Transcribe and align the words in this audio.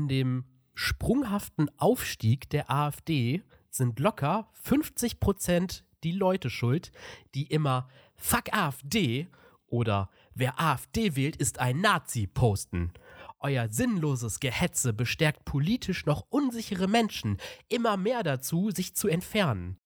an 0.00 0.08
dem 0.08 0.44
sprunghaften 0.74 1.70
Aufstieg 1.76 2.48
der 2.48 2.70
AfD 2.70 3.42
sind 3.68 3.98
locker 4.00 4.48
50 4.54 5.20
Prozent 5.20 5.84
die 6.04 6.12
Leute 6.12 6.48
schuld, 6.48 6.90
die 7.34 7.46
immer 7.46 7.86
Fuck 8.16 8.54
AfD 8.54 9.28
oder 9.66 10.08
Wer 10.32 10.58
AfD 10.58 11.16
wählt, 11.16 11.36
ist 11.36 11.58
ein 11.58 11.82
Nazi 11.82 12.26
posten. 12.26 12.92
Euer 13.40 13.68
sinnloses 13.68 14.40
Gehetze 14.40 14.94
bestärkt 14.94 15.44
politisch 15.44 16.06
noch 16.06 16.24
unsichere 16.30 16.88
Menschen 16.88 17.36
immer 17.68 17.98
mehr 17.98 18.22
dazu, 18.22 18.70
sich 18.70 18.94
zu 18.94 19.08
entfernen. 19.08 19.78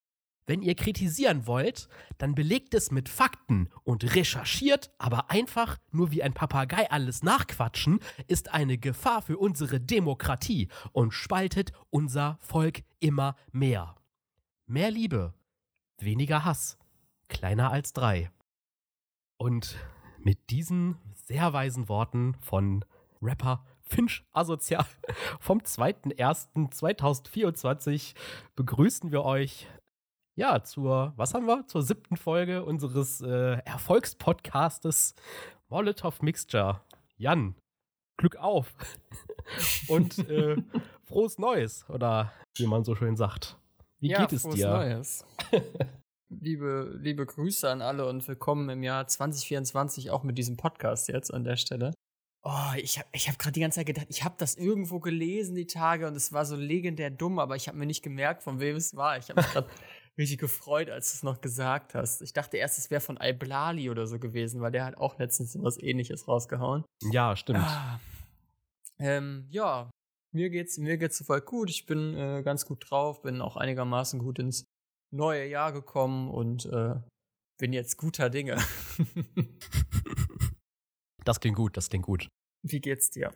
Wenn 0.47 0.61
ihr 0.61 0.75
kritisieren 0.75 1.47
wollt, 1.47 1.89
dann 2.19 2.35
belegt 2.35 2.75
es 2.75 2.91
mit 2.91 3.09
Fakten 3.09 3.71
und 3.83 4.15
recherchiert, 4.15 4.91
aber 4.99 5.31
einfach 5.31 5.79
nur 5.91 6.11
wie 6.11 6.23
ein 6.23 6.35
Papagei 6.35 6.91
alles 6.91 7.23
nachquatschen, 7.23 8.01
ist 8.27 8.53
eine 8.53 8.77
Gefahr 8.77 9.23
für 9.23 9.39
unsere 9.39 9.81
Demokratie 9.81 10.69
und 10.93 11.13
spaltet 11.13 11.73
unser 11.89 12.37
Volk 12.41 12.83
immer 13.01 13.37
mehr. 13.53 13.95
Mehr 14.67 14.91
Liebe, 14.91 15.33
weniger 15.99 16.45
Hass, 16.45 16.77
kleiner 17.29 17.71
als 17.71 17.95
drei. 17.95 18.31
Und 19.39 19.79
mit 20.19 20.51
diesen 20.51 20.99
sehr 21.15 21.55
weisen 21.55 21.89
Worten 21.89 22.37
von 22.41 22.85
Rapper 23.23 23.65
Finch 23.81 24.25
Asozial 24.33 24.85
vom 25.41 25.61
2.1.2024 25.61 28.15
begrüßen 28.57 29.11
wir 29.13 29.25
euch 29.25 29.69
ja, 30.37 30.63
zur, 30.63 31.13
was 31.17 31.35
haben 31.35 31.47
wir? 31.47 31.67
Zur 31.67 31.83
siebten 31.83 32.17
Folge 32.17 32.65
unseres 32.65 33.21
äh, 33.21 33.59
Erfolgspodcastes 33.65 35.15
Molotov 35.69 36.23
Mixture. 36.23 36.81
Jan, 37.17 37.55
Glück 38.17 38.37
auf 38.37 38.75
und 39.89 40.19
äh, 40.29 40.57
frohes 41.05 41.39
Neues, 41.39 41.89
oder 41.89 42.33
wie 42.57 42.67
man 42.67 42.85
so 42.85 42.95
schön 42.95 43.17
sagt. 43.17 43.59
Wie 44.01 44.11
ja, 44.11 44.21
geht 44.21 44.33
es 44.33 44.43
frohes 44.43 44.57
dir? 44.57 44.71
Neues. 44.71 45.25
liebe, 46.29 46.99
liebe 47.01 47.25
Grüße 47.25 47.71
an 47.71 47.81
alle 47.81 48.09
und 48.09 48.27
willkommen 48.27 48.69
im 48.69 48.83
Jahr 48.83 49.07
2024 49.07 50.11
auch 50.11 50.25
mit 50.25 50.37
diesem 50.37 50.57
Podcast 50.57 51.09
jetzt 51.09 51.33
an 51.33 51.45
der 51.45 51.57
Stelle. 51.57 51.95
Oh, 52.43 52.75
ich 52.77 52.99
habe 52.99 53.09
ich 53.13 53.29
hab 53.29 53.39
gerade 53.39 53.53
die 53.53 53.61
ganze 53.61 53.77
Zeit 53.77 53.87
gedacht, 53.87 54.09
ich 54.11 54.23
habe 54.23 54.35
das 54.37 54.57
irgendwo 54.57 54.99
gelesen 54.99 55.55
die 55.55 55.67
Tage 55.67 56.07
und 56.07 56.15
es 56.15 56.33
war 56.33 56.45
so 56.45 56.57
legendär 56.57 57.11
dumm, 57.11 57.39
aber 57.39 57.57
ich 57.57 57.69
habe 57.69 57.79
mir 57.79 57.87
nicht 57.87 58.03
gemerkt, 58.03 58.43
von 58.43 58.61
wem 58.61 58.77
es 58.77 58.95
war. 58.97 59.17
Ich 59.17 59.31
habe 59.31 59.41
gerade 59.41 59.69
richtig 60.19 60.39
gefreut, 60.39 60.91
als 60.91 61.11
du 61.11 61.17
es 61.17 61.23
noch 61.23 61.41
gesagt 61.41 61.95
hast. 61.95 62.23
Ich 62.23 62.33
dachte 62.33 62.57
erst, 62.57 62.79
es 62.79 62.91
wäre 62.91 63.01
von 63.01 63.19
Al-Blali 63.19 63.91
oder 63.91 64.07
so 64.07 64.19
gewesen, 64.19 64.61
weil 64.61 64.73
der 64.73 64.85
hat 64.85 64.97
auch 64.97 65.19
letztens 65.19 65.57
was 65.61 65.77
ähnliches 65.81 66.29
rausgehauen. 66.29 66.85
Ja, 67.11 67.37
stimmt. 67.37 67.61
Ah, 67.61 68.01
ähm, 68.99 69.47
ja, 69.51 69.91
mir 70.33 70.51
geht's, 70.51 70.79
mir 70.79 70.99
geht's 70.99 71.25
voll 71.25 71.41
gut. 71.41 71.71
Ich 71.71 71.87
bin 71.87 72.15
äh, 72.17 72.43
ganz 72.43 72.67
gut 72.67 72.89
drauf, 72.89 73.23
bin 73.23 73.41
auch 73.41 73.57
einigermaßen 73.57 74.21
gut 74.21 74.39
ins 74.39 74.65
neue 75.13 75.47
Jahr 75.47 75.73
gekommen 75.73 76.29
und 76.31 76.67
äh, 76.67 76.95
bin 77.59 77.73
jetzt 77.73 77.97
guter 77.97 78.31
Dinge. 78.31 78.57
das 81.25 81.41
klingt 81.41 81.57
gut, 81.57 81.77
das 81.77 81.89
klingt 81.89 82.05
gut. 82.05 82.29
Wie 82.63 82.81
geht's 82.81 83.11
dir? 83.11 83.33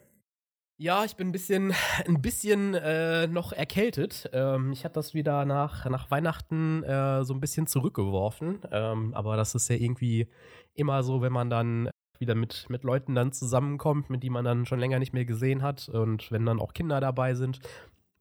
Ja, 0.81 1.05
ich 1.05 1.17
bin 1.17 1.29
ein 1.29 1.33
bisschen, 1.33 1.75
ein 2.07 2.23
bisschen 2.23 2.75
äh, 2.75 3.27
noch 3.27 3.53
erkältet. 3.53 4.31
Ähm, 4.33 4.71
ich 4.73 4.85
hatte 4.85 4.95
das 4.95 5.13
wieder 5.13 5.45
nach, 5.45 5.85
nach 5.87 6.09
Weihnachten 6.11 6.85
äh, 6.85 7.25
so 7.25 7.35
ein 7.35 7.41
bisschen 7.41 7.67
zurückgeworfen. 7.67 8.61
Ähm, 8.71 9.13
aber 9.15 9.37
das 9.37 9.57
ist 9.57 9.69
ja 9.69 9.75
irgendwie 9.75 10.29
immer 10.75 11.03
so, 11.03 11.21
wenn 11.21 11.33
man 11.33 11.51
dann 11.51 11.91
wieder 12.21 12.37
mit, 12.37 12.67
mit 12.69 12.85
Leuten 12.85 13.17
dann 13.17 13.33
zusammenkommt, 13.33 14.09
mit 14.09 14.23
denen 14.23 14.35
man 14.35 14.45
dann 14.45 14.67
schon 14.67 14.79
länger 14.79 15.01
nicht 15.01 15.13
mehr 15.13 15.25
gesehen 15.25 15.63
hat. 15.63 15.89
Und 15.89 16.31
wenn 16.31 16.47
dann 16.47 16.61
auch 16.61 16.73
Kinder 16.75 17.01
dabei 17.01 17.35
sind, 17.35 17.59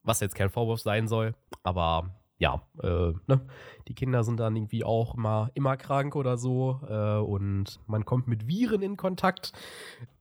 was 0.02 0.18
jetzt 0.18 0.34
kein 0.34 0.50
Vorwurf 0.50 0.80
sein 0.80 1.06
soll, 1.06 1.34
aber 1.62 2.10
ja, 2.38 2.62
äh, 2.82 3.12
ne? 3.26 3.40
die 3.88 3.94
Kinder 3.94 4.22
sind 4.22 4.38
dann 4.38 4.54
irgendwie 4.54 4.84
auch 4.84 5.16
immer, 5.16 5.50
immer 5.54 5.76
krank 5.76 6.14
oder 6.14 6.38
so 6.38 6.80
äh, 6.88 7.18
und 7.18 7.80
man 7.86 8.04
kommt 8.04 8.28
mit 8.28 8.46
Viren 8.46 8.82
in 8.82 8.96
Kontakt. 8.96 9.52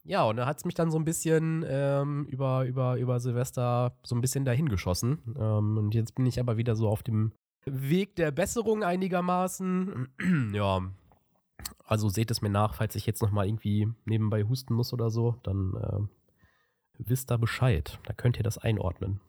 Ja, 0.03 0.23
und 0.23 0.38
da 0.38 0.45
hat 0.45 0.57
es 0.57 0.66
mich 0.66 0.73
dann 0.73 0.89
so 0.89 0.97
ein 0.97 1.06
bisschen 1.06 1.63
ähm, 1.67 2.25
über, 2.25 2.66
über, 2.66 2.97
über 2.97 3.19
Silvester 3.19 3.97
so 4.03 4.16
ein 4.16 4.22
bisschen 4.22 4.45
dahin 4.45 4.69
geschossen. 4.69 5.19
Ähm, 5.38 5.77
und 5.77 5.94
jetzt 5.94 6.16
bin 6.16 6.25
ich 6.25 6.39
aber 6.39 6.57
wieder 6.57 6.75
so 6.75 6.89
auf 6.89 7.03
dem 7.03 7.33
Weg 7.66 8.16
der 8.16 8.31
Besserung 8.31 8.83
einigermaßen. 8.83 10.07
ja, 10.53 10.81
also 11.83 12.09
seht 12.09 12.31
es 12.31 12.41
mir 12.41 12.50
nach, 12.50 12.73
falls 12.73 12.95
ich 12.95 13.06
jetzt 13.06 13.22
nochmal 13.22 13.47
irgendwie 13.47 13.89
nebenbei 14.06 14.44
husten 14.44 14.73
muss 14.73 14.94
oder 14.94 15.11
so, 15.11 15.35
dann 15.44 15.73
äh, 15.75 16.00
wisst 16.97 17.29
da 17.29 17.38
Bescheid. 17.38 18.00
Da 18.06 18.13
könnt 18.13 18.38
ihr 18.38 18.44
das 18.44 18.57
einordnen. 18.57 19.19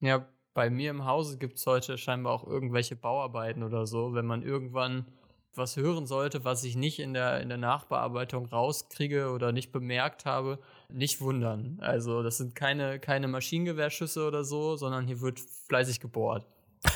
Ja, 0.00 0.26
bei 0.58 0.70
mir 0.70 0.90
im 0.90 1.04
Hause 1.04 1.38
gibt 1.38 1.58
es 1.58 1.66
heute 1.68 1.96
scheinbar 1.96 2.32
auch 2.32 2.44
irgendwelche 2.44 2.96
Bauarbeiten 2.96 3.62
oder 3.62 3.86
so. 3.86 4.12
Wenn 4.12 4.26
man 4.26 4.42
irgendwann 4.42 5.06
was 5.54 5.76
hören 5.76 6.04
sollte, 6.04 6.44
was 6.44 6.64
ich 6.64 6.74
nicht 6.74 6.98
in 6.98 7.14
der, 7.14 7.40
in 7.40 7.48
der 7.48 7.58
Nachbearbeitung 7.58 8.46
rauskriege 8.46 9.30
oder 9.30 9.52
nicht 9.52 9.70
bemerkt 9.70 10.24
habe, 10.24 10.58
nicht 10.88 11.20
wundern. 11.20 11.78
Also 11.80 12.24
das 12.24 12.38
sind 12.38 12.56
keine, 12.56 12.98
keine 12.98 13.28
Maschinengewehrschüsse 13.28 14.26
oder 14.26 14.42
so, 14.42 14.74
sondern 14.74 15.06
hier 15.06 15.20
wird 15.20 15.38
fleißig 15.38 16.00
gebohrt. 16.00 16.44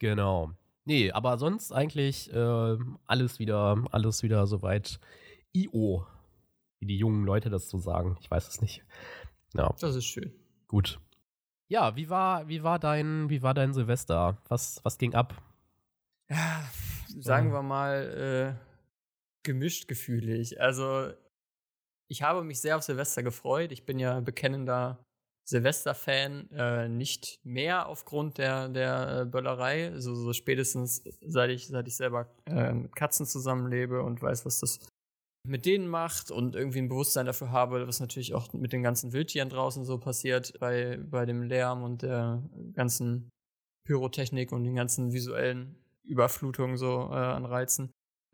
Genau. 0.00 0.52
Nee, 0.84 1.10
aber 1.10 1.38
sonst 1.38 1.72
eigentlich 1.72 2.32
äh, 2.32 2.76
alles 3.06 3.40
wieder, 3.40 3.84
alles 3.90 4.22
wieder 4.22 4.46
soweit 4.46 5.00
IO, 5.52 6.06
wie 6.78 6.86
die 6.86 6.98
jungen 6.98 7.24
Leute 7.24 7.50
das 7.50 7.68
so 7.68 7.78
sagen. 7.78 8.16
Ich 8.20 8.30
weiß 8.30 8.46
es 8.46 8.60
nicht. 8.60 8.84
Ja. 9.54 9.74
Das 9.80 9.96
ist 9.96 10.04
schön. 10.04 10.32
Gut. 10.68 11.00
Ja, 11.68 11.96
wie 11.96 12.08
war, 12.08 12.48
wie 12.48 12.62
war 12.62 12.78
dein, 12.78 13.28
wie 13.28 13.42
war 13.42 13.52
dein 13.52 13.74
Silvester? 13.74 14.38
Was, 14.48 14.80
was 14.84 14.96
ging 14.96 15.14
ab? 15.14 15.34
Ja, 16.30 16.68
sagen 17.18 17.52
wir 17.52 17.62
mal, 17.62 18.56
äh, 18.58 18.68
gemischt 19.42 19.86
gefühlig. 19.86 20.60
Also, 20.60 21.10
ich 22.10 22.22
habe 22.22 22.42
mich 22.42 22.60
sehr 22.60 22.76
auf 22.76 22.82
Silvester 22.82 23.22
gefreut. 23.22 23.70
Ich 23.72 23.84
bin 23.84 23.98
ja 23.98 24.20
bekennender 24.20 25.04
Silvester-Fan, 25.48 26.50
äh, 26.52 26.88
nicht 26.88 27.40
mehr 27.44 27.86
aufgrund 27.86 28.38
der, 28.38 28.68
der 28.68 29.26
Böllerei, 29.26 29.92
so, 29.96 30.14
so 30.14 30.32
spätestens 30.32 31.02
seit 31.20 31.50
ich, 31.50 31.68
seit 31.68 31.86
ich 31.88 31.96
selber 31.96 32.30
äh, 32.46 32.72
mit 32.72 32.94
Katzen 32.94 33.26
zusammenlebe 33.26 34.02
und 34.02 34.20
weiß, 34.20 34.44
was 34.44 34.60
das 34.60 34.80
mit 35.44 35.66
denen 35.66 35.88
macht 35.88 36.30
und 36.30 36.54
irgendwie 36.54 36.78
ein 36.78 36.88
Bewusstsein 36.88 37.26
dafür 37.26 37.50
habe, 37.50 37.86
was 37.86 38.00
natürlich 38.00 38.34
auch 38.34 38.52
mit 38.52 38.72
den 38.72 38.82
ganzen 38.82 39.12
Wildtieren 39.12 39.48
draußen 39.48 39.84
so 39.84 39.98
passiert, 39.98 40.52
bei, 40.60 40.98
bei 40.98 41.24
dem 41.24 41.42
Lärm 41.42 41.82
und 41.82 42.02
der 42.02 42.42
ganzen 42.74 43.30
Pyrotechnik 43.84 44.52
und 44.52 44.64
den 44.64 44.74
ganzen 44.74 45.12
visuellen 45.12 45.76
Überflutungen 46.04 46.76
so 46.76 47.08
äh, 47.10 47.14
an 47.14 47.44
Reizen. 47.44 47.90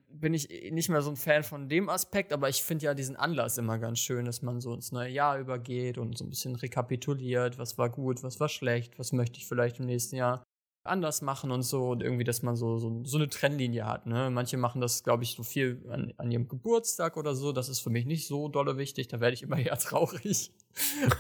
Bin 0.09 0.33
ich 0.33 0.49
nicht 0.71 0.89
mehr 0.89 1.03
so 1.03 1.11
ein 1.11 1.17
Fan 1.17 1.43
von 1.43 1.69
dem 1.69 1.89
Aspekt, 1.89 2.33
aber 2.33 2.49
ich 2.49 2.63
finde 2.63 2.87
ja 2.87 2.95
diesen 2.95 3.17
Anlass 3.17 3.59
immer 3.59 3.79
ganz 3.79 3.99
schön, 3.99 4.25
dass 4.25 4.43
man 4.43 4.61
so 4.61 4.73
ins 4.73 4.93
neue 4.93 5.11
Jahr 5.11 5.39
übergeht 5.39 5.99
und 5.99 6.17
so 6.17 6.25
ein 6.25 6.31
bisschen 6.31 6.55
rekapituliert, 6.55 7.59
was 7.59 7.79
war 7.79 7.91
gut, 7.91 8.23
was 8.23 8.39
war 8.39 8.49
schlecht, 8.49 8.99
was 8.99 9.13
möchte 9.13 9.39
ich 9.39 9.47
vielleicht 9.47 9.81
im 9.81 9.87
nächsten 9.87 10.17
Jahr 10.17 10.45
anders 10.85 11.23
machen 11.23 11.51
und 11.51 11.63
so 11.63 11.89
und 11.89 12.03
irgendwie, 12.03 12.25
dass 12.25 12.43
man 12.43 12.57
so, 12.57 12.77
so, 12.77 13.03
so 13.05 13.17
eine 13.17 13.29
Trennlinie 13.29 13.87
hat. 13.87 14.07
Ne? 14.07 14.31
Manche 14.31 14.57
machen 14.59 14.81
das, 14.81 15.03
glaube 15.03 15.25
ich, 15.25 15.33
so 15.33 15.43
viel 15.43 15.83
an, 15.91 16.13
an 16.19 16.31
ihrem 16.31 16.47
Geburtstag 16.47 17.17
oder 17.17 17.35
so. 17.35 17.53
Das 17.53 17.69
ist 17.69 17.81
für 17.81 17.91
mich 17.91 18.05
nicht 18.05 18.27
so 18.27 18.49
dolle 18.49 18.77
wichtig. 18.77 19.09
Da 19.09 19.21
werde 19.21 19.35
ich 19.35 19.43
immer 19.43 19.57
eher 19.59 19.79
traurig. 19.79 20.53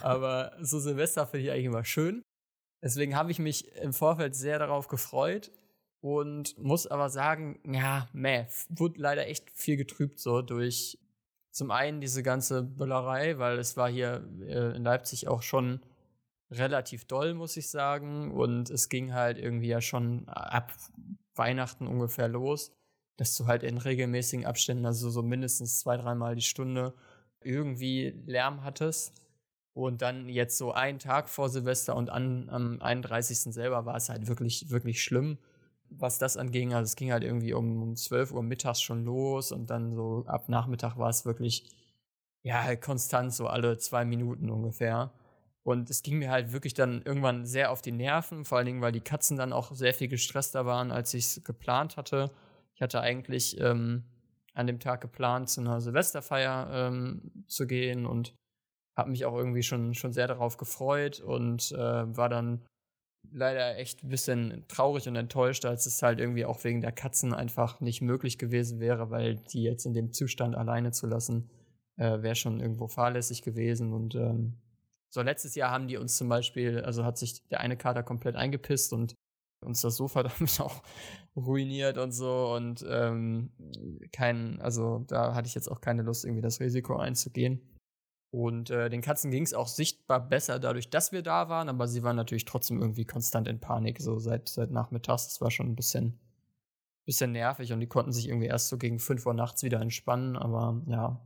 Aber 0.02 0.52
so 0.60 0.78
Silvester 0.78 1.26
finde 1.26 1.47
ich 1.47 1.50
eigentlich 1.50 1.66
immer 1.66 1.84
schön. 1.84 2.22
Deswegen 2.82 3.16
habe 3.16 3.30
ich 3.30 3.38
mich 3.38 3.72
im 3.76 3.94
Vorfeld 3.94 4.34
sehr 4.34 4.58
darauf 4.58 4.88
gefreut 4.88 5.50
und 6.02 6.58
muss 6.58 6.87
aber 6.87 7.08
sagen, 7.08 7.58
ja, 7.66 8.08
meh, 8.12 8.44
wurde 8.69 9.00
leider 9.00 9.26
echt 9.26 9.50
viel 9.50 9.78
getrübt 9.78 10.20
so 10.20 10.43
durch 10.43 10.99
zum 11.50 11.70
einen 11.70 12.02
diese 12.02 12.22
ganze 12.22 12.62
Böllerei, 12.62 13.38
weil 13.38 13.58
es 13.58 13.78
war 13.78 13.88
hier 13.88 14.28
äh, 14.40 14.76
in 14.76 14.84
Leipzig 14.84 15.28
auch 15.28 15.40
schon 15.40 15.81
relativ 16.58 17.04
doll, 17.06 17.34
muss 17.34 17.56
ich 17.56 17.70
sagen. 17.70 18.32
Und 18.32 18.70
es 18.70 18.88
ging 18.88 19.12
halt 19.12 19.38
irgendwie 19.38 19.68
ja 19.68 19.80
schon 19.80 20.28
ab 20.28 20.72
Weihnachten 21.34 21.86
ungefähr 21.86 22.28
los, 22.28 22.72
dass 23.16 23.36
du 23.36 23.46
halt 23.46 23.62
in 23.62 23.78
regelmäßigen 23.78 24.46
Abständen, 24.46 24.86
also 24.86 25.10
so 25.10 25.22
mindestens 25.22 25.80
zwei, 25.80 25.96
dreimal 25.96 26.34
die 26.34 26.42
Stunde, 26.42 26.94
irgendwie 27.40 28.14
Lärm 28.26 28.64
hattest. 28.64 29.12
Und 29.74 30.02
dann 30.02 30.28
jetzt 30.28 30.56
so 30.56 30.72
einen 30.72 31.00
Tag 31.00 31.28
vor 31.28 31.48
Silvester 31.48 31.96
und 31.96 32.08
an, 32.08 32.48
am 32.48 32.80
31. 32.80 33.52
selber 33.52 33.84
war 33.86 33.96
es 33.96 34.08
halt 34.08 34.28
wirklich, 34.28 34.70
wirklich 34.70 35.02
schlimm, 35.02 35.38
was 35.90 36.18
das 36.18 36.36
anging. 36.36 36.74
Also 36.74 36.84
es 36.84 36.96
ging 36.96 37.10
halt 37.10 37.24
irgendwie 37.24 37.54
um, 37.54 37.82
um 37.82 37.96
12 37.96 38.32
Uhr 38.32 38.42
mittags 38.44 38.80
schon 38.80 39.04
los 39.04 39.50
und 39.50 39.70
dann 39.70 39.92
so 39.92 40.24
ab 40.26 40.48
Nachmittag 40.48 40.96
war 40.96 41.10
es 41.10 41.24
wirklich, 41.24 41.68
ja, 42.42 42.76
konstant 42.76 43.34
so 43.34 43.48
alle 43.48 43.76
zwei 43.78 44.04
Minuten 44.04 44.48
ungefähr. 44.48 45.12
Und 45.64 45.88
es 45.88 46.02
ging 46.02 46.19
mir 46.19 46.31
halt 46.31 46.52
wirklich 46.52 46.75
dann 46.75 47.02
irgendwann 47.02 47.46
sehr 47.46 47.70
auf 47.70 47.81
die 47.81 47.93
Nerven, 47.93 48.44
vor 48.44 48.58
allen 48.58 48.66
Dingen, 48.66 48.82
weil 48.82 48.93
die 48.93 49.00
Katzen 49.00 49.37
dann 49.38 49.52
auch 49.52 49.75
sehr 49.75 49.94
viel 49.94 50.08
gestresster 50.08 50.66
waren, 50.66 50.93
als 50.93 51.14
ich 51.14 51.25
es 51.25 51.44
geplant 51.44 51.96
hatte. 51.96 52.31
Ich 52.75 52.82
hatte 52.82 53.00
eigentlich 53.00 53.58
ähm, 53.61 54.05
an 54.52 54.66
dem 54.66 54.78
Tag 54.78 55.00
geplant, 55.00 55.49
zu 55.49 55.62
einer 55.62 55.81
Silvesterfeier 55.81 56.69
ähm, 56.70 57.44
zu 57.46 57.66
gehen 57.66 58.05
und 58.05 58.34
habe 58.96 59.11
mich 59.11 59.25
auch 59.25 59.34
irgendwie 59.34 59.62
schon, 59.62 59.94
schon 59.94 60.12
sehr 60.12 60.28
darauf 60.28 60.58
gefreut 60.58 61.20
und 61.20 61.72
äh, 61.72 62.16
war 62.16 62.28
dann 62.28 62.64
leider 63.32 63.78
echt 63.78 64.05
ein 64.05 64.08
bisschen 64.08 64.64
traurig 64.69 65.08
und 65.08 65.16
enttäuscht, 65.16 65.64
als 65.64 65.87
es 65.87 66.02
halt 66.02 66.20
irgendwie 66.20 66.44
auch 66.44 66.62
wegen 66.64 66.81
der 66.81 66.93
Katzen 66.93 67.32
einfach 67.32 67.81
nicht 67.81 68.02
möglich 68.02 68.38
gewesen 68.38 68.81
wäre, 68.81 69.11
weil 69.11 69.37
die 69.37 69.62
jetzt 69.62 69.87
in 69.87 69.94
dem 69.94 70.12
Zustand 70.12 70.55
alleine 70.55 70.93
zu 70.93 71.06
lassen, 71.06 71.50
äh, 71.96 72.22
wäre 72.22 72.34
schon 72.34 72.61
irgendwo 72.61 72.87
fahrlässig 72.87 73.43
gewesen. 73.43 73.93
Und 73.93 74.14
ähm, 74.14 74.58
so 75.14 75.22
letztes 75.22 75.55
Jahr 75.55 75.70
haben 75.70 75.87
die 75.87 75.96
uns 75.96 76.16
zum 76.16 76.28
Beispiel, 76.28 76.81
also 76.81 77.05
hat 77.05 77.19
sich 77.19 77.46
der 77.46 77.61
eine 77.61 77.76
Kater 77.76 78.02
komplett 78.02 78.34
eingepisst 78.34 78.93
und 78.93 79.14
uns 79.64 79.81
das 79.81 79.96
Sofa 79.96 80.22
damit 80.25 80.61
auch 80.61 80.82
ruiniert 81.37 81.99
und 81.99 82.11
so 82.11 82.52
und 82.52 82.84
ähm, 82.88 83.52
kein, 84.12 84.61
also 84.61 85.05
da 85.06 85.34
hatte 85.34 85.46
ich 85.46 85.55
jetzt 85.55 85.70
auch 85.70 85.81
keine 85.81 86.02
Lust, 86.02 86.25
irgendwie 86.25 86.43
das 86.43 86.58
Risiko 86.58 86.96
einzugehen. 86.96 87.62
Und 88.32 88.70
äh, 88.70 88.90
den 88.90 89.02
Katzen 89.02 89.31
ging 89.31 89.44
es 89.44 89.55
auch 89.55 89.69
sichtbar 89.69 90.19
besser 90.28 90.58
dadurch, 90.58 90.90
dass 90.90 91.12
wir 91.12 91.22
da 91.22 91.49
waren, 91.49 91.69
aber 91.69 91.87
sie 91.87 92.02
waren 92.02 92.16
natürlich 92.16 92.44
trotzdem 92.44 92.81
irgendwie 92.81 93.05
konstant 93.05 93.46
in 93.46 93.61
Panik, 93.61 94.00
so 94.00 94.19
seit, 94.19 94.49
seit 94.49 94.72
nachmittags. 94.72 95.28
Das 95.28 95.40
war 95.40 95.52
schon 95.52 95.69
ein 95.69 95.76
bisschen, 95.76 96.19
bisschen 97.05 97.31
nervig 97.31 97.72
und 97.72 97.78
die 97.78 97.87
konnten 97.87 98.11
sich 98.11 98.26
irgendwie 98.26 98.49
erst 98.49 98.69
so 98.69 98.78
gegen 98.78 98.99
5 98.99 99.25
Uhr 99.25 99.34
nachts 99.34 99.62
wieder 99.62 99.81
entspannen, 99.81 100.37
aber 100.37 100.82
ja. 100.88 101.25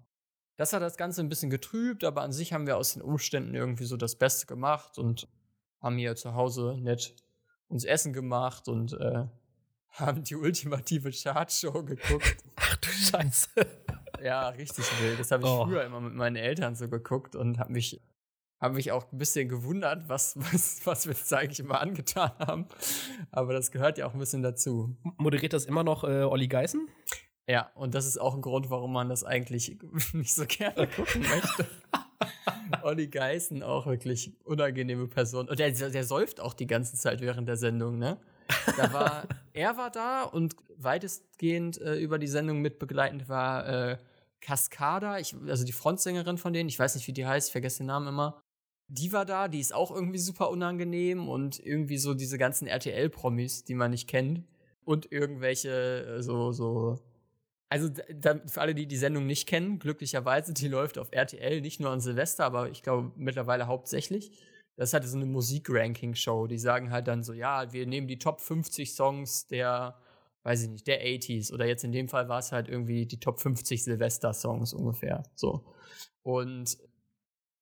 Das 0.58 0.72
hat 0.72 0.82
das 0.82 0.96
Ganze 0.96 1.22
ein 1.22 1.28
bisschen 1.28 1.50
getrübt, 1.50 2.02
aber 2.02 2.22
an 2.22 2.32
sich 2.32 2.52
haben 2.52 2.66
wir 2.66 2.76
aus 2.76 2.94
den 2.94 3.02
Umständen 3.02 3.54
irgendwie 3.54 3.84
so 3.84 3.96
das 3.96 4.16
Beste 4.16 4.46
gemacht 4.46 4.98
und 4.98 5.28
haben 5.80 5.96
hier 5.96 6.16
zu 6.16 6.34
Hause 6.34 6.76
nett 6.80 7.14
uns 7.68 7.84
Essen 7.84 8.12
gemacht 8.12 8.66
und 8.66 8.92
äh, 8.94 9.26
haben 9.92 10.24
die 10.24 10.34
ultimative 10.34 11.12
Chartshow 11.12 11.84
geguckt. 11.84 12.42
Ach 12.56 12.76
du 12.76 12.88
Scheiße. 12.90 13.48
Ja, 14.20 14.48
richtig 14.48 14.84
wild. 15.00 15.20
Das 15.20 15.30
habe 15.30 15.44
ich 15.44 15.48
oh. 15.48 15.64
früher 15.64 15.84
immer 15.84 16.00
mit 16.00 16.12
meinen 16.12 16.34
Eltern 16.34 16.74
so 16.74 16.88
geguckt 16.88 17.36
und 17.36 17.60
habe 17.60 17.70
mich, 17.70 18.02
hab 18.58 18.72
mich 18.72 18.90
auch 18.90 19.12
ein 19.12 19.18
bisschen 19.18 19.48
gewundert, 19.48 20.08
was, 20.08 20.36
was, 20.52 20.84
was 20.84 21.06
wir 21.06 21.12
jetzt 21.12 21.32
eigentlich 21.32 21.60
immer 21.60 21.80
angetan 21.80 22.32
haben. 22.40 22.66
Aber 23.30 23.52
das 23.52 23.70
gehört 23.70 23.96
ja 23.96 24.08
auch 24.08 24.14
ein 24.14 24.18
bisschen 24.18 24.42
dazu. 24.42 24.96
Moderiert 25.18 25.52
das 25.52 25.66
immer 25.66 25.84
noch 25.84 26.02
äh, 26.02 26.24
Olli 26.24 26.48
Geißen? 26.48 26.88
Ja, 27.48 27.70
und 27.74 27.94
das 27.94 28.06
ist 28.06 28.20
auch 28.20 28.34
ein 28.34 28.42
Grund, 28.42 28.68
warum 28.68 28.92
man 28.92 29.08
das 29.08 29.24
eigentlich 29.24 29.78
nicht 30.12 30.34
so 30.34 30.44
gerne 30.46 30.86
gucken 30.86 31.22
möchte. 31.22 31.66
Olli 32.82 33.08
Geißen 33.08 33.62
auch 33.62 33.86
wirklich 33.86 34.32
unangenehme 34.44 35.08
Person. 35.08 35.48
Und 35.48 35.58
der, 35.58 35.70
der 35.70 36.04
säuft 36.04 36.40
auch 36.40 36.52
die 36.52 36.66
ganze 36.66 36.96
Zeit 36.96 37.20
während 37.20 37.48
der 37.48 37.56
Sendung, 37.56 37.98
ne? 37.98 38.18
Da 38.76 38.92
war, 38.92 39.26
er 39.54 39.76
war 39.76 39.90
da 39.90 40.24
und 40.24 40.56
weitestgehend 40.76 41.80
äh, 41.80 41.96
über 41.96 42.18
die 42.18 42.26
Sendung 42.26 42.60
mitbegleitend 42.60 43.28
war 43.28 43.66
äh, 43.66 43.98
Cascada, 44.40 45.18
ich, 45.18 45.34
also 45.46 45.64
die 45.64 45.72
Frontsängerin 45.72 46.38
von 46.38 46.52
denen, 46.52 46.68
ich 46.68 46.78
weiß 46.78 46.94
nicht, 46.94 47.06
wie 47.08 47.12
die 47.12 47.26
heißt, 47.26 47.48
ich 47.48 47.52
vergesse 47.52 47.78
den 47.78 47.86
Namen 47.86 48.08
immer. 48.08 48.40
Die 48.88 49.12
war 49.12 49.24
da, 49.24 49.48
die 49.48 49.60
ist 49.60 49.74
auch 49.74 49.90
irgendwie 49.90 50.18
super 50.18 50.50
unangenehm 50.50 51.28
und 51.28 51.58
irgendwie 51.58 51.98
so 51.98 52.14
diese 52.14 52.38
ganzen 52.38 52.66
RTL-Promis, 52.66 53.64
die 53.64 53.74
man 53.74 53.90
nicht 53.90 54.08
kennt. 54.08 54.44
Und 54.84 55.10
irgendwelche 55.12 56.04
äh, 56.18 56.22
so, 56.22 56.52
so. 56.52 56.98
Also 57.70 57.88
da, 57.88 58.40
für 58.46 58.60
alle, 58.60 58.74
die 58.74 58.86
die 58.86 58.96
Sendung 58.96 59.26
nicht 59.26 59.46
kennen, 59.46 59.78
glücklicherweise, 59.78 60.54
die 60.54 60.68
läuft 60.68 60.98
auf 60.98 61.08
RTL, 61.10 61.60
nicht 61.60 61.80
nur 61.80 61.90
an 61.90 62.00
Silvester, 62.00 62.44
aber 62.44 62.70
ich 62.70 62.82
glaube 62.82 63.12
mittlerweile 63.16 63.66
hauptsächlich 63.66 64.32
das 64.78 64.90
ist 64.90 64.94
halt 64.94 65.08
so 65.08 65.16
eine 65.16 65.26
Musik-Ranking-Show. 65.26 66.46
Die 66.46 66.58
sagen 66.58 66.92
halt 66.92 67.08
dann 67.08 67.24
so, 67.24 67.32
ja, 67.32 67.72
wir 67.72 67.84
nehmen 67.84 68.06
die 68.06 68.20
Top 68.20 68.40
50 68.40 68.94
Songs 68.94 69.48
der, 69.48 69.98
weiß 70.44 70.62
ich 70.62 70.68
nicht, 70.68 70.86
der 70.86 71.04
80s. 71.04 71.52
Oder 71.52 71.66
jetzt 71.66 71.82
in 71.82 71.90
dem 71.90 72.08
Fall 72.08 72.28
war 72.28 72.38
es 72.38 72.52
halt 72.52 72.68
irgendwie 72.68 73.04
die 73.04 73.18
Top 73.18 73.40
50 73.40 73.82
Silvester-Songs 73.82 74.72
ungefähr. 74.74 75.24
So. 75.34 75.64
Und 76.22 76.78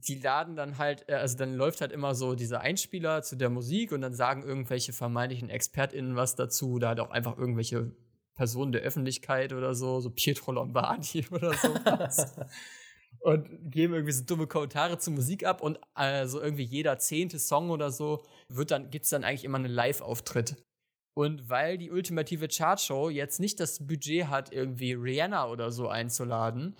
die 0.06 0.16
laden 0.16 0.56
dann 0.56 0.76
halt, 0.76 1.08
äh, 1.08 1.14
also 1.14 1.38
dann 1.38 1.54
läuft 1.54 1.80
halt 1.80 1.90
immer 1.90 2.14
so 2.14 2.34
dieser 2.34 2.60
Einspieler 2.60 3.22
zu 3.22 3.36
der 3.36 3.48
Musik 3.48 3.92
und 3.92 4.02
dann 4.02 4.12
sagen 4.12 4.42
irgendwelche 4.42 4.92
vermeintlichen 4.92 5.48
ExpertInnen 5.48 6.16
was 6.16 6.36
dazu. 6.36 6.78
Da 6.78 6.88
halt 6.88 7.00
auch 7.00 7.10
einfach 7.10 7.38
irgendwelche 7.38 7.96
Personen 8.36 8.72
der 8.72 8.82
Öffentlichkeit 8.82 9.52
oder 9.52 9.74
so, 9.74 10.00
so 10.00 10.10
Pietro 10.10 10.52
Lombardi 10.52 11.26
oder 11.30 11.54
sowas 11.54 12.36
und 13.20 13.48
geben 13.70 13.94
irgendwie 13.94 14.12
so 14.12 14.24
dumme 14.24 14.46
Kommentare 14.46 14.98
zur 14.98 15.14
Musik 15.14 15.44
ab 15.44 15.60
und 15.60 15.80
also 15.94 16.40
irgendwie 16.40 16.62
jeder 16.62 16.98
zehnte 16.98 17.38
Song 17.38 17.70
oder 17.70 17.90
so 17.90 18.24
wird 18.48 18.70
dann 18.70 18.90
gibt's 18.90 19.10
dann 19.10 19.24
eigentlich 19.24 19.44
immer 19.44 19.58
einen 19.58 19.72
Live-Auftritt. 19.72 20.62
Und 21.18 21.48
weil 21.48 21.78
die 21.78 21.90
ultimative 21.90 22.46
Chartshow 22.46 23.08
jetzt 23.08 23.40
nicht 23.40 23.58
das 23.58 23.86
Budget 23.86 24.28
hat, 24.28 24.52
irgendwie 24.52 24.92
Rihanna 24.92 25.48
oder 25.48 25.72
so 25.72 25.88
einzuladen, 25.88 26.76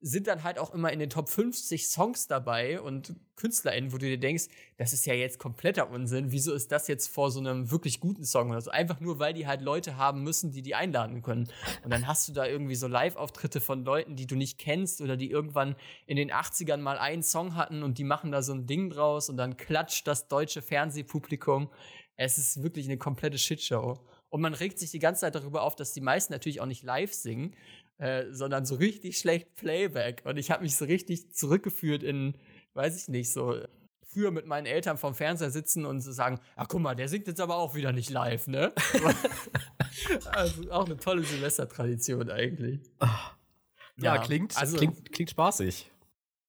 sind 0.00 0.28
dann 0.28 0.44
halt 0.44 0.58
auch 0.58 0.72
immer 0.72 0.92
in 0.92 1.00
den 1.00 1.10
Top 1.10 1.28
50 1.28 1.88
Songs 1.88 2.28
dabei 2.28 2.80
und 2.80 3.16
KünstlerInnen, 3.36 3.92
wo 3.92 3.98
du 3.98 4.06
dir 4.06 4.18
denkst, 4.18 4.44
das 4.76 4.92
ist 4.92 5.06
ja 5.06 5.14
jetzt 5.14 5.38
kompletter 5.38 5.90
Unsinn. 5.90 6.30
Wieso 6.30 6.54
ist 6.54 6.70
das 6.70 6.86
jetzt 6.86 7.08
vor 7.08 7.30
so 7.30 7.40
einem 7.40 7.70
wirklich 7.70 7.98
guten 7.98 8.24
Song 8.24 8.50
oder 8.50 8.60
so? 8.60 8.70
Einfach 8.70 9.00
nur, 9.00 9.18
weil 9.18 9.34
die 9.34 9.46
halt 9.46 9.60
Leute 9.60 9.96
haben 9.96 10.22
müssen, 10.22 10.52
die 10.52 10.62
die 10.62 10.76
einladen 10.76 11.22
können. 11.22 11.48
Und 11.82 11.92
dann 11.92 12.06
hast 12.06 12.28
du 12.28 12.32
da 12.32 12.46
irgendwie 12.46 12.76
so 12.76 12.86
Live-Auftritte 12.86 13.60
von 13.60 13.84
Leuten, 13.84 14.14
die 14.14 14.26
du 14.26 14.36
nicht 14.36 14.58
kennst 14.58 15.00
oder 15.00 15.16
die 15.16 15.30
irgendwann 15.30 15.74
in 16.06 16.16
den 16.16 16.30
80ern 16.30 16.78
mal 16.78 16.98
einen 16.98 17.22
Song 17.22 17.56
hatten 17.56 17.82
und 17.82 17.98
die 17.98 18.04
machen 18.04 18.30
da 18.30 18.42
so 18.42 18.52
ein 18.52 18.66
Ding 18.66 18.90
draus 18.90 19.28
und 19.28 19.36
dann 19.36 19.56
klatscht 19.56 20.06
das 20.06 20.28
deutsche 20.28 20.62
Fernsehpublikum. 20.62 21.70
Es 22.16 22.38
ist 22.38 22.62
wirklich 22.62 22.86
eine 22.86 22.98
komplette 22.98 23.38
Shitshow. 23.38 23.98
Und 24.30 24.42
man 24.42 24.54
regt 24.54 24.78
sich 24.78 24.90
die 24.90 24.98
ganze 24.98 25.22
Zeit 25.22 25.34
darüber 25.34 25.62
auf, 25.62 25.74
dass 25.74 25.92
die 25.92 26.00
meisten 26.00 26.32
natürlich 26.32 26.60
auch 26.60 26.66
nicht 26.66 26.82
live 26.82 27.14
singen, 27.14 27.54
äh, 27.98 28.26
sondern 28.30 28.64
so 28.64 28.76
richtig 28.76 29.18
schlecht 29.18 29.54
Playback. 29.56 30.22
Und 30.24 30.36
ich 30.36 30.50
habe 30.50 30.62
mich 30.62 30.76
so 30.76 30.84
richtig 30.84 31.32
zurückgeführt 31.34 32.02
in, 32.02 32.36
weiß 32.74 33.00
ich 33.00 33.08
nicht, 33.08 33.32
so 33.32 33.60
früher 34.08 34.30
mit 34.30 34.46
meinen 34.46 34.66
Eltern 34.66 34.98
vorm 34.98 35.14
Fernseher 35.14 35.50
sitzen 35.50 35.84
und 35.84 36.00
so 36.00 36.12
sagen, 36.12 36.40
ach 36.56 36.66
guck 36.68 36.80
mal, 36.80 36.94
der 36.94 37.08
singt 37.08 37.26
jetzt 37.26 37.40
aber 37.40 37.56
auch 37.56 37.74
wieder 37.74 37.92
nicht 37.92 38.10
live, 38.10 38.46
ne? 38.46 38.72
also 40.32 40.70
auch 40.70 40.86
eine 40.86 40.96
tolle 40.96 41.22
Silvestertradition 41.24 42.30
eigentlich. 42.30 42.80
Ja, 43.00 44.14
ja, 44.14 44.18
klingt, 44.18 44.56
also, 44.56 44.76
klingt, 44.76 45.12
klingt 45.12 45.30
spaßig. 45.30 45.90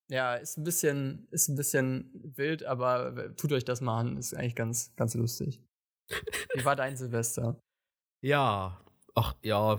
Ja, 0.09 0.35
ist 0.35 0.57
ein 0.57 0.63
bisschen, 0.63 1.27
ist 1.31 1.49
ein 1.49 1.55
bisschen 1.55 2.09
wild, 2.35 2.63
aber 2.63 3.35
tut 3.35 3.51
euch 3.51 3.65
das 3.65 3.81
mal 3.81 3.99
an, 3.99 4.17
ist 4.17 4.35
eigentlich 4.35 4.55
ganz, 4.55 4.95
ganz 4.95 5.13
lustig. 5.13 5.61
Wie 6.55 6.65
war 6.65 6.75
dein 6.75 6.97
Silvester? 6.97 7.59
Ja, 8.21 8.81
Ach 9.15 9.33
ja, 9.41 9.77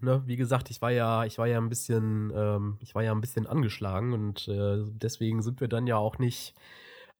ne, 0.00 0.22
wie 0.26 0.36
gesagt, 0.36 0.70
ich 0.70 0.82
war 0.82 0.90
ja, 0.90 1.24
ich 1.24 1.38
war 1.38 1.46
ja 1.46 1.58
ein 1.58 1.68
bisschen, 1.68 2.32
ähm, 2.34 2.78
ich 2.80 2.94
war 2.94 3.02
ja 3.02 3.12
ein 3.12 3.20
bisschen 3.20 3.46
angeschlagen 3.46 4.12
und 4.12 4.48
äh, 4.48 4.82
deswegen 4.86 5.42
sind 5.42 5.60
wir 5.60 5.68
dann 5.68 5.86
ja 5.86 5.96
auch 5.96 6.18
nicht 6.18 6.54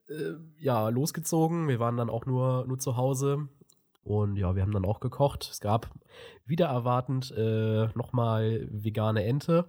äh, 0.08 0.34
ja, 0.58 0.88
losgezogen. 0.88 1.68
Wir 1.68 1.80
waren 1.80 1.96
dann 1.96 2.10
auch 2.10 2.26
nur, 2.26 2.66
nur 2.66 2.78
zu 2.78 2.96
Hause. 2.96 3.48
Und 4.04 4.36
ja, 4.36 4.56
wir 4.56 4.62
haben 4.62 4.72
dann 4.72 4.84
auch 4.84 5.00
gekocht. 5.00 5.48
Es 5.50 5.60
gab 5.60 5.90
wieder 6.44 6.66
erwartend 6.66 7.32
äh, 7.36 7.86
nochmal 7.94 8.66
vegane 8.70 9.24
Ente. 9.24 9.68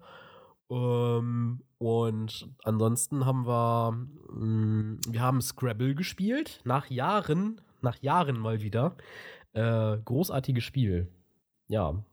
Ähm, 0.69 1.61
und 1.77 2.49
ansonsten 2.63 3.25
haben 3.25 3.45
wir, 3.45 3.91
mh, 3.91 4.45
mm, 4.45 4.99
wir 5.09 5.21
haben 5.21 5.41
Scrabble 5.41 5.93
gespielt. 5.95 6.61
Nach 6.65 6.89
Jahren, 6.89 7.61
nach 7.81 7.97
Jahren 8.01 8.39
mal 8.39 8.61
wieder. 8.61 8.95
Äh, 9.53 9.97
großartiges 10.03 10.63
Spiel 10.63 11.09
ja, 11.67 12.03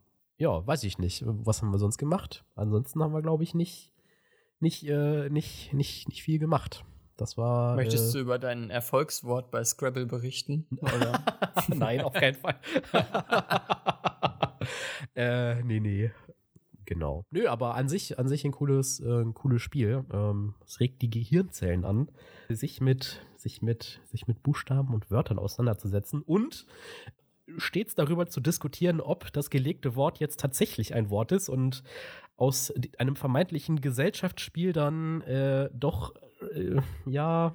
ja, 0.40 0.66
weiß 0.66 0.84
ich 0.84 0.98
nicht. 0.98 1.22
Was 1.26 1.60
haben 1.60 1.70
wir 1.70 1.78
sonst 1.78 1.98
gemacht? 1.98 2.44
Ansonsten 2.54 3.02
haben 3.02 3.12
wir, 3.12 3.20
glaube 3.20 3.42
ich, 3.42 3.54
nicht, 3.54 3.92
nicht, 4.58 4.88
äh, 4.88 5.28
nicht, 5.28 5.72
nicht, 5.74 6.08
nicht 6.08 6.22
viel 6.22 6.38
gemacht. 6.38 6.84
Das 7.18 7.36
war. 7.36 7.76
Möchtest 7.76 8.10
äh, 8.10 8.18
du 8.18 8.20
über 8.20 8.38
dein 8.38 8.70
Erfolgswort 8.70 9.50
bei 9.50 9.62
Scrabble 9.62 10.06
berichten? 10.06 10.66
Nein, 11.68 12.00
auf 12.00 12.14
keinen 12.14 12.36
Fall. 12.36 12.58
äh, 15.14 15.62
nee, 15.62 15.80
nee. 15.80 16.10
Genau. 16.86 17.26
Nö, 17.30 17.46
aber 17.46 17.74
an 17.74 17.90
sich, 17.90 18.18
an 18.18 18.26
sich 18.26 18.44
ein 18.46 18.52
cooles, 18.52 18.98
äh, 19.00 19.20
ein 19.20 19.34
cooles 19.34 19.60
Spiel. 19.60 20.04
Ähm, 20.10 20.54
es 20.64 20.80
regt 20.80 21.02
die 21.02 21.10
Gehirnzellen 21.10 21.84
an, 21.84 22.10
sich 22.48 22.80
mit, 22.80 23.20
sich 23.36 23.60
mit, 23.60 24.00
sich 24.06 24.26
mit 24.26 24.42
Buchstaben 24.42 24.94
und 24.94 25.10
Wörtern 25.10 25.38
auseinanderzusetzen. 25.38 26.22
Und 26.22 26.66
stets 27.58 27.94
darüber 27.94 28.26
zu 28.26 28.40
diskutieren, 28.40 29.00
ob 29.00 29.32
das 29.32 29.50
gelegte 29.50 29.96
Wort 29.96 30.18
jetzt 30.18 30.40
tatsächlich 30.40 30.94
ein 30.94 31.10
Wort 31.10 31.32
ist 31.32 31.48
und 31.48 31.82
aus 32.36 32.72
einem 32.98 33.16
vermeintlichen 33.16 33.80
Gesellschaftsspiel 33.80 34.72
dann 34.72 35.20
äh, 35.22 35.68
doch, 35.72 36.14
äh, 36.54 36.80
ja, 37.06 37.54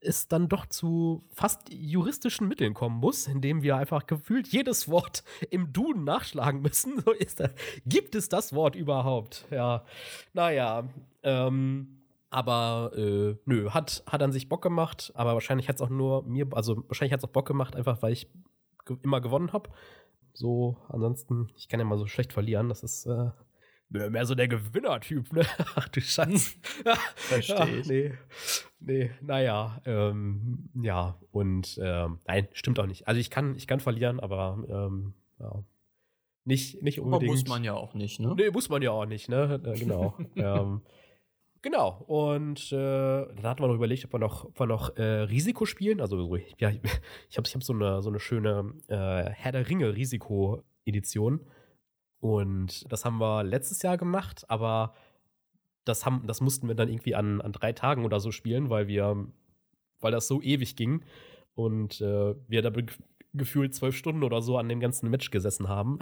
es 0.00 0.28
dann 0.28 0.48
doch 0.48 0.66
zu 0.66 1.24
fast 1.32 1.72
juristischen 1.72 2.48
Mitteln 2.48 2.74
kommen 2.74 2.98
muss, 2.98 3.26
indem 3.26 3.62
wir 3.62 3.76
einfach 3.76 4.06
gefühlt 4.06 4.48
jedes 4.48 4.88
Wort 4.88 5.24
im 5.50 5.72
Duden 5.72 6.04
nachschlagen 6.04 6.62
müssen. 6.62 7.00
So 7.04 7.12
ist 7.12 7.40
das. 7.40 7.54
Gibt 7.86 8.14
es 8.14 8.28
das 8.28 8.52
Wort 8.52 8.76
überhaupt? 8.76 9.46
Ja, 9.50 9.84
naja, 10.32 10.88
ähm, 11.22 11.98
aber 12.30 12.92
äh, 12.94 13.36
nö, 13.46 13.70
hat, 13.70 14.02
hat 14.06 14.22
an 14.22 14.32
sich 14.32 14.48
Bock 14.48 14.62
gemacht, 14.62 15.12
aber 15.14 15.34
wahrscheinlich 15.34 15.68
hat 15.68 15.76
es 15.76 15.82
auch 15.82 15.88
nur 15.88 16.24
mir, 16.24 16.46
also 16.52 16.84
wahrscheinlich 16.88 17.12
hat 17.12 17.20
es 17.20 17.24
auch 17.24 17.32
Bock 17.32 17.46
gemacht, 17.46 17.74
einfach 17.74 18.02
weil 18.02 18.12
ich 18.12 18.28
immer 19.02 19.20
gewonnen 19.20 19.52
habe. 19.52 19.70
So, 20.32 20.76
ansonsten, 20.88 21.50
ich 21.56 21.68
kann 21.68 21.80
ja 21.80 21.86
mal 21.86 21.98
so 21.98 22.06
schlecht 22.06 22.32
verlieren. 22.32 22.68
Das 22.68 22.82
ist, 22.82 23.06
äh, 23.06 23.30
mehr 23.90 24.26
so 24.26 24.34
der 24.34 24.48
Gewinnertyp, 24.48 25.32
ne? 25.32 25.42
Ach 25.74 25.88
du 25.88 26.00
Scheiße. 26.00 26.56
Verstehe 27.16 27.80
ich. 27.80 27.88
nee, 27.88 28.12
nee, 28.80 29.10
naja, 29.20 29.80
ähm, 29.84 30.70
ja, 30.74 31.18
und 31.30 31.78
ähm, 31.82 32.20
nein, 32.26 32.48
stimmt 32.52 32.78
auch 32.78 32.86
nicht. 32.86 33.08
Also 33.08 33.20
ich 33.20 33.30
kann, 33.30 33.56
ich 33.56 33.66
kann 33.66 33.80
verlieren, 33.80 34.20
aber 34.20 34.58
ähm, 34.68 35.14
ja, 35.40 35.64
nicht, 36.44 36.82
nicht 36.82 37.00
unbedingt. 37.00 37.30
Aber 37.30 37.38
muss 37.38 37.48
man 37.48 37.64
ja 37.64 37.74
auch 37.74 37.94
nicht, 37.94 38.20
ne? 38.20 38.34
Nee, 38.36 38.50
muss 38.50 38.68
man 38.68 38.82
ja 38.82 38.90
auch 38.90 39.06
nicht, 39.06 39.28
ne? 39.28 39.60
Äh, 39.64 39.78
genau. 39.78 40.16
ähm, 40.36 40.82
genau, 41.62 42.02
und 42.06 42.72
äh, 42.72 42.76
dann 42.76 43.42
hatten 43.42 43.62
wir 43.62 43.68
noch 43.68 43.74
überlegt, 43.74 44.04
ob 44.04 44.12
wir 44.12 44.18
noch, 44.18 44.44
ob 44.44 44.58
wir 44.58 44.66
noch 44.66 44.96
äh, 44.96 45.02
Risiko 45.02 45.64
spielen. 45.66 46.00
Also 46.00 46.16
so, 46.16 46.36
ja, 46.36 46.70
ich 46.70 47.36
habe 47.36 47.46
ich 47.46 47.54
hab 47.54 47.62
so, 47.62 47.72
eine, 47.72 48.02
so 48.02 48.08
eine 48.08 48.20
schöne 48.20 48.74
äh, 48.88 49.30
Herr 49.30 49.52
der 49.52 49.68
Ringe 49.68 49.94
Risiko-Edition. 49.94 51.40
Und 52.20 52.90
das 52.90 53.04
haben 53.04 53.18
wir 53.18 53.44
letztes 53.44 53.82
Jahr 53.82 53.96
gemacht, 53.96 54.44
aber 54.48 54.94
das, 55.84 56.04
haben, 56.04 56.26
das 56.26 56.40
mussten 56.40 56.68
wir 56.68 56.74
dann 56.74 56.88
irgendwie 56.88 57.14
an, 57.14 57.40
an 57.40 57.52
drei 57.52 57.72
Tagen 57.72 58.04
oder 58.04 58.20
so 58.20 58.32
spielen, 58.32 58.70
weil 58.70 58.88
wir, 58.88 59.26
weil 60.00 60.12
das 60.12 60.26
so 60.26 60.42
ewig 60.42 60.76
ging 60.76 61.04
und 61.54 62.00
äh, 62.00 62.34
wir 62.48 62.62
da 62.62 62.72
gefühlt 63.34 63.74
zwölf 63.74 63.96
Stunden 63.96 64.24
oder 64.24 64.42
so 64.42 64.58
an 64.58 64.68
dem 64.68 64.80
ganzen 64.80 65.10
Match 65.10 65.30
gesessen 65.30 65.68
haben. 65.68 65.98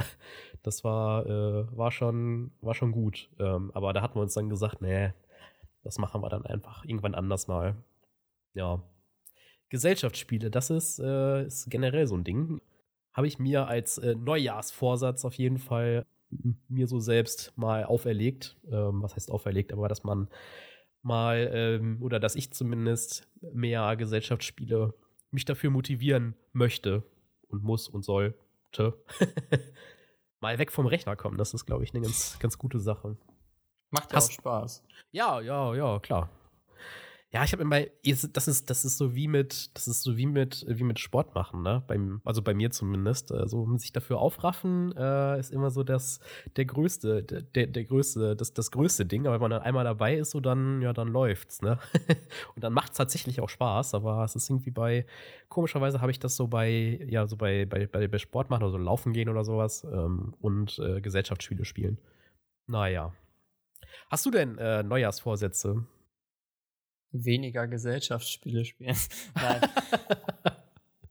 Das 0.63 0.83
war, 0.83 1.27
äh, 1.27 1.77
war, 1.77 1.93
schon, 1.93 2.51
war 2.61 2.75
schon 2.75 2.91
gut. 2.91 3.31
Ähm, 3.39 3.71
aber 3.73 3.93
da 3.93 4.03
hatten 4.03 4.17
wir 4.17 4.23
uns 4.23 4.35
dann 4.35 4.49
gesagt, 4.49 4.83
nee, 4.83 5.13
das 5.87 5.99
machen 5.99 6.21
wir 6.23 6.29
dann 6.29 6.45
einfach 6.45 6.85
irgendwann 6.85 7.15
anders 7.15 7.49
mal. 7.49 7.77
Ja. 8.55 8.83
Gesellschaftsspiele, 9.69 10.51
das 10.51 10.71
ist, 10.71 10.99
äh, 11.01 11.47
ist 11.47 11.71
generell 11.71 12.07
so 12.07 12.17
ein 12.17 12.25
Ding 12.25 12.61
habe 13.17 13.27
ich 13.27 13.39
mir 13.39 13.67
als 13.67 13.97
äh, 13.97 14.15
Neujahrsvorsatz 14.15 15.25
auf 15.25 15.35
jeden 15.35 15.57
Fall 15.57 16.05
mir 16.69 16.87
so 16.87 17.01
selbst 17.01 17.57
mal 17.57 17.85
auferlegt. 17.85 18.57
Ähm, 18.71 19.03
was 19.03 19.17
heißt 19.17 19.31
auferlegt? 19.31 19.73
Aber 19.73 19.89
dass 19.89 20.05
man 20.05 20.29
mal 21.01 21.51
ähm, 21.51 22.03
oder 22.03 22.21
dass 22.21 22.37
ich 22.37 22.53
zumindest 22.53 23.27
mehr 23.41 23.97
Gesellschaftsspiele 23.97 24.93
mich 25.31 25.47
dafür 25.47 25.71
motivieren 25.71 26.35
möchte 26.53 27.05
und 27.49 27.63
muss 27.63 27.89
und 27.89 28.05
sollte. 28.05 28.35
mal 30.41 30.59
weg 30.59 30.71
vom 30.71 30.85
Rechner 30.85 31.17
kommen. 31.17 31.39
Das 31.39 31.55
ist, 31.55 31.65
glaube 31.65 31.85
ich, 31.85 31.95
eine 31.95 32.03
ganz, 32.03 32.39
ganz 32.39 32.59
gute 32.59 32.79
Sache. 32.79 33.17
Macht 33.91 34.11
ja 34.11 34.17
Hast, 34.17 34.31
auch 34.31 34.35
Spaß. 34.35 34.83
Ja, 35.13 35.41
ja, 35.41 35.75
ja, 35.75 35.99
klar. 36.01 36.31
Ja, 37.33 37.45
ich 37.45 37.53
habe 37.53 37.65
immer, 37.65 37.81
das 38.03 38.49
ist, 38.49 38.71
das 38.71 38.85
ist 38.85 38.97
so 38.97 39.15
wie 39.15 39.29
mit, 39.29 39.77
das 39.77 39.89
ist 39.89 40.03
so 40.03 40.17
wie 40.17 40.27
mit, 40.27 40.65
wie 40.69 40.85
mit 40.85 41.01
Sport 41.01 41.35
machen, 41.35 41.63
ne? 41.63 41.83
Beim, 41.87 42.21
also 42.25 42.41
bei 42.41 42.55
mir 42.55 42.71
zumindest. 42.71 43.33
Also 43.33 43.77
sich 43.77 43.93
dafür 43.93 44.21
aufraffen, 44.21 44.97
äh, 44.97 45.39
ist 45.39 45.53
immer 45.53 45.71
so 45.71 45.83
das, 45.83 46.21
der 46.57 46.65
größte, 46.65 47.25
der, 47.25 47.67
der 47.67 47.85
größte, 47.85 48.37
das, 48.37 48.55
das 48.55 48.71
größte 48.71 49.05
Ding. 49.05 49.27
Aber 49.27 49.35
wenn 49.35 49.41
man 49.43 49.51
dann 49.51 49.63
einmal 49.63 49.85
dabei 49.85 50.17
ist, 50.17 50.31
so 50.31 50.41
dann, 50.41 50.81
ja, 50.81 50.93
dann 50.93 51.09
läuft's, 51.09 51.61
ne? 51.63 51.79
Und 52.55 52.65
dann 52.65 52.73
macht's 52.73 52.97
tatsächlich 52.97 53.41
auch 53.41 53.51
Spaß, 53.51 53.95
aber 53.95 54.25
es 54.25 54.37
ist 54.37 54.49
irgendwie 54.49 54.71
bei, 54.71 55.05
komischerweise 55.49 56.01
habe 56.01 56.13
ich 56.13 56.21
das 56.21 56.37
so 56.37 56.47
bei, 56.47 57.01
ja, 57.07 57.27
so 57.27 57.37
bei, 57.37 57.67
bei, 57.67 57.87
bei, 57.87 58.19
Sport 58.19 58.49
machen 58.49 58.63
oder 58.63 58.73
so 58.73 58.79
laufen 58.79 59.13
gehen 59.13 59.29
oder 59.29 59.45
sowas 59.45 59.85
ähm, 59.85 60.33
und 60.41 60.79
äh, 60.79 61.01
Gesellschaftsspiele 61.03 61.67
spielen. 61.67 61.99
Naja. 62.67 63.13
Hast 64.11 64.27
du 64.27 64.31
denn 64.31 64.59
äh, 64.59 64.83
Neujahrsvorsätze? 64.83 65.87
weniger 67.25 67.67
Gesellschaftsspiele 67.67 68.65
spielen. 68.65 68.97
Nein. 69.35 69.61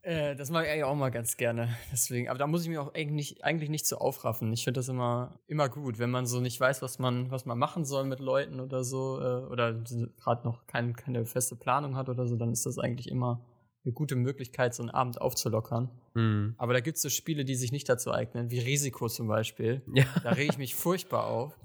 äh, 0.02 0.36
das 0.36 0.50
mache 0.50 0.66
ich 0.66 0.72
eigentlich 0.72 0.84
auch 0.84 0.96
mal 0.96 1.10
ganz 1.10 1.38
gerne. 1.38 1.76
Deswegen, 1.92 2.30
aber 2.30 2.38
da 2.38 2.48
muss 2.48 2.64
ich 2.64 2.70
mich 2.70 2.78
auch 2.78 2.94
eigentlich, 2.94 3.44
eigentlich 3.44 3.70
nicht 3.70 3.88
so 3.88 3.98
aufraffen. 3.98 4.52
Ich 4.54 4.64
finde 4.64 4.80
das 4.80 4.90
immer, 4.90 5.40
immer 5.48 5.70
gut, 5.70 6.00
wenn 6.00 6.12
man 6.12 6.26
so 6.26 6.40
nicht 6.40 6.60
weiß, 6.60 6.82
was 6.82 7.00
man, 7.00 7.32
was 7.32 7.46
man 7.46 7.58
machen 7.58 7.86
soll 7.86 8.06
mit 8.06 8.20
Leuten 8.20 8.60
oder 8.60 8.84
so, 8.84 9.20
äh, 9.20 9.46
oder 9.46 9.74
gerade 9.74 10.46
noch 10.46 10.68
kein, 10.68 10.96
keine 10.96 11.26
feste 11.26 11.56
Planung 11.56 11.96
hat 11.96 12.10
oder 12.10 12.28
so, 12.28 12.36
dann 12.36 12.52
ist 12.52 12.66
das 12.66 12.80
eigentlich 12.80 13.10
immer 13.10 13.42
eine 13.86 13.94
gute 13.94 14.16
Möglichkeit, 14.16 14.74
so 14.74 14.84
einen 14.84 14.90
Abend 14.90 15.22
aufzulockern. 15.22 15.90
Mhm. 16.16 16.56
Aber 16.58 16.74
da 16.74 16.80
gibt 16.80 16.98
es 16.98 17.04
so 17.04 17.10
Spiele, 17.10 17.46
die 17.46 17.56
sich 17.56 17.72
nicht 17.72 17.88
dazu 17.88 18.12
eignen, 18.12 18.50
wie 18.50 18.60
Risiko 18.60 19.08
zum 19.08 19.28
Beispiel. 19.28 19.82
Ja. 19.94 20.06
Da 20.24 20.32
rege 20.32 20.52
ich 20.52 20.58
mich 20.58 20.76
furchtbar 20.76 21.28
auf. 21.28 21.58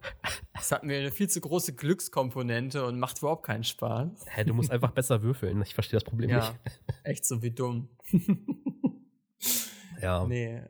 Das 0.52 0.70
hat 0.70 0.84
mir 0.84 0.98
eine 0.98 1.10
viel 1.10 1.30
zu 1.30 1.40
große 1.40 1.74
Glückskomponente 1.74 2.84
und 2.84 2.98
macht 2.98 3.18
überhaupt 3.18 3.44
keinen 3.44 3.64
Spaß. 3.64 4.26
Hä, 4.28 4.44
du 4.44 4.52
musst 4.52 4.70
einfach 4.70 4.90
besser 4.90 5.22
würfeln. 5.22 5.62
Ich 5.62 5.74
verstehe 5.74 5.98
das 5.98 6.04
Problem 6.04 6.28
ja, 6.28 6.50
nicht. 6.50 6.80
Echt 7.04 7.24
so 7.24 7.42
wie 7.42 7.50
dumm. 7.50 7.88
ja. 10.02 10.26
Nee. 10.26 10.62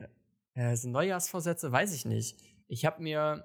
Also 0.55 0.89
Neujahrsvorsätze 0.89 1.71
weiß 1.71 1.93
ich 1.93 2.05
nicht. 2.05 2.37
Ich 2.67 2.85
habe 2.85 3.03
mir 3.03 3.43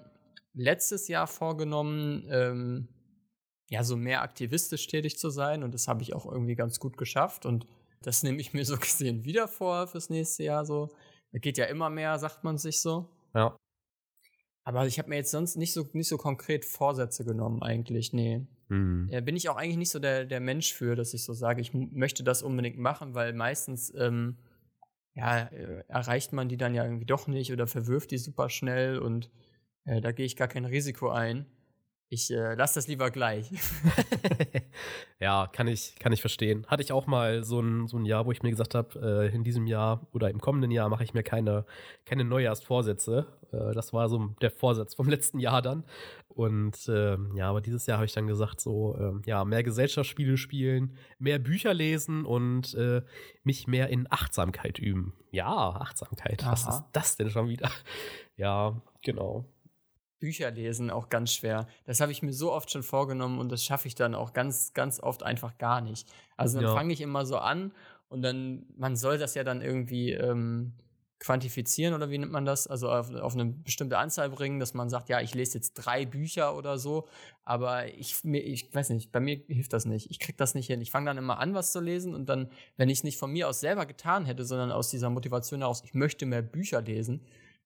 letztes 0.54 1.08
Jahr 1.08 1.26
vorgenommen, 1.26 2.24
ähm, 2.30 2.88
ja, 3.68 3.82
so 3.82 3.96
mehr 3.96 4.22
aktivistisch 4.22 4.86
tätig 4.86 5.18
zu 5.18 5.28
sein 5.30 5.64
und 5.64 5.74
das 5.74 5.88
habe 5.88 6.02
ich 6.02 6.14
auch 6.14 6.24
irgendwie 6.24 6.54
ganz 6.54 6.78
gut 6.78 6.96
geschafft 6.96 7.46
und 7.46 7.66
das 8.02 8.22
nehme 8.22 8.40
ich 8.40 8.52
mir 8.52 8.64
so 8.64 8.76
gesehen 8.78 9.24
wieder 9.24 9.48
vor 9.48 9.86
fürs 9.86 10.10
nächste 10.10 10.44
Jahr 10.44 10.64
so. 10.64 10.88
Da 11.32 11.38
geht 11.38 11.58
ja 11.58 11.66
immer 11.66 11.90
mehr, 11.90 12.18
sagt 12.18 12.44
man 12.44 12.58
sich 12.58 12.80
so. 12.80 13.10
Ja. 13.34 13.56
Aber 14.64 14.86
ich 14.86 14.98
habe 14.98 15.10
mir 15.10 15.16
jetzt 15.16 15.30
sonst 15.30 15.56
nicht 15.56 15.72
so, 15.72 15.88
nicht 15.92 16.08
so 16.08 16.16
konkret 16.16 16.64
Vorsätze 16.64 17.24
genommen, 17.24 17.62
eigentlich, 17.62 18.12
nee. 18.12 18.46
Mhm. 18.68 19.08
Ja, 19.12 19.20
bin 19.20 19.36
ich 19.36 19.48
auch 19.48 19.56
eigentlich 19.56 19.76
nicht 19.76 19.90
so 19.90 20.00
der, 20.00 20.24
der 20.24 20.40
Mensch 20.40 20.74
für, 20.74 20.96
dass 20.96 21.14
ich 21.14 21.22
so 21.22 21.34
sage, 21.34 21.60
ich 21.60 21.72
möchte 21.72 22.24
das 22.24 22.42
unbedingt 22.42 22.78
machen, 22.78 23.14
weil 23.14 23.32
meistens, 23.32 23.94
ähm, 23.94 24.38
ja, 25.14 25.42
äh, 25.42 25.84
erreicht 25.88 26.32
man 26.32 26.48
die 26.48 26.56
dann 26.56 26.74
ja 26.74 26.84
irgendwie 26.84 27.06
doch 27.06 27.26
nicht 27.26 27.52
oder 27.52 27.66
verwirft 27.66 28.10
die 28.10 28.18
super 28.18 28.50
schnell 28.50 28.98
und 28.98 29.30
äh, 29.84 30.00
da 30.00 30.12
gehe 30.12 30.26
ich 30.26 30.36
gar 30.36 30.48
kein 30.48 30.64
Risiko 30.64 31.10
ein. 31.10 31.46
Ich 32.08 32.30
äh, 32.30 32.54
lasse 32.54 32.76
das 32.76 32.86
lieber 32.86 33.10
gleich. 33.10 33.50
ja, 35.20 35.48
kann 35.52 35.66
ich, 35.66 35.96
kann 35.98 36.12
ich 36.12 36.20
verstehen. 36.20 36.64
Hatte 36.68 36.82
ich 36.82 36.92
auch 36.92 37.06
mal 37.06 37.42
so 37.42 37.60
ein, 37.60 37.88
so 37.88 37.96
ein 37.96 38.04
Jahr, 38.04 38.26
wo 38.26 38.32
ich 38.32 38.42
mir 38.42 38.50
gesagt 38.50 38.76
habe, 38.76 39.28
äh, 39.30 39.34
in 39.34 39.42
diesem 39.42 39.66
Jahr 39.66 40.06
oder 40.12 40.30
im 40.30 40.40
kommenden 40.40 40.70
Jahr 40.70 40.88
mache 40.88 41.02
ich 41.02 41.14
mir 41.14 41.24
keine, 41.24 41.64
keine 42.04 42.24
Neujahrsvorsätze. 42.24 43.26
Äh, 43.50 43.74
das 43.74 43.92
war 43.92 44.08
so 44.08 44.34
der 44.40 44.52
Vorsatz 44.52 44.94
vom 44.94 45.08
letzten 45.10 45.40
Jahr 45.40 45.62
dann. 45.62 45.84
Und 46.28 46.88
ähm, 46.88 47.34
ja, 47.34 47.48
aber 47.48 47.60
dieses 47.60 47.86
Jahr 47.86 47.96
habe 47.98 48.06
ich 48.06 48.12
dann 48.12 48.26
gesagt, 48.26 48.60
so, 48.60 48.96
ähm, 49.00 49.22
ja, 49.24 49.44
mehr 49.44 49.62
Gesellschaftsspiele 49.62 50.36
spielen, 50.36 50.94
mehr 51.18 51.38
Bücher 51.38 51.72
lesen 51.72 52.24
und 52.24 52.74
äh, 52.74 53.02
mich 53.42 53.66
mehr 53.66 53.88
in 53.88 54.06
Achtsamkeit 54.10 54.78
üben. 54.78 55.14
Ja, 55.32 55.48
Achtsamkeit. 55.48 56.42
Aha. 56.44 56.52
Was 56.52 56.68
ist 56.68 56.84
das 56.92 57.16
denn 57.16 57.30
schon 57.30 57.48
wieder? 57.48 57.70
Ja, 58.36 58.80
genau. 59.02 59.46
Bücher 60.18 60.50
lesen 60.50 60.90
auch 60.90 61.08
ganz 61.08 61.32
schwer. 61.32 61.66
Das 61.84 62.00
habe 62.00 62.12
ich 62.12 62.22
mir 62.22 62.32
so 62.32 62.52
oft 62.52 62.70
schon 62.70 62.82
vorgenommen 62.82 63.38
und 63.38 63.50
das 63.50 63.64
schaffe 63.64 63.88
ich 63.88 63.94
dann 63.94 64.14
auch 64.14 64.32
ganz, 64.32 64.72
ganz 64.72 65.00
oft 65.00 65.22
einfach 65.22 65.58
gar 65.58 65.80
nicht. 65.80 66.08
Also 66.36 66.58
dann 66.58 66.68
ja. 66.68 66.74
fange 66.74 66.92
ich 66.92 67.00
immer 67.00 67.26
so 67.26 67.38
an 67.38 67.72
und 68.08 68.22
dann, 68.22 68.66
man 68.76 68.96
soll 68.96 69.18
das 69.18 69.34
ja 69.34 69.44
dann 69.44 69.60
irgendwie 69.60 70.12
ähm, 70.12 70.72
quantifizieren 71.18 71.94
oder 71.94 72.10
wie 72.10 72.18
nennt 72.18 72.32
man 72.32 72.44
das? 72.44 72.66
Also 72.66 72.90
auf, 72.90 73.12
auf, 73.14 73.34
eine 73.34 73.46
bestimmte 73.46 73.98
Anzahl 73.98 74.28
bringen, 74.30 74.60
dass 74.60 74.74
man 74.74 74.90
sagt, 74.90 75.08
ja, 75.08 75.20
ich 75.20 75.34
lese 75.34 75.58
jetzt 75.58 75.74
drei 75.74 76.04
Bücher 76.04 76.56
oder 76.56 76.78
so, 76.78 77.08
aber 77.42 77.92
ich, 77.94 78.22
mir, 78.22 78.40
ich 78.40 78.74
weiß 78.74 78.90
nicht, 78.90 79.12
bei 79.12 79.20
mir 79.20 79.40
hilft 79.48 79.72
das 79.72 79.86
nicht. 79.86 80.10
Ich 80.10 80.18
kriege 80.18 80.36
das 80.36 80.54
nicht 80.54 80.66
hin. 80.66 80.80
Ich 80.80 80.90
fange 80.90 81.06
dann 81.06 81.18
immer 81.18 81.38
an, 81.38 81.54
was 81.54 81.72
zu 81.72 81.80
lesen 81.80 82.14
und 82.14 82.28
dann, 82.28 82.50
wenn 82.76 82.90
ich 82.90 82.98
es 82.98 83.04
nicht 83.04 83.18
von 83.18 83.32
mir 83.32 83.48
aus 83.48 83.60
selber 83.60 83.86
getan 83.86 84.26
hätte, 84.26 84.44
sondern 84.44 84.70
aus 84.70 84.90
dieser 84.90 85.08
Motivation 85.08 85.60
heraus, 85.60 85.82
ich 85.84 85.94
möchte 85.94 86.26
mehr 86.26 86.42
Bücher 86.42 86.82
lesen, 86.82 87.22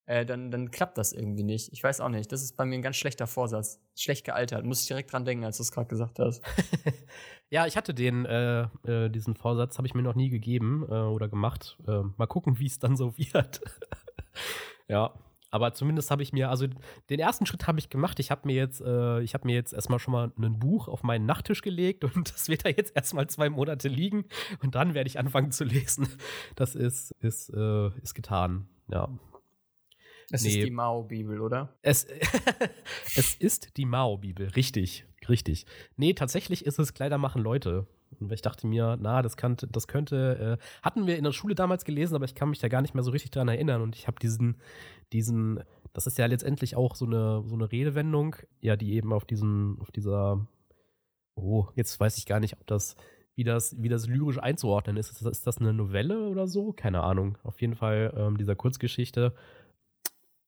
äh, 0.07 0.27
dann, 0.27 0.51
dann 0.51 0.71
klappt 0.71 0.99
das 0.99 1.13
irgendwie 1.13 1.43
nicht. 1.45 1.73
Ich 1.73 1.83
weiß 1.83 2.01
auch 2.01 2.09
nicht. 2.09 2.33
Das 2.33 2.43
ist 2.43 2.57
bei 2.57 2.65
mir 2.65 2.75
ein 2.75 2.83
ganz 2.83 2.97
schlechter 2.97 3.27
Vorsatz. 3.27 3.81
Schlecht 3.95 4.25
gealtert. 4.25 4.65
Muss 4.65 4.83
ich 4.83 4.89
direkt 4.89 5.13
dran 5.13 5.25
denken, 5.25 5.45
als 5.45 5.59
du 5.59 5.63
es 5.63 5.71
gerade 5.71 5.89
gesagt 5.89 6.19
hast. 6.19 6.43
ja, 7.51 7.67
ich 7.67 7.77
hatte 7.77 7.95
den, 7.95 8.25
äh, 8.25 8.63
äh, 8.85 9.09
diesen 9.09 9.37
Vorsatz, 9.37 9.79
habe 9.79 9.87
ich 9.87 9.95
mir 9.95 10.03
noch 10.03 10.17
nie 10.17 10.29
gegeben 10.29 10.85
äh, 10.89 10.95
oder 10.95 11.29
gemacht. 11.29 11.79
Äh, 11.87 12.03
mal 12.17 12.27
gucken, 12.27 12.59
wie 12.59 12.67
es 12.67 12.79
dann 12.79 12.97
so 12.97 13.17
wird. 13.19 13.61
ja. 14.89 15.15
Aber 15.53 15.75
zumindest 15.75 16.13
habe 16.13 16.23
ich 16.23 16.33
mir, 16.33 16.49
also 16.49 16.67
den 17.09 17.19
ersten 17.19 17.45
Schritt 17.45 17.67
habe 17.67 17.81
ich 17.81 17.91
gemacht. 17.91 18.21
Ich 18.21 18.31
habe 18.31 18.43
mir 18.47 18.55
jetzt, 18.55 18.81
äh, 18.81 19.21
ich 19.21 19.35
habe 19.35 19.47
mir 19.47 19.55
jetzt 19.55 19.73
erstmal 19.73 19.99
schon 19.99 20.13
mal 20.13 20.33
ein 20.39 20.59
Buch 20.61 20.87
auf 20.87 21.03
meinen 21.03 21.27
Nachttisch 21.27 21.63
gelegt 21.63 22.05
und 22.05 22.31
das 22.35 22.49
wird 22.49 22.65
da 22.65 22.69
jetzt 22.69 22.95
erstmal 22.97 23.29
zwei 23.29 23.51
Monate 23.51 23.89
liegen 23.89 24.25
und 24.63 24.77
dann 24.77 24.95
werde 24.95 25.09
ich 25.09 25.19
anfangen 25.19 25.51
zu 25.51 25.65
lesen. 25.65 26.09
Das 26.55 26.75
ist, 26.75 27.13
ist, 27.21 27.51
äh, 27.51 27.89
ist 28.01 28.15
getan. 28.15 28.69
Ja, 28.89 29.09
es 30.31 30.43
nee. 30.45 30.51
ist 30.51 30.67
die 30.67 30.71
Mao-Bibel, 30.71 31.41
oder? 31.41 31.77
Es, 31.83 32.07
es 33.17 33.35
ist 33.35 33.77
die 33.77 33.85
Mao-Bibel, 33.85 34.49
richtig, 34.49 35.05
richtig. 35.29 35.67
Nee, 35.97 36.15
tatsächlich 36.15 36.65
ist 36.65 36.79
es 36.79 36.95
Kleider 36.95 37.19
machen 37.19 37.43
Leute. 37.43 37.87
Und 38.19 38.33
ich 38.33 38.43
dachte 38.43 38.67
mir, 38.67 38.99
na, 39.01 39.23
das, 39.23 39.37
kann, 39.37 39.57
das 39.71 39.87
könnte, 39.87 40.59
äh, 40.59 40.65
hatten 40.83 41.07
wir 41.07 41.17
in 41.17 41.25
der 41.25 41.33
Schule 41.33 41.55
damals 41.55 41.85
gelesen, 41.85 42.17
aber 42.17 42.25
ich 42.25 42.35
kann 42.35 42.51
mich 42.51 42.59
da 42.59 42.69
gar 42.69 42.83
nicht 42.83 42.95
mehr 42.95 43.05
so 43.05 43.13
richtig 43.13 43.31
dran 43.31 43.49
erinnern. 43.49 43.83
Und 43.83 43.95
ich 43.95 44.07
habe 44.09 44.19
diesen, 44.21 44.57
diesen, 45.13 45.63
das 45.93 46.07
ist 46.07 46.19
ja 46.19 46.27
letztendlich 46.27 46.77
auch 46.77 46.97
so 46.97 47.07
eine, 47.07 47.43
so 47.47 47.55
eine 47.55 47.71
Redewendung, 47.71 48.37
ja, 48.61 48.77
die 48.77 48.95
eben 48.95 49.13
auf 49.13 49.25
diesem, 49.25 49.79
auf 49.81 49.91
dieser, 49.93 50.47
oh, 51.35 51.67
jetzt 51.77 51.99
weiß 51.99 52.19
ich 52.19 52.27
gar 52.27 52.41
nicht, 52.41 52.55
ob 52.55 52.67
das, 52.67 52.97
wie 53.37 53.45
das, 53.45 53.81
wie 53.81 53.89
das 53.89 54.09
lyrisch 54.09 54.39
einzuordnen 54.39 54.97
ist. 54.97 55.11
Ist 55.11 55.25
das, 55.25 55.31
ist 55.39 55.47
das 55.47 55.59
eine 55.59 55.73
Novelle 55.73 56.29
oder 56.29 56.47
so? 56.49 56.73
Keine 56.73 57.03
Ahnung. 57.03 57.39
Auf 57.45 57.61
jeden 57.61 57.77
Fall 57.77 58.13
ähm, 58.17 58.37
dieser 58.37 58.57
Kurzgeschichte 58.57 59.35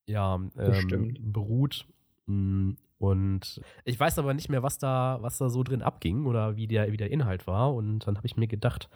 ja, 0.07 0.41
ähm, 0.57 1.17
beruht. 1.21 1.87
Mm, 2.27 2.73
und 2.99 3.61
ich 3.85 3.99
weiß 3.99 4.19
aber 4.19 4.33
nicht 4.33 4.49
mehr, 4.49 4.63
was 4.63 4.79
da, 4.79 5.19
was 5.21 5.39
da 5.39 5.49
so 5.49 5.63
drin 5.63 5.83
abging 5.83 6.27
oder 6.27 6.57
wie 6.57 6.69
der, 6.69 6.93
wie 6.93 6.97
der 6.97 7.11
Inhalt 7.11 7.47
war. 7.47 7.75
Und 7.75 8.07
dann 8.07 8.17
habe 8.17 8.27
ich 8.27 8.37
mir 8.37 8.47
gedacht, 8.47 8.89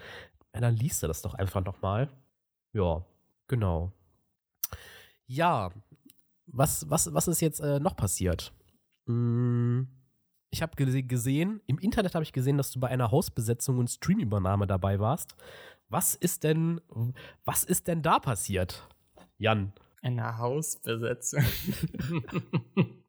ja, 0.54 0.60
dann 0.60 0.76
liest 0.76 1.02
du 1.02 1.06
das 1.08 1.22
doch 1.22 1.34
einfach 1.34 1.64
nochmal. 1.64 2.08
Ja, 2.72 3.04
genau. 3.48 3.92
Ja, 5.26 5.70
was, 6.46 6.88
was, 6.88 7.12
was 7.12 7.26
ist 7.28 7.40
jetzt 7.40 7.60
äh, 7.60 7.80
noch 7.80 7.96
passiert? 7.96 8.52
Hm, 9.06 9.88
ich 10.50 10.62
habe 10.62 10.76
gesehen, 10.76 11.60
im 11.66 11.78
Internet 11.78 12.14
habe 12.14 12.22
ich 12.22 12.32
gesehen, 12.32 12.56
dass 12.56 12.70
du 12.70 12.80
bei 12.80 12.88
einer 12.88 13.10
Hausbesetzung 13.10 13.78
und 13.78 13.90
Streamübernahme 13.90 14.66
dabei 14.66 15.00
warst. 15.00 15.34
Was 15.88 16.14
ist 16.14 16.44
denn, 16.44 16.80
was 17.44 17.64
ist 17.64 17.88
denn 17.88 18.02
da 18.02 18.18
passiert, 18.18 18.88
Jan? 19.38 19.72
Eine 20.06 20.38
Hausbesetzung. 20.38 21.42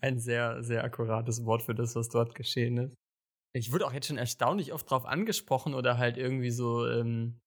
Ein 0.00 0.18
sehr, 0.18 0.60
sehr 0.64 0.82
akkurates 0.82 1.44
Wort 1.44 1.62
für 1.62 1.74
das, 1.74 1.94
was 1.94 2.08
dort 2.08 2.34
geschehen 2.34 2.78
ist. 2.78 2.94
Ich 3.54 3.70
wurde 3.70 3.86
auch 3.86 3.92
jetzt 3.92 4.08
schon 4.08 4.18
erstaunlich 4.18 4.72
oft 4.72 4.90
drauf 4.90 5.06
angesprochen 5.06 5.72
oder 5.72 5.98
halt 5.98 6.16
irgendwie 6.16 6.50
so 6.50 6.88
ähm, 6.88 7.38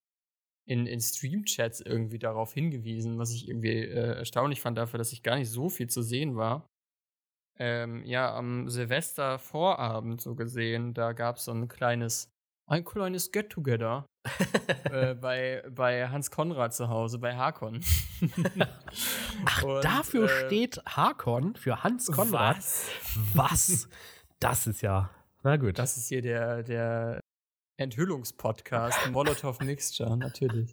in, 0.65 0.87
in 0.87 1.01
Stream-Chats 1.01 1.81
irgendwie 1.81 2.19
darauf 2.19 2.53
hingewiesen, 2.53 3.17
was 3.17 3.33
ich 3.33 3.49
irgendwie 3.49 3.79
äh, 3.79 4.15
erstaunlich 4.15 4.61
fand 4.61 4.77
dafür, 4.77 4.97
dass 4.97 5.11
ich 5.11 5.23
gar 5.23 5.35
nicht 5.35 5.49
so 5.49 5.67
viel 5.67 5.89
zu 5.89 6.01
sehen 6.01 6.37
war. 6.37 6.65
Ähm, 7.59 8.05
ja, 8.05 8.33
am 8.33 8.69
Silvestervorabend 8.69 10.21
so 10.21 10.35
gesehen, 10.35 10.93
da 10.93 11.11
gab 11.11 11.35
es 11.35 11.43
so 11.45 11.51
ein 11.51 11.67
kleines, 11.67 12.31
ein 12.67 12.83
kleines 12.83 13.31
Get-Together 13.31 14.05
äh, 14.91 15.13
bei, 15.15 15.63
bei 15.69 16.09
Hans 16.09 16.31
Konrad 16.31 16.73
zu 16.73 16.89
Hause, 16.89 17.19
bei 17.19 17.35
Hakon. 17.35 17.81
Ach, 19.45 19.63
Und, 19.63 19.83
dafür 19.83 20.25
äh, 20.25 20.45
steht 20.45 20.81
Hakon 20.85 21.55
für 21.55 21.83
Hans 21.83 22.07
Konrad. 22.07 22.57
Was? 22.57 22.89
was? 23.33 23.89
Das 24.39 24.67
ist 24.67 24.81
ja. 24.81 25.09
Na 25.43 25.57
gut. 25.57 25.77
Das 25.77 25.97
ist 25.97 26.07
hier 26.07 26.21
der, 26.21 26.63
der 26.63 27.21
Enthüllungspodcast, 27.77 29.11
Molotov 29.11 29.59
Mixture, 29.59 30.17
natürlich. 30.17 30.71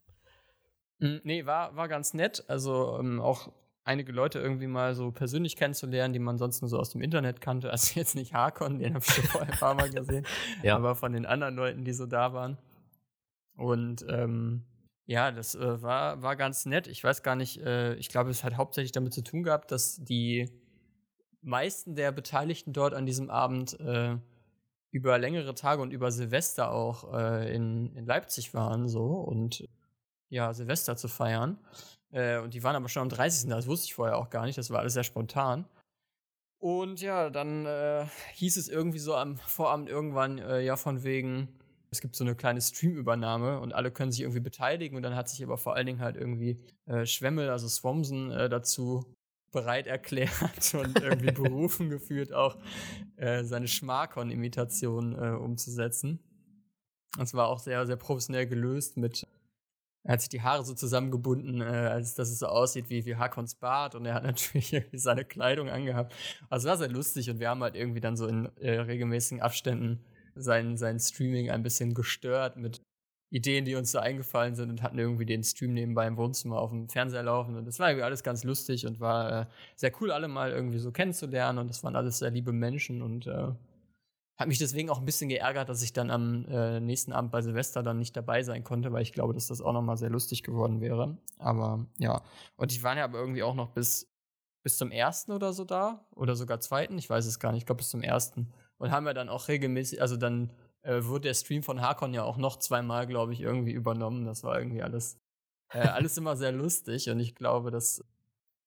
Mm, 0.98 1.16
nee, 1.24 1.44
war, 1.44 1.76
war 1.76 1.88
ganz 1.88 2.14
nett. 2.14 2.44
Also 2.48 2.98
ähm, 2.98 3.20
auch 3.20 3.52
einige 3.84 4.12
Leute 4.12 4.38
irgendwie 4.38 4.66
mal 4.66 4.94
so 4.94 5.10
persönlich 5.10 5.56
kennenzulernen, 5.56 6.12
die 6.12 6.20
man 6.20 6.38
sonst 6.38 6.60
nur 6.60 6.68
so 6.68 6.78
aus 6.78 6.90
dem 6.90 7.00
Internet 7.00 7.40
kannte. 7.40 7.70
Also 7.72 7.98
jetzt 7.98 8.14
nicht 8.14 8.34
Harkon, 8.34 8.78
den 8.78 8.94
habe 8.94 9.04
ich 9.04 9.12
schon 9.12 9.24
vorher 9.24 9.52
ein 9.52 9.58
paar 9.58 9.74
Mal 9.74 9.90
gesehen, 9.90 10.26
ja. 10.62 10.76
aber 10.76 10.94
von 10.94 11.12
den 11.12 11.26
anderen 11.26 11.56
Leuten, 11.56 11.84
die 11.84 11.92
so 11.92 12.06
da 12.06 12.32
waren. 12.32 12.58
Und 13.56 14.04
ähm, 14.08 14.64
ja, 15.06 15.30
das 15.30 15.54
äh, 15.54 15.82
war, 15.82 16.22
war 16.22 16.36
ganz 16.36 16.64
nett. 16.64 16.86
Ich 16.86 17.02
weiß 17.02 17.22
gar 17.22 17.36
nicht, 17.36 17.60
äh, 17.60 17.94
ich 17.94 18.08
glaube, 18.08 18.30
es 18.30 18.44
hat 18.44 18.56
hauptsächlich 18.56 18.92
damit 18.92 19.12
zu 19.12 19.22
tun 19.22 19.42
gehabt, 19.42 19.70
dass 19.70 19.96
die 19.96 20.50
meisten 21.42 21.96
der 21.96 22.12
Beteiligten 22.12 22.72
dort 22.72 22.94
an 22.94 23.04
diesem 23.04 23.28
Abend 23.28 23.78
äh, 23.80 24.16
über 24.90 25.18
längere 25.18 25.54
Tage 25.54 25.82
und 25.82 25.92
über 25.92 26.12
Silvester 26.12 26.70
auch 26.70 27.12
äh, 27.14 27.54
in, 27.54 27.94
in 27.96 28.06
Leipzig 28.06 28.54
waren 28.54 28.88
so 28.88 29.06
und 29.06 29.68
ja, 30.28 30.52
Silvester 30.54 30.96
zu 30.96 31.08
feiern. 31.08 31.58
Äh, 32.12 32.38
und 32.38 32.54
die 32.54 32.62
waren 32.62 32.76
aber 32.76 32.88
schon 32.88 33.02
am 33.02 33.08
30. 33.08 33.48
Das 33.48 33.66
wusste 33.66 33.86
ich 33.86 33.94
vorher 33.94 34.16
auch 34.16 34.30
gar 34.30 34.46
nicht. 34.46 34.58
Das 34.58 34.70
war 34.70 34.80
alles 34.80 34.92
sehr 34.92 35.04
spontan. 35.04 35.66
Und 36.58 37.00
ja, 37.00 37.28
dann 37.30 37.66
äh, 37.66 38.06
hieß 38.34 38.56
es 38.56 38.68
irgendwie 38.68 39.00
so 39.00 39.16
am 39.16 39.36
Vorabend 39.36 39.88
irgendwann, 39.88 40.38
äh, 40.38 40.60
ja, 40.60 40.76
von 40.76 41.02
wegen, 41.02 41.48
es 41.90 42.00
gibt 42.00 42.14
so 42.14 42.22
eine 42.22 42.36
kleine 42.36 42.60
Streamübernahme 42.60 43.58
und 43.58 43.74
alle 43.74 43.90
können 43.90 44.12
sich 44.12 44.20
irgendwie 44.20 44.40
beteiligen. 44.40 44.96
Und 44.96 45.02
dann 45.02 45.16
hat 45.16 45.28
sich 45.28 45.42
aber 45.42 45.58
vor 45.58 45.74
allen 45.74 45.86
Dingen 45.86 46.00
halt 46.00 46.16
irgendwie 46.16 46.60
äh, 46.86 47.04
Schwemmel, 47.04 47.50
also 47.50 47.66
Swamson, 47.66 48.30
äh, 48.30 48.48
dazu 48.48 49.04
bereit 49.50 49.86
erklärt 49.86 50.74
und 50.74 51.00
irgendwie 51.00 51.32
berufen 51.32 51.90
gefühlt, 51.90 52.32
auch 52.32 52.56
äh, 53.16 53.42
seine 53.42 53.66
Schmarkon-Imitation 53.66 55.14
äh, 55.14 55.30
umzusetzen. 55.30 56.20
Das 57.18 57.34
war 57.34 57.48
auch 57.48 57.58
sehr, 57.58 57.86
sehr 57.86 57.96
professionell 57.96 58.46
gelöst 58.46 58.96
mit 58.96 59.26
er 60.04 60.14
hat 60.14 60.20
sich 60.20 60.30
die 60.30 60.42
Haare 60.42 60.64
so 60.64 60.74
zusammengebunden, 60.74 61.60
äh, 61.60 61.64
als 61.64 62.14
dass 62.14 62.30
es 62.30 62.40
so 62.40 62.46
aussieht 62.46 62.90
wie, 62.90 63.04
wie 63.06 63.16
Hakons 63.16 63.54
Bart 63.54 63.94
und 63.94 64.04
er 64.04 64.14
hat 64.14 64.22
natürlich 64.24 64.72
irgendwie 64.72 64.98
seine 64.98 65.24
Kleidung 65.24 65.68
angehabt. 65.68 66.14
Also 66.50 66.68
war 66.68 66.76
sehr 66.76 66.88
lustig 66.88 67.30
und 67.30 67.38
wir 67.38 67.48
haben 67.48 67.62
halt 67.62 67.76
irgendwie 67.76 68.00
dann 68.00 68.16
so 68.16 68.26
in 68.26 68.46
äh, 68.56 68.80
regelmäßigen 68.80 69.42
Abständen 69.42 70.04
sein, 70.34 70.76
sein 70.76 70.98
Streaming 70.98 71.50
ein 71.50 71.62
bisschen 71.62 71.94
gestört 71.94 72.56
mit 72.56 72.80
Ideen, 73.30 73.64
die 73.64 73.76
uns 73.76 73.92
so 73.92 73.98
eingefallen 73.98 74.54
sind 74.54 74.68
und 74.70 74.82
hatten 74.82 74.98
irgendwie 74.98 75.24
den 75.24 75.42
Stream 75.42 75.72
nebenbei 75.72 76.06
im 76.06 76.18
Wohnzimmer 76.18 76.58
auf 76.58 76.70
dem 76.70 76.88
Fernseher 76.90 77.22
laufen. 77.22 77.56
Und 77.56 77.64
das 77.64 77.78
war 77.78 77.88
irgendwie 77.88 78.04
alles 78.04 78.22
ganz 78.22 78.44
lustig 78.44 78.86
und 78.86 79.00
war 79.00 79.42
äh, 79.42 79.46
sehr 79.74 79.90
cool, 80.00 80.10
alle 80.10 80.28
mal 80.28 80.50
irgendwie 80.50 80.78
so 80.78 80.92
kennenzulernen. 80.92 81.58
Und 81.58 81.68
das 81.68 81.82
waren 81.82 81.96
alles 81.96 82.18
sehr 82.18 82.30
liebe 82.30 82.52
Menschen 82.52 83.00
und 83.00 83.26
äh, 83.26 83.48
hat 84.42 84.48
mich 84.48 84.58
deswegen 84.58 84.90
auch 84.90 84.98
ein 84.98 85.04
bisschen 85.04 85.28
geärgert, 85.28 85.68
dass 85.68 85.82
ich 85.82 85.92
dann 85.92 86.10
am 86.10 86.44
äh, 86.46 86.80
nächsten 86.80 87.12
Abend 87.12 87.32
bei 87.32 87.42
Silvester 87.42 87.82
dann 87.82 87.98
nicht 87.98 88.16
dabei 88.16 88.42
sein 88.42 88.64
konnte, 88.64 88.92
weil 88.92 89.02
ich 89.02 89.12
glaube, 89.12 89.32
dass 89.32 89.46
das 89.46 89.62
auch 89.62 89.72
nochmal 89.72 89.96
sehr 89.96 90.10
lustig 90.10 90.42
geworden 90.42 90.80
wäre. 90.80 91.16
Aber 91.38 91.86
ja. 91.98 92.22
Und 92.56 92.72
ich 92.72 92.82
war 92.82 92.96
ja 92.96 93.04
aber 93.04 93.18
irgendwie 93.18 93.42
auch 93.42 93.54
noch 93.54 93.70
bis, 93.70 94.12
bis 94.62 94.76
zum 94.76 94.90
ersten 94.90 95.32
oder 95.32 95.52
so 95.52 95.64
da. 95.64 96.06
Oder 96.14 96.36
sogar 96.36 96.60
zweiten, 96.60 96.98
ich 96.98 97.08
weiß 97.08 97.24
es 97.26 97.40
gar 97.40 97.52
nicht, 97.52 97.62
ich 97.62 97.66
glaube 97.66 97.78
bis 97.78 97.90
zum 97.90 98.02
ersten. 98.02 98.52
Und 98.78 98.90
haben 98.90 99.06
wir 99.06 99.14
dann 99.14 99.28
auch 99.28 99.48
regelmäßig, 99.48 100.02
also 100.02 100.16
dann 100.16 100.52
äh, 100.82 101.04
wurde 101.04 101.28
der 101.28 101.34
Stream 101.34 101.62
von 101.62 101.80
Hakon 101.80 102.12
ja 102.12 102.24
auch 102.24 102.36
noch 102.36 102.58
zweimal, 102.58 103.06
glaube 103.06 103.32
ich, 103.32 103.40
irgendwie 103.40 103.72
übernommen. 103.72 104.26
Das 104.26 104.44
war 104.44 104.58
irgendwie 104.58 104.82
alles, 104.82 105.18
äh, 105.72 105.78
alles 105.78 106.16
immer 106.18 106.36
sehr 106.36 106.52
lustig 106.52 107.08
und 107.08 107.20
ich 107.20 107.34
glaube, 107.34 107.70
das 107.70 108.04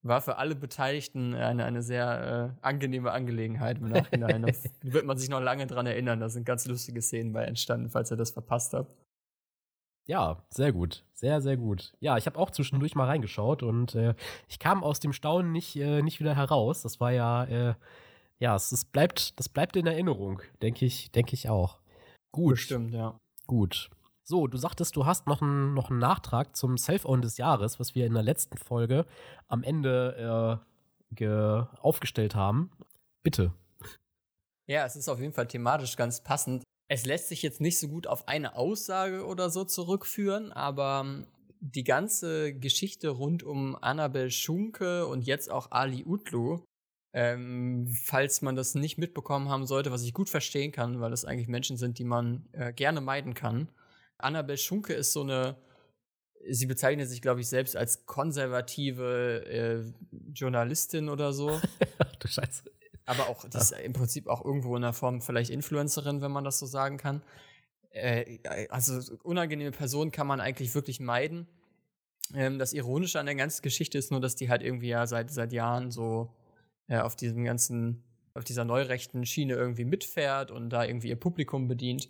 war 0.07 0.21
für 0.21 0.37
alle 0.37 0.55
Beteiligten 0.55 1.33
eine, 1.33 1.65
eine 1.65 1.81
sehr 1.81 2.53
äh, 2.61 2.65
angenehme 2.65 3.11
Angelegenheit 3.11 3.79
im 3.79 3.89
Nachhinein. 3.89 4.43
da 4.43 4.53
wird 4.83 5.05
man 5.05 5.17
sich 5.17 5.29
noch 5.29 5.41
lange 5.41 5.67
dran 5.67 5.85
erinnern. 5.85 6.19
Da 6.19 6.29
sind 6.29 6.45
ganz 6.45 6.65
lustige 6.67 7.01
Szenen 7.01 7.33
bei 7.33 7.43
entstanden, 7.43 7.89
falls 7.89 8.11
ihr 8.11 8.17
das 8.17 8.31
verpasst 8.31 8.73
habt. 8.73 8.95
Ja, 10.07 10.43
sehr 10.49 10.71
gut. 10.71 11.03
Sehr, 11.13 11.41
sehr 11.41 11.57
gut. 11.57 11.93
Ja, 11.99 12.17
ich 12.17 12.27
habe 12.27 12.37
auch 12.37 12.51
zwischendurch 12.51 12.93
mal 12.93 13.07
reingeschaut 13.07 13.63
und 13.63 13.95
äh, 13.95 14.13
ich 14.47 14.59
kam 14.59 14.83
aus 14.83 14.99
dem 14.99 15.13
Staunen 15.13 15.51
nicht, 15.51 15.75
äh, 15.75 16.03
nicht 16.03 16.19
wieder 16.19 16.35
heraus. 16.35 16.83
Das 16.83 16.99
war 16.99 17.11
ja, 17.11 17.45
äh, 17.45 17.73
ja, 18.37 18.55
es, 18.55 18.71
es, 18.71 18.85
bleibt, 18.85 19.39
das 19.39 19.49
bleibt 19.49 19.75
in 19.75 19.87
Erinnerung, 19.87 20.41
denke 20.61 20.85
ich, 20.85 21.11
denke 21.11 21.33
ich 21.33 21.49
auch. 21.49 21.79
Gut. 22.31 22.59
Stimmt, 22.59 22.93
ja. 22.93 23.19
Gut. 23.47 23.89
So, 24.27 24.47
du 24.47 24.57
sagtest, 24.57 24.95
du 24.95 25.05
hast 25.05 25.27
noch 25.27 25.43
einen, 25.43 25.75
noch 25.75 25.91
einen 25.91 25.99
Nachtrag 25.99 26.55
zum 26.55 26.79
Self-Own 26.79 27.21
des 27.21 27.37
Jahres, 27.37 27.79
was 27.79 27.93
wir 27.93 28.07
in 28.07 28.15
der 28.15 28.23
letzten 28.23 28.57
Folge 28.57 29.05
am 29.47 29.61
Ende 29.61 30.59
äh, 31.21 31.77
aufgestellt 31.79 32.33
haben. 32.33 32.71
Bitte. 33.21 33.53
Ja, 34.67 34.83
es 34.83 34.95
ist 34.95 35.09
auf 35.09 35.19
jeden 35.19 35.33
Fall 35.33 35.47
thematisch 35.47 35.95
ganz 35.95 36.23
passend. 36.23 36.63
Es 36.87 37.05
lässt 37.05 37.29
sich 37.29 37.43
jetzt 37.43 37.61
nicht 37.61 37.79
so 37.79 37.87
gut 37.87 38.07
auf 38.07 38.27
eine 38.27 38.55
Aussage 38.55 39.25
oder 39.25 39.51
so 39.51 39.63
zurückführen, 39.63 40.51
aber 40.51 41.03
ähm, 41.05 41.27
die 41.59 41.83
ganze 41.83 42.53
Geschichte 42.57 43.09
rund 43.09 43.43
um 43.43 43.77
Annabel 43.79 44.31
Schunke 44.31 45.05
und 45.05 45.21
jetzt 45.27 45.51
auch 45.51 45.71
Ali 45.71 46.03
Utlu 46.03 46.63
ähm, 47.15 47.87
falls 48.03 48.41
man 48.41 48.57
das 48.57 48.75
nicht 48.75 48.97
mitbekommen 48.97 49.47
haben 49.47 49.65
sollte, 49.65 49.89
was 49.89 50.03
ich 50.03 50.13
gut 50.13 50.29
verstehen 50.29 50.73
kann, 50.73 50.99
weil 50.99 51.11
das 51.11 51.23
eigentlich 51.23 51.47
Menschen 51.47 51.77
sind, 51.77 51.97
die 51.97 52.03
man 52.03 52.45
äh, 52.51 52.73
gerne 52.73 52.99
meiden 52.99 53.33
kann. 53.33 53.69
Annabel 54.17 54.57
Schunke 54.57 54.93
ist 54.93 55.13
so 55.13 55.21
eine, 55.21 55.55
sie 56.49 56.65
bezeichnet 56.65 57.09
sich, 57.09 57.21
glaube 57.21 57.41
ich, 57.41 57.47
selbst 57.47 57.75
als 57.75 58.05
konservative 58.05 59.45
äh, 59.45 59.83
Journalistin 60.33 61.09
oder 61.09 61.33
so. 61.33 61.59
du 62.19 62.27
Scheiße. 62.27 62.63
Aber 63.05 63.29
auch, 63.29 63.47
die 63.47 63.57
ist 63.57 63.71
im 63.71 63.93
Prinzip 63.93 64.27
auch 64.27 64.43
irgendwo 64.43 64.75
in 64.75 64.81
der 64.81 64.93
Form 64.93 65.21
vielleicht 65.21 65.51
Influencerin, 65.51 66.21
wenn 66.21 66.31
man 66.31 66.43
das 66.43 66.57
so 66.57 66.65
sagen 66.65 66.97
kann. 66.97 67.21
Äh, 67.91 68.39
also 68.69 69.15
unangenehme 69.23 69.71
Personen 69.71 70.11
kann 70.11 70.27
man 70.27 70.41
eigentlich 70.41 70.73
wirklich 70.73 70.99
meiden. 70.99 71.47
Ähm, 72.33 72.57
das 72.57 72.73
Ironische 72.73 73.19
an 73.19 73.27
der 73.27 73.35
ganzen 73.35 73.61
Geschichte 73.61 73.97
ist 73.97 74.11
nur, 74.11 74.21
dass 74.21 74.35
die 74.35 74.49
halt 74.49 74.63
irgendwie 74.63 74.89
ja 74.89 75.05
seit, 75.05 75.31
seit 75.31 75.53
Jahren 75.53 75.91
so 75.91 76.33
ja, 76.87 77.03
auf 77.03 77.15
diesem 77.15 77.43
ganzen, 77.43 78.03
auf 78.33 78.43
dieser 78.43 78.65
neurechten 78.65 79.25
Schiene 79.25 79.53
irgendwie 79.53 79.85
mitfährt 79.85 80.51
und 80.51 80.69
da 80.69 80.83
irgendwie 80.83 81.09
ihr 81.09 81.19
Publikum 81.19 81.67
bedient. 81.67 82.09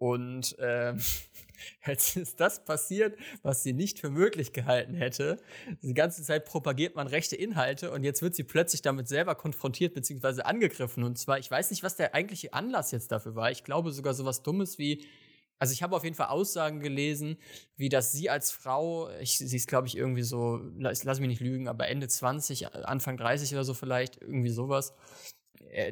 Und 0.00 0.56
ähm, 0.58 0.98
jetzt 1.86 2.16
ist 2.16 2.40
das 2.40 2.64
passiert, 2.64 3.18
was 3.42 3.62
sie 3.62 3.74
nicht 3.74 4.00
für 4.00 4.08
möglich 4.08 4.54
gehalten 4.54 4.94
hätte. 4.94 5.36
Die 5.82 5.92
ganze 5.92 6.22
Zeit 6.22 6.46
propagiert 6.46 6.96
man 6.96 7.06
rechte 7.06 7.36
Inhalte 7.36 7.90
und 7.90 8.02
jetzt 8.02 8.22
wird 8.22 8.34
sie 8.34 8.44
plötzlich 8.44 8.80
damit 8.80 9.08
selber 9.08 9.34
konfrontiert 9.34 9.92
bzw. 9.92 10.40
angegriffen. 10.42 11.04
Und 11.04 11.18
zwar, 11.18 11.38
ich 11.38 11.50
weiß 11.50 11.70
nicht, 11.70 11.82
was 11.82 11.96
der 11.96 12.14
eigentliche 12.14 12.54
Anlass 12.54 12.92
jetzt 12.92 13.12
dafür 13.12 13.34
war. 13.34 13.50
Ich 13.50 13.62
glaube 13.62 13.92
sogar 13.92 14.14
sowas 14.14 14.42
Dummes 14.42 14.78
wie, 14.78 15.04
also 15.58 15.74
ich 15.74 15.82
habe 15.82 15.94
auf 15.94 16.04
jeden 16.04 16.16
Fall 16.16 16.28
Aussagen 16.28 16.80
gelesen, 16.80 17.36
wie 17.76 17.90
dass 17.90 18.10
sie 18.10 18.30
als 18.30 18.50
Frau, 18.50 19.10
ich, 19.20 19.36
sie 19.36 19.54
ist 19.54 19.68
glaube 19.68 19.86
ich 19.86 19.98
irgendwie 19.98 20.22
so, 20.22 20.62
lass, 20.78 21.04
lass 21.04 21.20
mich 21.20 21.28
nicht 21.28 21.42
lügen, 21.42 21.68
aber 21.68 21.88
Ende 21.88 22.08
20, 22.08 22.74
Anfang 22.86 23.18
30 23.18 23.52
oder 23.52 23.64
so 23.64 23.74
vielleicht, 23.74 24.16
irgendwie 24.16 24.48
sowas, 24.48 24.94
äh, 24.94 25.39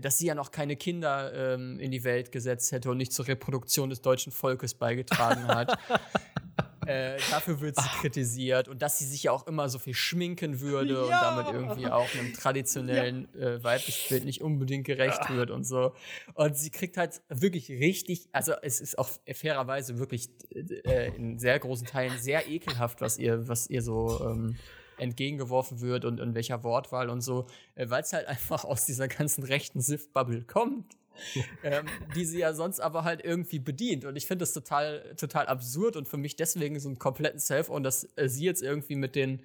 dass 0.00 0.18
sie 0.18 0.26
ja 0.26 0.34
noch 0.34 0.50
keine 0.50 0.76
Kinder 0.76 1.54
ähm, 1.54 1.78
in 1.78 1.90
die 1.90 2.04
Welt 2.04 2.32
gesetzt 2.32 2.72
hätte 2.72 2.90
und 2.90 2.96
nicht 2.96 3.12
zur 3.12 3.28
Reproduktion 3.28 3.90
des 3.90 4.00
deutschen 4.02 4.32
Volkes 4.32 4.74
beigetragen 4.74 5.46
hat. 5.46 5.78
äh, 6.86 7.18
dafür 7.30 7.60
wird 7.60 7.76
sie 7.76 7.82
Ach. 7.84 8.00
kritisiert 8.00 8.66
und 8.66 8.82
dass 8.82 8.98
sie 8.98 9.04
sich 9.04 9.24
ja 9.24 9.32
auch 9.32 9.46
immer 9.46 9.68
so 9.68 9.78
viel 9.78 9.94
schminken 9.94 10.60
würde 10.60 10.94
ja. 10.94 11.02
und 11.02 11.10
damit 11.10 11.54
irgendwie 11.54 11.86
auch 11.86 12.12
einem 12.14 12.32
traditionellen 12.32 13.28
ja. 13.34 13.40
äh, 13.40 13.64
weiblichen 13.64 14.08
Bild 14.08 14.24
nicht 14.24 14.40
unbedingt 14.40 14.86
gerecht 14.86 15.20
Ach. 15.20 15.30
wird 15.30 15.50
und 15.50 15.64
so. 15.64 15.94
Und 16.34 16.56
sie 16.56 16.70
kriegt 16.70 16.96
halt 16.96 17.20
wirklich 17.28 17.68
richtig, 17.68 18.28
also 18.32 18.54
es 18.62 18.80
ist 18.80 18.98
auch 18.98 19.10
fairerweise 19.32 19.98
wirklich 19.98 20.30
äh, 20.50 21.14
in 21.14 21.38
sehr 21.38 21.58
großen 21.58 21.86
Teilen 21.86 22.18
sehr 22.18 22.48
ekelhaft, 22.48 23.00
was 23.00 23.18
ihr, 23.18 23.46
was 23.48 23.68
ihr 23.68 23.82
so 23.82 24.20
ähm, 24.24 24.56
entgegengeworfen 24.98 25.80
wird 25.80 26.04
und 26.04 26.20
in 26.20 26.34
welcher 26.34 26.62
Wortwahl 26.64 27.10
und 27.10 27.20
so, 27.20 27.46
äh, 27.74 27.88
weil 27.88 28.02
es 28.02 28.12
halt 28.12 28.26
einfach 28.28 28.64
aus 28.64 28.86
dieser 28.86 29.08
ganzen 29.08 29.44
rechten 29.44 29.80
Sif-Bubble 29.80 30.42
kommt. 30.42 30.96
ähm, 31.64 31.86
die 32.14 32.24
sie 32.24 32.38
ja 32.38 32.54
sonst 32.54 32.78
aber 32.78 33.02
halt 33.02 33.24
irgendwie 33.24 33.58
bedient. 33.58 34.04
Und 34.04 34.14
ich 34.14 34.26
finde 34.26 34.44
das 34.44 34.52
total, 34.52 35.16
total 35.16 35.46
absurd 35.46 35.96
und 35.96 36.06
für 36.06 36.16
mich 36.16 36.36
deswegen 36.36 36.78
so 36.78 36.88
einen 36.88 37.00
kompletten 37.00 37.40
Self-Own, 37.40 37.82
dass 37.82 38.08
äh, 38.16 38.28
sie 38.28 38.44
jetzt 38.44 38.62
irgendwie 38.62 38.94
mit 38.94 39.16
den 39.16 39.42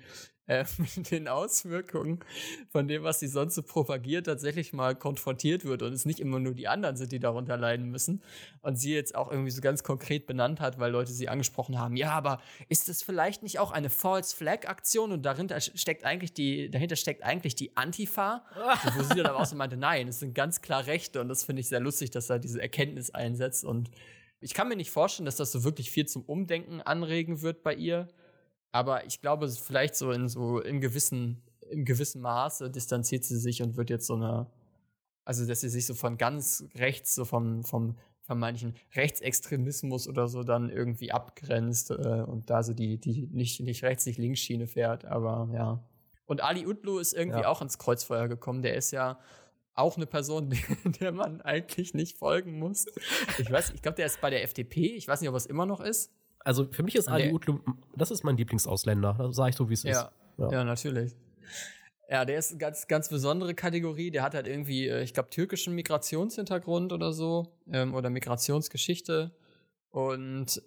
äh, 0.48 0.66
mit 0.78 1.12
den 1.12 1.28
Auswirkungen 1.28 2.20
von 2.70 2.88
dem, 2.88 3.04
was 3.04 3.20
sie 3.20 3.28
sonst 3.28 3.56
so 3.56 3.64
propagiert, 3.64 4.26
tatsächlich 4.26 4.74
mal 4.74 4.96
konfrontiert 4.96 5.66
wird 5.66 5.82
und 5.82 5.94
es 5.94 6.06
nicht 6.06 6.20
immer 6.20 6.40
nur 6.40 6.54
die 6.54 6.68
anderen 6.68 6.96
sind, 6.96 7.12
die 7.12 7.20
darunter 7.20 7.58
leiden 7.58 7.90
müssen. 7.90 8.22
Und 8.62 8.78
sie 8.78 8.94
jetzt 8.94 9.16
auch 9.16 9.32
irgendwie 9.32 9.52
so 9.52 9.62
ganz 9.62 9.84
konkret 9.84 10.26
benannt 10.26 10.60
hat, 10.60 10.80
weil 10.80 10.92
Leute 10.92 11.12
sie 11.12 11.30
angesprochen 11.30 11.80
haben, 11.80 11.96
ja, 11.96 12.12
aber 12.12 12.42
ist 12.70 12.90
das 12.90 13.04
vielleicht 13.04 13.44
nicht 13.44 13.60
auch 13.60 13.72
eine 13.72 13.90
False 13.90 14.36
Flag 14.36 14.68
Aktion 14.68 15.12
und 15.12 15.24
dahinter 15.24 15.60
steckt 15.62 16.04
eigentlich 16.04 16.34
die, 16.34 16.70
dahinter 16.70 16.96
steckt 16.96 17.24
eigentlich 17.24 17.56
die 17.56 17.76
Antifa? 17.76 18.44
und 18.86 18.96
wo 18.98 19.04
sie 19.04 19.16
dann 19.16 19.28
aber 19.28 19.40
auch 19.40 19.46
so 19.46 19.56
meinte, 19.56 19.78
nein, 19.78 20.08
es 20.08 20.20
sind 20.20 20.36
ganz 20.36 20.62
klar 20.62 20.86
Rechte 20.86 21.22
und 21.22 21.30
das 21.30 21.44
finde 21.44 21.62
ich 21.62 21.68
sehr 21.68 21.80
lustig, 21.80 22.12
dass 22.12 22.30
er 22.30 22.40
diese 22.40 22.62
Erkenntnis 22.62 23.10
einsetzt 23.10 23.64
und 23.64 23.90
ich 24.44 24.54
kann 24.54 24.68
mir 24.68 24.76
nicht 24.76 24.92
vorstellen, 24.92 25.26
dass 25.26 25.38
das 25.38 25.54
so 25.54 25.64
wirklich 25.64 25.90
viel 25.90 26.06
zum 26.06 26.24
Umdenken 26.24 26.82
anregen 26.82 27.42
wird 27.42 27.64
bei 27.64 27.74
ihr. 27.74 28.10
Aber 28.74 29.06
ich 29.06 29.22
glaube, 29.22 29.48
vielleicht 29.50 29.96
so 29.96 30.12
in 30.12 30.28
so 30.28 30.60
in 30.60 30.82
gewissen, 30.82 31.44
im 31.70 31.86
gewissen 31.86 32.22
Maße 32.22 32.72
distanziert 32.72 33.24
sie 33.24 33.38
sich 33.38 33.62
und 33.62 33.78
wird 33.78 33.92
jetzt 33.92 34.08
so 34.08 34.16
eine, 34.16 34.48
also 35.24 35.46
dass 35.46 35.62
sie 35.62 35.70
sich 35.70 35.86
so 35.86 35.94
von 35.94 36.18
ganz 36.18 36.66
rechts, 36.76 37.14
so 37.14 37.24
vom, 37.24 37.64
vom 37.64 37.96
vermeintlichen 38.24 38.76
Rechtsextremismus 38.96 40.08
oder 40.08 40.28
so 40.28 40.44
dann 40.44 40.70
irgendwie 40.70 41.12
abgrenzt 41.12 41.92
äh, 41.92 42.24
und 42.26 42.50
da 42.50 42.64
so 42.64 42.74
die, 42.74 42.98
die 42.98 43.28
nicht, 43.32 43.60
nicht 43.62 43.84
rechts, 43.84 44.08
nicht 44.08 44.18
links 44.18 44.40
Schiene 44.40 44.66
fährt, 44.66 45.06
aber 45.06 45.50
ja. 45.54 45.84
Und 46.26 46.42
Ali 46.42 46.66
Utlu 46.66 46.98
ist 46.98 47.14
irgendwie 47.14 47.42
ja. 47.42 47.48
auch 47.48 47.62
ins 47.62 47.78
Kreuzfeuer 47.78 48.28
gekommen. 48.28 48.64
Der 48.64 48.76
ist 48.76 48.90
ja 48.90 49.20
auch 49.76 49.98
eine 49.98 50.08
Person, 50.08 50.50
der 51.02 51.12
man 51.12 51.42
eigentlich 51.42 51.94
nicht 51.94 52.18
folgen 52.18 52.58
muss. 52.58 52.88
Ich 53.38 53.52
weiß, 53.52 53.72
ich 53.76 53.84
glaube, 53.84 53.98
der 53.98 54.08
ist 54.08 54.20
bei 54.20 54.32
der 54.32 54.42
FDP. 54.44 54.96
Ich 54.96 55.08
weiß 55.08 55.22
nicht, 55.22 55.30
ob 55.30 55.36
es 55.36 55.46
immer 55.46 55.68
noch 55.68 55.80
ist. 55.80 56.12
Also 56.44 56.66
für 56.72 56.84
mich 56.84 56.96
ist 56.96 57.08
Ali 57.08 57.32
Utlu, 57.32 57.60
das 57.96 58.12
ist 58.12 58.24
mein 58.24 58.38
Lieblingsausländer. 58.38 59.16
Das 59.18 59.36
sage 59.36 59.52
ich 59.52 59.56
so, 59.56 59.70
wie 59.70 59.74
es 59.74 59.84
ja. 59.84 59.92
ist. 59.92 60.12
Ja. 60.38 60.52
ja, 60.52 60.64
natürlich. 60.64 61.16
Ja, 62.10 62.26
der 62.26 62.38
ist 62.38 62.52
eine 62.52 62.60
ganz, 62.60 62.88
ganz 62.88 63.10
besondere 63.10 63.56
Kategorie. 63.56 64.12
Der 64.12 64.24
hat 64.24 64.36
halt 64.36 64.48
irgendwie, 64.48 64.88
äh, 64.88 65.04
ich 65.04 65.14
glaube, 65.14 65.30
türkischen 65.30 65.74
Migrationshintergrund 65.74 66.92
oder 66.92 67.14
so. 67.14 67.56
Ähm, 67.72 67.94
oder 67.94 68.10
Migrationsgeschichte. 68.10 69.32
Und 69.90 70.62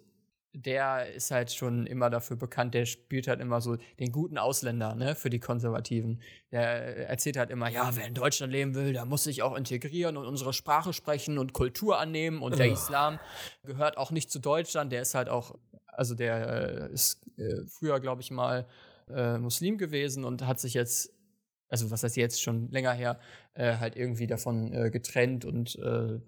der 0.53 1.13
ist 1.13 1.29
halt 1.29 1.51
schon 1.51 1.85
immer 1.85 2.09
dafür 2.09 2.35
bekannt, 2.35 2.73
der 2.73 2.85
spielt 2.85 3.27
halt 3.27 3.39
immer 3.41 3.61
so 3.61 3.77
den 3.99 4.11
guten 4.11 4.37
Ausländer, 4.37 4.95
ne, 4.95 5.15
für 5.15 5.29
die 5.29 5.39
Konservativen. 5.39 6.21
Der 6.51 7.09
erzählt 7.09 7.37
halt 7.37 7.51
immer, 7.51 7.69
ja, 7.69 7.95
wer 7.95 8.07
in 8.07 8.15
Deutschland 8.15 8.51
leben 8.51 8.73
will, 8.73 8.93
der 8.93 9.05
muss 9.05 9.23
sich 9.23 9.43
auch 9.43 9.55
integrieren 9.55 10.17
und 10.17 10.25
unsere 10.25 10.53
Sprache 10.53 10.93
sprechen 10.93 11.37
und 11.37 11.53
Kultur 11.53 11.99
annehmen 11.99 12.41
und 12.41 12.57
der 12.57 12.71
Islam 12.71 13.19
gehört 13.63 13.97
auch 13.97 14.09
nicht 14.09 14.31
zu 14.31 14.39
Deutschland, 14.39 14.91
der 14.91 15.01
ist 15.01 15.13
halt 15.13 15.29
auch, 15.29 15.59
also 15.97 16.15
der 16.15 16.89
äh, 16.89 16.93
ist 16.93 17.19
äh, 17.37 17.65
früher, 17.67 17.99
glaube 17.99 18.21
ich 18.21 18.31
mal, 18.31 18.65
äh, 19.09 19.37
Muslim 19.37 19.77
gewesen 19.77 20.23
und 20.23 20.45
hat 20.45 20.59
sich 20.59 20.73
jetzt 20.73 21.13
also 21.69 21.91
was 21.91 22.03
heißt 22.03 22.17
jetzt 22.17 22.41
schon 22.41 22.69
länger 22.71 22.93
her, 22.93 23.19
äh, 23.53 23.77
halt 23.77 23.95
irgendwie 23.95 24.27
davon 24.27 24.71
äh, 24.73 24.89
getrennt 24.89 25.45
und 25.45 25.77
äh, 25.79 26.19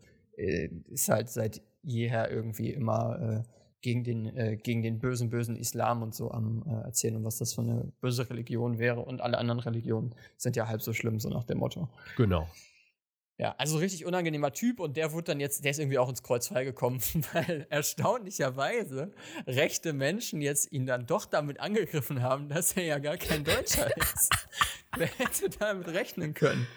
ist 0.89 1.09
halt 1.09 1.29
seit 1.29 1.61
jeher 1.81 2.29
irgendwie 2.31 2.71
immer 2.71 3.43
gegen 3.81 4.03
den, 4.05 4.59
gegen 4.63 4.81
den 4.81 4.99
bösen, 4.99 5.29
bösen 5.29 5.57
Islam 5.57 6.01
und 6.01 6.15
so 6.15 6.31
am 6.31 6.63
äh, 6.65 6.85
erzählen 6.85 7.17
und 7.17 7.25
was 7.25 7.37
das 7.37 7.53
für 7.53 7.61
eine 7.61 7.91
böse 7.99 8.29
Religion 8.29 8.79
wäre. 8.79 9.01
Und 9.01 9.19
alle 9.19 9.37
anderen 9.37 9.59
Religionen 9.59 10.15
sind 10.37 10.55
ja 10.55 10.67
halb 10.67 10.81
so 10.81 10.93
schlimm, 10.93 11.19
so 11.19 11.29
nach 11.29 11.43
dem 11.43 11.57
Motto. 11.57 11.89
Genau. 12.15 12.47
Ja, 13.39 13.55
also 13.57 13.77
richtig 13.77 14.05
unangenehmer 14.05 14.51
Typ 14.51 14.81
und 14.81 14.97
der 14.97 15.13
wurde 15.13 15.31
dann 15.31 15.39
jetzt, 15.39 15.63
der 15.63 15.71
ist 15.71 15.79
irgendwie 15.79 15.97
auch 15.97 16.09
ins 16.09 16.23
Kreuzfall 16.23 16.65
gekommen, 16.65 16.99
weil 17.33 17.65
erstaunlicherweise 17.69 19.13
rechte 19.47 19.93
Menschen 19.93 20.41
jetzt 20.41 20.73
ihn 20.73 20.85
dann 20.85 21.05
doch 21.05 21.23
damit 21.23 21.61
angegriffen 21.61 22.21
haben, 22.21 22.49
dass 22.49 22.73
er 22.73 22.83
ja 22.83 22.99
gar 22.99 23.15
kein 23.15 23.45
Deutscher 23.45 23.95
ist. 24.13 24.29
Wer 24.97 25.07
hätte 25.07 25.49
damit 25.57 25.87
rechnen 25.87 26.33
können? 26.33 26.67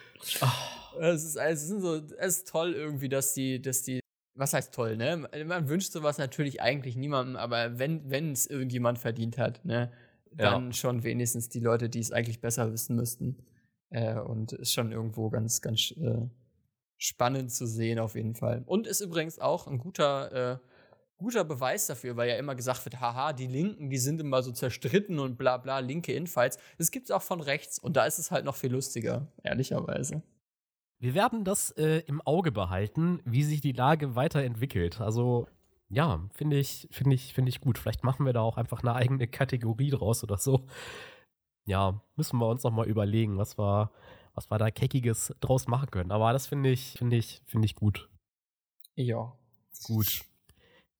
Oh. 0.41 1.01
Es 1.01 1.25
ist, 1.25 1.37
es 1.37 1.63
ist 1.65 1.81
so, 1.81 1.97
es 1.97 2.39
ist 2.39 2.49
toll 2.49 2.75
irgendwie, 2.75 3.09
dass 3.09 3.35
die, 3.35 3.61
dass 3.61 3.83
die 3.83 4.01
was 4.35 4.55
heißt 4.55 4.73
toll, 4.73 4.97
ne? 4.97 5.29
Man 5.45 5.69
wünscht 5.69 5.91
sowas 5.91 6.17
natürlich 6.17 6.63
eigentlich 6.63 6.97
niemandem, 6.97 7.37
aber 7.37 7.79
wenn 7.79 8.09
wenn 8.09 8.33
es 8.33 8.47
irgendjemand 8.47 8.99
verdient 8.99 9.37
hat, 9.37 9.65
ne, 9.65 9.91
dann 10.31 10.67
ja. 10.67 10.73
schon 10.73 11.03
wenigstens 11.03 11.49
die 11.49 11.61
Leute, 11.61 11.89
die 11.89 11.99
es 11.99 12.13
eigentlich 12.13 12.41
besser 12.41 12.73
wissen 12.73 12.97
müssten. 12.97 13.37
Äh, 13.91 14.19
und 14.19 14.53
ist 14.53 14.73
schon 14.73 14.91
irgendwo 14.91 15.29
ganz 15.29 15.61
ganz 15.61 15.91
äh, 16.01 16.29
spannend 17.03 17.53
zu 17.53 17.67
sehen 17.67 17.99
auf 17.99 18.15
jeden 18.15 18.35
Fall. 18.35 18.63
Und 18.67 18.87
ist 18.87 19.01
übrigens 19.01 19.39
auch 19.39 19.67
ein 19.67 19.79
guter 19.79 20.53
äh, 20.55 20.59
guter 21.23 21.45
Beweis 21.45 21.87
dafür, 21.87 22.17
weil 22.17 22.29
ja 22.29 22.37
immer 22.37 22.55
gesagt 22.55 22.85
wird, 22.85 23.01
haha, 23.01 23.33
die 23.33 23.47
Linken, 23.47 23.89
die 23.89 23.99
sind 23.99 24.21
immer 24.21 24.43
so 24.43 24.53
zerstritten 24.53 25.19
und 25.19 25.39
bla 25.39 25.57
bla, 25.57 25.79
linke 25.79 26.13
Infights. 26.13 26.59
Das 26.79 26.91
gibt 26.91 27.07
es 27.07 27.11
auch 27.11 27.23
von 27.23 27.41
rechts 27.41 27.79
und 27.79 27.97
da 27.97 28.05
ist 28.05 28.19
es 28.19 28.31
halt 28.31 28.45
noch 28.45 28.57
viel 28.57 28.73
lustiger, 28.73 29.29
ehrlicherweise. 29.43 30.23
Wir 30.99 31.15
werden 31.15 31.45
das 31.45 31.71
äh, 31.73 32.03
im 32.07 32.21
Auge 32.21 32.53
behalten, 32.53 33.21
wie 33.25 33.43
sich 33.43 33.61
die 33.61 33.73
Lage 33.73 34.15
weiterentwickelt. 34.15 35.01
Also 35.01 35.49
ja, 35.89 36.21
finde 36.33 36.59
ich, 36.59 36.89
finde 36.91 37.15
ich, 37.15 37.35
finde 37.35 37.49
ich 37.49 37.61
gut. 37.61 37.79
Vielleicht 37.79 38.05
machen 38.05 38.25
wir 38.27 38.33
da 38.33 38.41
auch 38.41 38.57
einfach 38.57 38.83
eine 38.83 38.95
eigene 38.95 39.27
Kategorie 39.29 39.91
draus 39.91 40.23
oder 40.23 40.39
so. 40.39 40.67
Ja, 41.65 42.01
müssen 42.17 42.39
wir 42.39 42.49
uns 42.49 42.63
noch 42.65 42.73
mal 42.73 42.89
überlegen, 42.89 43.39
was 43.39 43.59
wir, 43.59 43.91
was 44.35 44.51
wir 44.51 44.59
da 44.59 44.71
Keckiges 44.71 45.35
draus 45.41 45.67
machen 45.67 45.91
können. 45.91 46.13
Aber 46.13 46.33
das 46.33 46.47
finde 46.47 46.71
ich, 46.71 46.95
finde 46.99 47.17
ich, 47.17 47.43
finde 47.47 47.67
ich 47.67 47.75
gut. 47.75 48.09
Ja. 48.95 49.33
Gut. 49.85 50.23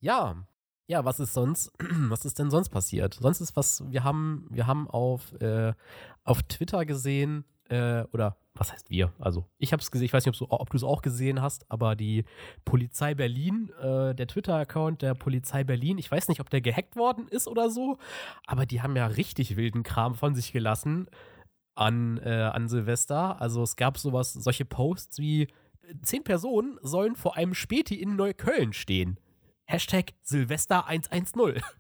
Ja. 0.01 0.47
Ja, 0.89 1.05
was 1.05 1.21
ist 1.21 1.33
sonst, 1.33 1.73
was 2.09 2.25
ist 2.25 2.39
denn 2.39 2.51
sonst 2.51 2.69
passiert? 2.69 3.15
Sonst 3.15 3.41
ist 3.41 3.57
was, 3.57 3.85
wir 3.91 4.05
haben, 4.05 4.47
wir 4.51 4.67
haben 4.67 4.89
auf, 4.89 5.33
äh, 5.41 5.73
auf 6.25 6.43
Twitter 6.43 6.85
gesehen, 6.85 7.45
äh, 7.69 8.05
oder 8.13 8.37
was 8.55 8.71
heißt 8.73 8.91
wir? 8.91 9.13
Also 9.19 9.47
ich 9.59 9.73
habe 9.73 9.81
es 9.81 9.91
gesehen, 9.91 10.05
ich 10.05 10.13
weiß 10.13 10.27
nicht, 10.27 10.43
ob 10.43 10.69
du 10.69 10.77
es 10.77 10.85
auch 10.85 11.01
gesehen 11.01 11.41
hast, 11.41 11.71
aber 11.71 11.97
die 11.97 12.25
Polizei 12.65 13.15
Berlin, 13.15 13.71
äh, 13.81 14.15
der 14.15 14.27
Twitter-Account 14.27 15.01
der 15.01 15.15
Polizei 15.15 15.65
Berlin, 15.65 15.97
ich 15.97 16.11
weiß 16.11 16.29
nicht, 16.29 16.41
ob 16.41 16.51
der 16.51 16.61
gehackt 16.61 16.97
worden 16.97 17.29
ist 17.29 17.49
oder 17.49 17.71
so, 17.71 17.97
aber 18.47 18.67
die 18.67 18.83
haben 18.83 18.95
ja 18.95 19.07
richtig 19.07 19.57
wilden 19.57 19.85
Kram 19.85 20.15
von 20.15 20.35
sich 20.35 20.53
gelassen 20.53 21.09
an, 21.75 22.19
äh, 22.19 22.31
an 22.31 22.69
Silvester. 22.69 23.41
Also 23.41 23.63
es 23.63 23.77
gab 23.77 23.99
sowas, 23.99 24.33
solche 24.33 24.65
Posts 24.65 25.19
wie 25.19 25.49
zehn 26.03 26.25
Personen 26.25 26.79
sollen 26.83 27.17
vor 27.17 27.37
einem 27.37 27.55
Späti 27.55 27.95
in 27.95 28.17
Neukölln 28.17 28.73
stehen. 28.73 29.19
Hashtag 29.65 30.13
Silvester 30.23 30.87
110. 30.87 31.63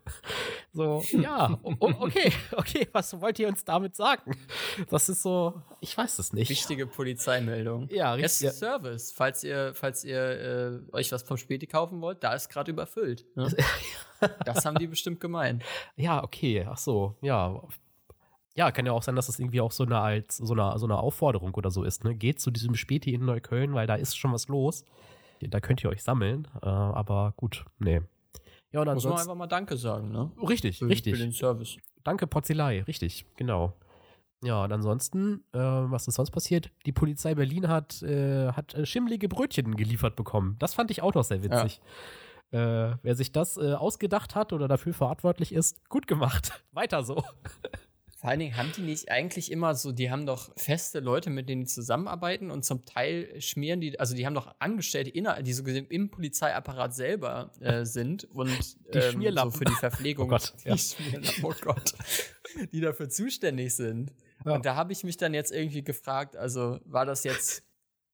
So, 0.75 1.05
ja, 1.13 1.59
okay, 1.63 2.33
okay, 2.57 2.89
was 2.93 3.21
wollt 3.21 3.39
ihr 3.39 3.47
uns 3.47 3.63
damit 3.63 3.95
sagen? 3.95 4.39
Das 4.89 5.11
ist 5.11 5.21
so, 5.21 5.61
ich 5.83 5.95
weiß 5.99 6.19
es 6.19 6.33
nicht. 6.33 6.49
Wichtige 6.49 6.87
Polizeimeldung. 6.87 7.89
Ja, 7.91 8.15
richtig. 8.15 8.41
Yes, 8.41 8.59
Service, 8.59 9.13
falls 9.13 9.45
ihr, 9.45 9.75
falls 9.75 10.03
ihr 10.03 10.19
äh, 10.19 10.97
euch 10.97 11.13
was 11.13 11.25
vom 11.25 11.37
Späti 11.37 11.67
kaufen 11.67 12.01
wollt, 12.01 12.25
da 12.25 12.33
ist 12.33 12.49
gerade 12.49 12.71
überfüllt. 12.71 13.27
Ne? 13.37 13.55
das 14.47 14.65
haben 14.65 14.79
die 14.79 14.87
bestimmt 14.87 15.21
gemeint. 15.21 15.63
Ja, 15.97 16.25
okay, 16.25 16.67
ach 16.67 16.79
so, 16.79 17.19
ja. 17.21 17.63
Ja, 18.55 18.71
kann 18.71 18.85
ja 18.85 18.93
auch 18.93 19.03
sein, 19.03 19.17
dass 19.17 19.27
das 19.27 19.39
irgendwie 19.39 19.61
auch 19.61 19.73
so 19.73 19.85
eine, 19.85 19.99
als, 19.99 20.37
so 20.37 20.53
eine, 20.53 20.79
so 20.79 20.87
eine 20.87 20.99
Aufforderung 20.99 21.55
oder 21.55 21.71
so 21.71 21.85
ist. 21.85 22.05
Ne? 22.05 22.15
Geht 22.15 22.41
zu 22.41 22.51
diesem 22.51 22.75
Späti 22.75 23.15
in 23.15 23.25
Neukölln, 23.25 23.75
weil 23.75 23.87
da 23.87 23.95
ist 23.95 24.17
schon 24.17 24.33
was 24.33 24.49
los. 24.49 24.85
Da 25.41 25.61
könnt 25.61 25.83
ihr 25.83 25.91
euch 25.91 26.03
sammeln. 26.03 26.47
Äh, 26.63 26.69
aber 26.69 27.35
gut, 27.37 27.65
nee. 27.79 28.03
Ja, 28.73 28.83
und 28.83 28.95
Muss 28.95 29.05
man 29.05 29.15
einfach 29.15 29.35
mal 29.35 29.47
Danke 29.47 29.77
sagen, 29.77 30.11
ne? 30.11 30.31
Richtig, 30.49 30.79
für, 30.79 30.89
richtig. 30.89 31.15
Für 31.15 31.23
den 31.23 31.33
Service. 31.33 31.77
Danke, 32.05 32.27
Porzelei, 32.27 32.83
richtig, 32.83 33.27
genau. 33.37 33.75
Ja, 34.43 34.65
und 34.65 34.73
ansonsten, 34.73 35.45
äh, 35.53 35.59
was 35.59 36.09
ist 36.09 36.17
sonst 36.17 36.31
passiert? 36.31 36.71
Die 36.85 36.93
Polizei 36.93 37.35
Berlin 37.35 37.69
hat, 37.69 38.03
äh, 38.03 38.49
hat 38.53 38.75
äh, 38.75 38.85
schimmlige 38.87 39.29
Brötchen 39.29 39.77
geliefert 39.77 40.17
bekommen. 40.17 40.57
Das 40.59 40.75
fand 40.75 40.91
ich 40.91 41.01
auch 41.01 41.15
noch 41.15 41.23
sehr 41.23 41.45
witzig. 41.45 41.81
Ja. 42.51 42.91
Äh, 42.91 42.97
wer 43.03 43.15
sich 43.15 43.33
das 43.33 43.57
äh, 43.57 43.75
ausgedacht 43.75 44.35
hat 44.35 44.53
oder 44.53 44.69
dafür 44.69 44.95
verantwortlich 44.95 45.53
ist, 45.53 45.89
gut 45.89 46.07
gemacht. 46.07 46.65
Weiter 46.73 47.05
so. 47.05 47.23
Vor 48.23 48.31
allen 48.31 48.39
Dingen 48.39 48.57
haben 48.57 48.71
die 48.71 48.83
nicht 48.83 49.11
eigentlich 49.11 49.51
immer 49.51 49.75
so, 49.75 49.91
die 49.91 50.09
haben 50.09 50.27
doch 50.27 50.53
feste 50.57 51.01
Leute, 51.01 51.29
mit 51.29 51.49
denen 51.49 51.63
die 51.63 51.67
zusammenarbeiten 51.67 52.53
und 52.53 52.65
zum 52.65 52.85
Teil 52.85 53.41
schmieren 53.41 53.81
die, 53.81 53.99
also 53.99 54.15
die 54.15 54.25
haben 54.27 54.35
doch 54.35 54.55
Angestellte, 54.61 55.11
inner, 55.11 55.43
die 55.43 55.53
so 55.53 55.65
gesehen 55.65 55.89
im 55.89 56.09
Polizeiapparat 56.09 56.95
selber 56.95 57.51
äh, 57.59 57.85
sind 57.85 58.23
und 58.31 58.77
die 58.95 58.99
ähm, 58.99 59.37
so 59.37 59.51
für 59.51 59.65
die 59.65 59.73
Verpflegung, 59.81 60.27
oh 60.27 60.31
Gott, 60.31 60.53
ja. 60.63 60.77
die, 60.77 61.43
oh 61.43 61.53
Gott, 61.63 61.95
die 62.71 62.81
dafür 62.81 63.09
zuständig 63.09 63.75
sind. 63.75 64.13
Ja. 64.45 64.53
Und 64.53 64.67
da 64.67 64.77
habe 64.77 64.93
ich 64.93 65.03
mich 65.03 65.17
dann 65.17 65.35
jetzt 65.35 65.51
irgendwie 65.51 65.83
gefragt, 65.83 66.37
also 66.37 66.79
war 66.85 67.05
das 67.05 67.25
jetzt, 67.25 67.65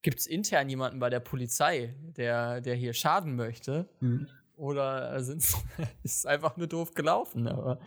gibt 0.00 0.20
es 0.20 0.26
intern 0.26 0.70
jemanden 0.70 1.00
bei 1.00 1.10
der 1.10 1.20
Polizei, 1.20 1.94
der, 2.16 2.62
der 2.62 2.76
hier 2.76 2.94
schaden 2.94 3.36
möchte? 3.36 3.90
Mhm. 4.00 4.26
Oder 4.56 5.14
ist 5.16 5.54
es 6.02 6.24
einfach 6.24 6.56
nur 6.56 6.66
doof 6.66 6.94
gelaufen? 6.94 7.46
Aber 7.46 7.78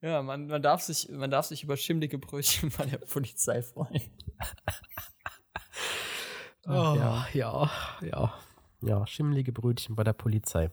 ja, 0.00 0.22
man, 0.22 0.46
man, 0.46 0.62
darf 0.62 0.82
sich, 0.82 1.08
man 1.10 1.30
darf 1.30 1.46
sich 1.46 1.64
über 1.64 1.76
schimmlige 1.76 2.18
Brötchen 2.18 2.70
bei 2.78 2.86
der 2.86 2.98
Polizei 2.98 3.62
freuen. 3.62 4.00
oh, 6.66 6.72
ja. 6.72 7.26
ja, 7.32 7.70
ja. 8.02 8.34
Ja, 8.82 9.06
schimmelige 9.06 9.52
Brötchen 9.52 9.96
bei 9.96 10.04
der 10.04 10.12
Polizei. 10.12 10.70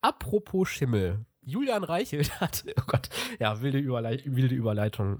Apropos 0.00 0.68
Schimmel. 0.68 1.24
Julian 1.42 1.84
Reichelt 1.84 2.30
hat, 2.40 2.64
oh 2.78 2.82
Gott, 2.86 3.08
ja, 3.38 3.60
wilde, 3.60 3.78
Überleit 3.78 4.22
wilde 4.24 4.54
Überleitung. 4.54 5.18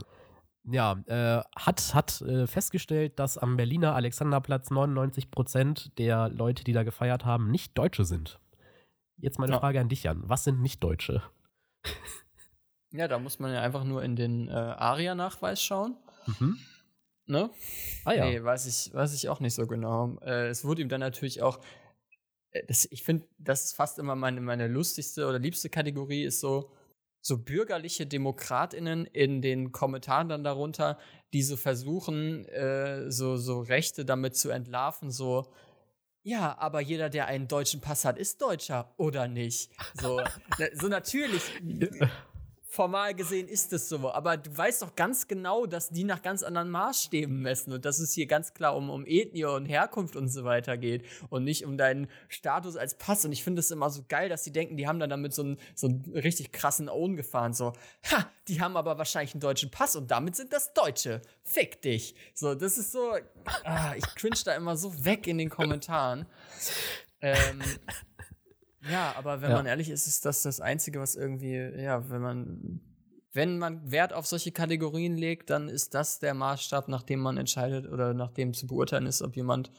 Ja, 0.64 0.94
äh, 1.06 1.42
hat, 1.56 1.94
hat 1.94 2.22
äh, 2.22 2.46
festgestellt, 2.46 3.18
dass 3.18 3.36
am 3.36 3.56
Berliner 3.56 3.94
Alexanderplatz 3.94 4.70
99 4.70 5.30
Prozent 5.30 5.96
der 5.98 6.30
Leute, 6.30 6.64
die 6.64 6.72
da 6.72 6.82
gefeiert 6.82 7.24
haben, 7.24 7.50
nicht 7.50 7.76
Deutsche 7.76 8.04
sind. 8.04 8.40
Jetzt 9.18 9.38
meine 9.38 9.52
ja. 9.52 9.60
Frage 9.60 9.80
an 9.80 9.88
dich, 9.88 10.04
Jan. 10.04 10.22
Was 10.24 10.44
sind 10.44 10.60
Nicht-Deutsche? 10.60 11.22
Ja, 12.94 13.08
da 13.08 13.18
muss 13.18 13.40
man 13.40 13.52
ja 13.52 13.60
einfach 13.60 13.82
nur 13.82 14.04
in 14.04 14.14
den 14.14 14.48
äh, 14.48 14.52
ARIA-Nachweis 14.52 15.60
schauen. 15.60 15.96
Mhm. 16.26 16.58
Ne? 17.26 17.50
Ah 18.04 18.12
ja. 18.12 18.24
Nee, 18.26 18.42
weiß 18.42 18.66
ich, 18.66 18.94
weiß 18.94 19.14
ich 19.14 19.28
auch 19.28 19.40
nicht 19.40 19.54
so 19.54 19.66
genau. 19.66 20.16
Äh, 20.20 20.48
es 20.48 20.64
wurde 20.64 20.82
ihm 20.82 20.88
dann 20.88 21.00
natürlich 21.00 21.42
auch. 21.42 21.58
Äh, 22.52 22.64
das, 22.66 22.86
ich 22.90 23.02
finde, 23.02 23.26
das 23.38 23.64
ist 23.64 23.74
fast 23.74 23.98
immer 23.98 24.14
meine, 24.14 24.40
meine 24.40 24.68
lustigste 24.68 25.26
oder 25.26 25.40
liebste 25.40 25.70
Kategorie, 25.70 26.22
ist 26.22 26.38
so, 26.38 26.70
so 27.20 27.38
bürgerliche 27.38 28.06
DemokratInnen 28.06 29.06
in 29.06 29.42
den 29.42 29.72
Kommentaren 29.72 30.28
dann 30.28 30.44
darunter, 30.44 30.96
die 31.32 31.42
so 31.42 31.56
versuchen, 31.56 32.44
äh, 32.46 33.10
so, 33.10 33.36
so 33.36 33.60
Rechte 33.60 34.04
damit 34.04 34.36
zu 34.36 34.50
entlarven, 34.50 35.10
so, 35.10 35.52
ja, 36.22 36.56
aber 36.58 36.80
jeder, 36.80 37.10
der 37.10 37.26
einen 37.26 37.48
deutschen 37.48 37.80
Pass 37.80 38.04
hat, 38.04 38.18
ist 38.18 38.40
Deutscher, 38.40 38.94
oder 38.98 39.26
nicht? 39.26 39.72
So, 39.94 40.20
so 40.74 40.86
natürlich 40.86 41.42
formal 42.74 43.14
gesehen 43.14 43.46
ist 43.46 43.72
es 43.72 43.88
so, 43.88 44.10
aber 44.10 44.36
du 44.36 44.54
weißt 44.56 44.82
doch 44.82 44.96
ganz 44.96 45.28
genau, 45.28 45.64
dass 45.64 45.90
die 45.90 46.02
nach 46.02 46.22
ganz 46.22 46.42
anderen 46.42 46.70
Maßstäben 46.70 47.40
messen 47.40 47.72
und 47.72 47.84
dass 47.84 48.00
es 48.00 48.12
hier 48.12 48.26
ganz 48.26 48.52
klar 48.52 48.76
um, 48.76 48.90
um 48.90 49.06
Ethnie 49.06 49.44
und 49.44 49.66
Herkunft 49.66 50.16
und 50.16 50.28
so 50.28 50.44
weiter 50.44 50.76
geht 50.76 51.04
und 51.30 51.44
nicht 51.44 51.64
um 51.64 51.78
deinen 51.78 52.08
Status 52.28 52.76
als 52.76 52.94
Pass. 52.94 53.24
Und 53.24 53.32
ich 53.32 53.44
finde 53.44 53.60
es 53.60 53.70
immer 53.70 53.90
so 53.90 54.04
geil, 54.08 54.28
dass 54.28 54.42
die 54.42 54.52
denken, 54.52 54.76
die 54.76 54.88
haben 54.88 54.98
dann 54.98 55.10
damit 55.10 55.32
so 55.32 55.42
einen, 55.42 55.58
so 55.76 55.86
einen 55.86 56.02
richtig 56.14 56.50
krassen 56.50 56.88
Own 56.88 57.14
gefahren. 57.14 57.54
So, 57.54 57.74
ha, 58.10 58.28
die 58.48 58.60
haben 58.60 58.76
aber 58.76 58.98
wahrscheinlich 58.98 59.34
einen 59.34 59.40
deutschen 59.40 59.70
Pass 59.70 59.94
und 59.94 60.10
damit 60.10 60.34
sind 60.34 60.52
das 60.52 60.74
Deutsche. 60.74 61.22
Fick 61.44 61.80
dich. 61.80 62.16
So, 62.34 62.56
das 62.56 62.76
ist 62.76 62.90
so, 62.90 63.14
ah, 63.62 63.94
ich 63.96 64.04
cringe 64.16 64.36
da 64.44 64.54
immer 64.54 64.76
so 64.76 65.04
weg 65.04 65.28
in 65.28 65.38
den 65.38 65.48
Kommentaren. 65.48 66.26
Ähm, 67.20 67.62
ja, 68.90 69.14
aber 69.16 69.40
wenn 69.40 69.50
ja. 69.50 69.56
man 69.56 69.66
ehrlich 69.66 69.90
ist, 69.90 70.06
ist 70.06 70.24
das 70.24 70.42
das 70.42 70.60
Einzige, 70.60 71.00
was 71.00 71.14
irgendwie, 71.14 71.54
ja, 71.54 72.08
wenn 72.10 72.20
man, 72.20 72.80
wenn 73.32 73.58
man 73.58 73.90
Wert 73.90 74.12
auf 74.12 74.26
solche 74.26 74.52
Kategorien 74.52 75.16
legt, 75.16 75.50
dann 75.50 75.68
ist 75.68 75.94
das 75.94 76.18
der 76.18 76.34
Maßstab, 76.34 76.88
nach 76.88 77.02
dem 77.02 77.20
man 77.20 77.36
entscheidet 77.36 77.86
oder 77.90 78.14
nach 78.14 78.30
dem 78.30 78.54
zu 78.54 78.66
beurteilen 78.66 79.06
ist, 79.06 79.22
ob 79.22 79.36
jemand 79.36 79.70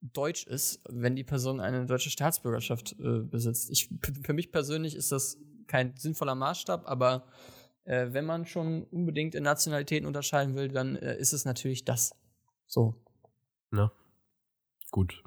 deutsch 0.00 0.46
ist, 0.46 0.82
wenn 0.88 1.16
die 1.16 1.24
Person 1.24 1.60
eine 1.60 1.86
deutsche 1.86 2.10
Staatsbürgerschaft 2.10 2.96
äh, 2.98 3.20
besitzt. 3.20 3.70
Ich, 3.70 3.88
für 4.24 4.32
mich 4.32 4.50
persönlich 4.50 4.96
ist 4.96 5.12
das 5.12 5.38
kein 5.68 5.96
sinnvoller 5.96 6.34
Maßstab, 6.34 6.86
aber 6.86 7.24
äh, 7.84 8.08
wenn 8.10 8.24
man 8.24 8.46
schon 8.46 8.84
unbedingt 8.84 9.34
in 9.34 9.44
Nationalitäten 9.44 10.06
unterscheiden 10.06 10.54
will, 10.54 10.68
dann 10.68 10.96
äh, 10.96 11.16
ist 11.16 11.32
es 11.32 11.44
natürlich 11.44 11.84
das. 11.84 12.14
So. 12.66 12.94
Ne? 13.70 13.90
Gut. 14.90 15.22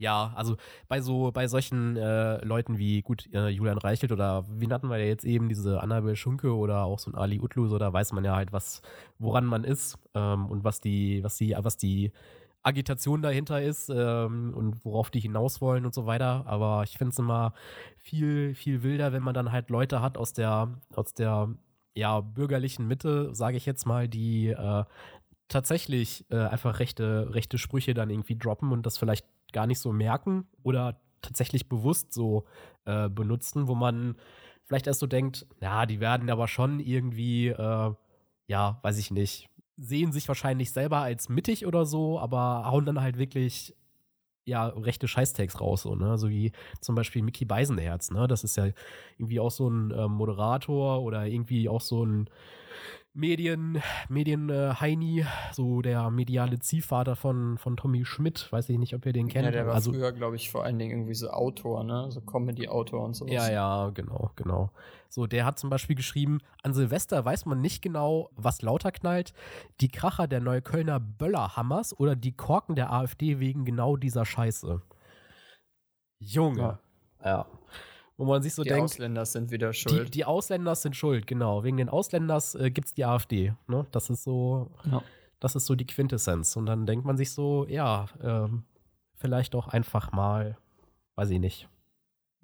Ja, 0.00 0.32
also 0.36 0.56
bei 0.86 1.00
so, 1.00 1.32
bei 1.32 1.48
solchen 1.48 1.96
äh, 1.96 2.44
Leuten 2.44 2.78
wie, 2.78 3.02
gut, 3.02 3.26
äh, 3.32 3.48
Julian 3.48 3.78
Reichelt 3.78 4.12
oder 4.12 4.44
wie 4.48 4.68
hatten 4.72 4.88
wir 4.88 4.98
ja 4.98 5.06
jetzt 5.06 5.24
eben 5.24 5.48
diese 5.48 5.80
Annabel 5.82 6.14
Schunke 6.14 6.54
oder 6.56 6.84
auch 6.84 7.00
so 7.00 7.10
ein 7.10 7.16
Ali 7.16 7.40
Utlu, 7.40 7.66
so 7.66 7.78
da 7.78 7.92
weiß 7.92 8.12
man 8.12 8.24
ja 8.24 8.36
halt, 8.36 8.52
was, 8.52 8.80
woran 9.18 9.44
man 9.44 9.64
ist 9.64 9.98
ähm, 10.14 10.46
und 10.46 10.62
was 10.62 10.80
die, 10.80 11.24
was 11.24 11.36
die, 11.36 11.56
was 11.58 11.76
die 11.76 12.12
Agitation 12.62 13.22
dahinter 13.22 13.60
ist 13.60 13.88
ähm, 13.88 14.54
und 14.54 14.84
worauf 14.84 15.10
die 15.10 15.18
hinaus 15.20 15.60
wollen 15.60 15.84
und 15.84 15.94
so 15.94 16.06
weiter. 16.06 16.44
Aber 16.46 16.84
ich 16.84 16.96
finde 16.96 17.10
es 17.12 17.18
immer 17.18 17.52
viel, 17.96 18.54
viel 18.54 18.84
wilder, 18.84 19.12
wenn 19.12 19.22
man 19.24 19.34
dann 19.34 19.50
halt 19.50 19.68
Leute 19.68 20.00
hat 20.00 20.16
aus 20.16 20.32
der, 20.32 20.78
aus 20.94 21.12
der 21.14 21.48
ja, 21.94 22.20
bürgerlichen 22.20 22.86
Mitte, 22.86 23.34
sage 23.34 23.56
ich 23.56 23.66
jetzt 23.66 23.84
mal, 23.84 24.08
die 24.08 24.48
äh, 24.50 24.84
tatsächlich 25.48 26.24
äh, 26.30 26.36
einfach 26.36 26.78
rechte, 26.78 27.34
rechte 27.34 27.58
Sprüche 27.58 27.94
dann 27.94 28.10
irgendwie 28.10 28.36
droppen 28.36 28.70
und 28.70 28.86
das 28.86 28.98
vielleicht 28.98 29.26
gar 29.52 29.66
nicht 29.66 29.78
so 29.78 29.92
merken 29.92 30.46
oder 30.62 31.00
tatsächlich 31.22 31.68
bewusst 31.68 32.12
so 32.12 32.44
äh, 32.84 33.08
benutzen, 33.08 33.68
wo 33.68 33.74
man 33.74 34.16
vielleicht 34.64 34.86
erst 34.86 35.00
so 35.00 35.06
denkt, 35.06 35.46
ja, 35.60 35.86
die 35.86 36.00
werden 36.00 36.30
aber 36.30 36.48
schon 36.48 36.80
irgendwie, 36.80 37.48
äh, 37.48 37.94
ja, 38.46 38.78
weiß 38.82 38.98
ich 38.98 39.10
nicht, 39.10 39.48
sehen 39.76 40.12
sich 40.12 40.28
wahrscheinlich 40.28 40.72
selber 40.72 40.98
als 40.98 41.28
mittig 41.28 41.66
oder 41.66 41.86
so, 41.86 42.18
aber 42.18 42.64
hauen 42.66 42.84
dann 42.84 43.00
halt 43.00 43.18
wirklich 43.18 43.74
ja, 44.48 44.66
rechte 44.68 45.06
Scheißtags 45.06 45.60
raus, 45.60 45.82
so, 45.82 45.94
ne? 45.94 46.16
So 46.16 46.30
wie 46.30 46.52
zum 46.80 46.94
Beispiel 46.94 47.22
Mickey 47.22 47.44
Beisenherz, 47.44 48.10
ne? 48.10 48.26
Das 48.26 48.44
ist 48.44 48.56
ja 48.56 48.68
irgendwie 49.18 49.40
auch 49.40 49.50
so 49.50 49.68
ein 49.68 49.90
äh, 49.90 50.08
Moderator 50.08 51.02
oder 51.02 51.26
irgendwie 51.26 51.68
auch 51.68 51.82
so 51.82 52.04
ein 52.04 52.30
Medien, 53.14 53.82
Medien 54.08 54.48
äh, 54.48 54.74
Heini, 54.78 55.24
so 55.52 55.82
der 55.82 56.10
mediale 56.10 56.58
Ziehvater 56.60 57.16
von, 57.16 57.58
von 57.58 57.76
Tommy 57.76 58.04
Schmidt, 58.04 58.50
weiß 58.52 58.68
ich 58.68 58.78
nicht, 58.78 58.94
ob 58.94 59.04
ihr 59.06 59.12
den 59.12 59.28
kennt. 59.28 59.46
Ja, 59.46 59.50
der 59.50 59.66
war 59.66 59.74
also, 59.74 59.92
früher, 59.92 60.12
glaube 60.12 60.36
ich, 60.36 60.50
vor 60.50 60.64
allen 60.64 60.78
Dingen 60.78 60.92
irgendwie 60.92 61.14
so 61.14 61.30
Autor, 61.30 61.82
ne? 61.84 62.10
So 62.10 62.20
Comedy-Autor 62.20 63.04
und 63.04 63.14
sowas. 63.14 63.32
Ja, 63.32 63.50
ja, 63.50 63.90
genau, 63.90 64.30
genau. 64.36 64.70
So, 65.08 65.26
der 65.26 65.44
hat 65.44 65.58
zum 65.58 65.70
Beispiel 65.70 65.96
geschrieben, 65.96 66.38
an 66.62 66.74
Silvester 66.74 67.24
weiß 67.24 67.46
man 67.46 67.60
nicht 67.60 67.82
genau, 67.82 68.30
was 68.36 68.62
lauter 68.62 68.92
knallt, 68.92 69.32
die 69.80 69.88
Kracher 69.88 70.28
der 70.28 70.40
Neuköllner 70.40 71.00
Böllerhammers 71.00 71.98
oder 71.98 72.14
die 72.14 72.32
Korken 72.32 72.76
der 72.76 72.92
AfD 72.92 73.40
wegen 73.40 73.64
genau 73.64 73.96
dieser 73.96 74.24
Scheiße. 74.24 74.82
Junge. 76.20 76.78
ja. 77.24 77.24
ja 77.24 77.46
wo 78.18 78.24
man 78.24 78.42
sich 78.42 78.52
so 78.52 78.64
die 78.64 78.68
denkt. 78.68 78.80
Die 78.80 78.94
Ausländer 78.94 79.24
sind 79.24 79.50
wieder 79.50 79.72
schuld. 79.72 80.08
Die, 80.08 80.10
die, 80.10 80.24
Ausländer 80.24 80.74
sind 80.74 80.96
schuld, 80.96 81.26
genau. 81.26 81.62
Wegen 81.62 81.76
den 81.76 81.88
Ausländers 81.88 82.54
äh, 82.56 82.70
gibt 82.70 82.88
es 82.88 82.94
die 82.94 83.04
AfD. 83.04 83.54
Ne? 83.68 83.86
Das 83.92 84.10
ist 84.10 84.24
so, 84.24 84.70
ja. 84.90 85.02
das 85.40 85.54
ist 85.54 85.66
so 85.66 85.76
die 85.76 85.86
Quintessenz. 85.86 86.56
Und 86.56 86.66
dann 86.66 86.84
denkt 86.84 87.06
man 87.06 87.16
sich 87.16 87.30
so, 87.30 87.64
ja, 87.68 88.06
ähm, 88.20 88.64
vielleicht 89.14 89.54
doch 89.54 89.68
einfach 89.68 90.10
mal, 90.10 90.58
weiß 91.14 91.30
ich 91.30 91.38
nicht, 91.38 91.68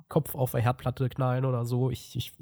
Kopf 0.08 0.36
auf 0.36 0.54
eine 0.54 0.62
Herdplatte 0.62 1.08
knallen 1.08 1.44
oder 1.44 1.64
so. 1.64 1.90
Ich, 1.90 2.14
ich, 2.14 2.32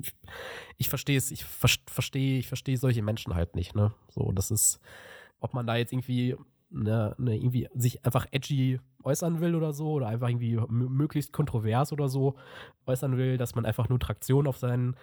ich 0.76 0.90
verstehe 0.90 1.16
es, 1.16 1.30
ich 1.30 1.44
verstehe, 1.44 2.38
ich 2.38 2.48
verstehe 2.48 2.76
solche 2.76 3.02
Menschen 3.02 3.34
halt 3.34 3.56
nicht, 3.56 3.74
ne? 3.74 3.94
So, 4.10 4.30
das 4.32 4.50
ist, 4.50 4.78
ob 5.40 5.54
man 5.54 5.66
da 5.66 5.76
jetzt 5.76 5.92
irgendwie 5.92 6.36
ne, 6.72 7.14
ne, 7.18 7.36
irgendwie 7.36 7.68
sich 7.74 8.04
einfach 8.04 8.26
edgy 8.30 8.80
äußern 9.04 9.40
will 9.40 9.54
oder 9.54 9.72
so 9.72 9.92
oder 9.92 10.08
einfach 10.08 10.28
irgendwie 10.28 10.56
möglichst 10.68 11.32
kontrovers 11.32 11.92
oder 11.92 12.08
so 12.08 12.36
äußern 12.86 13.16
will, 13.16 13.36
dass 13.36 13.54
man 13.54 13.66
einfach 13.66 13.88
nur 13.88 13.98
Traktion 13.98 14.46
auf 14.46 14.58
sein, 14.58 14.96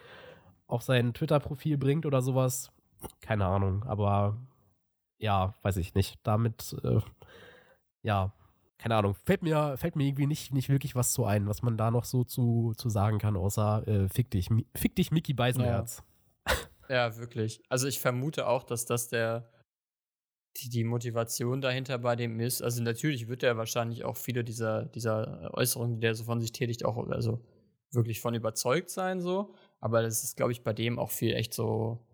auf 0.66 0.82
sein 0.82 1.14
Twitter-Profil 1.14 1.78
bringt 1.78 2.06
oder 2.06 2.22
sowas. 2.22 2.70
Keine 3.20 3.46
Ahnung, 3.46 3.84
aber 3.84 4.38
ja, 5.18 5.54
weiß 5.62 5.76
ich 5.76 5.94
nicht. 5.94 6.18
Damit, 6.22 6.76
äh, 6.82 7.00
ja, 8.02 8.32
keine 8.78 8.96
Ahnung, 8.96 9.14
fällt 9.14 9.42
mir, 9.42 9.76
fällt 9.76 9.96
mir 9.96 10.04
irgendwie 10.06 10.26
nicht, 10.26 10.54
nicht 10.54 10.70
wirklich 10.70 10.94
was 10.94 11.12
zu 11.12 11.24
ein, 11.24 11.46
was 11.46 11.62
man 11.62 11.76
da 11.76 11.90
noch 11.90 12.04
so 12.04 12.24
zu, 12.24 12.72
zu 12.76 12.88
sagen 12.88 13.18
kann, 13.18 13.36
außer 13.36 13.86
äh, 13.86 14.08
fick 14.08 14.30
dich, 14.30 14.48
fick 14.74 14.96
dich, 14.96 15.10
Mickey 15.10 15.34
Beisenherz. 15.34 16.02
Ja. 16.88 17.06
ja, 17.08 17.16
wirklich. 17.18 17.62
Also 17.68 17.86
ich 17.86 18.00
vermute 18.00 18.46
auch, 18.46 18.62
dass 18.62 18.86
das 18.86 19.08
der 19.08 19.50
die, 20.56 20.68
die 20.68 20.84
Motivation 20.84 21.60
dahinter 21.60 21.98
bei 21.98 22.16
dem 22.16 22.40
ist. 22.40 22.62
Also 22.62 22.82
natürlich 22.82 23.28
wird 23.28 23.42
er 23.42 23.56
wahrscheinlich 23.56 24.04
auch 24.04 24.16
viele 24.16 24.44
dieser, 24.44 24.84
dieser 24.84 25.50
Äußerungen, 25.54 25.96
die 25.96 26.00
der 26.00 26.14
so 26.14 26.24
von 26.24 26.40
sich 26.40 26.52
tätigt, 26.52 26.84
auch 26.84 26.96
also 27.08 27.40
wirklich 27.92 28.20
von 28.20 28.34
überzeugt 28.34 28.90
sein, 28.90 29.20
so. 29.20 29.54
Aber 29.80 30.02
das 30.02 30.22
ist, 30.24 30.36
glaube 30.36 30.52
ich, 30.52 30.62
bei 30.62 30.72
dem 30.72 30.98
auch 30.98 31.10
viel 31.10 31.34
echt 31.34 31.54
so 31.54 32.04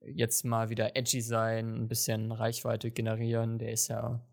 jetzt 0.00 0.44
mal 0.44 0.70
wieder 0.70 0.96
edgy 0.96 1.20
sein, 1.20 1.74
ein 1.74 1.88
bisschen 1.88 2.32
Reichweite 2.32 2.90
generieren. 2.90 3.58
Der 3.58 3.72
ist 3.72 3.88
ja 3.88 4.24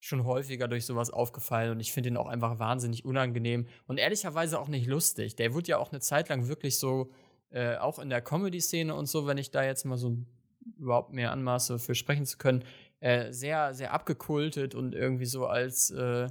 schon 0.00 0.24
häufiger 0.24 0.66
durch 0.68 0.84
sowas 0.84 1.10
aufgefallen 1.10 1.70
und 1.70 1.80
ich 1.80 1.92
finde 1.92 2.08
ihn 2.08 2.16
auch 2.16 2.26
einfach 2.26 2.58
wahnsinnig 2.58 3.04
unangenehm 3.04 3.68
und 3.86 3.98
ehrlicherweise 3.98 4.58
auch 4.58 4.68
nicht 4.68 4.86
lustig. 4.86 5.36
Der 5.36 5.54
wurde 5.54 5.68
ja 5.68 5.78
auch 5.78 5.92
eine 5.92 6.00
Zeit 6.00 6.28
lang 6.28 6.48
wirklich 6.48 6.78
so, 6.78 7.12
äh, 7.50 7.76
auch 7.76 8.00
in 8.00 8.10
der 8.10 8.20
Comedy-Szene 8.20 8.94
und 8.94 9.06
so, 9.06 9.26
wenn 9.26 9.38
ich 9.38 9.52
da 9.52 9.62
jetzt 9.62 9.84
mal 9.84 9.96
so 9.96 10.16
überhaupt 10.78 11.12
mehr 11.12 11.32
anmaße, 11.32 11.78
für 11.78 11.94
sprechen 11.94 12.26
zu 12.26 12.38
können, 12.38 12.64
äh, 13.00 13.32
sehr, 13.32 13.74
sehr 13.74 13.92
abgekultet 13.92 14.74
und 14.74 14.94
irgendwie 14.94 15.26
so 15.26 15.46
als, 15.46 15.90
äh, 15.90 16.28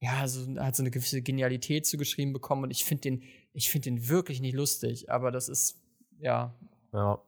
ja, 0.00 0.28
so, 0.28 0.46
hat 0.60 0.76
so 0.76 0.82
eine 0.82 0.90
gewisse 0.90 1.22
Genialität 1.22 1.86
zugeschrieben 1.86 2.32
bekommen 2.32 2.64
und 2.64 2.70
ich 2.70 2.84
finde 2.84 3.02
den, 3.02 3.22
ich 3.52 3.70
finde 3.70 3.90
den 3.90 4.08
wirklich 4.08 4.40
nicht 4.40 4.54
lustig, 4.54 5.10
aber 5.10 5.30
das 5.30 5.48
ist, 5.48 5.80
ja. 6.20 6.54
Ja. 6.92 7.20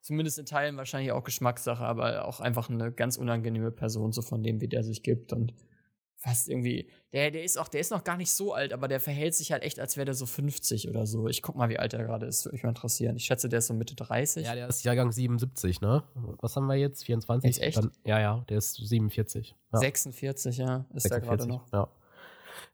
Zumindest 0.00 0.38
in 0.38 0.46
Teilen 0.46 0.76
wahrscheinlich 0.76 1.12
auch 1.12 1.24
Geschmackssache, 1.24 1.84
aber 1.84 2.24
auch 2.24 2.40
einfach 2.40 2.70
eine 2.70 2.90
ganz 2.90 3.16
unangenehme 3.16 3.70
Person, 3.70 4.12
so 4.12 4.22
von 4.22 4.42
dem, 4.42 4.60
wie 4.60 4.68
der 4.68 4.82
sich 4.82 5.02
gibt 5.02 5.32
und 5.32 5.52
fast 6.20 6.48
irgendwie. 6.48 6.88
Der, 7.12 7.30
der 7.30 7.42
ist 7.42 7.58
auch, 7.58 7.68
der 7.68 7.80
ist 7.80 7.90
noch 7.90 8.04
gar 8.04 8.16
nicht 8.16 8.30
so 8.30 8.52
alt, 8.52 8.72
aber 8.72 8.86
der 8.88 9.00
verhält 9.00 9.34
sich 9.34 9.52
halt 9.52 9.62
echt, 9.62 9.80
als 9.80 9.96
wäre 9.96 10.04
der 10.04 10.14
so 10.14 10.26
50 10.26 10.88
oder 10.88 11.06
so. 11.06 11.26
Ich 11.28 11.42
guck 11.42 11.56
mal, 11.56 11.68
wie 11.68 11.78
alt 11.78 11.94
er 11.94 12.04
gerade 12.04 12.26
ist, 12.26 12.44
würde 12.44 12.54
mich 12.54 12.62
mal 12.62 12.68
interessieren. 12.68 13.16
Ich 13.16 13.24
schätze, 13.24 13.48
der 13.48 13.60
ist 13.60 13.66
so 13.66 13.74
Mitte 13.74 13.96
30. 13.96 14.46
Ja, 14.46 14.54
der 14.54 14.68
ist 14.68 14.84
Jahrgang 14.84 15.10
77, 15.10 15.80
ne? 15.80 16.04
Was 16.40 16.54
haben 16.56 16.66
wir 16.66 16.76
jetzt? 16.76 17.04
24? 17.04 17.50
Ist 17.50 17.60
echt? 17.60 17.78
Dann, 17.78 17.90
ja, 18.04 18.20
ja, 18.20 18.44
der 18.48 18.58
ist 18.58 18.74
47. 18.74 19.56
Ja. 19.72 19.78
46, 19.78 20.58
ja, 20.58 20.86
ist 20.94 21.10
er 21.10 21.20
gerade 21.20 21.46
noch. 21.46 21.72
Ja. 21.72 21.88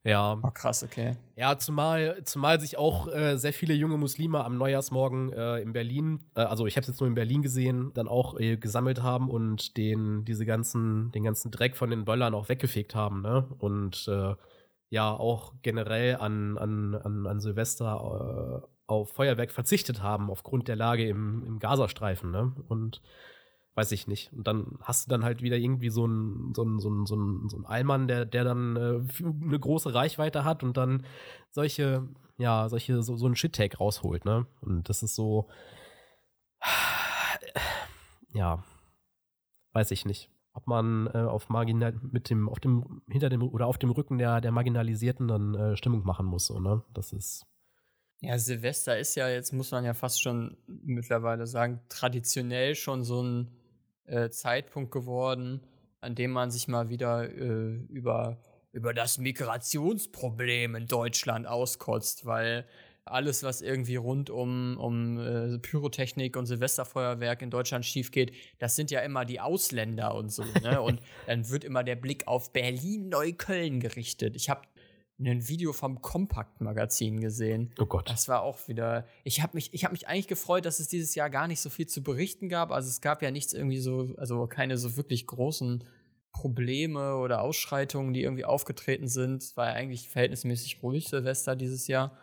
Ja. 0.05 0.39
Oh, 0.43 0.51
krass, 0.51 0.83
okay. 0.83 1.17
Ja, 1.37 1.59
zumal, 1.59 2.23
zumal 2.25 2.61
sich 2.61 2.79
auch 2.79 3.09
äh, 3.09 3.37
sehr 3.37 3.53
viele 3.53 3.75
junge 3.75 3.97
Muslime 3.99 4.45
am 4.45 4.57
Neujahrsmorgen 4.57 5.33
äh, 5.33 5.59
in 5.59 5.73
Berlin, 5.73 6.25
äh, 6.35 6.41
also 6.43 6.67
ich 6.67 6.77
habe 6.77 6.83
es 6.83 6.89
jetzt 6.89 7.01
nur 7.01 7.09
in 7.09 7.15
Berlin 7.15 7.43
gesehen, 7.43 7.93
dann 7.95 8.09
auch 8.09 8.39
äh, 8.39 8.57
gesammelt 8.57 9.03
haben 9.03 9.29
und 9.31 9.77
den, 9.77 10.25
diese 10.25 10.47
ganzen, 10.47 11.11
den 11.13 11.25
ganzen 11.25 11.51
Dreck 11.51 11.77
von 11.77 11.91
den 11.91 12.05
Böllern 12.05 12.35
auch 12.35 12.49
weggefegt 12.49 12.95
haben, 12.95 13.23
ne? 13.23 13.47
Und 13.59 14.07
äh, 14.09 14.35
ja, 14.91 15.13
auch 15.13 15.55
generell 15.63 16.17
an, 16.17 16.59
an, 16.59 16.95
an, 16.95 17.27
an 17.27 17.41
Silvester 17.41 18.63
äh, 18.65 18.69
auf 18.87 19.13
Feuerwerk 19.13 19.51
verzichtet 19.51 20.03
haben, 20.03 20.31
aufgrund 20.31 20.69
der 20.69 20.77
Lage 20.77 21.09
im, 21.09 21.45
im 21.45 21.59
Gazastreifen, 21.59 22.31
ne? 22.31 22.55
Und 22.69 23.03
weiß 23.77 23.93
ich 23.93 24.09
nicht. 24.09 24.33
Und 24.33 24.47
dann 24.47 24.79
hast 24.81 25.07
du 25.07 25.11
dann 25.11 25.23
halt 25.23 25.43
wieder 25.43 25.57
irgendwie 25.57 25.91
so 25.91 26.05
einen 26.05 26.55
so 26.55 26.63
einen, 26.63 26.81
so 26.81 26.89
einen, 26.89 27.07
so 27.07 27.15
einen, 27.15 27.49
so 27.49 27.57
einen 27.57 27.67
Allmann, 27.67 28.09
der, 28.09 28.25
der 28.25 28.43
dann 28.43 28.77
äh, 28.77 29.01
eine 29.23 29.61
große 29.61 29.95
Reichweite 29.95 30.45
hat 30.45 30.63
und 30.63 30.77
dann 30.79 31.05
solche, 31.51 32.09
ja, 32.39 32.69
solche, 32.71 33.03
so, 33.03 33.17
so 33.17 33.27
einen 33.27 33.37
Shit-Tag 33.37 33.79
rausholt, 33.79 34.25
ne? 34.25 34.47
Und 34.63 34.89
das 34.89 35.03
ist 35.03 35.15
so, 35.15 35.49
ja, 38.33 38.65
weiß 39.73 39.91
ich 39.91 40.07
nicht. 40.07 40.31
Ob 40.55 40.67
man 40.67 41.09
äh, 41.09 41.19
auf 41.19 41.51
marginal 41.51 41.93
mit 42.01 42.31
dem, 42.31 42.49
auf 42.49 42.61
dem, 42.61 43.03
hinter 43.11 43.29
dem 43.29 43.43
oder 43.43 43.67
auf 43.67 43.77
dem 43.77 43.91
Rücken 43.91 44.17
der, 44.17 44.41
der 44.41 44.53
Marginalisierten 44.53 45.29
dann 45.29 45.55
äh, 45.55 45.77
Stimmung 45.77 46.03
machen 46.05 46.25
muss, 46.25 46.47
so, 46.47 46.59
ne? 46.61 46.83
Das 46.95 47.13
ist. 47.13 47.45
Ja, 48.23 48.39
Silvester 48.39 48.99
ist 48.99 49.15
ja 49.17 49.29
jetzt, 49.29 49.53
muss 49.53 49.71
man 49.71 49.85
ja 49.85 49.93
fast 49.93 50.23
schon 50.23 50.57
mittlerweile 50.67 51.47
sagen, 51.47 51.81
traditionell 51.91 52.75
schon 52.75 53.05
so 53.05 53.23
ein 53.23 53.51
äh, 54.07 54.31
Zeitpunkt 54.31 54.91
geworden, 54.91 55.61
an 56.01 56.15
dem 56.15 56.31
man 56.31 56.51
sich 56.51 56.69
mal 56.69 56.89
wieder 56.89 57.31
äh, 57.31 57.77
über, 57.89 58.39
über 58.73 58.95
das 58.95 59.19
Migrationsproblem 59.19 60.75
in 60.75 60.87
Deutschland 60.87 61.47
auskotzt, 61.47 62.27
weil 62.27 62.67
alles, 63.07 63.45
was 63.45 63.63
irgendwie 63.63 63.97
rund 63.97 64.31
um, 64.31 64.77
um 64.79 65.19
äh, 65.19 65.59
Pyrotechnik 65.59 66.37
und 66.37 66.47
Silvesterfeuerwerk 66.47 67.41
in 67.41 67.51
Deutschland 67.51 67.85
schief 67.87 68.11
geht, 68.11 68.33
das 68.59 68.75
sind 68.75 68.91
ja 68.91 69.01
immer 69.01 69.25
die 69.25 69.41
Ausländer 69.41 70.15
und 70.15 70.31
so. 70.31 70.45
Ne? 70.63 70.81
und 70.83 71.01
dann 71.27 71.49
wird 71.49 71.63
immer 71.63 71.85
der 71.85 71.97
Blick 71.97 72.27
auf 72.27 72.53
Berlin-Neukölln 72.53 73.79
gerichtet. 73.79 74.35
Ich 74.35 74.51
habe 74.51 74.63
ein 75.19 75.49
Video 75.49 75.73
vom 75.73 76.03
Kompakt-Magazin 76.03 77.21
gesehen. 77.21 77.73
Oh 77.79 77.87
Gott. 77.87 78.11
Das 78.11 78.29
war 78.29 78.43
auch 78.43 78.69
wieder. 78.69 79.07
Ich 79.25 79.43
habe 79.43 79.57
mich, 79.57 79.71
hab 79.73 79.93
mich 79.93 80.09
eigentlich 80.09 80.29
gefreut, 80.29 80.67
dass 80.67 80.79
es 80.79 80.89
dieses 80.89 81.15
Jahr 81.15 81.31
gar 81.31 81.49
nicht 81.49 81.61
so 81.61 81.71
viel 81.71 81.87
zu 81.87 82.03
berichten 82.03 82.49
gab. 82.49 82.71
Also 82.71 82.89
es 82.89 83.01
gab 83.01 83.23
ja 83.23 83.31
nichts 83.31 83.55
irgendwie 83.55 83.79
so, 83.79 84.15
also 84.19 84.47
keine 84.47 84.77
so 84.77 84.97
wirklich 84.97 85.27
großen 85.27 85.85
Probleme 86.33 87.17
oder 87.17 87.41
Ausschreitungen, 87.41 88.13
die 88.13 88.23
irgendwie 88.23 88.45
aufgetreten 88.45 89.09
sind. 89.09 89.43
Es 89.43 89.57
war 89.57 89.69
ja 89.69 89.73
eigentlich 89.73 90.11
verhältnismäßig 90.11 90.83
ruhig 90.83 91.09
Silvester 91.09 91.57
dieses 91.57 91.87
Jahr. 91.87 92.17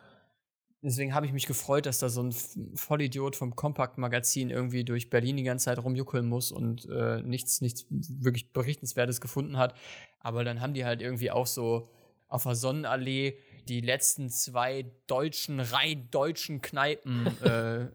Deswegen 0.83 1.15
habe 1.15 1.25
ich 1.25 1.31
mich 1.31 1.47
gefreut, 1.47 1.85
dass 1.85 1.99
da 1.99 2.09
so 2.09 2.21
ein 2.21 2.33
Vollidiot 2.75 3.37
vom 3.37 3.55
Kompakt-Magazin 3.55 4.49
irgendwie 4.49 4.83
durch 4.83 5.09
Berlin 5.09 5.37
die 5.37 5.43
ganze 5.43 5.65
Zeit 5.65 5.81
rumjuckeln 5.81 6.27
muss 6.27 6.51
und 6.51 6.87
äh, 6.89 7.21
nichts, 7.21 7.61
nichts 7.61 7.85
wirklich 7.89 8.51
Berichtenswertes 8.51 9.21
gefunden 9.21 9.57
hat. 9.57 9.75
Aber 10.19 10.43
dann 10.43 10.59
haben 10.59 10.73
die 10.73 10.83
halt 10.85 11.01
irgendwie 11.01 11.31
auch 11.31 11.47
so 11.47 11.89
auf 12.33 12.43
der 12.43 12.55
Sonnenallee 12.55 13.37
die 13.67 13.79
letzten 13.79 14.29
zwei 14.29 14.91
deutschen, 15.07 15.59
rein 15.59 16.09
deutschen 16.09 16.61
Kneipen 16.61 17.27
äh, 17.43 17.87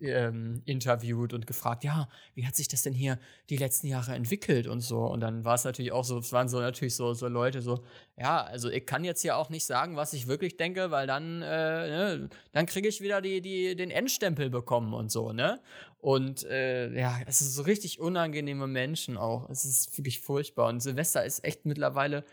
ähm, 0.00 0.62
interviewt 0.64 1.32
und 1.32 1.46
gefragt, 1.46 1.82
ja, 1.82 2.08
wie 2.34 2.46
hat 2.46 2.54
sich 2.54 2.68
das 2.68 2.82
denn 2.82 2.92
hier 2.92 3.18
die 3.48 3.56
letzten 3.56 3.86
Jahre 3.86 4.14
entwickelt 4.14 4.66
und 4.66 4.80
so. 4.80 5.06
Und 5.06 5.20
dann 5.20 5.44
war 5.44 5.54
es 5.54 5.64
natürlich 5.64 5.90
auch 5.90 6.04
so, 6.04 6.18
es 6.18 6.32
waren 6.32 6.48
so 6.48 6.60
natürlich 6.60 6.94
so, 6.94 7.14
so 7.14 7.28
Leute 7.28 7.62
so, 7.62 7.82
ja, 8.16 8.42
also 8.42 8.68
ich 8.68 8.84
kann 8.86 9.04
jetzt 9.04 9.24
ja 9.24 9.36
auch 9.36 9.48
nicht 9.48 9.64
sagen, 9.64 9.96
was 9.96 10.12
ich 10.12 10.26
wirklich 10.26 10.56
denke, 10.56 10.90
weil 10.90 11.06
dann, 11.06 11.42
äh, 11.42 11.46
ne, 11.46 12.28
dann 12.52 12.66
kriege 12.66 12.88
ich 12.88 13.00
wieder 13.00 13.22
die, 13.22 13.40
die, 13.40 13.74
den 13.74 13.90
Endstempel 13.90 14.50
bekommen 14.50 14.92
und 14.92 15.10
so, 15.10 15.32
ne? 15.32 15.60
Und 15.98 16.42
äh, 16.46 16.92
ja, 16.98 17.20
es 17.26 17.40
ist 17.40 17.54
so 17.54 17.62
richtig 17.62 18.00
unangenehme 18.00 18.66
Menschen 18.66 19.16
auch. 19.16 19.48
Es 19.48 19.64
ist 19.64 19.96
wirklich 19.96 20.18
furchtbar. 20.18 20.68
Und 20.68 20.80
Silvester 20.80 21.24
ist 21.24 21.44
echt 21.44 21.64
mittlerweile 21.64 22.24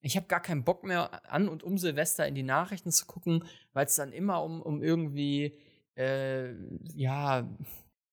ich 0.00 0.16
habe 0.16 0.26
gar 0.26 0.40
keinen 0.40 0.64
Bock 0.64 0.84
mehr 0.84 1.30
an 1.30 1.48
und 1.48 1.62
um 1.62 1.78
Silvester 1.78 2.26
in 2.26 2.34
die 2.34 2.42
Nachrichten 2.42 2.92
zu 2.92 3.06
gucken, 3.06 3.44
weil 3.72 3.86
es 3.86 3.96
dann 3.96 4.12
immer 4.12 4.42
um, 4.42 4.62
um 4.62 4.82
irgendwie, 4.82 5.58
äh, 5.96 6.52
ja, 6.94 7.48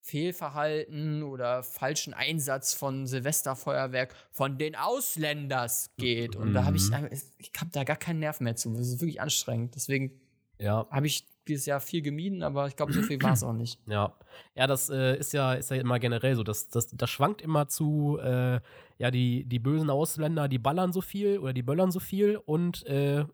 Fehlverhalten 0.04 1.24
oder 1.24 1.64
falschen 1.64 2.14
Einsatz 2.14 2.74
von 2.74 3.08
Silvesterfeuerwerk 3.08 4.14
von 4.32 4.58
den 4.58 4.76
Ausländers 4.76 5.92
geht. 5.98 6.36
Und 6.36 6.50
mhm. 6.50 6.54
da 6.54 6.66
habe 6.66 6.76
ich, 6.76 6.92
ich 7.38 7.52
habe 7.58 7.72
da 7.72 7.86
gar 7.86 7.96
keinen 7.96 8.20
Nerv 8.20 8.42
mehr 8.42 8.58
zu. 8.58 8.74
Das 8.74 8.88
ist 8.88 9.00
wirklich 9.00 9.22
anstrengend. 9.22 9.76
Deswegen 9.76 10.20
ja. 10.60 10.88
habe 10.90 11.08
ich 11.08 11.26
dieses 11.48 11.66
Jahr 11.66 11.80
viel 11.80 12.02
gemieden, 12.02 12.42
aber 12.42 12.68
ich 12.68 12.76
glaube, 12.76 12.94
so 12.94 13.02
viel 13.02 13.22
war 13.22 13.34
es 13.34 13.44
auch 13.44 13.54
nicht. 13.54 13.80
Ja, 13.88 14.14
ja, 14.56 14.66
das 14.66 14.90
äh, 14.90 15.18
ist 15.18 15.34
ja 15.34 15.54
ist 15.54 15.70
ja 15.70 15.78
immer 15.78 16.00
generell 16.00 16.36
so. 16.36 16.44
Das, 16.44 16.70
das, 16.70 16.88
das 16.88 17.10
schwankt 17.10 17.42
immer 17.42 17.68
zu, 17.68 18.18
äh, 18.22 18.60
ja, 18.98 19.12
die, 19.12 19.44
die 19.44 19.60
bösen 19.60 19.90
Ausländer, 19.90 20.48
die 20.48 20.58
ballern 20.58 20.94
so 20.94 21.02
viel 21.02 21.38
oder 21.40 21.54
die 21.54 21.62
böllern 21.62 21.92
so 21.92 22.00
viel 22.00 22.38
und 22.38 22.86
äh, 22.88 23.26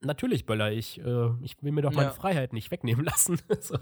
natürlich 0.00 0.46
böller 0.46 0.72
ich. 0.72 1.00
Äh, 1.00 1.30
ich 1.42 1.62
will 1.62 1.72
mir 1.72 1.82
doch 1.82 1.92
meine 1.92 2.08
ja. 2.08 2.14
Freiheit 2.14 2.52
nicht 2.52 2.70
wegnehmen 2.70 3.04
lassen. 3.04 3.38
so, 3.60 3.78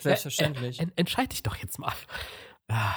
Selbstverständlich. 0.00 0.80
entscheide 0.96 1.28
dich 1.28 1.42
doch 1.42 1.56
jetzt 1.56 1.78
mal. 1.78 1.92
Ah. 2.68 2.94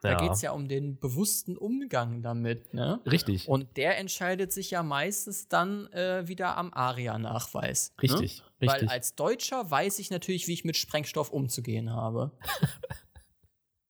Da 0.00 0.12
ja. 0.12 0.18
geht 0.18 0.32
es 0.32 0.42
ja 0.42 0.52
um 0.52 0.68
den 0.68 0.98
bewussten 0.98 1.56
Umgang 1.56 2.22
damit, 2.22 2.72
ne? 2.72 3.00
Richtig. 3.04 3.48
Und 3.48 3.76
der 3.76 3.98
entscheidet 3.98 4.52
sich 4.52 4.70
ja 4.70 4.82
meistens 4.84 5.48
dann 5.48 5.88
äh, 5.92 6.28
wieder 6.28 6.56
am 6.56 6.72
ARIA-Nachweis. 6.72 7.92
Richtig, 8.00 8.42
ne? 8.60 8.62
richtig. 8.62 8.82
Weil 8.82 8.88
als 8.88 9.16
Deutscher 9.16 9.68
weiß 9.70 9.98
ich 9.98 10.10
natürlich, 10.10 10.46
wie 10.46 10.52
ich 10.52 10.64
mit 10.64 10.76
Sprengstoff 10.76 11.30
umzugehen 11.30 11.92
habe. 11.92 12.30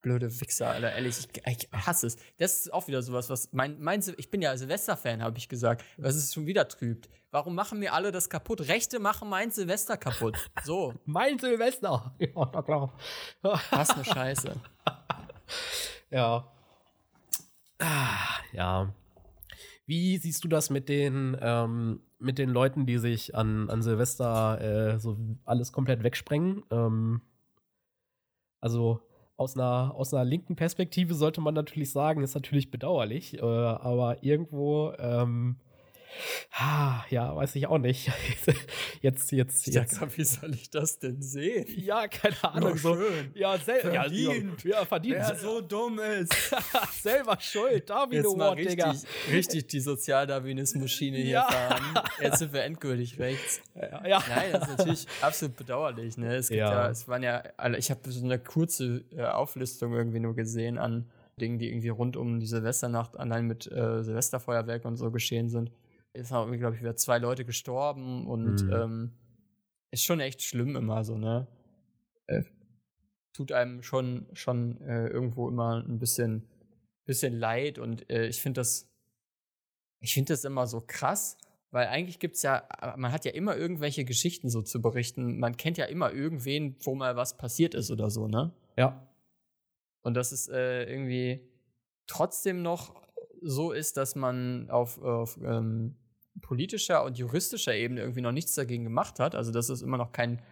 Blöde 0.01 0.40
Wichser, 0.40 0.71
Alter, 0.71 0.92
ehrlich, 0.92 1.18
ich, 1.18 1.47
ich, 1.47 1.68
hasse 1.73 2.07
es. 2.07 2.16
Das 2.38 2.61
ist 2.61 2.73
auch 2.73 2.87
wieder 2.87 3.03
sowas, 3.03 3.29
was 3.29 3.53
mein, 3.53 3.81
mein 3.81 4.03
ich 4.16 4.31
bin 4.31 4.40
ja 4.40 4.57
Silvester-Fan, 4.57 5.23
habe 5.23 5.37
ich 5.38 5.49
gesagt. 5.49 5.85
Was 5.97 6.14
ist 6.14 6.33
schon 6.33 6.47
wieder 6.47 6.68
trübt. 6.68 7.11
Warum 7.31 7.55
machen 7.55 7.81
mir 7.81 7.92
alle 7.92 8.12
das 8.12 8.31
kaputt? 8.31 8.68
Rechte 8.68 9.01
machen 9.01 9.29
mein 9.29 9.51
Silvester 9.51 9.97
kaputt. 9.97 10.38
So. 10.64 10.94
mein 11.05 11.38
Silvester. 11.38 12.14
Ja, 12.21 12.51
na 12.53 12.62
klar. 12.62 12.92
Was 13.42 13.90
eine 13.90 14.05
Scheiße. 14.05 14.55
Ja. 16.11 16.51
Ah, 17.79 18.40
ja. 18.53 18.92
Wie 19.87 20.18
siehst 20.18 20.44
du 20.44 20.49
das 20.49 20.71
mit 20.71 20.88
den, 20.88 21.37
ähm, 21.40 22.01
mit 22.18 22.38
den 22.38 22.51
Leuten, 22.51 22.87
die 22.87 22.99
sich 22.99 23.35
an, 23.35 23.71
an 23.71 23.83
Silvester 23.83 24.61
äh, 24.61 24.99
so 24.99 25.16
alles 25.44 25.73
komplett 25.73 26.03
wegsprengen? 26.03 26.62
Ähm, 26.71 27.23
also 28.61 29.01
aus 29.37 29.57
einer, 29.57 29.94
aus 29.94 30.12
einer 30.12 30.25
linken 30.25 30.57
Perspektive 30.57 31.14
sollte 31.14 31.40
man 31.40 31.55
natürlich 31.55 31.92
sagen, 31.92 32.23
ist 32.23 32.35
natürlich 32.35 32.71
bedauerlich, 32.71 33.38
äh, 33.38 33.40
aber 33.40 34.23
irgendwo 34.23 34.92
ähm, 34.99 35.57
Ah, 36.53 37.05
ja, 37.11 37.35
weiß 37.35 37.55
ich 37.57 37.66
auch 37.66 37.79
nicht. 37.79 38.11
Jetzt, 39.01 39.31
jetzt, 39.31 39.66
jetzt. 39.68 39.95
Sag 39.95 40.16
wie 40.18 40.24
soll 40.24 40.55
ich 40.55 40.70
das 40.70 40.99
denn 40.99 41.22
sehen? 41.22 41.66
Ja, 41.76 42.09
keine 42.09 42.43
Ahnung. 42.43 42.76
So. 42.76 42.99
Ja, 43.35 43.57
selber. 43.59 43.93
Verdient. 43.93 44.64
Ja, 44.64 44.85
verdient. 44.85 45.18
Wer 45.18 45.37
so 45.37 45.61
dumm 45.61 46.01
ist. 46.01 46.32
selber 47.03 47.39
schuld. 47.41 47.89
Darwin 47.89 48.24
Jetzt 48.24 48.37
mal 48.37 48.55
richtig, 48.55 48.70
Digga. 48.70 48.95
richtig 49.30 49.66
die 49.68 49.80
Sozialdarwinismus-Schiene 49.80 51.18
hier 51.18 51.30
ja. 51.30 51.43
fahren. 51.45 52.05
Jetzt 52.20 52.39
sind 52.39 52.53
wir 52.53 52.64
endgültig 52.64 53.18
rechts. 53.18 53.61
Ja, 53.76 54.07
ja. 54.07 54.22
Nein, 54.28 54.53
das 54.53 54.62
ist 54.62 54.78
natürlich 54.78 55.07
absolut 55.20 55.57
bedauerlich. 55.57 56.16
Ne? 56.16 56.35
Es 56.35 56.49
gibt 56.49 56.59
ja. 56.59 56.72
ja 56.72 56.91
es 56.91 57.07
waren 57.07 57.22
ja, 57.22 57.45
ich 57.76 57.91
habe 57.91 58.11
so 58.11 58.24
eine 58.24 58.39
kurze 58.41 59.05
äh, 59.16 59.22
Auflistung 59.22 59.93
irgendwie 59.93 60.20
nur 60.20 60.35
gesehen 60.35 60.78
an 60.78 61.09
Dingen, 61.41 61.59
die 61.59 61.68
irgendwie 61.68 61.91
rund 61.91 62.16
um 62.16 62.41
die 62.41 62.47
Silvesternacht 62.47 63.16
allein 63.16 63.47
mit 63.47 63.70
äh, 63.70 64.03
Silvesterfeuerwerk 64.03 64.85
und 64.85 64.97
so 64.97 65.12
geschehen 65.12 65.49
sind 65.49 65.70
ist 66.19 66.33
auch, 66.33 66.51
glaube 66.51 66.75
ich, 66.75 66.81
wieder 66.81 66.97
zwei 66.97 67.19
Leute 67.19 67.45
gestorben 67.45 68.27
und 68.27 68.64
mhm. 68.64 68.73
ähm, 68.73 69.12
ist 69.91 70.05
schon 70.05 70.21
echt 70.21 70.43
schlimm 70.43 70.77
immer 70.77 71.05
so, 71.05 71.16
ne? 71.16 71.47
Äh, 72.27 72.43
tut 73.33 73.53
einem 73.53 73.83
schon, 73.83 74.27
schon 74.33 74.81
äh, 74.83 75.07
irgendwo 75.07 75.49
immer 75.49 75.83
ein 75.83 75.99
bisschen, 75.99 76.47
bisschen 77.05 77.39
leid. 77.39 77.79
Und 77.79 78.11
äh, 78.11 78.27
ich 78.27 78.43
finde 78.43 78.61
das, 78.61 78.91
ich 80.01 80.12
finde 80.12 80.33
das 80.33 80.45
immer 80.45 80.66
so 80.66 80.83
krass, 80.87 81.39
weil 81.71 81.87
eigentlich 81.87 82.19
gibt 82.19 82.37
es 82.37 82.43
ja, 82.43 82.66
man 82.97 83.12
hat 83.12 83.25
ja 83.25 83.33
immer 83.33 83.57
irgendwelche 83.57 84.05
Geschichten 84.05 84.49
so 84.49 84.62
zu 84.62 84.83
berichten. 84.83 85.39
Man 85.39 85.57
kennt 85.57 85.79
ja 85.79 85.85
immer 85.85 86.12
irgendwen, 86.12 86.77
wo 86.81 86.95
mal 86.95 87.16
was 87.16 87.37
passiert 87.37 87.75
ist 87.75 87.91
oder 87.91 88.11
so, 88.11 88.27
ne? 88.27 88.53
Ja. 88.77 89.07
Und 90.03 90.14
dass 90.14 90.33
es 90.33 90.49
äh, 90.49 90.85
irgendwie 90.85 91.41
trotzdem 92.07 92.62
noch 92.62 92.95
so 93.41 93.73
ist, 93.73 93.97
dass 93.97 94.16
man 94.16 94.69
auf, 94.71 95.01
auf 95.01 95.39
ähm, 95.43 95.97
politischer 96.41 97.05
und 97.05 97.18
juristischer 97.18 97.74
Ebene 97.74 98.01
irgendwie 98.01 98.20
noch 98.20 98.32
nichts 98.32 98.55
dagegen 98.55 98.84
gemacht 98.84 99.18
hat. 99.20 99.34
Also, 99.34 99.53
dass 99.53 99.68
es 99.68 99.82
immer 99.82 99.97
noch 99.97 100.12
kein, 100.12 100.43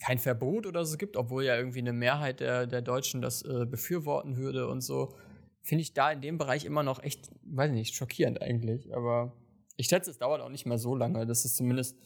kein 0.00 0.18
Verbot 0.18 0.66
oder 0.66 0.84
so 0.84 0.96
gibt, 0.96 1.16
obwohl 1.16 1.44
ja 1.44 1.56
irgendwie 1.56 1.80
eine 1.80 1.92
Mehrheit 1.92 2.40
der, 2.40 2.66
der 2.66 2.82
Deutschen 2.82 3.22
das 3.22 3.42
äh, 3.42 3.66
befürworten 3.66 4.36
würde 4.36 4.68
und 4.68 4.80
so. 4.80 5.14
Finde 5.62 5.82
ich 5.82 5.94
da 5.94 6.10
in 6.10 6.20
dem 6.20 6.38
Bereich 6.38 6.64
immer 6.64 6.82
noch 6.82 7.02
echt, 7.02 7.30
weiß 7.44 7.70
ich 7.70 7.76
nicht, 7.76 7.94
schockierend 7.94 8.42
eigentlich. 8.42 8.94
Aber 8.94 9.32
ich 9.76 9.86
schätze, 9.86 10.10
es 10.10 10.18
dauert 10.18 10.40
auch 10.40 10.48
nicht 10.48 10.66
mehr 10.66 10.78
so 10.78 10.94
lange, 10.94 11.24
dass 11.26 11.44
es 11.44 11.56
zumindest 11.56 11.96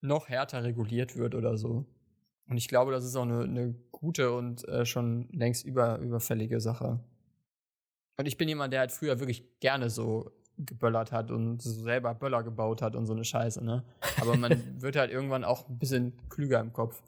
noch 0.00 0.28
härter 0.28 0.64
reguliert 0.64 1.16
wird 1.16 1.34
oder 1.34 1.56
so. 1.56 1.86
Und 2.48 2.56
ich 2.56 2.68
glaube, 2.68 2.92
das 2.92 3.04
ist 3.04 3.16
auch 3.16 3.22
eine, 3.22 3.44
eine 3.44 3.74
gute 3.92 4.32
und 4.32 4.66
äh, 4.68 4.84
schon 4.84 5.28
längst 5.32 5.64
über, 5.64 5.98
überfällige 5.98 6.60
Sache. 6.60 7.00
Und 8.16 8.26
ich 8.26 8.36
bin 8.36 8.48
jemand, 8.48 8.72
der 8.72 8.80
halt 8.80 8.92
früher 8.92 9.18
wirklich 9.20 9.60
gerne 9.60 9.88
so 9.88 10.30
geböllert 10.66 11.12
hat 11.12 11.30
und 11.30 11.62
so 11.62 11.70
selber 11.70 12.14
Böller 12.14 12.42
gebaut 12.42 12.82
hat 12.82 12.96
und 12.96 13.06
so 13.06 13.12
eine 13.12 13.24
Scheiße, 13.24 13.64
ne? 13.64 13.84
Aber 14.20 14.36
man 14.36 14.52
wird 14.80 14.96
halt 14.96 15.10
irgendwann 15.10 15.44
auch 15.44 15.68
ein 15.68 15.78
bisschen 15.78 16.12
klüger 16.28 16.60
im 16.60 16.72
Kopf. 16.72 17.02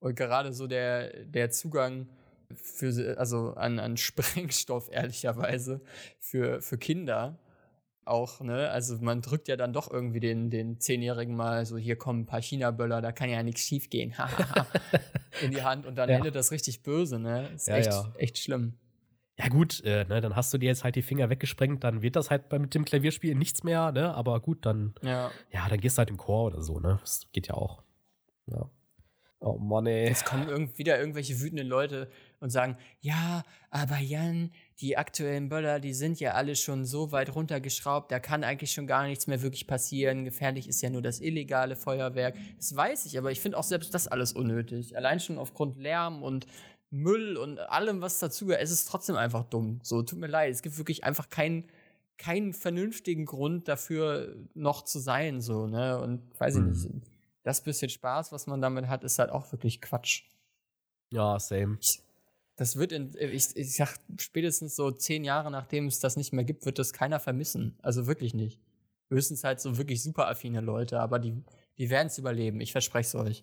Und 0.00 0.16
gerade 0.16 0.52
so 0.52 0.66
der, 0.66 1.24
der 1.24 1.50
Zugang 1.50 2.08
für, 2.54 3.16
also 3.18 3.54
an, 3.54 3.78
an 3.78 3.96
Sprengstoff, 3.96 4.88
ehrlicherweise, 4.92 5.80
für, 6.18 6.60
für 6.60 6.78
Kinder 6.78 7.38
auch, 8.06 8.40
ne? 8.40 8.70
Also 8.70 8.98
man 9.00 9.22
drückt 9.22 9.48
ja 9.48 9.56
dann 9.56 9.72
doch 9.72 9.90
irgendwie 9.90 10.20
den, 10.20 10.50
den 10.50 10.78
Zehnjährigen 10.78 11.34
mal 11.34 11.64
so, 11.64 11.76
hier 11.76 11.96
kommen 11.96 12.20
ein 12.20 12.26
paar 12.26 12.42
China-Böller, 12.42 13.00
da 13.00 13.12
kann 13.12 13.30
ja 13.30 13.42
nichts 13.42 13.62
schief 13.62 13.88
gehen, 13.88 14.14
in 15.42 15.50
die 15.50 15.62
Hand 15.62 15.86
und 15.86 15.96
dann 15.96 16.10
ja. 16.10 16.16
endet 16.16 16.34
das 16.34 16.50
richtig 16.50 16.82
böse, 16.82 17.18
ne? 17.18 17.48
Ist 17.54 17.68
ja, 17.68 17.76
echt, 17.76 17.92
ja. 17.92 18.12
echt 18.18 18.38
schlimm. 18.38 18.74
Ja, 19.36 19.48
gut, 19.48 19.82
äh, 19.84 20.04
ne, 20.04 20.20
dann 20.20 20.36
hast 20.36 20.54
du 20.54 20.58
dir 20.58 20.66
jetzt 20.66 20.84
halt 20.84 20.94
die 20.94 21.02
Finger 21.02 21.28
weggesprengt, 21.28 21.82
dann 21.82 22.02
wird 22.02 22.14
das 22.14 22.30
halt 22.30 22.52
mit 22.52 22.74
dem 22.74 22.84
Klavierspiel 22.84 23.34
nichts 23.34 23.64
mehr, 23.64 23.90
ne? 23.90 24.14
Aber 24.14 24.38
gut, 24.40 24.64
dann, 24.64 24.94
ja, 25.02 25.30
ja 25.50 25.68
dann 25.68 25.80
gehst 25.80 25.98
du 25.98 26.00
halt 26.00 26.10
im 26.10 26.18
Chor 26.18 26.46
oder 26.46 26.62
so, 26.62 26.78
ne? 26.78 26.98
Das 27.00 27.26
geht 27.32 27.48
ja 27.48 27.54
auch. 27.54 27.82
Ja. 28.46 28.70
Oh 29.40 29.58
Mann, 29.58 29.86
ey. 29.86 30.06
Jetzt 30.06 30.24
kommen 30.24 30.48
irgend 30.48 30.78
wieder 30.78 30.98
irgendwelche 30.98 31.38
wütenden 31.38 31.66
Leute 31.66 32.08
und 32.40 32.48
sagen, 32.48 32.78
ja, 33.00 33.42
aber 33.68 33.98
Jan, 33.98 34.52
die 34.80 34.96
aktuellen 34.96 35.50
Böller, 35.50 35.80
die 35.80 35.92
sind 35.92 36.18
ja 36.18 36.32
alle 36.32 36.56
schon 36.56 36.86
so 36.86 37.12
weit 37.12 37.34
runtergeschraubt, 37.34 38.10
da 38.10 38.20
kann 38.20 38.42
eigentlich 38.42 38.72
schon 38.72 38.86
gar 38.86 39.06
nichts 39.06 39.26
mehr 39.26 39.42
wirklich 39.42 39.66
passieren. 39.66 40.24
Gefährlich 40.24 40.66
ist 40.66 40.80
ja 40.80 40.88
nur 40.88 41.02
das 41.02 41.20
illegale 41.20 41.76
Feuerwerk. 41.76 42.36
Das 42.56 42.74
weiß 42.74 43.04
ich, 43.04 43.18
aber 43.18 43.32
ich 43.32 43.40
finde 43.40 43.58
auch 43.58 43.64
selbst 43.64 43.92
das 43.92 44.08
alles 44.08 44.32
unnötig. 44.32 44.96
Allein 44.96 45.20
schon 45.20 45.36
aufgrund 45.36 45.76
Lärm 45.76 46.22
und 46.22 46.46
Müll 46.90 47.36
und 47.36 47.58
allem, 47.58 48.00
was 48.00 48.18
dazugehört. 48.18 48.62
Es 48.62 48.70
ist 48.70 48.86
trotzdem 48.86 49.16
einfach 49.16 49.44
dumm. 49.44 49.80
So, 49.82 50.02
tut 50.02 50.18
mir 50.18 50.28
leid. 50.28 50.52
Es 50.52 50.62
gibt 50.62 50.78
wirklich 50.78 51.04
einfach 51.04 51.28
keinen 51.28 51.66
keinen 52.18 52.52
vernünftigen 52.52 53.26
Grund 53.26 53.68
dafür 53.68 54.36
noch 54.54 54.82
zu 54.82 54.98
sein, 54.98 55.40
so, 55.40 55.66
ne? 55.66 56.00
Und 56.00 56.22
weiß 56.38 56.56
mhm. 56.56 56.72
ich 56.72 56.90
nicht. 56.90 57.10
Das 57.42 57.62
bisschen 57.62 57.90
Spaß, 57.90 58.32
was 58.32 58.46
man 58.46 58.62
damit 58.62 58.88
hat, 58.88 59.04
ist 59.04 59.18
halt 59.18 59.30
auch 59.30 59.50
wirklich 59.52 59.80
Quatsch. 59.80 60.22
Ja, 61.10 61.38
same. 61.38 61.78
Das 62.56 62.76
wird 62.76 62.92
in, 62.92 63.12
ich, 63.18 63.56
ich 63.56 63.74
sag, 63.74 63.98
spätestens 64.18 64.76
so 64.76 64.90
zehn 64.90 65.24
Jahre 65.24 65.50
nachdem 65.50 65.86
es 65.86 65.98
das 65.98 66.16
nicht 66.16 66.32
mehr 66.32 66.44
gibt, 66.44 66.64
wird 66.64 66.78
das 66.78 66.92
keiner 66.92 67.20
vermissen. 67.20 67.76
Also 67.82 68.06
wirklich 68.06 68.32
nicht. 68.32 68.60
Höchstens 69.10 69.44
halt 69.44 69.60
so 69.60 69.76
wirklich 69.76 70.02
super 70.02 70.28
affine 70.28 70.60
Leute, 70.60 71.00
aber 71.00 71.18
die, 71.18 71.42
die 71.76 71.90
werden 71.90 72.06
es 72.06 72.16
überleben. 72.16 72.60
Ich 72.60 72.72
verspreche 72.72 73.08
es 73.08 73.14
euch 73.14 73.42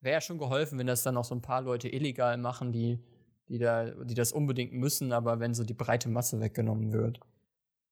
wäre 0.00 0.14
ja 0.14 0.20
schon 0.20 0.38
geholfen, 0.38 0.78
wenn 0.78 0.86
das 0.86 1.02
dann 1.02 1.14
noch 1.14 1.24
so 1.24 1.34
ein 1.34 1.42
paar 1.42 1.62
Leute 1.62 1.88
illegal 1.88 2.36
machen, 2.36 2.72
die, 2.72 2.98
die, 3.48 3.58
da, 3.58 3.90
die 3.90 4.14
das 4.14 4.32
unbedingt 4.32 4.72
müssen, 4.72 5.12
aber 5.12 5.40
wenn 5.40 5.54
so 5.54 5.64
die 5.64 5.74
breite 5.74 6.08
Masse 6.08 6.40
weggenommen 6.40 6.92
wird. 6.92 7.20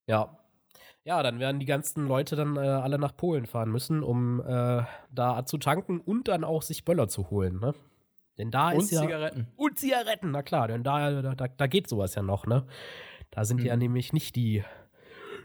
Ja. 0.07 0.39
Ja, 1.05 1.23
dann 1.23 1.39
werden 1.39 1.61
die 1.61 1.67
ganzen 1.67 2.07
Leute 2.07 2.35
dann 2.35 2.57
äh, 2.57 2.61
alle 2.61 2.99
nach 2.99 3.15
Polen 3.15 3.45
fahren 3.45 3.71
müssen, 3.71 4.03
um 4.03 4.41
äh, 4.41 4.83
da 5.11 5.45
zu 5.45 5.59
tanken 5.59 6.01
und 6.01 6.29
dann 6.29 6.45
auch 6.45 6.63
sich 6.63 6.87
Böller 6.87 7.09
zu 7.09 7.31
holen, 7.31 7.61
ne? 7.61 7.75
Denn 8.39 8.51
da 8.51 8.71
und 8.71 8.79
ist 8.79 8.91
ja. 8.91 9.01
Und 9.01 9.07
Zigaretten. 9.07 9.49
Und 9.57 9.79
Zigaretten, 9.79 10.31
na 10.31 10.43
klar, 10.43 10.69
denn 10.69 10.83
da, 10.83 11.23
da, 11.23 11.47
da 11.47 11.67
geht 11.67 11.89
sowas 11.89 12.15
ja 12.15 12.23
noch, 12.23 12.47
ne? 12.47 12.67
Da 13.31 13.45
sind 13.45 13.61
mhm. 13.61 13.67
ja 13.67 13.77
nämlich 13.77 14.13
nicht 14.15 14.35
die, 14.35 14.65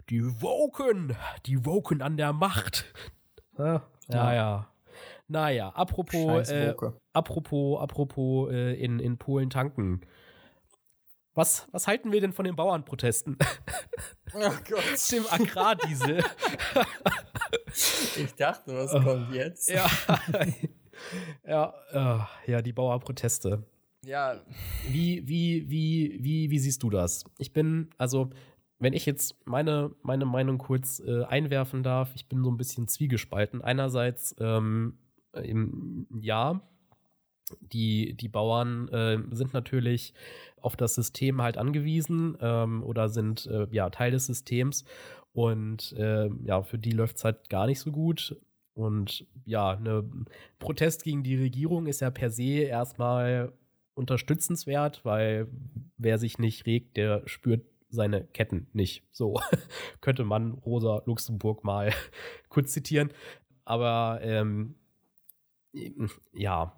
die 0.08 0.22
Woken, 0.40 1.14
die 1.46 1.66
Woken 1.66 2.00
an 2.00 2.16
der 2.16 2.32
Macht. 2.32 2.86
Ja, 3.58 3.82
ja. 4.08 4.34
ja. 4.34 4.68
Naja, 5.30 5.68
apropos, 5.68 6.50
äh, 6.50 6.74
apropos, 7.12 7.80
apropos 7.80 8.50
äh, 8.50 8.74
in, 8.74 8.98
in 8.98 9.16
Polen 9.16 9.48
tanken. 9.48 10.00
Was, 11.34 11.68
was 11.70 11.86
halten 11.86 12.10
wir 12.10 12.20
denn 12.20 12.32
von 12.32 12.44
den 12.44 12.56
Bauernprotesten? 12.56 13.38
Oh 14.32 14.52
Gott. 14.68 15.10
Dem 15.10 15.24
Agrardiesel. 15.28 16.22
ich 18.16 18.32
dachte, 18.36 18.76
was 18.76 18.94
oh. 18.94 19.00
kommt 19.00 19.34
jetzt? 19.34 19.68
Ja. 19.68 19.90
ja, 21.44 21.74
uh, 21.92 22.24
ja, 22.48 22.62
die 22.62 22.72
Bauernproteste. 22.72 23.64
Ja. 24.04 24.40
Wie, 24.88 25.26
wie, 25.26 25.68
wie, 25.68 26.18
wie, 26.20 26.50
wie 26.50 26.58
siehst 26.60 26.84
du 26.84 26.90
das? 26.90 27.24
Ich 27.38 27.52
bin, 27.52 27.90
also, 27.98 28.30
wenn 28.78 28.92
ich 28.92 29.04
jetzt 29.04 29.34
meine, 29.46 29.90
meine 30.02 30.26
Meinung 30.26 30.58
kurz 30.58 31.00
äh, 31.00 31.24
einwerfen 31.24 31.82
darf, 31.82 32.12
ich 32.14 32.28
bin 32.28 32.44
so 32.44 32.50
ein 32.52 32.56
bisschen 32.56 32.86
zwiegespalten. 32.86 33.62
Einerseits 33.62 34.34
ähm, 34.38 34.98
im 35.34 36.06
Jahr. 36.20 36.66
Die, 37.60 38.14
die 38.14 38.28
Bauern 38.28 38.88
äh, 38.88 39.18
sind 39.32 39.52
natürlich 39.54 40.14
auf 40.60 40.76
das 40.76 40.94
System 40.94 41.42
halt 41.42 41.58
angewiesen 41.58 42.36
ähm, 42.40 42.84
oder 42.84 43.08
sind 43.08 43.46
äh, 43.46 43.66
ja 43.72 43.90
Teil 43.90 44.12
des 44.12 44.26
Systems 44.26 44.84
und 45.32 45.92
äh, 45.92 46.28
ja, 46.44 46.62
für 46.62 46.78
die 46.78 46.92
läuft 46.92 47.16
es 47.16 47.24
halt 47.24 47.48
gar 47.50 47.66
nicht 47.66 47.80
so 47.80 47.92
gut. 47.92 48.36
Und 48.74 49.26
ja, 49.44 49.72
ein 49.72 50.26
Protest 50.58 51.02
gegen 51.02 51.22
die 51.22 51.36
Regierung 51.36 51.86
ist 51.86 52.00
ja 52.00 52.10
per 52.10 52.30
se 52.30 52.62
erstmal 52.62 53.52
unterstützenswert, 53.94 55.04
weil 55.04 55.48
wer 55.96 56.18
sich 56.18 56.38
nicht 56.38 56.66
regt, 56.66 56.96
der 56.96 57.22
spürt 57.26 57.64
seine 57.90 58.24
Ketten 58.24 58.68
nicht. 58.72 59.04
So 59.10 59.40
könnte 60.00 60.24
man 60.24 60.52
Rosa 60.52 61.02
Luxemburg 61.06 61.64
mal 61.64 61.92
kurz 62.48 62.72
zitieren. 62.72 63.10
Aber 63.64 64.20
ähm, 64.22 64.76
ja, 66.32 66.76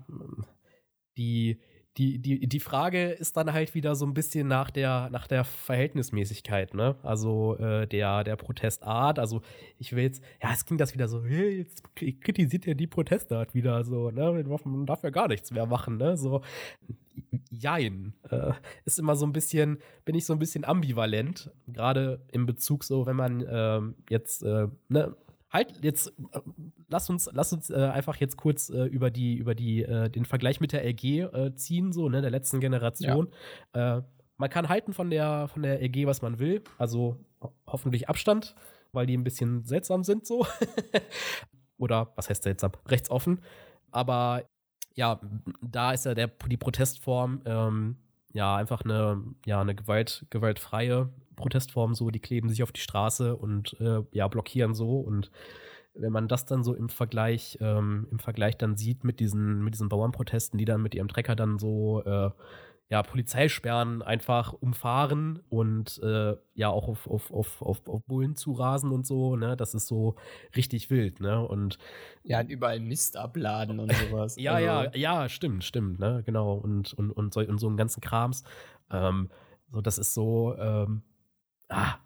die, 1.17 1.61
die, 1.99 2.19
die, 2.21 2.49
die 2.49 2.61
Frage 2.61 3.11
ist 3.11 3.37
dann 3.37 3.53
halt 3.53 3.75
wieder 3.75 3.95
so 3.95 4.07
ein 4.07 4.15
bisschen 4.15 4.49
nach 4.49 4.71
der, 4.71 5.11
nach 5.11 5.27
der 5.27 5.45
Verhältnismäßigkeit, 5.45 6.73
ne? 6.73 6.97
Also 7.03 7.57
äh, 7.59 7.87
der, 7.87 8.25
der 8.25 8.37
Protestart. 8.37 9.19
Also 9.19 9.43
ich 9.79 9.95
will 9.95 10.05
jetzt, 10.05 10.23
ja, 10.43 10.53
es 10.53 10.65
klingt 10.65 10.81
das 10.81 10.95
wieder 10.95 11.09
so, 11.09 11.23
jetzt 11.25 11.83
kritisiert 11.95 12.65
ja 12.65 12.73
die 12.73 12.87
Protestart 12.87 13.55
wieder 13.55 13.85
so, 13.85 14.11
ne? 14.11 14.43
Man 14.65 14.87
darf 14.87 15.03
ja 15.03 15.11
gar 15.11 15.29
nichts 15.29 15.51
mehr 15.51 15.67
machen, 15.67 15.99
ne? 15.99 16.17
So, 16.17 16.41
jein. 17.51 18.15
Äh, 18.31 18.53
ist 18.87 18.99
immer 18.99 19.15
so 19.15 19.27
ein 19.27 19.35
bisschen, 19.35 19.79
bin 20.07 20.15
ich 20.15 20.25
so 20.25 20.33
ein 20.33 20.39
bisschen 20.39 20.65
ambivalent, 20.65 21.51
gerade 21.67 22.25
in 22.33 22.47
Bezug 22.47 22.85
so, 22.85 23.05
wenn 23.05 23.17
man 23.17 23.45
ähm, 23.47 23.97
jetzt, 24.09 24.43
äh, 24.43 24.69
ne, 24.89 25.15
halt 25.53 25.85
jetzt 25.85 26.09
äh, 26.33 26.41
lass 26.89 27.11
uns 27.11 27.29
lass 27.33 27.53
uns 27.53 27.71
äh, 27.71 27.75
einfach 27.75 28.17
jetzt 28.17 28.37
kurz 28.37 28.71
äh, 28.71 28.85
über 28.85 29.11
die 29.11 29.35
über 29.35 29.55
die 29.55 29.83
äh, 29.83 30.09
den 30.09 30.25
Vergleich 30.25 30.61
mit 30.61 30.73
der 30.73 30.85
LG 30.85 31.05
äh, 31.05 31.55
ziehen 31.55 31.93
so 31.93 32.09
ne 32.09 32.21
der 32.23 32.31
letzten 32.31 32.61
Generation. 32.61 33.29
Ja. 33.75 34.05
Man 34.39 34.51
kann 34.51 34.69
halten 34.69 34.93
von 34.93 35.11
der 35.11 35.49
von 35.49 35.63
der 35.63 35.81
LG 35.83 36.07
was 36.07 36.23
man 36.23 36.39
will. 36.39 36.63
Also 36.79 37.25
hoffentlich 37.67 38.09
Abstand 38.09 38.55
weil 38.93 39.07
die 39.07 39.17
ein 39.17 39.25
bisschen 39.25 39.65
seltsam 39.65 40.05
sind 40.05 40.27
so. 40.27 40.47
Oder 41.79 42.13
was 42.15 42.29
heißt 42.29 42.43
seltsam? 42.43 42.73
Rechtsoffen. 42.87 43.41
Aber 43.91 44.45
ja 44.95 45.21
da 45.61 45.93
ist 45.93 46.05
ja 46.05 46.15
der 46.15 46.29
die 46.29 46.57
Protestform 46.57 47.43
ähm, 47.47 47.97
ja 48.35 48.57
einfach 48.57 48.83
eine 48.83 49.23
ja 49.47 49.61
eine 49.61 49.75
Gewalt 49.75 50.27
gewaltfreie 50.31 51.09
Protestformen 51.37 51.95
so, 51.95 52.11
die 52.11 52.21
kleben 52.21 52.49
sich 52.49 52.63
auf 52.63 52.73
die 52.73 52.81
Straße 52.81 53.37
und 53.37 53.77
äh, 53.81 54.01
ja, 54.13 54.29
blockieren 54.29 54.75
so. 54.75 54.99
Und 54.99 55.31
wenn 55.95 56.13
man 56.13 56.29
das 56.29 56.47
dann 56.47 56.65
so 56.65 56.75
im 56.75 56.89
Vergleich, 56.89 57.59
ähm, 57.61 58.07
im 58.11 58.19
Vergleich 58.19 58.57
dann 58.57 58.77
sieht 58.77 59.05
mit 59.05 59.21
diesen, 59.21 59.63
mit 59.63 59.75
diesen 59.75 59.89
Bauernprotesten, 59.89 60.59
die 60.59 60.65
dann 60.65 60.83
mit 60.83 60.95
ihrem 60.95 61.09
Trecker 61.09 61.37
dann 61.37 61.59
so 61.59 62.03
äh, 62.05 62.31
ja, 62.93 63.03
Polizeisperren 63.03 64.03
einfach 64.03 64.53
umfahren 64.53 65.41
und 65.49 65.99
äh, 66.03 66.37
ja 66.53 66.69
auch 66.69 66.89
auf, 66.89 67.09
auf, 67.09 67.33
auf, 67.33 67.63
auf, 67.63 67.89
auf 67.89 68.05
Bullen 68.05 68.37
zu 68.37 68.53
rasen 68.53 68.93
und 68.93 69.07
so, 69.07 69.35
ne? 69.35 69.57
Das 69.57 69.73
ist 69.73 69.87
so 69.87 70.17
richtig 70.55 70.91
wild, 70.91 71.19
ne? 71.19 71.41
Und 71.41 71.79
ja, 72.23 72.41
und 72.41 72.51
überall 72.51 72.81
Mist 72.81 73.17
abladen 73.17 73.81
und 73.81 73.91
sowas. 73.95 74.37
ja, 74.39 74.53
also. 74.53 74.67
ja, 74.67 74.91
ja, 74.95 75.29
stimmt, 75.31 75.65
stimmt, 75.65 76.01
ne? 76.01 76.23
Genau. 76.27 76.53
Und, 76.53 76.93
und, 76.93 77.11
und, 77.13 77.33
so, 77.33 77.41
und 77.41 77.57
so 77.57 77.67
einen 77.67 77.79
ganzen 77.79 78.03
Krams. 78.03 78.45
Ähm, 78.91 79.31
so, 79.71 79.81
das 79.81 79.97
ist 79.97 80.13
so, 80.13 80.55
ähm, 80.59 81.03
ah, 81.73 81.99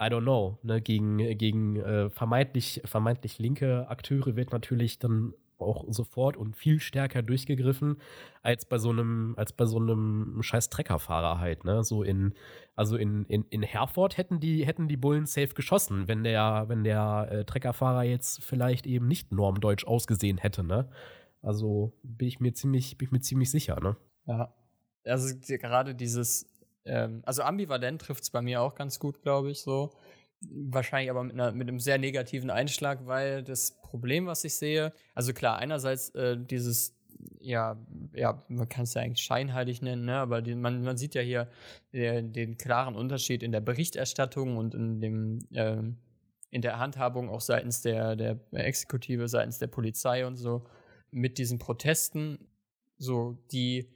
I 0.00 0.08
don't 0.08 0.22
know, 0.22 0.58
ne? 0.62 0.80
Gegen, 0.80 1.18
gegen 1.36 1.76
äh, 1.76 2.10
vermeintlich, 2.10 2.80
vermeintlich 2.84 3.38
linke 3.38 3.88
Akteure 3.88 4.34
wird 4.34 4.52
natürlich 4.52 4.98
dann 4.98 5.34
auch 5.58 5.84
sofort 5.88 6.38
und 6.38 6.56
viel 6.56 6.80
stärker 6.80 7.22
durchgegriffen 7.22 7.98
als 8.42 8.64
bei 8.64 8.78
so 8.78 8.90
einem, 8.90 9.34
als 9.36 9.52
bei 9.52 9.66
so 9.66 9.78
einem 9.78 10.42
scheiß 10.42 10.70
Treckerfahrer 10.70 11.38
halt, 11.38 11.64
ne? 11.64 11.84
So 11.84 12.02
in, 12.02 12.34
also 12.76 12.96
in, 12.96 13.26
in, 13.26 13.44
in 13.50 13.62
Herford 13.62 14.16
hätten 14.16 14.40
die, 14.40 14.64
hätten 14.66 14.88
die 14.88 14.96
Bullen 14.96 15.26
safe 15.26 15.54
geschossen, 15.54 16.08
wenn 16.08 16.24
der, 16.24 16.64
wenn 16.68 16.82
der 16.82 17.28
äh, 17.30 17.44
Treckerfahrer 17.44 18.04
jetzt 18.04 18.42
vielleicht 18.42 18.86
eben 18.86 19.06
nicht 19.06 19.32
normdeutsch 19.32 19.84
ausgesehen 19.84 20.38
hätte, 20.38 20.64
ne? 20.64 20.88
Also 21.42 21.92
bin 22.02 22.28
ich 22.28 22.40
mir 22.40 22.52
ziemlich, 22.52 22.98
bin 22.98 23.08
ich 23.08 23.12
mir 23.12 23.20
ziemlich 23.20 23.50
sicher, 23.50 23.78
ne? 23.80 23.96
Ja. 24.26 24.54
Also 25.04 25.34
gerade 25.58 25.94
dieses, 25.94 26.49
ähm, 26.84 27.22
also 27.24 27.42
ambivalent 27.42 28.00
trifft 28.00 28.22
es 28.22 28.30
bei 28.30 28.42
mir 28.42 28.62
auch 28.62 28.74
ganz 28.74 28.98
gut, 28.98 29.22
glaube 29.22 29.50
ich, 29.50 29.60
so 29.60 29.90
wahrscheinlich 30.40 31.10
aber 31.10 31.22
mit, 31.22 31.34
einer, 31.34 31.52
mit, 31.52 31.68
einem 31.68 31.80
sehr 31.80 31.98
negativen 31.98 32.50
Einschlag, 32.50 33.06
weil 33.06 33.42
das 33.42 33.80
Problem, 33.82 34.26
was 34.26 34.44
ich 34.44 34.54
sehe, 34.54 34.92
also 35.14 35.32
klar, 35.34 35.58
einerseits 35.58 36.10
äh, 36.10 36.38
dieses, 36.38 36.96
ja, 37.40 37.76
ja, 38.14 38.42
man 38.48 38.68
kann 38.68 38.84
es 38.84 38.94
ja 38.94 39.02
eigentlich 39.02 39.24
scheinheilig 39.24 39.82
nennen, 39.82 40.06
ne? 40.06 40.16
aber 40.16 40.40
die, 40.40 40.54
man, 40.54 40.82
man 40.82 40.96
sieht 40.96 41.14
ja 41.14 41.20
hier 41.20 41.48
den, 41.92 42.32
den 42.32 42.56
klaren 42.56 42.96
Unterschied 42.96 43.42
in 43.42 43.52
der 43.52 43.60
Berichterstattung 43.60 44.56
und 44.56 44.74
in 44.74 45.00
dem 45.00 45.38
äh, 45.52 45.82
in 46.50 46.62
der 46.62 46.78
Handhabung 46.78 47.28
auch 47.28 47.40
seitens 47.40 47.82
der, 47.82 48.16
der 48.16 48.38
Exekutive, 48.52 49.28
seitens 49.28 49.58
der 49.58 49.68
Polizei 49.68 50.26
und 50.26 50.36
so 50.36 50.64
mit 51.10 51.38
diesen 51.38 51.58
Protesten, 51.58 52.38
so 52.98 53.38
die 53.52 53.88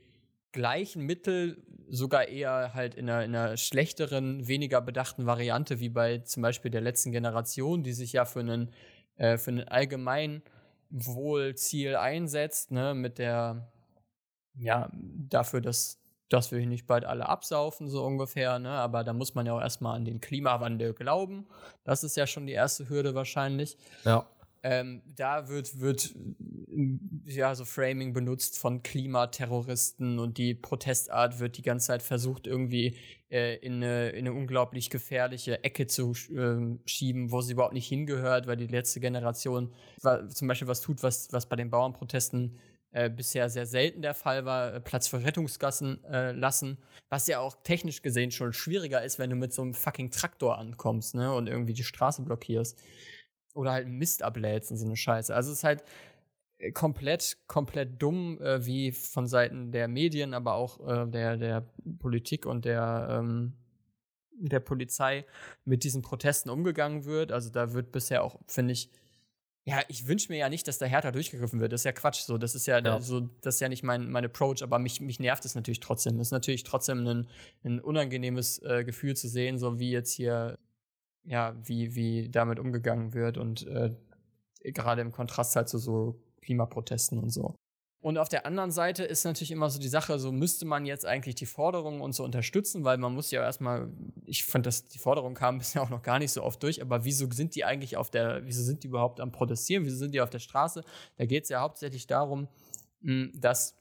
gleichen 0.53 1.05
Mittel 1.05 1.63
sogar 1.89 2.29
eher 2.29 2.75
halt 2.75 2.95
in 2.95 3.09
einer, 3.09 3.25
in 3.25 3.35
einer, 3.35 3.57
schlechteren, 3.57 4.47
weniger 4.47 4.81
bedachten 4.81 5.27
Variante, 5.27 5.81
wie 5.81 5.89
bei 5.89 6.19
zum 6.19 6.43
Beispiel 6.43 6.71
der 6.71 6.81
letzten 6.81 7.11
Generation, 7.13 7.83
die 7.83 7.93
sich 7.93 8.13
ja 8.13 8.25
für 8.25 8.41
einen, 8.41 8.71
äh, 9.17 9.39
für 9.39 9.51
einen 9.51 9.69
Allgemeinwohlziel 9.69 11.97
einsetzt, 11.97 12.71
ne, 12.71 12.95
mit 12.95 13.19
der, 13.19 13.73
ja, 14.57 14.89
dafür, 14.93 15.61
dass, 15.61 15.99
dass 16.29 16.53
wir 16.53 16.59
hier 16.59 16.69
nicht 16.69 16.87
bald 16.87 17.05
alle 17.05 17.29
absaufen, 17.29 17.89
so 17.89 18.05
ungefähr, 18.05 18.59
ne, 18.59 18.71
aber 18.71 19.05
da 19.05 19.13
muss 19.13 19.35
man 19.35 19.47
ja 19.47 19.55
auch 19.55 19.61
erstmal 19.61 19.97
an 19.97 20.05
den 20.05 20.21
Klimawandel 20.21 20.95
glauben. 20.95 21.47
Das 21.85 22.05
ist 22.05 22.17
ja 22.17 22.27
schon 22.27 22.47
die 22.47 22.53
erste 22.53 22.89
Hürde 22.89 23.15
wahrscheinlich. 23.15 23.77
Ja. 24.05 24.27
Ähm, 24.63 25.03
da 25.15 25.49
wird, 25.49 25.81
wird 25.81 26.15
ja 27.27 27.55
so 27.55 27.65
Framing 27.65 28.13
benutzt 28.13 28.59
von 28.59 28.83
Klimaterroristen 28.83 30.19
und 30.19 30.39
die 30.39 30.55
Protestart 30.55 31.41
wird 31.41 31.57
die 31.57 31.63
ganze 31.63 31.89
Zeit 31.89 32.03
versucht, 32.03 32.47
irgendwie 32.47 32.97
äh, 33.31 33.57
in, 33.57 33.75
eine, 33.75 34.11
in, 34.11 34.27
eine, 34.27 34.33
unglaublich 34.33 34.91
gefährliche 34.91 35.63
Ecke 35.65 35.87
zu 35.87 36.13
äh, 36.13 36.79
schieben, 36.87 37.31
wo 37.31 37.41
sie 37.41 37.53
überhaupt 37.53 37.75
nicht 37.75 37.89
hingehört, 37.89 38.47
weil 38.47 38.57
die 38.57 38.67
letzte 38.67 39.01
Generation 39.01 39.73
zum 40.29 40.49
Beispiel 40.49 40.69
was 40.69 40.81
tut, 40.81 41.03
was, 41.03 41.33
was 41.33 41.49
bei 41.49 41.57
den 41.57 41.71
Bauernprotesten 41.71 42.59
äh, 42.95 43.11
bisher 43.11 43.51
sehr 43.51 43.67
selten 43.67 44.03
der 44.03 44.15
Fall 44.15 44.45
war, 44.45 44.75
äh, 44.75 44.81
Platz 44.81 45.09
für 45.09 45.25
Rettungsgassen 45.25 46.05
äh, 46.05 46.31
lassen, 46.31 46.79
was 47.09 47.27
ja 47.27 47.41
auch 47.41 47.57
technisch 47.65 48.03
gesehen 48.03 48.31
schon 48.31 48.53
schwieriger 48.53 49.03
ist, 49.03 49.19
wenn 49.19 49.31
du 49.31 49.37
mit 49.37 49.53
so 49.53 49.63
einem 49.63 49.75
fucking 49.75 50.13
Traktor 50.13 50.59
ankommst 50.59 51.17
ne, 51.17 51.35
und 51.35 51.49
irgendwie 51.49 51.73
die 51.73 51.83
Straße 51.83 52.23
blockierst 52.23 52.81
oder 53.55 53.73
halt 53.73 53.89
Mist 53.89 54.23
ablädst 54.23 54.71
und 54.71 54.77
so 54.77 54.87
eine 54.87 54.97
Scheiße. 54.97 55.35
Also 55.35 55.51
es 55.51 55.59
ist 55.59 55.65
halt 55.65 55.83
komplett, 56.73 57.39
komplett 57.47 58.01
dumm, 58.01 58.41
äh, 58.41 58.65
wie 58.65 58.93
von 58.93 59.27
Seiten 59.27 59.73
der 59.73 59.89
Medien, 59.89 60.35
aber 60.35 60.55
auch 60.55 60.87
äh, 60.87 61.07
der, 61.07 61.37
der 61.37 61.67
Politik 61.99 62.47
und 62.47 62.65
der, 62.65 63.09
ähm, 63.11 63.55
der 64.37 64.61
Polizei 64.61 65.25
mit 65.65 65.85
diesen 65.85 66.03
Protesten 66.03 66.51
umgegangen 66.51 67.05
wird. 67.05 67.33
Also 67.33 67.51
da 67.51 67.73
wird 67.73 67.93
bisher 67.93 68.23
auch, 68.23 68.41
finde 68.47 68.73
ich, 68.73 68.91
ja, 69.67 69.81
ich 69.89 70.07
wünsche 70.07 70.31
mir 70.31 70.39
ja 70.39 70.51
nicht, 70.51 70.69
dass 70.69 70.77
da 70.77 70.85
härter 70.85 71.13
durchgegriffen 71.13 71.59
wird. 71.59 71.73
Das 71.73 71.81
ist 71.81 71.85
ja 71.85 71.93
Quatsch. 71.93 72.21
So, 72.21 72.37
das 72.37 72.55
ist 72.55 72.67
ja, 72.67 72.81
ja. 72.81 73.01
so, 73.01 73.21
das 73.41 73.55
ist 73.55 73.61
ja 73.61 73.69
nicht 73.71 73.83
mein, 73.83 74.11
mein 74.11 74.25
Approach, 74.25 74.63
aber 74.63 74.79
mich, 74.79 75.01
mich 75.01 75.21
nervt 75.21 75.45
es 75.47 75.55
natürlich 75.55 75.81
trotzdem. 75.81 76.21
Es 76.21 76.29
ist 76.29 76.33
natürlich 76.33 76.65
trotzdem 76.65 77.07
ein, 77.07 77.29
ein 77.65 77.81
unangenehmes 77.81 78.59
äh, 78.63 78.85
Gefühl 78.85 79.17
zu 79.17 79.27
sehen, 79.27 79.59
so 79.59 79.79
wie 79.79 79.91
jetzt 79.91 80.13
hier 80.13 80.59
ja, 81.25 81.55
wie, 81.63 81.95
wie 81.95 82.29
damit 82.29 82.59
umgegangen 82.59 83.15
wird 83.15 83.39
und 83.39 83.67
äh, 83.67 83.95
gerade 84.63 85.03
im 85.03 85.13
Kontrast 85.13 85.57
halt 85.57 85.69
zu 85.69 85.79
so 85.79 86.21
Klimaprotesten 86.45 87.19
und 87.19 87.31
so. 87.31 87.55
Und 88.05 88.19
auf 88.19 88.29
der 88.29 88.45
anderen 88.45 88.71
Seite 88.71 89.03
ist 89.03 89.25
natürlich 89.25 89.51
immer 89.51 89.71
so 89.71 89.79
die 89.79 89.89
Sache, 89.89 90.19
so 90.19 90.31
müsste 90.31 90.67
man 90.67 90.85
jetzt 90.85 91.07
eigentlich 91.07 91.37
die 91.37 91.47
Forderungen 91.47 92.03
und 92.03 92.15
so 92.15 92.23
unterstützen, 92.23 92.85
weil 92.85 92.99
man 92.99 93.15
muss 93.15 93.31
ja 93.31 93.43
erstmal, 93.43 93.89
ich 94.27 94.45
fand, 94.45 94.67
dass 94.67 94.85
die 94.85 94.99
Forderungen 94.99 95.35
kamen 95.35 95.57
bisher 95.61 95.81
auch 95.81 95.89
noch 95.89 96.03
gar 96.03 96.19
nicht 96.19 96.31
so 96.31 96.43
oft 96.43 96.63
durch, 96.63 96.83
aber 96.83 97.07
wieso 97.07 97.31
sind 97.31 97.55
die 97.55 97.65
eigentlich 97.65 97.97
auf 97.97 98.11
der, 98.11 98.45
wieso 98.45 98.63
sind 98.63 98.85
die 98.85 98.89
überhaupt 98.89 99.21
am 99.21 99.33
Protestieren, 99.33 99.87
wieso 99.87 99.97
sind 99.97 100.13
die 100.13 100.21
auf 100.21 100.29
der 100.29 100.39
Straße? 100.39 100.85
Da 101.17 101.25
geht 101.25 101.45
es 101.45 101.49
ja 101.49 101.63
hauptsächlich 101.63 102.07
darum, 102.07 102.47
hm, 103.01 103.33
dass 103.35 103.75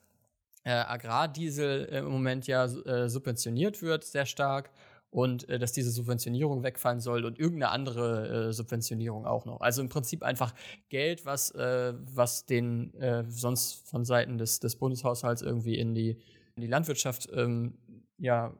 äh, 0.63 0.71
Agrardiesel 0.71 1.83
im 1.83 2.05
Moment 2.05 2.47
ja 2.47 2.63
äh, 2.63 3.09
subventioniert 3.09 3.81
wird, 3.81 4.05
sehr 4.05 4.25
stark 4.25 4.71
und 5.13 5.47
äh, 5.47 5.59
dass 5.59 5.71
diese 5.71 5.91
Subventionierung 5.91 6.63
wegfallen 6.63 6.99
soll 6.99 7.23
und 7.25 7.39
irgendeine 7.39 7.71
andere 7.71 8.47
äh, 8.47 8.53
Subventionierung 8.53 9.27
auch 9.27 9.45
noch. 9.45 9.61
Also 9.61 9.81
im 9.81 9.89
Prinzip 9.89 10.23
einfach 10.23 10.55
Geld, 10.89 11.25
was, 11.25 11.51
äh, 11.51 11.93
was 12.13 12.47
den 12.47 12.93
äh, 12.95 13.23
sonst 13.29 13.87
von 13.87 14.05
Seiten 14.05 14.39
des, 14.39 14.59
des 14.59 14.75
Bundeshaushalts 14.75 15.43
irgendwie 15.43 15.77
in 15.77 15.93
die, 15.93 16.17
in 16.55 16.61
die 16.61 16.67
Landwirtschaft 16.67 17.29
ähm, 17.31 17.77
ja, 18.17 18.57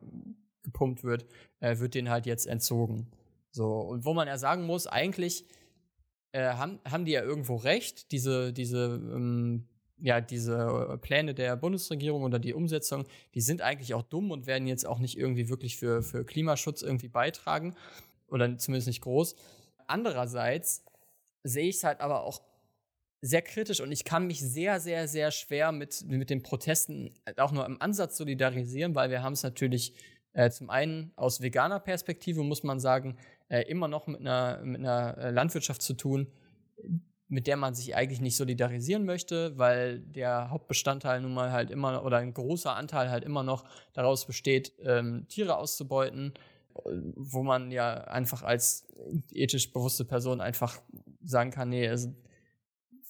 gepumpt 0.62 1.04
wird, 1.04 1.26
äh, 1.60 1.80
wird 1.80 1.95
denen 1.95 2.12
halt 2.12 2.28
jetzt 2.28 2.45
entzogen. 2.45 3.08
So, 3.51 3.80
und 3.80 4.06
wo 4.06 4.14
man 4.14 4.28
ja 4.28 4.38
sagen 4.38 4.64
muss, 4.66 4.86
eigentlich 4.86 5.45
äh, 6.34 6.54
haben, 6.54 6.80
haben 6.88 7.06
die 7.06 7.14
ja 7.14 7.24
irgendwo 7.24 7.56
recht, 7.56 8.12
diese, 8.12 8.54
diese 8.54 8.86
ähm, 8.93 9.68
ja, 9.98 10.22
diese 10.22 10.89
äh, 10.94 10.98
Pläne 10.98 11.34
der 11.34 11.56
Bundesregierung 11.56 12.24
oder 12.24 12.39
die 12.39 12.54
Umsetzung, 12.54 13.06
die 13.34 13.41
sind 13.41 13.62
eigentlich 13.62 13.94
auch 13.94 14.04
dumm 14.04 14.32
und 14.32 14.48
werden 14.48 14.68
jetzt 14.68 14.86
auch 14.86 15.00
nicht 15.00 15.18
irgendwie 15.18 15.50
wirklich 15.50 15.78
für, 15.78 16.02
für 16.02 16.26
Klimaschutz 16.26 16.82
irgendwie 16.82 17.08
beitragen 17.08 17.76
oder 18.28 18.58
zumindest 18.58 18.88
nicht 18.88 19.02
groß. 19.02 19.36
Andererseits 19.88 20.84
sehe 21.44 21.70
ich 21.70 21.78
es 21.78 21.84
halt 21.84 22.02
aber 22.02 22.24
auch 22.24 22.41
sehr 23.22 23.41
kritisch 23.41 23.80
und 23.80 23.91
ich 23.91 24.04
kann 24.04 24.28
mich 24.28 24.41
sehr, 24.41 24.82
sehr, 24.82 25.08
sehr 25.08 25.32
schwer 25.32 25.72
mit, 25.72 26.04
mit 26.08 26.30
den 26.30 26.44
Protesten 26.44 27.14
auch 27.38 27.54
nur 27.54 27.66
im 27.66 27.82
Ansatz 27.82 28.18
solidarisieren, 28.18 28.96
weil 28.96 29.10
wir 29.10 29.24
haben 29.24 29.34
es 29.34 29.44
natürlich 29.44 29.94
äh, 30.34 30.50
zum 30.50 30.70
einen 30.70 31.14
aus 31.16 31.41
veganer 31.41 31.80
Perspektive, 31.80 32.44
muss 32.44 32.64
man 32.64 32.80
sagen, 32.80 33.18
äh, 33.48 33.62
immer 33.62 33.88
noch 33.88 34.08
mit 34.08 34.20
einer, 34.20 34.62
mit 34.64 34.80
einer 34.80 35.18
äh, 35.18 35.30
Landwirtschaft 35.30 35.82
zu 35.82 35.94
tun, 35.94 36.28
mit 37.34 37.47
der 37.47 37.57
man 37.57 37.73
sich 37.73 37.95
eigentlich 37.95 38.21
nicht 38.21 38.38
solidarisieren 38.38 39.05
möchte, 39.05 39.57
weil 39.57 39.99
der 40.01 40.51
Hauptbestandteil 40.51 41.19
nun 41.19 41.34
mal 41.34 41.51
halt 41.51 41.71
immer 41.71 42.05
oder 42.05 42.17
ein 42.17 42.31
großer 42.31 42.75
Anteil 42.75 43.09
halt 43.09 43.23
immer 43.23 43.41
noch 43.41 43.65
daraus 43.93 44.27
besteht, 44.27 44.71
ähm, 44.84 45.25
Tiere 45.29 45.57
auszubeuten, 45.57 46.36
wo 47.15 47.41
man 47.41 47.71
ja 47.71 47.95
einfach 48.03 48.43
als 48.43 48.88
ethisch 49.31 49.73
bewusste 49.73 50.05
Person 50.05 50.41
einfach 50.41 50.79
sagen 51.23 51.49
kann, 51.49 51.69
nee, 51.69 51.89
also 51.89 52.13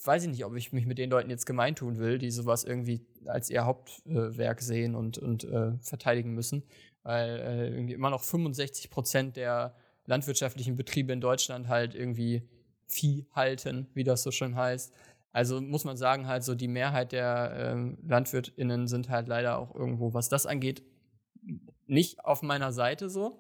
weiß 0.05 0.24
ich 0.24 0.30
nicht, 0.30 0.45
ob 0.45 0.55
ich 0.55 0.71
mich 0.71 0.86
mit 0.86 0.99
den 0.99 1.09
Leuten 1.09 1.30
jetzt 1.30 1.45
gemein 1.45 1.76
tun 1.76 1.97
will, 1.97 2.17
die 2.17 2.32
sowas 2.32 2.63
irgendwie 2.63 3.05
als 3.26 3.49
ihr 3.49 3.65
Hauptwerk 3.65 4.61
äh, 4.61 4.63
sehen 4.63 4.95
und, 4.95 5.17
und 5.17 5.43
äh, 5.43 5.74
verteidigen 5.82 6.34
müssen, 6.34 6.63
weil 7.03 7.39
äh, 7.39 7.69
irgendwie 7.71 7.93
immer 7.93 8.09
noch 8.09 8.24
65 8.24 8.89
Prozent 8.89 9.36
der 9.36 9.76
landwirtschaftlichen 10.05 10.78
Betriebe 10.78 11.11
in 11.11 11.19
Deutschland 11.19 11.67
halt 11.67 11.93
irgendwie 11.93 12.43
Vieh 12.88 13.26
halten, 13.34 13.88
wie 13.94 14.04
das 14.04 14.24
so 14.24 14.32
schön 14.32 14.56
heißt. 14.56 14.94
Also 15.32 15.62
muss 15.62 15.84
man 15.84 15.98
sagen, 15.98 16.28
halt 16.28 16.44
so 16.44 16.54
die 16.54 16.68
Mehrheit 16.68 17.12
der 17.12 17.54
ähm, 17.56 17.98
LandwirtInnen 18.08 18.88
sind 18.88 19.10
halt 19.10 19.28
leider 19.28 19.58
auch 19.58 19.74
irgendwo, 19.74 20.14
was 20.14 20.30
das 20.30 20.46
angeht, 20.46 20.84
nicht 21.88 22.24
auf 22.24 22.44
meiner 22.44 22.72
Seite 22.72 23.10
so. 23.10 23.40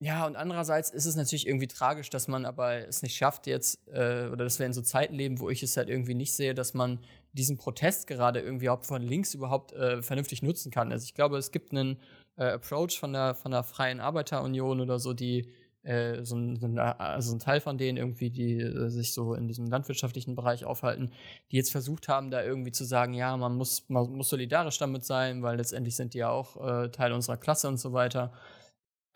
Ja, 0.00 0.26
und 0.26 0.36
andererseits 0.36 0.90
ist 0.90 1.06
es 1.06 1.16
natürlich 1.16 1.46
irgendwie 1.46 1.66
tragisch, 1.66 2.10
dass 2.10 2.28
man 2.28 2.44
aber 2.44 2.86
es 2.86 3.02
nicht 3.02 3.16
schafft 3.16 3.46
jetzt, 3.46 3.88
äh, 3.88 4.28
oder 4.30 4.44
dass 4.44 4.58
wir 4.58 4.66
in 4.66 4.72
so 4.72 4.82
Zeiten 4.82 5.14
leben, 5.14 5.40
wo 5.40 5.48
ich 5.50 5.62
es 5.62 5.76
halt 5.76 5.88
irgendwie 5.88 6.14
nicht 6.14 6.34
sehe, 6.34 6.54
dass 6.54 6.74
man 6.74 6.98
diesen 7.32 7.56
Protest 7.56 8.06
gerade 8.06 8.40
irgendwie 8.40 8.68
auch 8.68 8.84
von 8.84 9.02
links 9.02 9.34
überhaupt 9.34 9.72
äh, 9.72 10.02
vernünftig 10.02 10.42
nutzen 10.42 10.70
kann. 10.70 10.92
Also 10.92 11.04
ich 11.04 11.14
glaube, 11.14 11.38
es 11.38 11.52
gibt 11.52 11.72
einen 11.72 11.98
äh, 12.36 12.44
Approach 12.44 12.98
von 12.98 13.12
der, 13.12 13.34
von 13.34 13.50
der 13.50 13.62
Freien 13.62 14.00
Arbeiterunion 14.00 14.80
oder 14.80 14.98
so, 14.98 15.14
die 15.14 15.50
äh, 15.84 16.24
so, 16.24 16.36
ein, 16.36 16.56
so, 16.56 16.66
ein, 16.66 16.78
also 16.78 17.34
ein 17.34 17.38
Teil 17.38 17.60
von 17.60 17.78
denen 17.78 17.98
irgendwie, 17.98 18.30
die 18.30 18.58
äh, 18.58 18.88
sich 18.88 19.12
so 19.12 19.34
in 19.34 19.48
diesem 19.48 19.66
landwirtschaftlichen 19.66 20.34
Bereich 20.34 20.64
aufhalten, 20.64 21.12
die 21.50 21.56
jetzt 21.56 21.70
versucht 21.70 22.08
haben, 22.08 22.30
da 22.30 22.42
irgendwie 22.42 22.72
zu 22.72 22.84
sagen, 22.84 23.14
ja, 23.14 23.36
man 23.36 23.54
muss, 23.56 23.88
man 23.88 24.10
muss 24.10 24.30
solidarisch 24.30 24.78
damit 24.78 25.04
sein, 25.04 25.42
weil 25.42 25.56
letztendlich 25.56 25.96
sind 25.96 26.14
die 26.14 26.18
ja 26.18 26.30
auch 26.30 26.56
äh, 26.66 26.90
Teil 26.90 27.12
unserer 27.12 27.36
Klasse 27.36 27.68
und 27.68 27.78
so 27.78 27.92
weiter. 27.92 28.32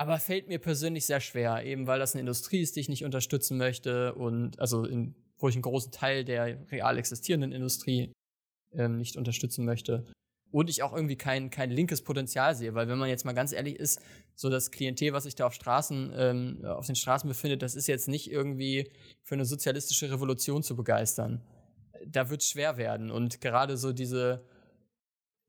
Aber 0.00 0.18
fällt 0.18 0.48
mir 0.48 0.60
persönlich 0.60 1.06
sehr 1.06 1.20
schwer, 1.20 1.64
eben 1.64 1.86
weil 1.86 1.98
das 1.98 2.14
eine 2.14 2.20
Industrie 2.20 2.60
ist, 2.60 2.76
die 2.76 2.80
ich 2.80 2.88
nicht 2.88 3.04
unterstützen 3.04 3.58
möchte 3.58 4.14
und 4.14 4.58
also 4.60 4.84
in, 4.84 5.14
wo 5.38 5.48
ich 5.48 5.56
einen 5.56 5.62
großen 5.62 5.90
Teil 5.90 6.24
der 6.24 6.70
real 6.70 6.98
existierenden 6.98 7.52
Industrie 7.52 8.12
ähm, 8.72 8.98
nicht 8.98 9.16
unterstützen 9.16 9.64
möchte 9.64 10.06
und 10.50 10.70
ich 10.70 10.82
auch 10.82 10.94
irgendwie 10.94 11.16
kein, 11.16 11.50
kein 11.50 11.70
linkes 11.70 12.02
Potenzial 12.02 12.54
sehe, 12.54 12.74
weil 12.74 12.88
wenn 12.88 12.98
man 12.98 13.08
jetzt 13.08 13.24
mal 13.24 13.34
ganz 13.34 13.52
ehrlich 13.52 13.76
ist, 13.76 14.00
so 14.34 14.48
das 14.48 14.70
Klientel, 14.70 15.12
was 15.12 15.24
sich 15.24 15.34
da 15.34 15.46
auf 15.46 15.54
Straßen, 15.54 16.12
ähm, 16.16 16.64
auf 16.64 16.86
den 16.86 16.96
Straßen 16.96 17.28
befindet, 17.28 17.62
das 17.62 17.74
ist 17.74 17.86
jetzt 17.86 18.08
nicht 18.08 18.30
irgendwie 18.30 18.90
für 19.22 19.34
eine 19.34 19.44
sozialistische 19.44 20.10
Revolution 20.10 20.62
zu 20.62 20.76
begeistern. 20.76 21.42
Da 22.06 22.30
wird 22.30 22.42
es 22.42 22.48
schwer 22.48 22.76
werden 22.76 23.10
und 23.10 23.40
gerade 23.40 23.76
so 23.76 23.92
diese, 23.92 24.44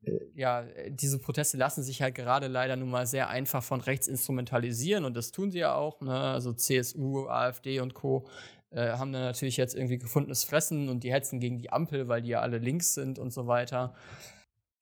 äh, 0.04 0.20
ja, 0.34 0.66
diese 0.90 1.20
Proteste 1.20 1.58
lassen 1.58 1.84
sich 1.84 2.02
halt 2.02 2.16
gerade 2.16 2.48
leider 2.48 2.76
nun 2.76 2.90
mal 2.90 3.06
sehr 3.06 3.30
einfach 3.30 3.64
von 3.64 3.80
rechts 3.80 4.08
instrumentalisieren 4.08 5.06
und 5.06 5.16
das 5.16 5.32
tun 5.32 5.52
sie 5.52 5.60
ja 5.60 5.76
auch, 5.76 6.02
ne? 6.02 6.14
also 6.14 6.52
CSU, 6.52 7.28
AfD 7.28 7.80
und 7.80 7.94
Co. 7.94 8.28
Äh, 8.72 8.92
haben 8.92 9.12
dann 9.12 9.24
natürlich 9.24 9.58
jetzt 9.58 9.74
irgendwie 9.74 9.98
gefundenes 9.98 10.44
Fressen 10.44 10.90
und 10.90 11.04
die 11.04 11.12
hetzen 11.12 11.40
gegen 11.40 11.58
die 11.58 11.72
Ampel, 11.72 12.08
weil 12.08 12.22
die 12.22 12.30
ja 12.30 12.42
alle 12.42 12.60
links 12.60 12.94
sind 12.94 13.18
und 13.18 13.32
so 13.32 13.48
weiter. 13.48 13.96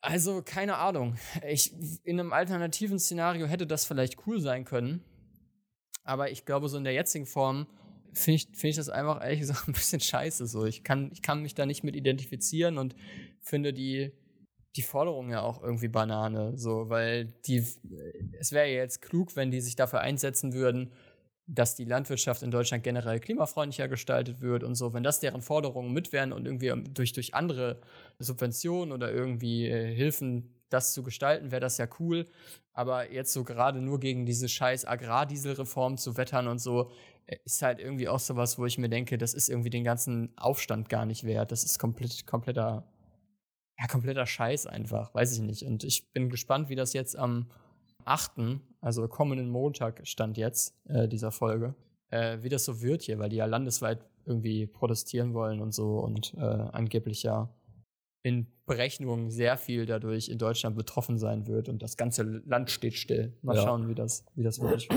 Also, 0.01 0.41
keine 0.43 0.77
Ahnung. 0.77 1.15
Ich, 1.47 1.73
in 2.03 2.19
einem 2.19 2.33
alternativen 2.33 2.99
Szenario 2.99 3.47
hätte 3.47 3.67
das 3.67 3.85
vielleicht 3.85 4.27
cool 4.27 4.39
sein 4.39 4.63
können. 4.63 5.03
Aber 6.03 6.31
ich 6.31 6.45
glaube, 6.45 6.69
so 6.69 6.77
in 6.77 6.83
der 6.83 6.93
jetzigen 6.93 7.25
Form 7.25 7.67
finde 8.13 8.35
ich, 8.37 8.47
find 8.53 8.71
ich 8.71 8.75
das 8.77 8.89
einfach 8.89 9.21
ehrlich 9.21 9.41
gesagt 9.41 9.67
ein 9.67 9.73
bisschen 9.73 9.99
scheiße. 9.99 10.47
So. 10.47 10.65
Ich, 10.65 10.83
kann, 10.83 11.11
ich 11.11 11.21
kann 11.21 11.41
mich 11.41 11.55
da 11.55 11.65
nicht 11.65 11.83
mit 11.83 11.95
identifizieren 11.95 12.77
und 12.77 12.95
finde 13.41 13.73
die, 13.73 14.11
die 14.75 14.81
Forderung 14.81 15.29
ja 15.29 15.41
auch 15.41 15.61
irgendwie 15.61 15.87
Banane. 15.87 16.57
So, 16.57 16.89
weil 16.89 17.33
die, 17.45 17.65
es 18.39 18.51
wäre 18.51 18.67
ja 18.67 18.75
jetzt 18.75 19.01
klug, 19.01 19.35
wenn 19.35 19.51
die 19.51 19.61
sich 19.61 19.75
dafür 19.75 20.01
einsetzen 20.01 20.53
würden, 20.53 20.91
dass 21.47 21.75
die 21.75 21.85
Landwirtschaft 21.85 22.43
in 22.43 22.51
Deutschland 22.51 22.83
generell 22.83 23.19
klimafreundlicher 23.21 23.87
gestaltet 23.87 24.41
wird 24.41 24.63
und 24.63 24.75
so, 24.75 24.93
wenn 24.93 25.03
das 25.03 25.21
deren 25.21 25.41
Forderungen 25.41 25.93
mit 25.93 26.11
wären 26.11 26.33
und 26.33 26.45
irgendwie 26.45 26.73
durch, 26.93 27.13
durch 27.13 27.33
andere 27.33 27.79
Subventionen 28.19 28.91
oder 28.91 29.11
irgendwie 29.11 29.67
äh, 29.67 29.95
Hilfen 29.95 30.53
das 30.69 30.93
zu 30.93 31.03
gestalten, 31.03 31.51
wäre 31.51 31.61
das 31.61 31.77
ja 31.77 31.87
cool. 31.99 32.25
Aber 32.73 33.11
jetzt 33.11 33.31
so 33.31 33.45
gerade 33.45 33.81
nur 33.81 33.99
gegen 33.99 34.25
diese 34.25 34.49
scheiß 34.49 34.85
Agrardieselreform 34.85 35.97
zu 35.97 36.17
wettern 36.17 36.49
und 36.49 36.59
so, 36.59 36.91
äh, 37.27 37.37
ist 37.45 37.61
halt 37.61 37.79
irgendwie 37.79 38.09
auch 38.09 38.19
sowas, 38.19 38.59
wo 38.59 38.65
ich 38.65 38.77
mir 38.77 38.89
denke, 38.89 39.17
das 39.17 39.33
ist 39.33 39.47
irgendwie 39.47 39.69
den 39.69 39.85
ganzen 39.85 40.37
Aufstand 40.37 40.89
gar 40.89 41.05
nicht 41.05 41.23
wert. 41.23 41.53
Das 41.53 41.63
ist 41.63 41.79
komplett, 41.79 42.27
kompletter, 42.27 42.83
ja, 43.79 43.87
kompletter 43.87 44.25
Scheiß 44.25 44.67
einfach. 44.67 45.13
Weiß 45.13 45.31
ich 45.33 45.39
nicht. 45.39 45.63
Und 45.63 45.85
ich 45.85 46.11
bin 46.11 46.29
gespannt, 46.29 46.67
wie 46.67 46.75
das 46.75 46.91
jetzt 46.91 47.17
am 47.17 47.49
8., 48.07 48.61
also 48.81 49.07
kommenden 49.07 49.49
Montag 49.49 50.01
stand 50.07 50.37
jetzt 50.37 50.75
äh, 50.85 51.07
dieser 51.07 51.31
Folge, 51.31 51.75
äh, 52.09 52.37
wie 52.41 52.49
das 52.49 52.65
so 52.65 52.81
wird 52.81 53.01
hier, 53.01 53.19
weil 53.19 53.29
die 53.29 53.37
ja 53.37 53.45
landesweit 53.45 54.05
irgendwie 54.25 54.67
protestieren 54.67 55.33
wollen 55.33 55.61
und 55.61 55.73
so 55.73 55.99
und 55.99 56.33
äh, 56.35 56.41
angeblich 56.41 57.23
ja 57.23 57.49
in 58.23 58.47
Berechnungen 58.65 59.31
sehr 59.31 59.57
viel 59.57 59.85
dadurch 59.85 60.27
in 60.27 60.37
Deutschland 60.37 60.75
betroffen 60.75 61.17
sein 61.17 61.47
wird 61.47 61.69
und 61.69 61.81
das 61.81 61.95
ganze 61.95 62.23
Land 62.23 62.69
steht 62.69 62.95
still. 62.95 63.33
Mal 63.41 63.55
ja. 63.55 63.63
schauen, 63.63 63.87
wie 63.87 63.95
das, 63.95 64.25
wie 64.35 64.43
das 64.43 64.59
wird. 64.59 64.87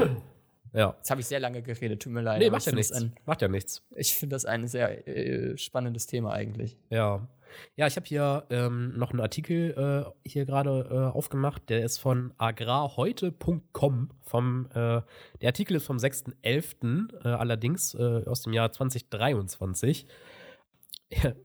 Ja. 0.72 0.94
Jetzt 0.98 1.10
habe 1.10 1.20
ich 1.20 1.26
sehr 1.26 1.40
lange 1.40 1.62
geredet, 1.62 2.02
tut 2.02 2.12
mir 2.12 2.20
leid. 2.20 2.40
Nee, 2.40 2.50
macht 2.50 2.66
ja 2.66 2.72
nichts. 2.72 2.92
Ein, 2.92 3.12
macht 3.26 3.42
ja 3.42 3.48
nichts. 3.48 3.84
Ich 3.96 4.14
finde 4.14 4.36
das 4.36 4.44
ein 4.44 4.68
sehr 4.68 5.06
äh, 5.08 5.56
spannendes 5.56 6.06
Thema 6.06 6.32
eigentlich. 6.32 6.76
Ja. 6.90 7.26
Ja, 7.76 7.86
ich 7.86 7.96
habe 7.96 8.06
hier 8.06 8.46
ähm, 8.50 8.96
noch 8.98 9.10
einen 9.10 9.20
Artikel 9.20 9.72
äh, 10.24 10.28
hier 10.28 10.46
gerade 10.46 10.88
äh, 10.90 11.16
aufgemacht, 11.16 11.68
der 11.68 11.84
ist 11.84 11.98
von 11.98 12.32
agrarheute.com. 12.38 14.10
Äh, 14.70 14.74
der 14.74 15.04
Artikel 15.42 15.76
ist 15.76 15.86
vom 15.86 15.96
6.11. 15.98 17.24
Äh, 17.24 17.28
allerdings 17.28 17.94
äh, 17.94 18.24
aus 18.26 18.42
dem 18.42 18.52
Jahr 18.52 18.72
2023, 18.72 20.06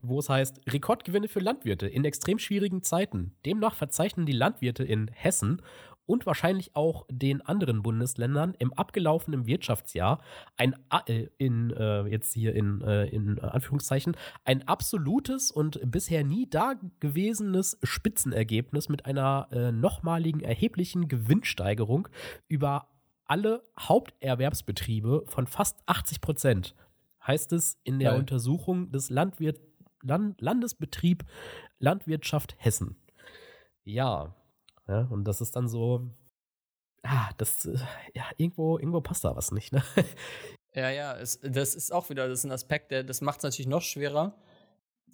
wo 0.01 0.19
es 0.19 0.29
heißt, 0.29 0.61
Rekordgewinne 0.67 1.27
für 1.27 1.39
Landwirte 1.39 1.87
in 1.87 2.05
extrem 2.05 2.39
schwierigen 2.39 2.83
Zeiten. 2.83 3.35
Demnach 3.45 3.75
verzeichnen 3.75 4.25
die 4.25 4.33
Landwirte 4.33 4.83
in 4.83 5.09
Hessen 5.13 5.61
und 6.05 6.25
wahrscheinlich 6.25 6.75
auch 6.75 7.05
den 7.09 7.41
anderen 7.41 7.81
Bundesländern 7.83 8.53
im 8.59 8.73
abgelaufenen 8.73 9.45
Wirtschaftsjahr 9.45 10.19
ein 10.57 10.75
äh, 11.07 11.27
in 11.37 11.71
äh, 11.71 12.03
jetzt 12.07 12.33
hier 12.33 12.55
in, 12.55 12.81
äh, 12.81 13.05
in 13.05 13.39
Anführungszeichen 13.39 14.15
ein 14.43 14.67
absolutes 14.67 15.51
und 15.51 15.79
bisher 15.89 16.23
nie 16.23 16.49
dagewesenes 16.49 17.77
Spitzenergebnis 17.83 18.89
mit 18.89 19.05
einer 19.05 19.47
äh, 19.51 19.71
nochmaligen 19.71 20.41
erheblichen 20.41 21.07
Gewinnsteigerung 21.07 22.07
über 22.47 22.87
alle 23.25 23.63
Haupterwerbsbetriebe 23.79 25.23
von 25.27 25.47
fast 25.47 25.77
80 25.87 26.21
Prozent. 26.21 26.75
Heißt 27.25 27.53
es 27.53 27.79
in 27.83 27.99
der 27.99 28.11
ja. 28.11 28.17
Untersuchung 28.17 28.91
des 28.91 29.09
Landwirt 29.09 29.59
Land 30.03 30.39
Landesbetrieb 30.39 31.25
Landwirtschaft 31.79 32.55
Hessen. 32.59 32.95
Ja, 33.83 34.35
ja, 34.87 35.01
und 35.09 35.25
das 35.25 35.41
ist 35.41 35.55
dann 35.55 35.67
so, 35.67 36.09
ah, 37.03 37.29
das, 37.37 37.69
ja, 38.13 38.25
irgendwo, 38.37 38.77
irgendwo 38.77 39.01
passt 39.01 39.23
da 39.23 39.35
was 39.35 39.51
nicht, 39.51 39.73
ne? 39.73 39.83
Ja, 40.75 40.89
ja, 40.89 41.17
es, 41.17 41.39
das 41.41 41.73
ist 41.73 41.93
auch 41.93 42.09
wieder, 42.09 42.27
das 42.27 42.39
ist 42.39 42.45
ein 42.45 42.51
Aspekt, 42.51 42.91
der, 42.91 43.03
das 43.05 43.21
macht 43.21 43.37
es 43.37 43.43
natürlich 43.43 43.67
noch 43.67 43.81
schwerer, 43.81 44.35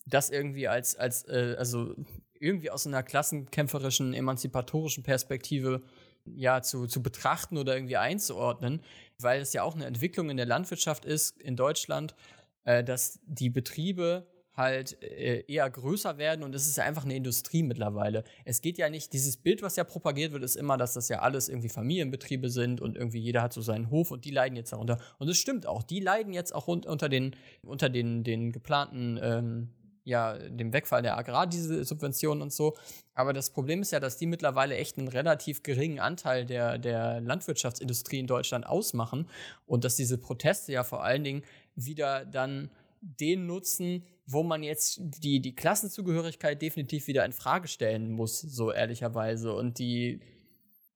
das 0.08 0.32
irgendwie 0.32 0.68
als, 0.68 0.96
als, 0.96 1.24
äh, 1.28 1.56
also 1.58 1.94
irgendwie 2.40 2.72
aus 2.72 2.88
einer 2.88 3.04
klassenkämpferischen, 3.04 4.16
emanzipatorischen 4.16 5.04
Perspektive 5.04 5.82
ja 6.26 6.64
zu, 6.64 6.88
zu 6.88 7.04
betrachten 7.04 7.60
oder 7.60 7.76
irgendwie 7.76 7.98
einzuordnen, 7.98 8.82
weil 9.20 9.42
es 9.42 9.54
ja 9.54 9.62
auch 9.62 9.76
eine 9.76 9.86
Entwicklung 9.86 10.32
in 10.32 10.38
der 10.38 10.48
Landwirtschaft 10.48 11.06
ist 11.06 11.40
in 11.40 11.56
Deutschland, 11.56 12.16
äh, 12.64 12.84
dass 12.84 13.20
die 13.26 13.52
Betriebe 13.52 14.26
halt 14.54 15.02
äh, 15.02 15.44
eher 15.48 15.70
größer 15.70 16.18
werden 16.18 16.44
und 16.44 16.54
es 16.54 16.68
ist 16.68 16.78
ja 16.78 16.84
einfach 16.84 17.06
eine 17.06 17.16
Industrie 17.16 17.64
mittlerweile. 17.64 18.24
Es 18.44 18.62
geht 18.62 18.78
ja 18.78 18.90
nicht, 18.90 19.14
dieses 19.14 19.38
Bild, 19.38 19.62
was 19.62 19.76
ja 19.76 19.84
propagiert 19.84 20.34
wird, 20.34 20.44
ist 20.44 20.56
immer, 20.56 20.78
dass 20.78 20.94
das 20.94 21.10
ja 21.10 21.20
alles 21.20 21.48
irgendwie 21.50 21.70
Familienbetriebe 21.70 22.50
sind 22.50 22.82
und 22.82 22.98
irgendwie 22.98 23.20
jeder 23.20 23.42
hat 23.42 23.54
so 23.54 23.62
seinen 23.62 23.90
Hof 23.90 24.12
und 24.12 24.26
die 24.26 24.32
leiden 24.32 24.58
jetzt 24.58 24.74
darunter. 24.74 25.00
Und 25.20 25.30
es 25.30 25.38
stimmt 25.38 25.66
auch, 25.66 25.84
die 25.84 26.00
leiden 26.00 26.34
jetzt 26.34 26.54
auch 26.54 26.68
unter 26.68 27.08
den, 27.08 27.36
unter 27.64 27.90
den, 27.90 28.24
den 28.24 28.52
geplanten, 28.52 29.20
ähm, 29.22 29.70
ja, 30.04 30.38
dem 30.38 30.74
Wegfall 30.74 31.04
der 31.04 31.18
Agrardieselsubventionen 31.18 32.42
und 32.42 32.52
so. 32.52 32.76
Aber 33.14 33.34
das 33.34 33.52
Problem 33.52 33.82
ist 33.82 33.92
ja, 33.92 34.00
dass 34.00 34.18
die 34.18 34.26
mittlerweile 34.26 34.76
echt 34.76 34.98
einen 34.98 35.08
relativ 35.08 35.64
geringen 35.64 36.00
Anteil 36.00 36.46
der, 36.46 36.78
der 36.78 37.22
Landwirtschaftsindustrie 37.22 38.20
in 38.20 38.28
Deutschland 38.28 38.66
ausmachen 38.66 39.30
und 39.66 39.84
dass 39.84 39.96
diese 39.96 40.18
Proteste 40.18 40.72
ja 40.72 40.84
vor 40.84 41.04
allen 41.04 41.24
Dingen 41.24 41.44
wieder 41.76 42.26
dann 42.26 42.72
den 43.02 43.48
nutzen, 43.48 44.06
wo 44.26 44.44
man 44.44 44.64
jetzt 44.64 45.00
die, 45.02 45.42
die 45.42 45.56
Klassenzugehörigkeit 45.56 46.62
definitiv 46.62 47.08
wieder 47.08 47.26
in 47.26 47.34
Frage 47.34 47.68
stellen 47.68 48.12
muss, 48.12 48.40
so 48.40 48.72
ehrlicherweise. 48.72 49.54
Und 49.54 49.80
die, 49.80 50.22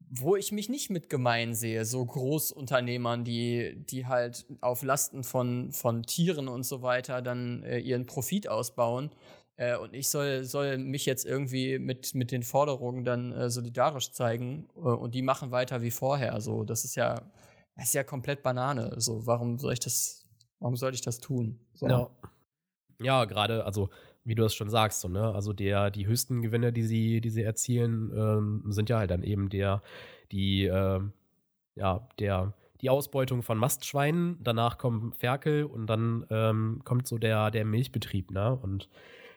wo 0.10 0.36
ich 0.36 0.52
mich 0.52 0.70
nicht 0.70 0.90
mit 0.90 1.10
gemein 1.10 1.54
sehe, 1.54 1.86
so 1.86 2.06
Großunternehmern, 2.06 3.24
die, 3.24 3.76
die 3.90 4.06
halt 4.06 4.46
auf 4.62 4.84
Lasten 4.84 5.24
von, 5.24 5.72
von 5.72 6.04
Tieren 6.04 6.48
und 6.48 6.64
so 6.64 6.82
weiter 6.82 7.22
dann 7.22 7.64
äh, 7.64 7.80
ihren 7.80 8.06
Profit 8.06 8.48
ausbauen. 8.48 9.10
Äh, 9.58 9.78
und 9.78 9.94
ich 9.94 10.10
soll, 10.10 10.44
soll 10.44 10.78
mich 10.78 11.06
jetzt 11.06 11.26
irgendwie 11.26 11.80
mit, 11.80 12.14
mit 12.14 12.32
den 12.32 12.44
Forderungen 12.44 13.04
dann 13.06 13.32
äh, 13.32 13.50
solidarisch 13.50 14.12
zeigen 14.12 14.68
äh, 14.76 14.80
und 14.80 15.16
die 15.16 15.22
machen 15.22 15.52
weiter 15.52 15.82
wie 15.82 15.92
vorher. 15.92 16.40
So, 16.42 16.64
das 16.64 16.86
ist 16.86 16.96
ja, 16.96 17.22
das 17.76 17.86
ist 17.86 17.94
ja 17.94 18.04
komplett 18.04 18.44
Banane. 18.44 18.94
So, 18.98 19.26
warum 19.26 19.58
soll 19.58 19.74
ich 19.74 19.80
das, 19.80 20.25
warum 20.60 20.76
soll 20.76 20.94
ich 20.94 21.02
das 21.02 21.20
tun? 21.20 21.60
So. 21.74 21.88
Ja. 21.88 22.10
Ja, 23.02 23.26
gerade, 23.26 23.66
also 23.66 23.90
wie 24.24 24.36
du 24.36 24.44
das 24.44 24.56
schon 24.56 24.70
sagst, 24.70 25.02
so, 25.02 25.08
ne? 25.08 25.34
Also 25.34 25.54
der, 25.54 25.92
die 25.92 26.08
höchsten 26.08 26.42
Gewinne, 26.42 26.74
die 26.74 26.84
sie, 26.84 27.22
die 27.22 27.30
sie 27.30 27.44
erzielen, 27.44 28.12
ähm, 28.16 28.64
sind 28.72 28.90
ja 28.90 28.98
halt 28.98 29.12
dann 29.12 29.24
eben 29.24 29.50
der, 29.50 29.84
die, 30.32 30.66
äh, 30.66 31.02
ja, 31.76 32.08
der, 32.20 32.54
die 32.82 32.90
Ausbeutung 32.90 33.44
von 33.44 33.58
Mastschweinen, 33.58 34.38
danach 34.42 34.78
kommen 34.78 35.14
Ferkel 35.14 35.64
und 35.66 35.88
dann 35.88 36.26
ähm, 36.30 36.82
kommt 36.84 37.08
so 37.08 37.18
der, 37.18 37.52
der 37.52 37.66
Milchbetrieb, 37.66 38.32
ne? 38.32 38.56
Und 38.56 38.90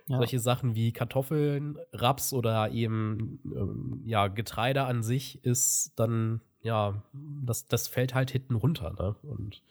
ja. 0.06 0.16
solche 0.16 0.38
Sachen 0.38 0.74
wie 0.74 0.92
Kartoffeln, 0.92 1.78
Raps 1.92 2.32
oder 2.32 2.70
eben 2.70 3.40
ähm, 3.44 4.02
ja, 4.06 4.28
Getreide 4.28 4.84
an 4.84 5.02
sich 5.02 5.44
ist 5.44 5.92
dann, 5.96 6.40
ja, 6.62 7.02
das, 7.44 7.66
das 7.66 7.88
fällt 7.88 8.14
halt 8.14 8.30
hinten 8.30 8.54
runter, 8.54 8.94
ne? 8.98 9.16
Und 9.22 9.62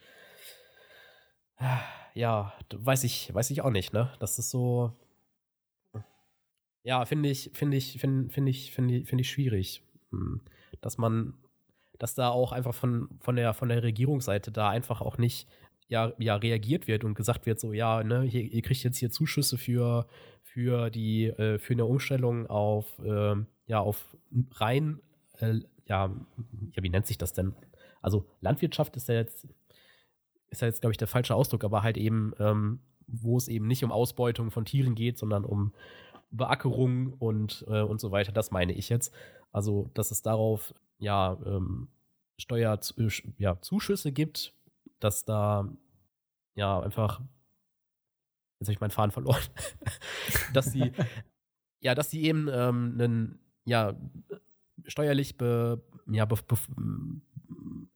ja, 2.14 2.54
weiß 2.74 3.04
ich, 3.04 3.34
weiß 3.34 3.52
ich 3.52 3.62
auch 3.62 3.72
nicht, 3.72 3.94
ne? 3.94 4.12
Das 4.20 4.40
ist 4.40 4.50
so. 4.50 4.94
Ja, 6.84 7.06
finde 7.06 7.30
ich, 7.30 7.52
finde 7.54 7.78
ich, 7.78 8.00
finde 8.00 8.30
find 8.30 8.48
ich, 8.50 8.72
finde 8.72 8.96
ich, 8.96 9.08
finde 9.08 9.22
ich 9.22 9.30
schwierig. 9.30 9.84
Hm, 10.12 10.42
dass 10.82 10.98
man, 10.98 11.34
dass 11.98 12.16
da 12.16 12.30
auch 12.30 12.52
einfach 12.54 12.74
von, 12.74 13.10
von, 13.20 13.36
der, 13.36 13.54
von 13.54 13.70
der 13.70 13.84
Regierungsseite 13.84 14.52
da 14.52 14.70
einfach 14.70 15.02
auch 15.02 15.18
nicht 15.18 15.48
ja, 15.90 16.14
ja 16.18 16.36
reagiert 16.36 16.88
wird 16.88 17.04
und 17.04 17.16
gesagt 17.16 17.46
wird, 17.46 17.60
so, 17.60 17.74
ja, 17.74 18.04
ne, 18.04 18.22
hier, 18.22 18.44
ihr 18.44 18.62
kriegt 18.62 18.84
jetzt 18.84 18.98
hier 18.98 19.10
Zuschüsse 19.10 19.58
für, 19.58 20.08
für 20.44 20.90
die, 20.90 21.26
äh, 21.26 21.60
für 21.60 21.74
eine 21.74 21.86
Umstellung 21.86 22.48
auf, 22.48 23.00
äh, 23.00 23.36
ja, 23.68 23.80
auf 23.80 24.16
rein, 24.56 25.00
äh, 25.40 25.60
ja, 25.86 26.12
ja, 26.72 26.84
wie 26.84 26.90
nennt 26.90 27.06
sich 27.06 27.18
das 27.18 27.34
denn? 27.34 27.54
Also 28.02 28.26
Landwirtschaft 28.42 28.96
ist 28.96 29.08
ja 29.10 29.16
jetzt, 29.16 29.48
ist 30.50 30.62
ja 30.62 30.68
jetzt, 30.68 30.82
glaube 30.82 30.94
ich, 30.94 30.98
der 30.98 31.08
falsche 31.08 31.36
Ausdruck, 31.36 31.64
aber 31.64 31.84
halt 31.84 31.98
eben, 31.98 32.34
ähm, 32.40 32.80
wo 33.08 33.38
es 33.38 33.48
eben 33.48 33.68
nicht 33.68 33.84
um 33.84 33.92
Ausbeutung 33.92 34.52
von 34.52 34.66
Tieren 34.66 34.96
geht, 34.96 35.18
sondern 35.18 35.46
um 35.46 35.74
Beackerung 36.32 37.14
und, 37.14 37.66
äh, 37.68 37.82
und 37.82 38.00
so 38.00 38.12
weiter. 38.12 38.32
Das 38.32 38.52
meine 38.52 38.74
ich 38.74 38.90
jetzt. 38.90 39.14
Also, 39.52 39.90
dass 39.94 40.12
es 40.12 40.22
darauf 40.22 40.74
ja 41.00 41.38
ähm, 41.46 41.88
Steuerzuschüsse 42.38 43.30
ja, 43.38 44.14
gibt, 44.14 44.54
dass 45.00 45.26
da 45.26 45.70
ja 46.56 46.80
einfach 46.80 47.22
jetzt 48.60 48.68
habe 48.68 48.74
ich 48.74 48.80
meinen 48.80 48.92
Faden 48.92 49.12
verloren, 49.12 49.42
dass 50.54 50.72
sie 50.72 50.92
ja, 51.82 51.96
dass 51.96 52.10
sie 52.10 52.24
eben 52.24 52.48
ähm, 52.52 52.98
einen 53.00 53.40
ja 53.66 53.96
steuerlich 54.86 55.38
be, 55.38 55.82
ja, 56.08 56.26
be, 56.26 56.36
be, 56.48 56.58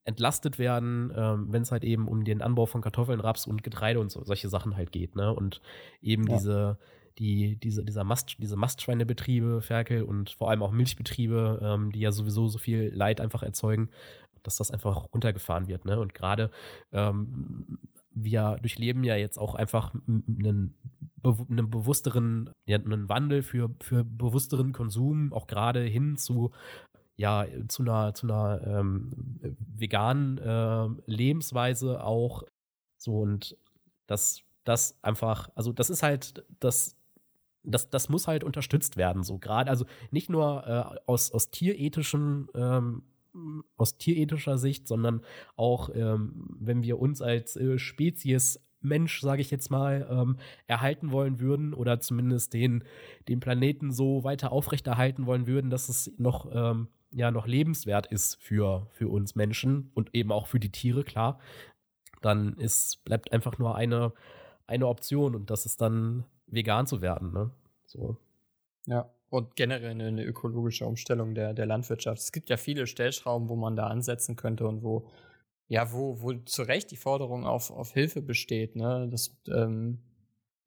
entlastet 0.03 0.57
werden, 0.59 1.11
ähm, 1.15 1.47
wenn 1.49 1.61
es 1.61 1.71
halt 1.71 1.83
eben 1.83 2.07
um 2.07 2.23
den 2.23 2.41
Anbau 2.41 2.65
von 2.65 2.81
Kartoffeln, 2.81 3.19
Raps 3.19 3.45
und 3.45 3.63
Getreide 3.63 3.99
und 3.99 4.11
so, 4.11 4.23
solche 4.23 4.49
Sachen 4.49 4.75
halt 4.75 4.91
geht, 4.91 5.15
ne? 5.15 5.33
Und 5.33 5.61
eben 6.01 6.27
ja. 6.27 6.37
diese 6.37 6.77
die, 7.17 7.57
diese, 7.57 7.83
dieser 7.83 8.03
Mast, 8.03 8.37
diese 8.39 8.55
Mastschweinebetriebe, 8.55 9.61
Ferkel 9.61 10.03
und 10.03 10.31
vor 10.31 10.49
allem 10.49 10.63
auch 10.63 10.71
Milchbetriebe, 10.71 11.59
ähm, 11.61 11.91
die 11.91 11.99
ja 11.99 12.11
sowieso 12.11 12.47
so 12.47 12.57
viel 12.57 12.91
Leid 12.93 13.21
einfach 13.21 13.43
erzeugen, 13.43 13.89
dass 14.43 14.55
das 14.55 14.71
einfach 14.71 15.07
runtergefahren 15.13 15.67
wird. 15.67 15.85
Ne? 15.85 15.99
Und 15.99 16.13
gerade 16.13 16.51
ähm, 16.91 17.79
wir 18.13 18.57
durchleben 18.61 19.03
ja 19.03 19.15
jetzt 19.15 19.37
auch 19.37 19.55
einfach 19.55 19.93
einen, 19.93 20.75
einen 21.23 21.69
bewussteren, 21.69 22.49
ja, 22.65 22.77
einen 22.77 23.07
Wandel 23.07 23.43
für, 23.43 23.69
für 23.81 24.03
bewussteren 24.03 24.73
Konsum, 24.73 25.31
auch 25.33 25.47
gerade 25.47 25.81
hin 25.81 26.17
zu 26.17 26.51
ja, 27.15 27.45
zu 27.67 27.83
einer, 27.83 28.13
zu 28.13 28.27
einer 28.27 28.61
ähm, 28.65 29.11
veganen 29.57 30.37
äh, 30.37 30.87
Lebensweise 31.05 32.03
auch. 32.03 32.43
So 32.97 33.19
und 33.19 33.57
das, 34.07 34.41
das 34.63 34.97
einfach, 35.03 35.49
also 35.55 35.71
das 35.71 35.89
ist 35.89 36.03
halt 36.03 36.45
das, 36.59 36.95
das, 37.63 37.89
das 37.89 38.09
muss 38.09 38.27
halt 38.27 38.43
unterstützt 38.43 38.97
werden, 38.97 39.23
so 39.23 39.37
gerade, 39.37 39.69
also 39.69 39.85
nicht 40.09 40.29
nur 40.29 40.65
äh, 40.67 40.99
aus, 41.05 41.31
aus 41.31 41.51
tierethischen 41.51 42.47
ähm, 42.55 43.03
aus 43.77 43.97
tierethischer 43.97 44.57
Sicht, 44.57 44.87
sondern 44.87 45.21
auch, 45.55 45.89
ähm, 45.95 46.47
wenn 46.59 46.83
wir 46.83 46.99
uns 46.99 47.21
als 47.21 47.55
äh, 47.55 47.77
Spezies 47.77 48.59
Mensch, 48.81 49.21
sage 49.21 49.41
ich 49.41 49.51
jetzt 49.51 49.69
mal, 49.69 50.07
ähm, 50.09 50.37
erhalten 50.67 51.11
wollen 51.11 51.39
würden 51.39 51.73
oder 51.73 51.99
zumindest 51.99 52.53
den, 52.53 52.83
den 53.27 53.39
Planeten 53.39 53.91
so 53.91 54.23
weiter 54.23 54.51
aufrechterhalten 54.51 55.27
wollen 55.27 55.45
würden, 55.47 55.69
dass 55.69 55.87
es 55.87 56.11
noch, 56.17 56.49
ähm, 56.51 56.87
ja, 57.11 57.31
noch 57.31 57.47
lebenswert 57.47 58.07
ist 58.07 58.41
für, 58.41 58.87
für 58.91 59.09
uns 59.09 59.35
Menschen 59.35 59.91
und 59.93 60.15
eben 60.15 60.31
auch 60.31 60.47
für 60.47 60.59
die 60.59 60.71
Tiere, 60.71 61.03
klar, 61.03 61.39
dann 62.21 62.53
ist, 62.57 63.03
bleibt 63.03 63.33
einfach 63.33 63.57
nur 63.57 63.75
eine, 63.75 64.13
eine 64.67 64.87
Option 64.87 65.35
und 65.35 65.49
das 65.49 65.65
ist 65.65 65.81
dann 65.81 66.25
vegan 66.47 66.87
zu 66.87 67.01
werden. 67.01 67.33
Ne? 67.33 67.51
So. 67.85 68.17
Ja. 68.85 69.09
Und 69.29 69.55
generell 69.55 69.91
eine, 69.91 70.07
eine, 70.07 70.25
ökologische 70.25 70.85
Umstellung 70.85 71.35
der, 71.35 71.53
der 71.53 71.65
Landwirtschaft. 71.65 72.19
Es 72.19 72.33
gibt 72.33 72.49
ja 72.49 72.57
viele 72.57 72.85
Stellschrauben, 72.85 73.47
wo 73.47 73.55
man 73.55 73.77
da 73.77 73.87
ansetzen 73.87 74.35
könnte 74.35 74.67
und 74.67 74.83
wo, 74.83 75.07
ja, 75.67 75.93
wo, 75.93 76.21
wo 76.21 76.33
zu 76.33 76.63
Recht 76.63 76.91
die 76.91 76.97
Forderung 76.97 77.45
auf, 77.45 77.71
auf 77.71 77.93
Hilfe 77.93 78.21
besteht, 78.21 78.75
ne? 78.75 79.07
Dass, 79.09 79.33
ähm, 79.47 79.99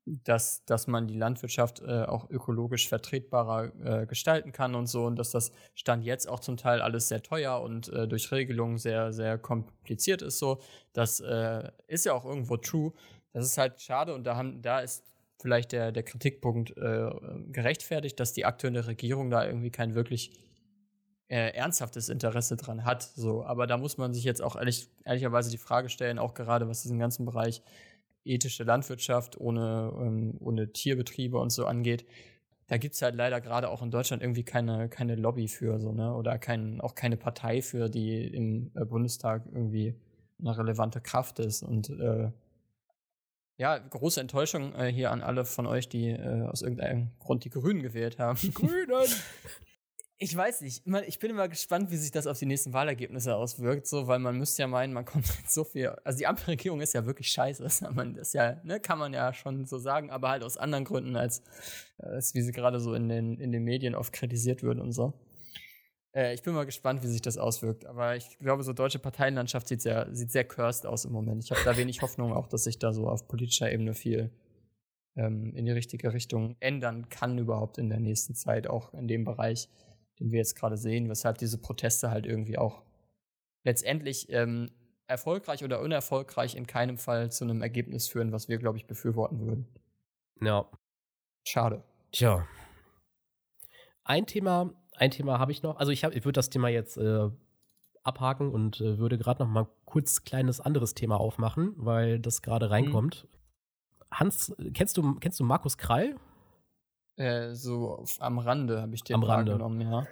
dass, 0.07 0.65
dass 0.67 0.87
man 0.87 1.07
die 1.07 1.17
Landwirtschaft 1.17 1.81
äh, 1.81 2.05
auch 2.05 2.29
ökologisch 2.29 2.89
vertretbarer 2.89 4.03
äh, 4.03 4.07
gestalten 4.07 4.53
kann 4.53 4.75
und 4.75 4.87
so 4.87 5.07
und 5.07 5.17
dass 5.17 5.31
das 5.31 5.51
Stand 5.75 6.05
jetzt 6.05 6.29
auch 6.29 6.41
zum 6.41 6.57
Teil 6.57 6.83
alles 6.83 7.09
sehr 7.09 7.23
teuer 7.23 7.61
und 7.61 7.89
äh, 7.89 8.07
durch 8.07 8.31
Regelungen 8.31 8.77
sehr, 8.77 9.13
sehr 9.13 9.39
kompliziert 9.39 10.23
ist 10.23 10.39
so. 10.39 10.61
Das 10.93 11.21
äh, 11.21 11.71
ist 11.87 12.05
ja 12.05 12.13
auch 12.13 12.25
irgendwo 12.25 12.57
true. 12.57 12.93
Das 13.33 13.47
ist 13.47 13.57
halt 13.57 13.81
schade 13.81 14.15
und 14.15 14.25
da, 14.25 14.37
haben, 14.37 14.61
da 14.61 14.81
ist 14.81 15.05
vielleicht 15.41 15.73
der, 15.73 15.91
der 15.91 16.03
Kritikpunkt 16.03 16.77
äh, 16.77 17.11
gerechtfertigt, 17.49 18.21
dass 18.21 18.33
die 18.33 18.45
aktuelle 18.45 18.87
Regierung 18.87 19.31
da 19.31 19.47
irgendwie 19.47 19.71
kein 19.71 19.95
wirklich 19.95 20.33
äh, 21.29 21.51
ernsthaftes 21.55 22.11
Interesse 22.11 22.57
dran 22.57 22.85
hat. 22.85 23.03
So, 23.03 23.45
aber 23.45 23.67
da 23.67 23.79
muss 23.79 23.97
man 23.97 24.13
sich 24.13 24.25
jetzt 24.25 24.43
auch 24.43 24.57
ehrlich, 24.57 24.89
ehrlicherweise 25.05 25.51
die 25.51 25.59
Frage 25.59 25.89
stellen, 25.89 26.19
auch 26.19 26.35
gerade 26.35 26.69
was 26.69 26.83
diesen 26.83 26.99
ganzen 26.99 27.25
Bereich 27.25 27.63
ethische 28.25 28.65
Landwirtschaft 28.65 29.39
ohne, 29.41 29.93
ähm, 30.01 30.37
ohne 30.41 30.73
Tierbetriebe 30.73 31.39
und 31.39 31.51
so 31.51 31.67
angeht. 31.67 32.07
Da 32.67 32.79
gibt 32.79 32.95
es 32.95 33.03
halt 33.03 33.15
leider 33.15 33.41
gerade 33.41 33.69
auch 33.69 33.83
in 33.83 33.91
Deutschland 33.91 34.23
irgendwie 34.23 34.45
keine, 34.45 34.89
keine 34.89 35.17
Lobby 35.17 35.49
für, 35.49 35.79
so, 35.79 35.93
ne? 35.93 36.15
Oder 36.15 36.39
kein, 36.39 36.81
auch 36.81 36.95
keine 36.95 37.19
Partei 37.19 37.61
für, 37.61 37.91
die 37.91 38.27
im 38.27 38.71
äh, 38.75 38.85
Bundestag 38.87 39.45
irgendwie 39.47 39.95
eine 40.41 40.57
relevante 40.57 41.01
Kraft 41.01 41.39
ist. 41.41 41.63
Und 41.63 41.91
äh, 41.91 42.31
ja, 43.57 43.79
große 43.79 44.21
Enttäuschung 44.21 44.75
äh, 44.75 44.91
hier 44.91 45.11
an 45.11 45.23
alle 45.23 45.45
von 45.45 45.67
euch, 45.67 45.89
die 45.89 46.09
äh, 46.09 46.47
aus 46.47 46.63
irgendeinem 46.63 47.11
Grund 47.19 47.45
die 47.45 47.51
Grünen 47.51 47.83
gewählt 47.83 48.19
haben. 48.19 48.39
Die 48.41 48.53
Grünen! 48.53 49.09
ich 50.25 50.35
weiß 50.35 50.63
nicht. 50.63 50.83
Ich 51.07 51.19
bin 51.19 51.31
immer 51.31 51.49
gespannt, 51.49 51.91
wie 51.91 51.97
sich 51.97 52.11
das 52.11 52.27
auf 52.27 52.39
die 52.39 52.47
nächsten 52.47 52.73
Wahlergebnisse 52.73 53.37
auswirkt, 53.37 53.87
so, 53.87 54.07
weil 54.07 54.19
man 54.19 54.39
müsste 54.39 54.63
ja 54.63 54.67
meinen, 54.67 54.95
man 54.95 55.05
kommt 55.05 55.27
so 55.47 55.65
viel. 55.65 55.89
Also 56.03 56.19
die 56.19 56.27
Ampelregierung 56.27 56.81
ist 56.81 56.95
ja 56.95 57.05
wirklich 57.05 57.29
scheiße. 57.31 57.63
Das, 57.63 57.81
man, 57.95 58.15
das 58.15 58.33
ja, 58.33 58.61
ne, 58.65 58.81
kann 58.81 58.99
man 58.99 59.13
ja 59.13 59.35
schon 59.35 59.67
so 59.67 59.79
sagen, 59.79 60.11
aber 60.11 60.31
halt 60.31 60.43
aus 60.43 60.57
anderen 60.57 60.85
Gründen, 60.85 61.15
als, 61.17 61.43
als 61.99 62.35
wie 62.35 62.41
sie 62.41 62.53
gerade 62.53 62.81
so 62.81 62.95
in 62.95 63.09
den, 63.11 63.39
in 63.39 63.53
den 63.53 63.65
Medien 63.65 63.95
oft 63.95 64.15
kritisiert 64.15 64.63
wird 64.63 64.81
und 64.81 64.93
so. 64.93 65.13
Äh, 66.15 66.33
ich 66.33 66.43
bin 66.43 66.55
mal 66.55 66.65
gespannt, 66.65 67.03
wie 67.03 67.09
sich 67.09 67.21
das 67.21 67.37
auswirkt. 67.37 67.85
Aber 67.85 68.17
ich 68.17 68.39
glaube, 68.39 68.63
so 68.63 68.73
deutsche 68.73 68.99
Parteienlandschaft 68.99 69.69
sieht 69.69 69.83
sehr, 69.83 70.09
sieht 70.13 70.33
sehr 70.33 70.45
cursed 70.45 70.87
aus 70.87 71.05
im 71.05 71.13
Moment. 71.13 71.45
Ich 71.45 71.51
habe 71.51 71.61
da 71.67 71.77
wenig 71.77 72.01
Hoffnung 72.01 72.33
auch, 72.33 72.47
dass 72.47 72.65
sich 72.65 72.79
da 72.79 72.95
so 72.95 73.09
auf 73.09 73.29
politischer 73.29 73.71
Ebene 73.71 73.93
viel 73.93 74.31
ähm, 75.17 75.55
in 75.55 75.67
die 75.67 75.73
richtige 75.73 76.15
Richtung 76.15 76.57
ändern 76.61 77.11
kann 77.11 77.37
überhaupt 77.37 77.77
in 77.77 77.91
der 77.91 78.01
nächsten 78.01 78.35
Zeit, 78.35 78.67
auch 78.67 78.95
in 78.95 79.07
dem 79.07 79.25
Bereich, 79.25 79.69
den 80.21 80.31
wir 80.31 80.39
jetzt 80.39 80.57
gerade 80.57 80.77
sehen, 80.77 81.09
weshalb 81.09 81.39
diese 81.39 81.59
Proteste 81.59 82.11
halt 82.11 82.27
irgendwie 82.27 82.59
auch 82.59 82.83
letztendlich 83.65 84.31
ähm, 84.31 84.71
erfolgreich 85.07 85.65
oder 85.65 85.81
unerfolgreich 85.81 86.55
in 86.57 86.67
keinem 86.67 86.99
Fall 86.99 87.31
zu 87.31 87.45
einem 87.45 87.63
Ergebnis 87.63 88.09
führen, 88.09 88.33
was 88.33 88.49
wir, 88.49 88.59
glaube 88.59 88.79
ich, 88.79 88.87
befürworten 88.87 89.41
würden. 89.47 89.69
Ja. 90.41 90.69
Schade. 91.47 91.83
Tja. 92.13 92.47
Ein 94.05 94.27
Thema, 94.27 94.73
ein 94.97 95.11
Thema 95.11 95.39
habe 95.39 95.53
ich 95.53 95.63
noch. 95.63 95.77
Also 95.77 95.93
ich, 95.93 96.05
ich 96.05 96.25
würde 96.25 96.33
das 96.33 96.51
Thema 96.51 96.69
jetzt 96.69 96.97
äh, 96.97 97.31
abhaken 98.03 98.51
und 98.51 98.81
äh, 98.81 98.99
würde 98.99 99.19
gerade 99.19 99.43
noch 99.43 99.51
mal 99.51 99.67
kurz 99.85 100.25
kleines 100.25 100.61
anderes 100.61 100.95
Thema 100.95 101.19
aufmachen, 101.19 101.75
weil 101.77 102.19
das 102.21 102.43
gerade 102.43 102.71
reinkommt. 102.71 103.25
Mhm. 103.25 103.39
Hans, 104.11 104.55
kennst 104.75 104.97
du, 104.97 105.15
kennst 105.17 105.41
du 105.41 105.45
Markus 105.45 105.77
Krall? 105.77 106.17
Äh, 107.17 107.55
so 107.55 108.05
am 108.19 108.39
Rande 108.39 108.83
habe 108.83 108.95
ich 108.95 109.05
den 109.05 109.15
am 109.15 109.23
Rande. 109.23 109.53
genommen, 109.53 109.81
ja. 109.81 110.07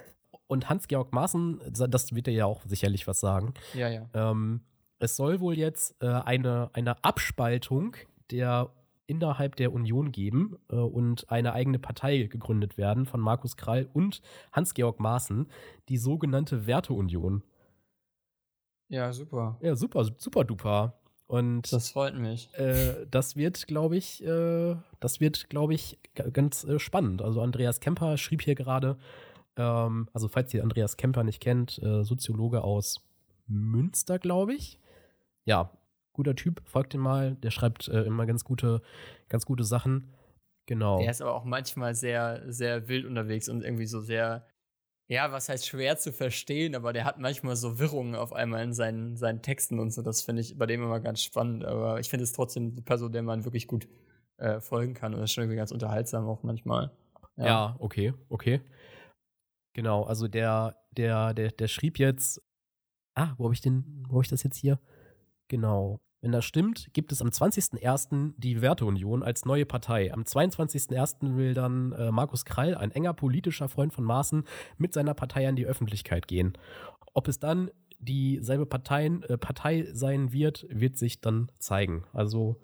Und 0.47 0.69
Hans-Georg 0.69 1.13
Maaßen, 1.13 1.61
das 1.71 2.15
wird 2.15 2.27
dir 2.27 2.33
ja 2.33 2.47
auch 2.47 2.63
sicherlich 2.67 3.07
was 3.07 3.21
sagen. 3.21 3.55
Ja, 3.75 3.89
ja. 3.89 4.09
Ähm, 4.13 4.61
es 4.99 5.17
soll 5.17 5.41
wohl 5.41 5.59
jetzt 5.59 5.97
äh, 6.03 6.07
eine, 6.07 6.71
eine 6.75 7.03
Abspaltung 7.05 7.97
der 8.31 8.71
innerhalb 9.07 9.57
der 9.57 9.73
Union 9.73 10.13
geben 10.13 10.57
äh, 10.71 10.77
und 10.77 11.31
eine 11.31 11.53
eigene 11.53 11.79
Partei 11.79 12.23
gegründet 12.23 12.79
werden 12.79 13.05
von 13.05 13.21
Markus 13.21 13.57
Krall 13.57 13.89
und 13.93 14.23
Hans-Georg 14.53 15.01
Maaßen, 15.01 15.49
die 15.89 15.99
sogenannte 15.99 16.67
Werteunion. 16.67 17.43
Ja, 18.89 19.13
super. 19.13 19.59
Ja, 19.61 19.75
super, 19.75 20.05
super 20.17 20.45
duper. 20.45 20.95
Und 21.33 21.73
das 21.73 21.93
freut 21.93 22.15
mich. 22.15 22.53
Äh, 22.59 23.07
das 23.11 23.37
wird, 23.37 23.67
glaube 23.67 23.97
ich, 23.97 24.23
äh, 24.23 24.77
das 25.01 25.19
wird, 25.19 25.49
glaube 25.49 25.73
ich, 25.73 25.99
ganz 26.35 26.63
äh, 26.65 26.79
spannend. 26.79 27.23
Also 27.23 27.41
Andreas 27.41 27.81
Kemper 27.81 28.19
schrieb 28.19 28.43
hier 28.43 28.55
gerade, 28.55 28.99
ähm, 29.57 30.11
also 30.13 30.29
falls 30.29 30.53
ihr 30.53 30.63
Andreas 30.63 30.99
Kemper 30.99 31.25
nicht 31.25 31.41
kennt, 31.41 31.83
äh, 31.83 32.05
Soziologe 32.05 32.63
aus 32.63 33.01
Münster, 33.47 34.19
glaube 34.19 34.53
ich. 34.53 34.79
Ja, 35.47 35.71
guter 36.13 36.37
Typ, 36.37 36.61
folgt 36.67 36.93
ihm 36.93 37.01
mal. 37.01 37.35
Der 37.37 37.51
schreibt 37.51 37.89
äh, 37.89 38.03
immer 38.03 38.27
ganz 38.27 38.45
gute, 38.45 38.83
ganz 39.31 39.47
gute 39.47 39.65
Sachen. 39.65 40.13
Genau. 40.67 40.99
Der 40.99 41.11
ist 41.11 41.23
aber 41.23 41.35
auch 41.35 41.45
manchmal 41.45 41.95
sehr, 41.95 42.43
sehr 42.53 42.89
wild 42.89 43.07
unterwegs 43.07 43.49
und 43.49 43.65
irgendwie 43.65 43.87
so 43.87 44.03
sehr, 44.03 44.45
ja, 45.09 45.31
was 45.33 45.49
heißt 45.49 45.67
schwer 45.67 45.99
zu 45.99 46.13
verstehen, 46.13 46.75
aber 46.75 46.93
der 46.93 47.05
hat 47.05 47.19
manchmal 47.19 47.57
so 47.57 47.79
Wirrungen 47.79 48.15
auf 48.15 48.33
einmal 48.33 48.63
in 48.63 48.73
seinen, 48.73 49.17
seinen 49.17 49.43
Texten 49.43 49.79
und 49.79 49.91
so. 49.91 50.03
Das 50.03 50.23
finde 50.23 50.43
ich 50.43 50.57
bei 50.57 50.67
dem 50.67 50.83
immer 50.83 51.01
ganz 51.01 51.23
spannend. 51.23 51.65
Aber 51.65 52.01
ich 52.01 52.09
finde 52.09 52.25
es 52.25 52.33
trotzdem 52.33 52.73
eine 52.73 52.83
Person, 52.83 53.13
der 53.13 53.23
man 53.23 53.45
wirklich 53.45 53.67
gut 53.67 53.89
äh, 54.39 54.61
folgen 54.61 54.95
kann 54.95 55.13
und 55.13 55.21
das 55.21 55.31
ist 55.31 55.35
schon 55.35 55.45
irgendwie 55.45 55.59
ganz 55.59 55.73
unterhaltsam 55.73 56.27
auch 56.27 56.43
manchmal. 56.43 56.91
Ja, 57.37 57.45
ja 57.47 57.77
okay, 57.79 58.15
okay. 58.29 58.61
Genau, 59.75 60.05
also 60.05 60.29
der, 60.29 60.77
der, 60.91 61.35
der, 61.35 61.51
der 61.51 61.69
schrieb 61.69 61.99
jetzt 61.99 62.43
Ah, 63.15 63.35
wo 63.37 63.45
habe 63.45 63.55
ich 63.55 63.61
den, 63.61 64.05
wo 64.09 64.15
habe 64.15 64.23
ich 64.23 64.31
das 64.31 64.43
jetzt 64.43 64.57
hier? 64.57 64.79
Genau. 65.49 66.01
Wenn 66.23 66.31
das 66.31 66.45
stimmt, 66.45 66.95
gibt 66.95 67.11
es 67.11 67.21
am 67.21 67.29
20.01. 67.29 68.35
die 68.37 68.63
Werteunion 68.63 69.25
als 69.25 69.45
neue 69.45 69.67
Partei. 69.67 70.13
Am 70.13 70.23
22.01. 70.23 71.37
will 71.37 71.53
dann 71.53 71.91
äh, 71.93 72.13
Markus 72.13 72.45
Krall, 72.45 72.77
ein 72.77 72.93
enger 72.93 73.13
politischer 73.13 73.69
Freund 73.69 73.93
von 73.93 74.05
Maaßen, 74.05 74.45
mit 74.79 74.93
seiner 74.95 75.15
Partei 75.15 75.49
an 75.49 75.57
die 75.57 75.67
Öffentlichkeit 75.67 76.29
gehen. 76.29 76.53
Ob 77.13 77.27
es 77.27 77.41
dann 77.41 77.73
dieselbe 77.99 78.67
Parteien, 78.67 79.25
äh, 79.25 79.37
Partei 79.37 79.89
sein 79.93 80.33
wird, 80.33 80.65
wird 80.71 80.97
sich 80.97 81.21
dann 81.21 81.51
zeigen. 81.59 82.05
Also 82.13 82.57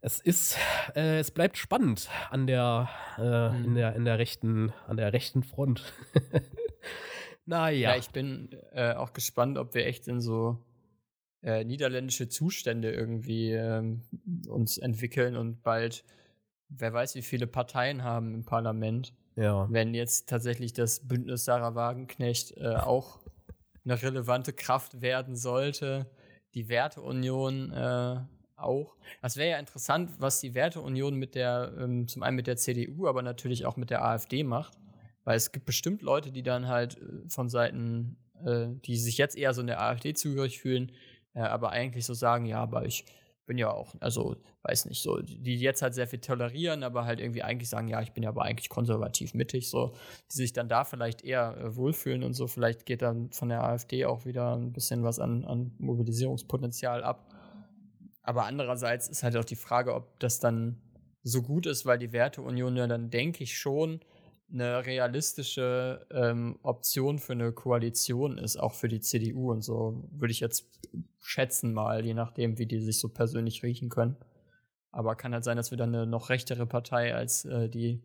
es 0.00 0.20
ist, 0.20 0.56
äh, 0.94 1.18
es 1.18 1.32
bleibt 1.32 1.58
spannend 1.58 2.08
an 2.30 2.46
der, 2.46 2.88
äh, 3.18 3.48
mhm. 3.50 3.64
in 3.64 3.74
der, 3.74 3.96
in 3.96 4.04
der 4.04 4.20
rechten, 4.20 4.72
an 4.86 4.96
der 4.96 5.12
rechten 5.12 5.42
Front. 5.42 5.92
naja. 7.44 7.90
Ja, 7.90 7.96
ich 7.96 8.10
bin 8.10 8.50
äh, 8.72 8.94
auch 8.94 9.12
gespannt, 9.14 9.58
ob 9.58 9.74
wir 9.74 9.84
echt 9.84 10.06
in 10.06 10.20
so 10.20 10.64
äh, 11.46 11.64
niederländische 11.64 12.28
Zustände 12.28 12.90
irgendwie 12.90 13.52
ähm, 13.52 14.02
uns 14.48 14.78
entwickeln 14.78 15.36
und 15.36 15.62
bald, 15.62 16.04
wer 16.68 16.92
weiß, 16.92 17.14
wie 17.14 17.22
viele 17.22 17.46
Parteien 17.46 18.02
haben 18.02 18.34
im 18.34 18.44
Parlament. 18.44 19.14
Ja. 19.36 19.68
Wenn 19.70 19.94
jetzt 19.94 20.28
tatsächlich 20.28 20.72
das 20.72 21.06
Bündnis 21.06 21.44
Sarah 21.44 21.76
Wagenknecht 21.76 22.56
äh, 22.56 22.74
auch 22.74 23.20
eine 23.84 24.02
relevante 24.02 24.52
Kraft 24.52 25.00
werden 25.00 25.36
sollte, 25.36 26.10
die 26.54 26.68
Werteunion 26.68 27.70
äh, 27.70 28.16
auch. 28.56 28.96
Das 29.22 29.36
wäre 29.36 29.50
ja 29.50 29.58
interessant, 29.58 30.10
was 30.18 30.40
die 30.40 30.54
Werteunion 30.54 31.14
mit 31.14 31.36
der, 31.36 31.72
ähm, 31.78 32.08
zum 32.08 32.24
einen 32.24 32.34
mit 32.34 32.48
der 32.48 32.56
CDU, 32.56 33.06
aber 33.06 33.22
natürlich 33.22 33.66
auch 33.66 33.76
mit 33.76 33.90
der 33.90 34.04
AfD 34.04 34.42
macht. 34.42 34.76
Weil 35.22 35.36
es 35.36 35.52
gibt 35.52 35.66
bestimmt 35.66 36.02
Leute, 36.02 36.32
die 36.32 36.42
dann 36.42 36.66
halt 36.66 36.96
äh, 36.96 37.28
von 37.28 37.48
Seiten, 37.48 38.16
äh, 38.44 38.66
die 38.84 38.96
sich 38.96 39.16
jetzt 39.16 39.36
eher 39.36 39.54
so 39.54 39.60
in 39.60 39.68
der 39.68 39.80
AfD 39.80 40.12
zugehörig 40.14 40.58
fühlen, 40.58 40.90
äh, 41.36 41.40
aber 41.40 41.70
eigentlich 41.70 42.04
so 42.06 42.14
sagen, 42.14 42.46
ja, 42.46 42.60
aber 42.60 42.86
ich 42.86 43.04
bin 43.44 43.58
ja 43.58 43.70
auch, 43.70 43.94
also 44.00 44.36
weiß 44.62 44.86
nicht, 44.86 45.00
so, 45.00 45.20
die 45.20 45.56
jetzt 45.56 45.82
halt 45.82 45.94
sehr 45.94 46.08
viel 46.08 46.18
tolerieren, 46.18 46.82
aber 46.82 47.04
halt 47.04 47.20
irgendwie 47.20 47.44
eigentlich 47.44 47.68
sagen, 47.68 47.86
ja, 47.86 48.02
ich 48.02 48.12
bin 48.12 48.24
ja 48.24 48.30
aber 48.30 48.42
eigentlich 48.42 48.68
konservativ 48.68 49.34
mittig, 49.34 49.70
so, 49.70 49.94
die 50.32 50.36
sich 50.36 50.52
dann 50.52 50.68
da 50.68 50.84
vielleicht 50.84 51.22
eher 51.22 51.56
äh, 51.56 51.76
wohlfühlen 51.76 52.24
und 52.24 52.34
so, 52.34 52.48
vielleicht 52.48 52.86
geht 52.86 53.02
dann 53.02 53.30
von 53.30 53.50
der 53.50 53.62
AfD 53.62 54.04
auch 54.06 54.24
wieder 54.24 54.56
ein 54.56 54.72
bisschen 54.72 55.04
was 55.04 55.20
an, 55.20 55.44
an 55.44 55.72
Mobilisierungspotenzial 55.78 57.04
ab. 57.04 57.32
Aber 58.22 58.46
andererseits 58.46 59.08
ist 59.08 59.22
halt 59.22 59.36
auch 59.36 59.44
die 59.44 59.54
Frage, 59.54 59.94
ob 59.94 60.18
das 60.18 60.40
dann 60.40 60.80
so 61.22 61.42
gut 61.42 61.66
ist, 61.66 61.86
weil 61.86 61.98
die 61.98 62.12
Werteunion 62.12 62.76
ja 62.76 62.88
dann, 62.88 63.10
denke 63.10 63.44
ich, 63.44 63.56
schon 63.56 64.00
eine 64.52 64.86
realistische 64.86 66.06
ähm, 66.10 66.58
Option 66.62 67.18
für 67.18 67.32
eine 67.32 67.52
Koalition 67.52 68.38
ist, 68.38 68.56
auch 68.56 68.74
für 68.74 68.88
die 68.88 69.00
CDU 69.00 69.50
und 69.50 69.62
so, 69.62 70.08
würde 70.12 70.32
ich 70.32 70.40
jetzt 70.40 70.70
schätzen 71.20 71.72
mal, 71.74 72.04
je 72.04 72.14
nachdem, 72.14 72.58
wie 72.58 72.66
die 72.66 72.80
sich 72.80 73.00
so 73.00 73.08
persönlich 73.08 73.62
riechen 73.62 73.88
können. 73.88 74.16
Aber 74.92 75.16
kann 75.16 75.34
halt 75.34 75.44
sein, 75.44 75.56
dass 75.56 75.70
wir 75.70 75.78
dann 75.78 75.94
eine 75.94 76.06
noch 76.06 76.30
rechtere 76.30 76.66
Partei 76.66 77.14
als 77.14 77.44
äh, 77.44 77.68
die 77.68 78.02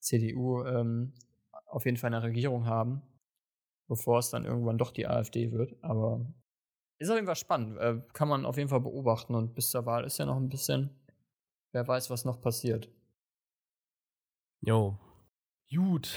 CDU 0.00 0.64
ähm, 0.64 1.12
auf 1.66 1.84
jeden 1.84 1.96
Fall 1.96 2.08
in 2.08 2.20
der 2.20 2.22
Regierung 2.22 2.66
haben, 2.66 3.02
bevor 3.86 4.18
es 4.18 4.30
dann 4.30 4.44
irgendwann 4.44 4.78
doch 4.78 4.90
die 4.90 5.06
AfD 5.06 5.52
wird. 5.52 5.76
Aber 5.82 6.26
ist 6.98 7.10
auf 7.10 7.16
jeden 7.16 7.26
Fall 7.26 7.36
spannend. 7.36 7.78
Äh, 7.78 8.00
kann 8.12 8.28
man 8.28 8.46
auf 8.46 8.56
jeden 8.56 8.68
Fall 8.68 8.80
beobachten 8.80 9.34
und 9.34 9.54
bis 9.54 9.70
zur 9.70 9.86
Wahl 9.86 10.04
ist 10.04 10.18
ja 10.18 10.26
noch 10.26 10.36
ein 10.36 10.48
bisschen, 10.48 10.90
wer 11.72 11.86
weiß, 11.86 12.10
was 12.10 12.24
noch 12.24 12.40
passiert. 12.40 12.88
Jo, 14.60 14.98
Gut. 15.74 16.14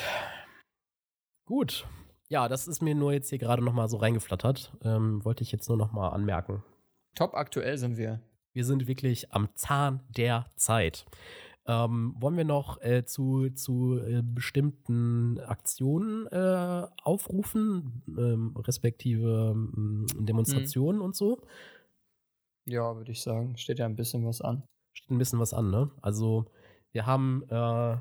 Gut. 1.45 1.87
Ja, 2.27 2.49
das 2.49 2.67
ist 2.67 2.81
mir 2.81 2.93
nur 2.93 3.13
jetzt 3.13 3.29
hier 3.29 3.37
gerade 3.37 3.63
noch 3.63 3.73
mal 3.73 3.87
so 3.87 3.97
reingeflattert. 3.97 4.73
Ähm, 4.83 5.23
wollte 5.23 5.43
ich 5.43 5.51
jetzt 5.51 5.69
nur 5.69 5.77
noch 5.77 5.93
mal 5.93 6.09
anmerken. 6.09 6.63
Top 7.13 7.35
aktuell 7.35 7.77
sind 7.77 7.97
wir. 7.97 8.21
Wir 8.51 8.65
sind 8.65 8.87
wirklich 8.87 9.31
am 9.31 9.49
Zahn 9.55 10.01
der 10.09 10.47
Zeit. 10.57 11.05
Ähm, 11.67 12.15
wollen 12.19 12.35
wir 12.35 12.43
noch 12.43 12.81
äh, 12.81 13.05
zu, 13.05 13.49
zu 13.51 13.99
äh, 13.99 14.21
bestimmten 14.23 15.39
Aktionen 15.39 16.27
äh, 16.27 16.87
aufrufen, 17.03 18.03
ähm, 18.07 18.55
respektive 18.57 19.53
ähm, 19.55 20.05
Demonstrationen 20.19 20.99
mhm. 20.99 21.05
und 21.05 21.15
so? 21.15 21.41
Ja, 22.65 22.95
würde 22.95 23.11
ich 23.11 23.21
sagen. 23.21 23.57
Steht 23.57 23.79
ja 23.79 23.85
ein 23.85 23.95
bisschen 23.95 24.25
was 24.25 24.41
an. 24.41 24.63
Steht 24.93 25.11
ein 25.11 25.17
bisschen 25.17 25.39
was 25.39 25.53
an, 25.53 25.71
ne? 25.71 25.91
Also, 26.01 26.45
wir 26.91 27.05
haben 27.05 27.43
äh, 27.49 27.97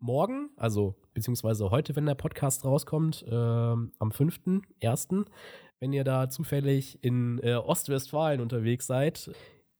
morgen, 0.00 0.50
also 0.56 0.94
beziehungsweise 1.14 1.70
heute, 1.70 1.96
wenn 1.96 2.06
der 2.06 2.14
Podcast 2.14 2.64
rauskommt, 2.64 3.24
äh, 3.28 3.34
am 3.34 3.92
5.1., 4.00 5.26
wenn 5.80 5.92
ihr 5.92 6.04
da 6.04 6.28
zufällig 6.28 7.02
in 7.02 7.38
äh, 7.42 7.54
Ostwestfalen 7.54 8.40
unterwegs 8.40 8.86
seid, 8.86 9.30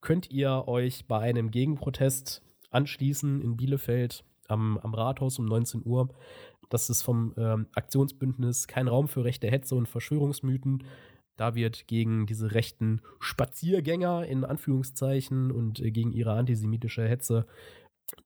könnt 0.00 0.30
ihr 0.30 0.68
euch 0.68 1.06
bei 1.06 1.18
einem 1.18 1.50
Gegenprotest 1.50 2.42
anschließen 2.70 3.40
in 3.40 3.56
Bielefeld 3.56 4.24
am, 4.46 4.78
am 4.78 4.94
Rathaus 4.94 5.38
um 5.38 5.46
19 5.46 5.82
Uhr. 5.84 6.08
Das 6.68 6.90
ist 6.90 7.02
vom 7.02 7.34
ähm, 7.36 7.66
Aktionsbündnis 7.74 8.68
Kein 8.68 8.88
Raum 8.88 9.08
für 9.08 9.24
rechte 9.24 9.50
Hetze 9.50 9.74
und 9.74 9.88
Verschwörungsmythen. 9.88 10.84
Da 11.36 11.54
wird 11.54 11.86
gegen 11.86 12.26
diese 12.26 12.52
rechten 12.52 13.00
Spaziergänger 13.20 14.26
in 14.26 14.44
Anführungszeichen 14.44 15.50
und 15.50 15.80
äh, 15.80 15.90
gegen 15.90 16.12
ihre 16.12 16.32
antisemitische 16.32 17.08
Hetze 17.08 17.46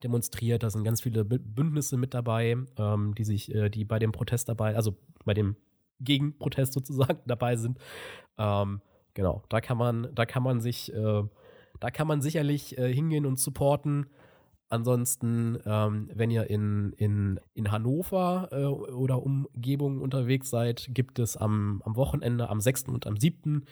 demonstriert. 0.03 0.62
Da 0.62 0.70
sind 0.70 0.85
ganz 0.85 1.01
viele 1.01 1.24
Bündnisse 1.24 1.97
mit 1.97 2.14
dabei, 2.14 2.57
ähm, 2.76 3.14
die 3.14 3.24
sich, 3.24 3.55
äh, 3.55 3.68
die 3.68 3.85
bei 3.85 3.99
dem 3.99 4.12
Protest 4.12 4.49
dabei, 4.49 4.76
also 4.76 4.97
bei 5.24 5.35
dem 5.35 5.57
Gegenprotest 6.01 6.72
sozusagen 6.72 7.20
dabei 7.26 7.57
sind. 7.57 7.78
Ähm, 8.39 8.80
genau, 9.14 9.43
da 9.49 9.61
kann 9.61 9.78
man, 9.78 10.09
da 10.14 10.26
kann 10.26 10.43
man 10.43 10.61
sich, 10.61 10.93
äh, 10.93 11.22
da 11.80 11.91
kann 11.91 12.07
man 12.07 12.20
sicherlich 12.20 12.78
äh, 12.78 12.93
hingehen 12.93 13.26
und 13.26 13.39
supporten. 13.39 14.07
Ansonsten, 14.68 15.59
ähm, 15.66 16.11
wenn 16.14 16.30
ihr 16.30 16.49
in, 16.49 16.95
in, 16.97 17.39
in 17.53 17.70
Hannover 17.70 18.49
äh, 18.53 18.64
oder 18.64 19.22
Umgebung 19.22 20.01
unterwegs 20.01 20.49
seid, 20.49 20.89
gibt 20.93 21.18
es 21.18 21.37
am, 21.37 21.83
am 21.85 21.95
Wochenende, 21.95 22.49
am 22.49 22.59
6. 22.59 22.85
und 22.85 23.07
am 23.07 23.18
7. 23.18 23.66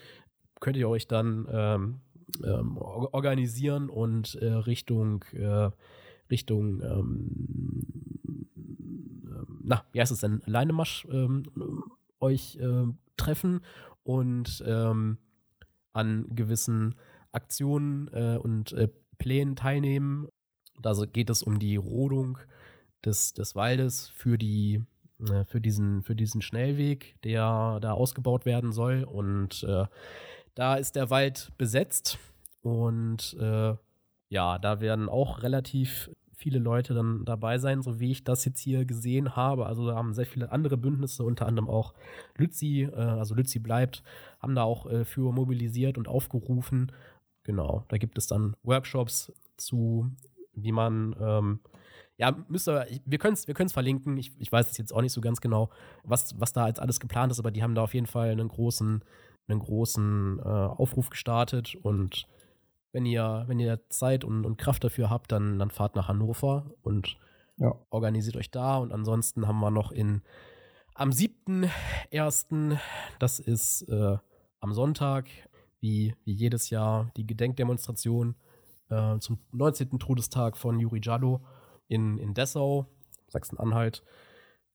könnt 0.60 0.76
ihr 0.76 0.90
euch 0.90 1.08
dann 1.08 1.48
ähm, 1.50 2.00
ähm, 2.44 2.76
organisieren 2.78 3.88
und 3.88 4.34
äh, 4.36 4.46
Richtung 4.46 5.24
äh, 5.32 5.70
Richtung, 6.30 6.80
ähm, 6.82 8.46
ähm, 8.56 9.60
na, 9.62 9.84
wie 9.92 10.00
heißt 10.00 10.12
es 10.12 10.20
denn, 10.20 10.42
Leinemarsch 10.46 11.06
ähm, 11.10 11.44
euch 12.20 12.56
äh, 12.56 12.86
treffen 13.16 13.60
und 14.04 14.62
ähm, 14.66 15.18
an 15.92 16.26
gewissen 16.34 16.94
Aktionen 17.32 18.08
äh, 18.12 18.38
und 18.40 18.72
äh, 18.72 18.88
Plänen 19.18 19.56
teilnehmen. 19.56 20.28
Da 20.80 20.94
geht 21.12 21.30
es 21.30 21.42
um 21.42 21.58
die 21.58 21.76
Rodung 21.76 22.38
des, 23.04 23.34
des 23.34 23.54
Waldes 23.54 24.08
für 24.08 24.38
die 24.38 24.82
für 25.48 25.60
diesen, 25.60 26.02
für 26.02 26.16
diesen 26.16 26.40
Schnellweg, 26.40 27.14
der 27.24 27.78
da 27.82 27.92
ausgebaut 27.92 28.46
werden 28.46 28.72
soll. 28.72 29.04
Und 29.04 29.62
äh, 29.64 29.84
da 30.54 30.76
ist 30.76 30.96
der 30.96 31.10
Wald 31.10 31.52
besetzt 31.58 32.18
und 32.62 33.36
äh, 33.40 33.74
ja, 34.28 34.58
da 34.58 34.80
werden 34.80 35.08
auch 35.08 35.42
relativ 35.42 36.10
viele 36.40 36.58
Leute 36.58 36.94
dann 36.94 37.24
dabei 37.26 37.58
sein, 37.58 37.82
so 37.82 38.00
wie 38.00 38.10
ich 38.10 38.24
das 38.24 38.46
jetzt 38.46 38.60
hier 38.60 38.86
gesehen 38.86 39.36
habe. 39.36 39.66
Also 39.66 39.86
da 39.86 39.94
haben 39.94 40.14
sehr 40.14 40.24
viele 40.24 40.50
andere 40.50 40.78
Bündnisse, 40.78 41.22
unter 41.22 41.46
anderem 41.46 41.68
auch 41.68 41.92
Lützi, 42.36 42.88
äh, 42.90 42.96
also 42.96 43.34
Lützi 43.34 43.58
bleibt, 43.58 44.02
haben 44.40 44.54
da 44.54 44.62
auch 44.62 44.86
äh, 44.86 45.04
für 45.04 45.32
mobilisiert 45.32 45.98
und 45.98 46.08
aufgerufen. 46.08 46.92
Genau, 47.42 47.84
da 47.88 47.98
gibt 47.98 48.16
es 48.16 48.26
dann 48.26 48.56
Workshops 48.62 49.32
zu, 49.58 50.10
wie 50.54 50.72
man, 50.72 51.14
ähm, 51.20 51.60
ja, 52.16 52.34
müsst 52.48 52.68
ihr, 52.68 52.86
wir 53.04 53.18
können 53.18 53.34
es 53.34 53.46
wir 53.46 53.68
verlinken. 53.68 54.16
Ich, 54.16 54.32
ich 54.38 54.50
weiß 54.50 54.70
es 54.70 54.78
jetzt 54.78 54.94
auch 54.94 55.02
nicht 55.02 55.12
so 55.12 55.20
ganz 55.20 55.42
genau, 55.42 55.68
was, 56.04 56.38
was 56.40 56.54
da 56.54 56.68
jetzt 56.68 56.80
alles 56.80 57.00
geplant 57.00 57.32
ist, 57.32 57.38
aber 57.38 57.50
die 57.50 57.62
haben 57.62 57.74
da 57.74 57.82
auf 57.82 57.92
jeden 57.92 58.06
Fall 58.06 58.30
einen 58.30 58.48
großen, 58.48 59.04
einen 59.50 59.60
großen 59.60 60.38
äh, 60.38 60.42
Aufruf 60.42 61.10
gestartet 61.10 61.74
und 61.74 62.26
wenn 62.92 63.06
ihr, 63.06 63.44
wenn 63.46 63.60
ihr 63.60 63.80
Zeit 63.88 64.24
und, 64.24 64.44
und 64.44 64.56
Kraft 64.56 64.82
dafür 64.82 65.10
habt, 65.10 65.30
dann, 65.32 65.58
dann 65.58 65.70
fahrt 65.70 65.94
nach 65.94 66.08
Hannover 66.08 66.70
und 66.82 67.16
ja. 67.56 67.74
organisiert 67.90 68.36
euch 68.36 68.50
da. 68.50 68.78
Und 68.78 68.92
ansonsten 68.92 69.46
haben 69.46 69.60
wir 69.60 69.70
noch 69.70 69.92
in 69.92 70.22
am 70.94 71.10
7.1., 71.10 72.78
das 73.18 73.38
ist 73.38 73.82
äh, 73.82 74.18
am 74.60 74.72
Sonntag, 74.72 75.28
wie, 75.80 76.14
wie 76.24 76.32
jedes 76.32 76.70
Jahr, 76.70 77.10
die 77.16 77.26
Gedenkdemonstration 77.26 78.34
äh, 78.90 79.18
zum 79.18 79.38
19. 79.52 79.98
Todestag 79.98 80.56
von 80.56 80.78
Juri 80.78 81.00
Jado 81.02 81.40
in, 81.88 82.18
in 82.18 82.34
Dessau, 82.34 82.86
Sachsen-Anhalt. 83.28 84.04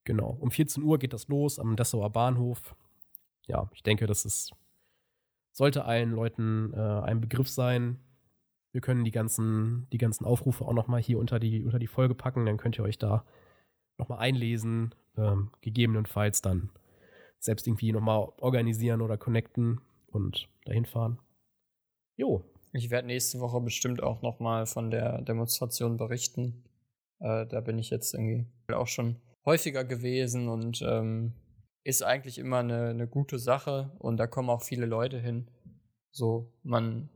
Genau, 0.03 0.37
um 0.39 0.51
14 0.51 0.83
Uhr 0.83 0.97
geht 0.97 1.13
das 1.13 1.27
los 1.27 1.59
am 1.59 1.75
Dessauer 1.75 2.09
Bahnhof. 2.11 2.75
Ja, 3.47 3.69
ich 3.73 3.83
denke, 3.83 4.07
das 4.07 4.25
ist, 4.25 4.51
sollte 5.55 5.85
allen 5.85 6.11
Leuten 6.11 6.73
äh, 6.73 6.77
ein 6.79 7.21
Begriff 7.21 7.49
sein. 7.49 7.97
Wir 8.73 8.81
können 8.81 9.05
die 9.05 9.11
ganzen, 9.11 9.87
die 9.93 9.97
ganzen 9.97 10.25
Aufrufe 10.25 10.65
auch 10.65 10.73
nochmal 10.73 11.01
hier 11.01 11.17
unter 11.17 11.39
die, 11.39 11.63
unter 11.63 11.79
die 11.79 11.87
Folge 11.87 12.13
packen. 12.13 12.45
Dann 12.45 12.57
könnt 12.57 12.77
ihr 12.77 12.83
euch 12.83 12.99
da 12.99 13.25
nochmal 13.97 14.19
einlesen. 14.19 14.93
Ähm, 15.17 15.51
gegebenenfalls 15.61 16.41
dann 16.41 16.71
selbst 17.39 17.65
irgendwie 17.67 17.93
nochmal 17.93 18.27
organisieren 18.37 19.01
oder 19.01 19.17
connecten 19.17 19.79
und 20.07 20.49
dahin 20.65 20.85
fahren. 20.85 21.19
Jo. 22.17 22.43
Ich 22.73 22.89
werde 22.89 23.07
nächste 23.07 23.39
Woche 23.39 23.61
bestimmt 23.61 24.03
auch 24.03 24.21
nochmal 24.21 24.65
von 24.65 24.91
der 24.91 25.21
Demonstration 25.21 25.95
berichten. 25.95 26.65
Äh, 27.19 27.45
da 27.45 27.61
bin 27.61 27.79
ich 27.79 27.89
jetzt 27.89 28.13
irgendwie 28.13 28.45
auch 28.73 28.87
schon 28.87 29.15
häufiger 29.45 29.85
gewesen 29.85 30.49
und 30.49 30.81
ähm, 30.85 31.31
ist 31.85 32.01
eigentlich 32.03 32.39
immer 32.39 32.57
eine, 32.57 32.89
eine 32.89 33.07
gute 33.07 33.37
Sache 33.37 33.91
und 33.99 34.17
da 34.17 34.25
kommen 34.25 34.49
auch 34.49 34.63
viele 34.63 34.87
Leute 34.87 35.19
hin. 35.19 35.47
So, 36.11 36.51
man, 36.63 37.09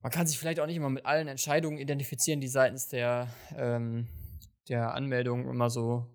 man 0.00 0.10
kann 0.10 0.26
sich 0.26 0.38
vielleicht 0.38 0.58
auch 0.58 0.66
nicht 0.66 0.76
immer 0.76 0.88
mit 0.88 1.04
allen 1.04 1.28
Entscheidungen 1.28 1.76
identifizieren, 1.78 2.40
die 2.40 2.48
seitens 2.48 2.88
der, 2.88 3.28
ähm, 3.54 4.08
der 4.68 4.94
Anmeldung 4.94 5.48
immer 5.48 5.68
so 5.68 6.06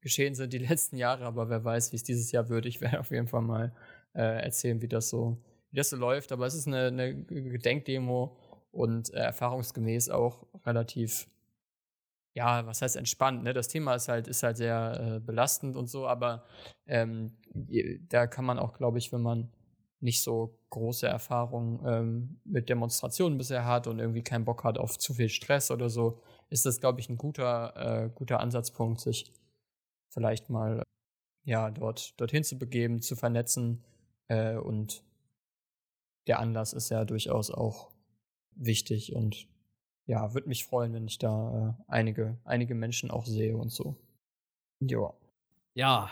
geschehen 0.00 0.34
sind 0.34 0.54
die 0.54 0.58
letzten 0.70 0.96
Jahre, 0.96 1.26
aber 1.26 1.50
wer 1.50 1.62
weiß, 1.62 1.92
wie 1.92 1.96
es 1.96 2.02
dieses 2.02 2.32
Jahr 2.32 2.48
wird. 2.48 2.64
Ich 2.64 2.80
werde 2.80 2.98
auf 2.98 3.10
jeden 3.10 3.28
Fall 3.28 3.42
mal 3.42 3.74
äh, 4.14 4.42
erzählen, 4.42 4.80
wie 4.80 4.88
das 4.88 5.10
so, 5.10 5.36
wie 5.70 5.76
das 5.76 5.90
so 5.90 5.96
läuft. 5.96 6.32
Aber 6.32 6.46
es 6.46 6.54
ist 6.54 6.66
eine, 6.66 6.86
eine 6.86 7.24
Gedenkdemo 7.24 8.38
und 8.70 9.12
äh, 9.12 9.18
erfahrungsgemäß 9.18 10.08
auch 10.08 10.46
relativ 10.64 11.28
ja, 12.34 12.66
was 12.66 12.82
heißt 12.82 12.96
entspannt, 12.96 13.44
ne? 13.44 13.54
Das 13.54 13.68
Thema 13.68 13.94
ist 13.94 14.08
halt, 14.08 14.28
ist 14.28 14.42
halt 14.42 14.56
sehr 14.56 15.16
äh, 15.16 15.20
belastend 15.20 15.76
und 15.76 15.86
so, 15.86 16.06
aber 16.06 16.44
ähm, 16.86 17.36
da 18.08 18.26
kann 18.26 18.44
man 18.44 18.58
auch, 18.58 18.74
glaube 18.74 18.98
ich, 18.98 19.12
wenn 19.12 19.22
man 19.22 19.52
nicht 20.00 20.22
so 20.22 20.58
große 20.70 21.06
Erfahrungen 21.06 21.80
ähm, 21.86 22.40
mit 22.44 22.68
Demonstrationen 22.68 23.38
bisher 23.38 23.64
hat 23.64 23.86
und 23.86 24.00
irgendwie 24.00 24.22
keinen 24.22 24.44
Bock 24.44 24.64
hat 24.64 24.78
auf 24.78 24.98
zu 24.98 25.14
viel 25.14 25.28
Stress 25.28 25.70
oder 25.70 25.88
so, 25.88 26.20
ist 26.50 26.66
das, 26.66 26.80
glaube 26.80 27.00
ich, 27.00 27.08
ein 27.08 27.16
guter, 27.16 28.04
äh, 28.04 28.10
guter 28.14 28.40
Ansatzpunkt, 28.40 29.00
sich 29.00 29.32
vielleicht 30.10 30.50
mal 30.50 30.82
ja, 31.44 31.70
dort, 31.70 32.20
dorthin 32.20 32.44
zu 32.44 32.58
begeben, 32.58 33.00
zu 33.00 33.16
vernetzen. 33.16 33.84
Äh, 34.28 34.56
und 34.56 35.04
der 36.26 36.40
Anlass 36.40 36.72
ist 36.72 36.90
ja 36.90 37.04
durchaus 37.04 37.50
auch 37.50 37.90
wichtig 38.56 39.14
und 39.14 39.46
ja, 40.06 40.34
würde 40.34 40.48
mich 40.48 40.64
freuen, 40.64 40.92
wenn 40.92 41.06
ich 41.06 41.18
da 41.18 41.76
äh, 41.78 41.82
einige, 41.90 42.38
einige 42.44 42.74
Menschen 42.74 43.10
auch 43.10 43.26
sehe 43.26 43.56
und 43.56 43.70
so. 43.70 43.96
Ja. 44.80 45.12
Ja, 45.74 46.10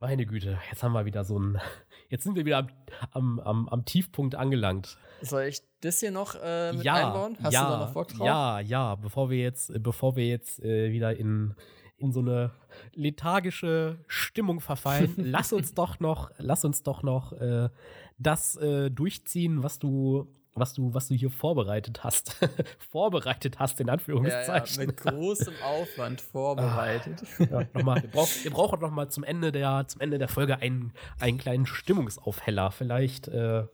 meine 0.00 0.26
Güte, 0.26 0.58
jetzt 0.70 0.82
haben 0.82 0.92
wir 0.92 1.04
wieder 1.04 1.24
so 1.24 1.38
ein. 1.38 1.58
Jetzt 2.10 2.24
sind 2.24 2.36
wir 2.36 2.44
wieder 2.44 2.68
am, 3.12 3.40
am, 3.40 3.68
am 3.68 3.84
Tiefpunkt 3.86 4.34
angelangt. 4.34 4.98
Soll 5.22 5.44
ich 5.44 5.62
das 5.80 5.98
hier 5.98 6.10
noch 6.10 6.36
äh, 6.40 6.72
mit 6.72 6.84
ja, 6.84 6.94
einbauen? 6.94 7.36
Hast 7.42 7.52
ja, 7.54 7.64
du 7.64 7.70
da 7.70 7.78
noch 7.86 7.92
Bock 7.92 8.08
drauf? 8.08 8.26
Ja, 8.26 8.60
ja, 8.60 8.94
bevor 8.94 9.30
wir 9.30 9.38
jetzt, 9.38 9.72
bevor 9.82 10.14
wir 10.14 10.28
jetzt 10.28 10.62
äh, 10.62 10.92
wieder 10.92 11.16
in, 11.16 11.54
in 11.96 12.12
so 12.12 12.20
eine 12.20 12.52
lethargische 12.92 13.98
Stimmung 14.06 14.60
verfallen, 14.60 15.14
lass 15.16 15.52
uns 15.52 15.74
doch 15.74 15.98
noch, 15.98 16.30
lass 16.36 16.64
uns 16.64 16.82
doch 16.82 17.02
noch 17.02 17.32
äh, 17.32 17.70
das 18.18 18.54
äh, 18.56 18.90
durchziehen, 18.90 19.62
was 19.62 19.78
du 19.78 20.30
was 20.54 20.72
du, 20.72 20.94
was 20.94 21.08
du 21.08 21.14
hier 21.14 21.30
vorbereitet 21.30 22.04
hast. 22.04 22.36
vorbereitet 22.90 23.58
hast, 23.58 23.80
in 23.80 23.90
Anführungszeichen. 23.90 24.76
Ja, 24.76 24.82
ja, 24.82 24.86
mit 24.86 24.96
großem 24.96 25.54
Aufwand 25.62 26.20
vorbereitet. 26.32 27.22
Ah, 27.38 27.44
ja, 27.44 27.68
nochmal, 27.74 28.02
wir, 28.02 28.10
brauch, 28.10 28.28
wir 28.42 28.50
brauchen 28.50 28.80
noch 28.80 28.90
mal 28.90 29.08
zum 29.08 29.24
Ende 29.24 29.52
der, 29.52 29.86
zum 29.88 30.00
Ende 30.00 30.18
der 30.18 30.28
Folge 30.28 30.58
einen, 30.58 30.92
einen 31.18 31.38
kleinen 31.38 31.66
Stimmungsaufheller. 31.66 32.70
Vielleicht, 32.70 33.28
äh, 33.28 33.64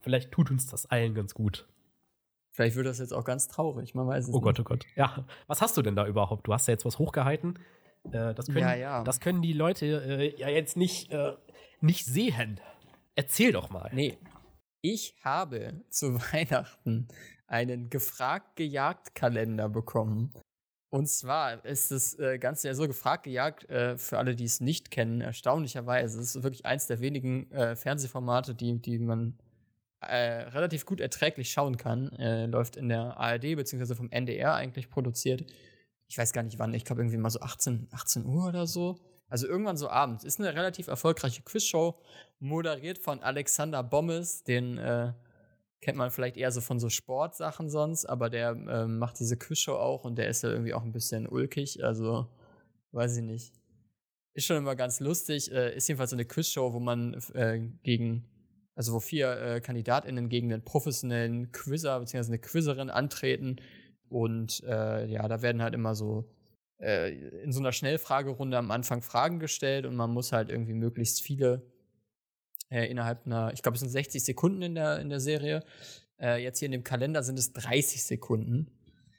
vielleicht 0.00 0.32
tut 0.32 0.50
uns 0.50 0.66
das 0.66 0.86
allen 0.86 1.14
ganz 1.14 1.34
gut. 1.34 1.66
Vielleicht 2.52 2.76
wird 2.76 2.86
das 2.86 3.00
jetzt 3.00 3.12
auch 3.12 3.24
ganz 3.24 3.48
traurig, 3.48 3.94
man 3.94 4.06
weiß 4.06 4.24
es 4.24 4.30
oh 4.30 4.32
nicht. 4.32 4.40
Oh 4.40 4.44
Gott, 4.44 4.60
oh 4.60 4.64
Gott. 4.64 4.86
Ja, 4.94 5.24
was 5.48 5.60
hast 5.60 5.76
du 5.76 5.82
denn 5.82 5.96
da 5.96 6.06
überhaupt? 6.06 6.46
Du 6.46 6.52
hast 6.52 6.68
ja 6.68 6.72
jetzt 6.72 6.84
was 6.84 6.98
hochgehalten. 6.98 7.58
Äh, 8.04 8.32
das, 8.34 8.46
können, 8.46 8.58
ja, 8.58 8.74
ja. 8.74 9.04
das 9.04 9.20
können 9.20 9.42
die 9.42 9.52
Leute 9.52 9.86
äh, 9.86 10.38
ja 10.38 10.48
jetzt 10.48 10.76
nicht, 10.76 11.10
äh, 11.12 11.32
nicht 11.80 12.04
sehen. 12.04 12.60
Erzähl 13.16 13.52
doch 13.52 13.70
mal. 13.70 13.90
Nee, 13.92 14.18
ich 14.84 15.16
habe 15.22 15.80
zu 15.90 16.14
Weihnachten 16.32 17.08
einen 17.46 17.88
gefragt 17.90 18.56
gejagt 18.56 19.14
Kalender 19.14 19.68
bekommen. 19.68 20.32
Und 20.90 21.08
zwar 21.08 21.64
ist 21.64 21.90
das 21.90 22.16
äh, 22.20 22.38
Ganze 22.38 22.68
ja 22.68 22.74
so 22.74 22.86
gefragt 22.86 23.24
gejagt, 23.24 23.68
äh, 23.68 23.98
für 23.98 24.18
alle, 24.18 24.36
die 24.36 24.44
es 24.44 24.60
nicht 24.60 24.92
kennen, 24.92 25.20
erstaunlicherweise. 25.20 26.20
Es 26.20 26.36
ist 26.36 26.42
wirklich 26.44 26.66
eins 26.66 26.86
der 26.86 27.00
wenigen 27.00 27.50
äh, 27.50 27.74
Fernsehformate, 27.74 28.54
die, 28.54 28.80
die 28.80 28.98
man 28.98 29.38
relativ 30.06 30.84
gut 30.84 31.00
erträglich 31.00 31.50
schauen 31.50 31.78
kann. 31.78 32.10
Läuft 32.50 32.76
in 32.76 32.90
der 32.90 33.16
ARD 33.16 33.56
bzw. 33.56 33.94
vom 33.94 34.10
NDR 34.10 34.52
eigentlich 34.52 34.90
produziert. 34.90 35.50
Ich 36.08 36.18
weiß 36.18 36.34
gar 36.34 36.42
nicht 36.42 36.58
wann, 36.58 36.74
ich 36.74 36.84
glaube 36.84 37.00
irgendwie 37.00 37.16
mal 37.16 37.30
so 37.30 37.40
18, 37.40 37.88
18 37.90 38.26
Uhr 38.26 38.48
oder 38.48 38.66
so. 38.66 38.98
Also 39.34 39.48
irgendwann 39.48 39.76
so 39.76 39.88
abends. 39.88 40.22
Ist 40.22 40.38
eine 40.38 40.54
relativ 40.54 40.86
erfolgreiche 40.86 41.42
Quizshow, 41.42 41.96
moderiert 42.38 42.98
von 42.98 43.20
Alexander 43.20 43.82
Bommes, 43.82 44.44
den 44.44 44.78
äh, 44.78 45.12
kennt 45.80 45.98
man 45.98 46.12
vielleicht 46.12 46.36
eher 46.36 46.52
so 46.52 46.60
von 46.60 46.78
so 46.78 46.88
Sportsachen 46.88 47.68
sonst, 47.68 48.04
aber 48.04 48.30
der 48.30 48.50
äh, 48.50 48.86
macht 48.86 49.18
diese 49.18 49.36
Quizshow 49.36 49.74
auch 49.74 50.04
und 50.04 50.18
der 50.18 50.28
ist 50.28 50.44
ja 50.44 50.50
irgendwie 50.50 50.72
auch 50.72 50.84
ein 50.84 50.92
bisschen 50.92 51.26
ulkig, 51.26 51.82
also 51.82 52.28
weiß 52.92 53.16
ich 53.16 53.24
nicht. 53.24 53.52
Ist 54.34 54.46
schon 54.46 54.58
immer 54.58 54.76
ganz 54.76 55.00
lustig. 55.00 55.50
Äh, 55.50 55.74
ist 55.74 55.88
jedenfalls 55.88 56.10
so 56.10 56.16
eine 56.16 56.26
Quizshow, 56.26 56.72
wo 56.72 56.78
man 56.78 57.14
äh, 57.34 57.58
gegen, 57.82 58.28
also 58.76 58.92
wo 58.92 59.00
vier 59.00 59.36
äh, 59.36 59.60
KandidatInnen 59.60 60.28
gegen 60.28 60.52
einen 60.52 60.64
professionellen 60.64 61.50
Quizzer 61.50 61.98
bzw. 61.98 62.28
eine 62.28 62.38
Quizzerin 62.38 62.88
antreten. 62.88 63.56
Und 64.08 64.62
äh, 64.62 65.06
ja, 65.06 65.26
da 65.26 65.42
werden 65.42 65.60
halt 65.60 65.74
immer 65.74 65.96
so 65.96 66.30
äh, 66.78 67.12
in 67.42 67.52
so 67.52 67.60
einer 67.60 67.72
Schnellfragerunde 67.72 68.58
am 68.58 68.70
Anfang 68.70 69.02
Fragen 69.02 69.38
gestellt 69.38 69.86
und 69.86 69.96
man 69.96 70.10
muss 70.10 70.32
halt 70.32 70.50
irgendwie 70.50 70.74
möglichst 70.74 71.22
viele 71.22 71.62
äh, 72.70 72.90
innerhalb 72.90 73.26
einer, 73.26 73.52
ich 73.52 73.62
glaube, 73.62 73.74
es 73.74 73.80
sind 73.80 73.90
60 73.90 74.24
Sekunden 74.24 74.62
in 74.62 74.74
der, 74.74 74.98
in 74.98 75.08
der 75.08 75.20
Serie. 75.20 75.64
Äh, 76.20 76.42
jetzt 76.42 76.58
hier 76.58 76.66
in 76.66 76.72
dem 76.72 76.84
Kalender 76.84 77.22
sind 77.22 77.38
es 77.38 77.52
30 77.52 78.04
Sekunden 78.04 78.70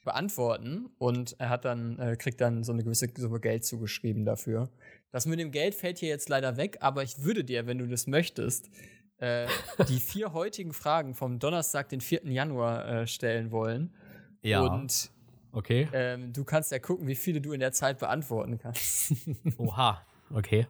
beantworten 0.04 0.90
und 0.98 1.36
er 1.40 1.50
hat 1.50 1.66
dann, 1.66 2.00
äh, 2.00 2.16
kriegt 2.16 2.40
dann 2.40 2.64
so 2.64 2.72
eine 2.72 2.84
gewisse 2.84 3.10
Summe 3.18 3.40
Geld 3.40 3.66
zugeschrieben 3.66 4.26
dafür. 4.26 4.70
Das 5.12 5.26
mit 5.26 5.40
dem 5.40 5.52
Geld 5.52 5.76
fällt 5.76 5.98
hier 5.98 6.10
jetzt 6.10 6.30
leider 6.30 6.58
weg, 6.58 6.78
aber 6.82 7.04
ich 7.04 7.24
würde 7.24 7.44
dir, 7.44 7.66
wenn 7.68 7.80
du 7.80 7.88
das 7.88 8.08
möchtest, 8.08 8.70
äh, 9.18 9.48
die 9.90 10.00
vier 10.00 10.34
heutigen 10.34 10.74
Fragen 10.74 11.16
vom 11.16 11.40
Donnerstag, 11.40 11.90
den 11.90 12.02
4. 12.02 12.26
Januar 12.28 12.88
äh, 12.88 13.08
stellen 13.08 13.52
wollen. 13.52 13.94
Ja. 14.42 14.62
Und 14.62 15.12
Okay. 15.56 15.88
Ähm, 15.94 16.34
du 16.34 16.44
kannst 16.44 16.72
ja 16.74 16.80
gucken, 16.80 17.08
wie 17.08 17.16
viele 17.16 17.40
du 17.40 17.54
in 17.54 17.62
der 17.62 17.72
Zeit 17.72 18.00
beantworten 18.00 18.58
kannst. 18.58 19.14
Oha, 19.58 20.06
okay. 20.30 20.68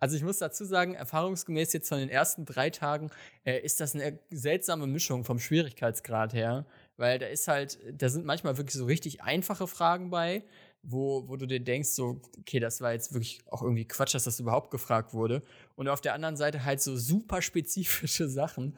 Also 0.00 0.16
ich 0.16 0.22
muss 0.22 0.38
dazu 0.38 0.64
sagen, 0.64 0.94
erfahrungsgemäß 0.94 1.74
jetzt 1.74 1.90
von 1.90 1.98
den 1.98 2.08
ersten 2.08 2.46
drei 2.46 2.70
Tagen 2.70 3.10
äh, 3.44 3.60
ist 3.60 3.80
das 3.80 3.94
eine 3.94 4.18
seltsame 4.30 4.86
Mischung 4.86 5.24
vom 5.24 5.38
Schwierigkeitsgrad 5.38 6.32
her, 6.32 6.64
weil 6.96 7.18
da 7.18 7.26
ist 7.26 7.48
halt, 7.48 7.78
da 7.92 8.08
sind 8.08 8.24
manchmal 8.24 8.56
wirklich 8.56 8.74
so 8.74 8.86
richtig 8.86 9.22
einfache 9.22 9.66
Fragen 9.66 10.08
bei, 10.10 10.42
wo, 10.82 11.28
wo 11.28 11.36
du 11.36 11.46
dir 11.46 11.60
denkst, 11.60 11.90
so, 11.90 12.20
okay, 12.38 12.60
das 12.60 12.80
war 12.80 12.92
jetzt 12.92 13.12
wirklich 13.12 13.42
auch 13.50 13.62
irgendwie 13.62 13.86
Quatsch, 13.86 14.14
dass 14.14 14.24
das 14.24 14.40
überhaupt 14.40 14.70
gefragt 14.70 15.12
wurde. 15.12 15.42
Und 15.74 15.88
auf 15.88 16.00
der 16.00 16.14
anderen 16.14 16.36
Seite 16.36 16.64
halt 16.64 16.80
so 16.80 16.96
super 16.96 17.42
spezifische 17.42 18.28
Sachen, 18.30 18.76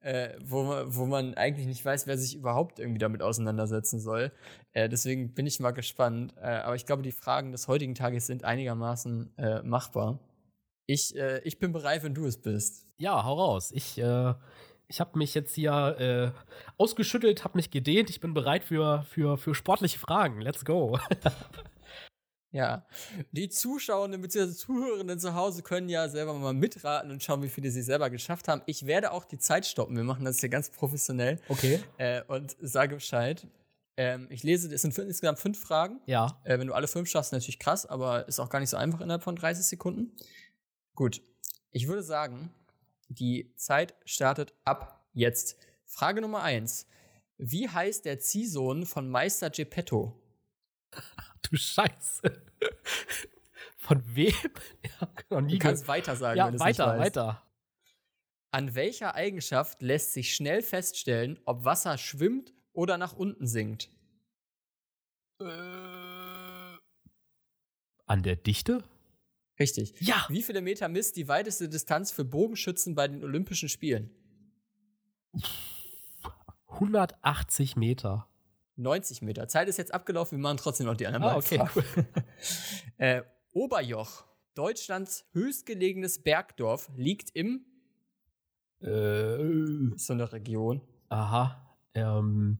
äh, 0.00 0.30
wo, 0.42 0.64
wo 0.86 1.06
man 1.06 1.34
eigentlich 1.34 1.66
nicht 1.66 1.84
weiß, 1.84 2.06
wer 2.06 2.16
sich 2.16 2.34
überhaupt 2.34 2.78
irgendwie 2.78 2.98
damit 2.98 3.22
auseinandersetzen 3.22 4.00
soll. 4.00 4.32
Äh, 4.72 4.88
deswegen 4.88 5.34
bin 5.34 5.46
ich 5.46 5.60
mal 5.60 5.72
gespannt. 5.72 6.34
Äh, 6.40 6.46
aber 6.46 6.74
ich 6.74 6.86
glaube, 6.86 7.02
die 7.02 7.12
Fragen 7.12 7.52
des 7.52 7.68
heutigen 7.68 7.94
Tages 7.94 8.26
sind 8.26 8.44
einigermaßen 8.44 9.36
äh, 9.38 9.62
machbar. 9.62 10.18
Ich, 10.86 11.14
äh, 11.16 11.40
ich 11.44 11.58
bin 11.58 11.72
bereit, 11.72 12.02
wenn 12.02 12.14
du 12.14 12.24
es 12.24 12.40
bist. 12.40 12.86
Ja, 12.96 13.24
hau 13.24 13.34
raus. 13.34 13.72
Ich, 13.72 13.98
äh, 13.98 14.34
ich 14.88 15.00
habe 15.00 15.18
mich 15.18 15.34
jetzt 15.34 15.54
hier 15.54 16.34
ausgeschüttelt, 16.76 17.44
habe 17.44 17.58
mich 17.58 17.70
gedehnt. 17.70 18.10
Ich 18.10 18.20
bin 18.20 18.34
bereit 18.34 18.64
für, 18.64 19.04
für, 19.04 19.38
für 19.38 19.54
sportliche 19.54 20.00
Fragen. 20.00 20.40
Let's 20.40 20.64
go. 20.64 20.98
Ja, 22.52 22.84
die 23.30 23.48
Zuschauenden 23.48 24.20
bzw. 24.20 24.52
Zuhörenden 24.52 25.20
zu 25.20 25.34
Hause 25.34 25.62
können 25.62 25.88
ja 25.88 26.08
selber 26.08 26.34
mal 26.34 26.52
mitraten 26.52 27.10
und 27.10 27.22
schauen, 27.22 27.42
wie 27.42 27.48
viele 27.48 27.70
sie 27.70 27.82
selber 27.82 28.10
geschafft 28.10 28.48
haben. 28.48 28.62
Ich 28.66 28.86
werde 28.86 29.12
auch 29.12 29.24
die 29.24 29.38
Zeit 29.38 29.66
stoppen. 29.66 29.96
Wir 29.96 30.02
machen 30.02 30.24
das 30.24 30.40
hier 30.40 30.48
ganz 30.48 30.70
professionell. 30.70 31.38
Okay. 31.48 31.80
Äh, 31.98 32.22
und 32.26 32.56
sage 32.60 32.96
Bescheid. 32.96 33.46
Ähm, 33.96 34.26
ich 34.30 34.42
lese, 34.42 34.72
es 34.74 34.82
sind 34.82 34.96
insgesamt 34.98 35.38
fünf 35.38 35.60
Fragen. 35.60 36.00
Ja. 36.06 36.40
Äh, 36.44 36.58
wenn 36.58 36.66
du 36.66 36.74
alle 36.74 36.88
fünf 36.88 37.08
schaffst, 37.08 37.32
natürlich 37.32 37.58
krass, 37.58 37.86
aber 37.86 38.26
ist 38.26 38.40
auch 38.40 38.48
gar 38.48 38.58
nicht 38.58 38.70
so 38.70 38.76
einfach 38.76 39.00
innerhalb 39.00 39.22
von 39.22 39.36
30 39.36 39.64
Sekunden. 39.64 40.12
Gut. 40.94 41.22
Ich 41.70 41.86
würde 41.86 42.02
sagen, 42.02 42.50
die 43.08 43.52
Zeit 43.56 43.94
startet 44.04 44.54
ab 44.64 45.06
jetzt. 45.12 45.56
Frage 45.84 46.20
Nummer 46.20 46.42
eins. 46.42 46.86
Wie 47.36 47.68
heißt 47.68 48.04
der 48.04 48.18
Ziehsohn 48.18 48.86
von 48.86 49.08
Meister 49.08 49.50
Geppetto? 49.50 50.19
du 51.50 51.56
Scheiße. 51.56 52.42
Von 53.76 54.02
wem? 54.14 54.34
Ja, 55.30 55.40
du 55.40 55.58
kannst 55.58 55.88
weiter 55.88 56.16
sagen, 56.16 56.36
ja, 56.36 56.58
weiter, 56.58 56.98
weiter. 56.98 57.42
An 58.50 58.74
welcher 58.74 59.14
Eigenschaft 59.14 59.80
lässt 59.80 60.12
sich 60.12 60.34
schnell 60.34 60.62
feststellen, 60.62 61.38
ob 61.44 61.64
Wasser 61.64 61.96
schwimmt 61.98 62.52
oder 62.72 62.98
nach 62.98 63.12
unten 63.12 63.46
sinkt? 63.46 63.90
Äh, 65.40 65.44
an 68.06 68.22
der 68.22 68.36
Dichte? 68.36 68.82
Richtig. 69.58 69.94
Ja. 70.00 70.26
Wie 70.28 70.42
viele 70.42 70.62
Meter 70.62 70.88
misst 70.88 71.16
die 71.16 71.28
weiteste 71.28 71.68
Distanz 71.68 72.10
für 72.10 72.24
Bogenschützen 72.24 72.94
bei 72.94 73.06
den 73.06 73.22
Olympischen 73.22 73.68
Spielen? 73.68 74.10
180 76.66 77.76
Meter. 77.76 78.29
90 78.80 79.22
Meter. 79.22 79.46
Zeit 79.48 79.68
ist 79.68 79.76
jetzt 79.76 79.94
abgelaufen, 79.94 80.38
wir 80.38 80.42
machen 80.42 80.56
trotzdem 80.56 80.86
noch 80.86 80.96
die 80.96 81.06
anderen 81.06 81.24
Ah, 81.24 81.38
beiden 81.38 81.60
okay, 81.62 81.80
Fragen. 81.82 82.06
äh, 82.98 83.22
Oberjoch, 83.52 84.24
Deutschlands 84.54 85.26
höchstgelegenes 85.32 86.22
Bergdorf, 86.22 86.90
liegt 86.96 87.30
im, 87.34 87.64
Äh, 88.80 89.96
so 89.96 90.12
eine 90.14 90.32
Region, 90.32 90.80
aha. 91.08 91.76
Ähm, 91.94 92.58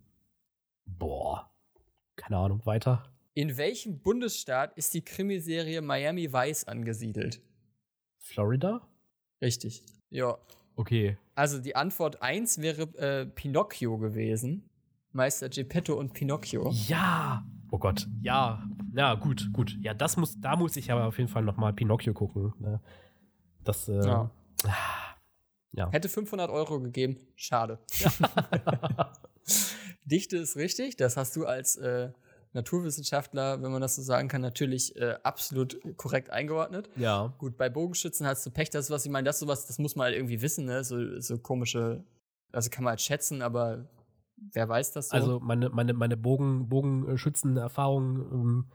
boah. 0.85 1.51
Keine 2.17 2.37
Ahnung, 2.37 2.65
weiter. 2.67 3.05
in 3.35 3.57
welchem 3.57 4.01
Bundesstaat 4.03 4.77
ist 4.77 4.93
die 4.93 5.03
Krimiserie 5.05 5.81
Miami 5.81 6.33
Vice 6.33 6.65
angesiedelt? 6.65 7.41
Florida? 8.19 8.87
Richtig. 9.41 9.83
Ja. 10.11 10.37
Okay. 10.77 11.17
Also 11.35 11.59
die 11.59 11.75
Antwort 11.77 12.21
1 12.23 12.59
wäre 12.61 12.83
äh, 12.99 13.27
Pinocchio 13.27 13.97
gewesen. 13.99 14.69
Meister 15.13 15.49
Geppetto 15.49 15.95
und 15.95 16.13
Pinocchio. 16.13 16.71
Ja. 16.89 17.45
Oh 17.71 17.79
Gott. 17.79 18.07
Ja. 18.23 18.63
Ja, 18.95 19.15
gut, 19.15 19.51
gut. 19.53 19.77
Ja, 19.81 19.95
das 19.95 20.17
muss, 20.17 20.41
da 20.41 20.57
muss 20.57 20.77
ich 20.77 20.91
aber 20.91 21.07
auf 21.07 21.19
jeden 21.19 21.31
Fall 21.31 21.45
noch 21.45 21.57
mal 21.57 21.73
Pinocchio 21.73 22.13
gucken. 22.13 22.53
Ne? 22.59 22.81
Das, 23.65 23.89
äh, 23.89 24.05
Ja. 24.05 24.31
ja. 25.73 25.91
Hätte 25.91 26.09
500 26.09 26.51
Euro 26.51 26.81
gegeben. 26.81 27.19
Schade. 27.37 27.79
Dichte 30.05 30.37
ist 30.39 30.57
richtig. 30.57 30.97
Das 30.97 31.17
hast 31.17 31.37
du 31.37 31.47
als 31.47 31.77
äh, 31.77 32.11
Naturwissenschaftler, 32.53 33.63
wenn 33.63 33.71
man 33.71 33.81
das 33.81 33.95
so 33.97 34.03
sagen 34.03 34.29
kann, 34.29 34.41
natürlich 34.41 34.97
äh, 34.97 35.17
absolut 35.23 35.79
korrekt 35.97 36.31
eingeordnet. 36.31 36.89
ja. 36.97 37.33
Gut, 37.39 37.57
bei 37.57 37.69
Bogenschützen 37.69 38.27
hast 38.27 38.45
du 38.45 38.51
Pech, 38.51 38.71
das 38.71 38.87
ist 38.87 38.91
was 38.91 39.05
ich 39.05 39.11
meine, 39.13 39.27
das 39.27 39.37
ist 39.37 39.41
sowas, 39.41 39.67
das 39.67 39.79
muss 39.79 39.95
man 39.95 40.07
halt 40.07 40.17
irgendwie 40.17 40.43
wissen, 40.43 40.65
ne? 40.65 40.83
So, 40.83 41.21
so 41.21 41.39
komische, 41.39 42.03
also 42.51 42.69
kann 42.71 42.83
man 42.83 42.93
halt 42.93 43.01
schätzen, 43.01 43.41
aber 43.43 43.87
wer 44.53 44.69
weiß 44.69 44.93
das 44.93 45.09
so? 45.09 45.17
Also 45.17 45.41
meine, 45.41 45.69
meine, 45.71 45.93
meine 45.93 46.17
Bogen, 46.17 46.69
Bogenschützen-Erfahrung 46.69 48.67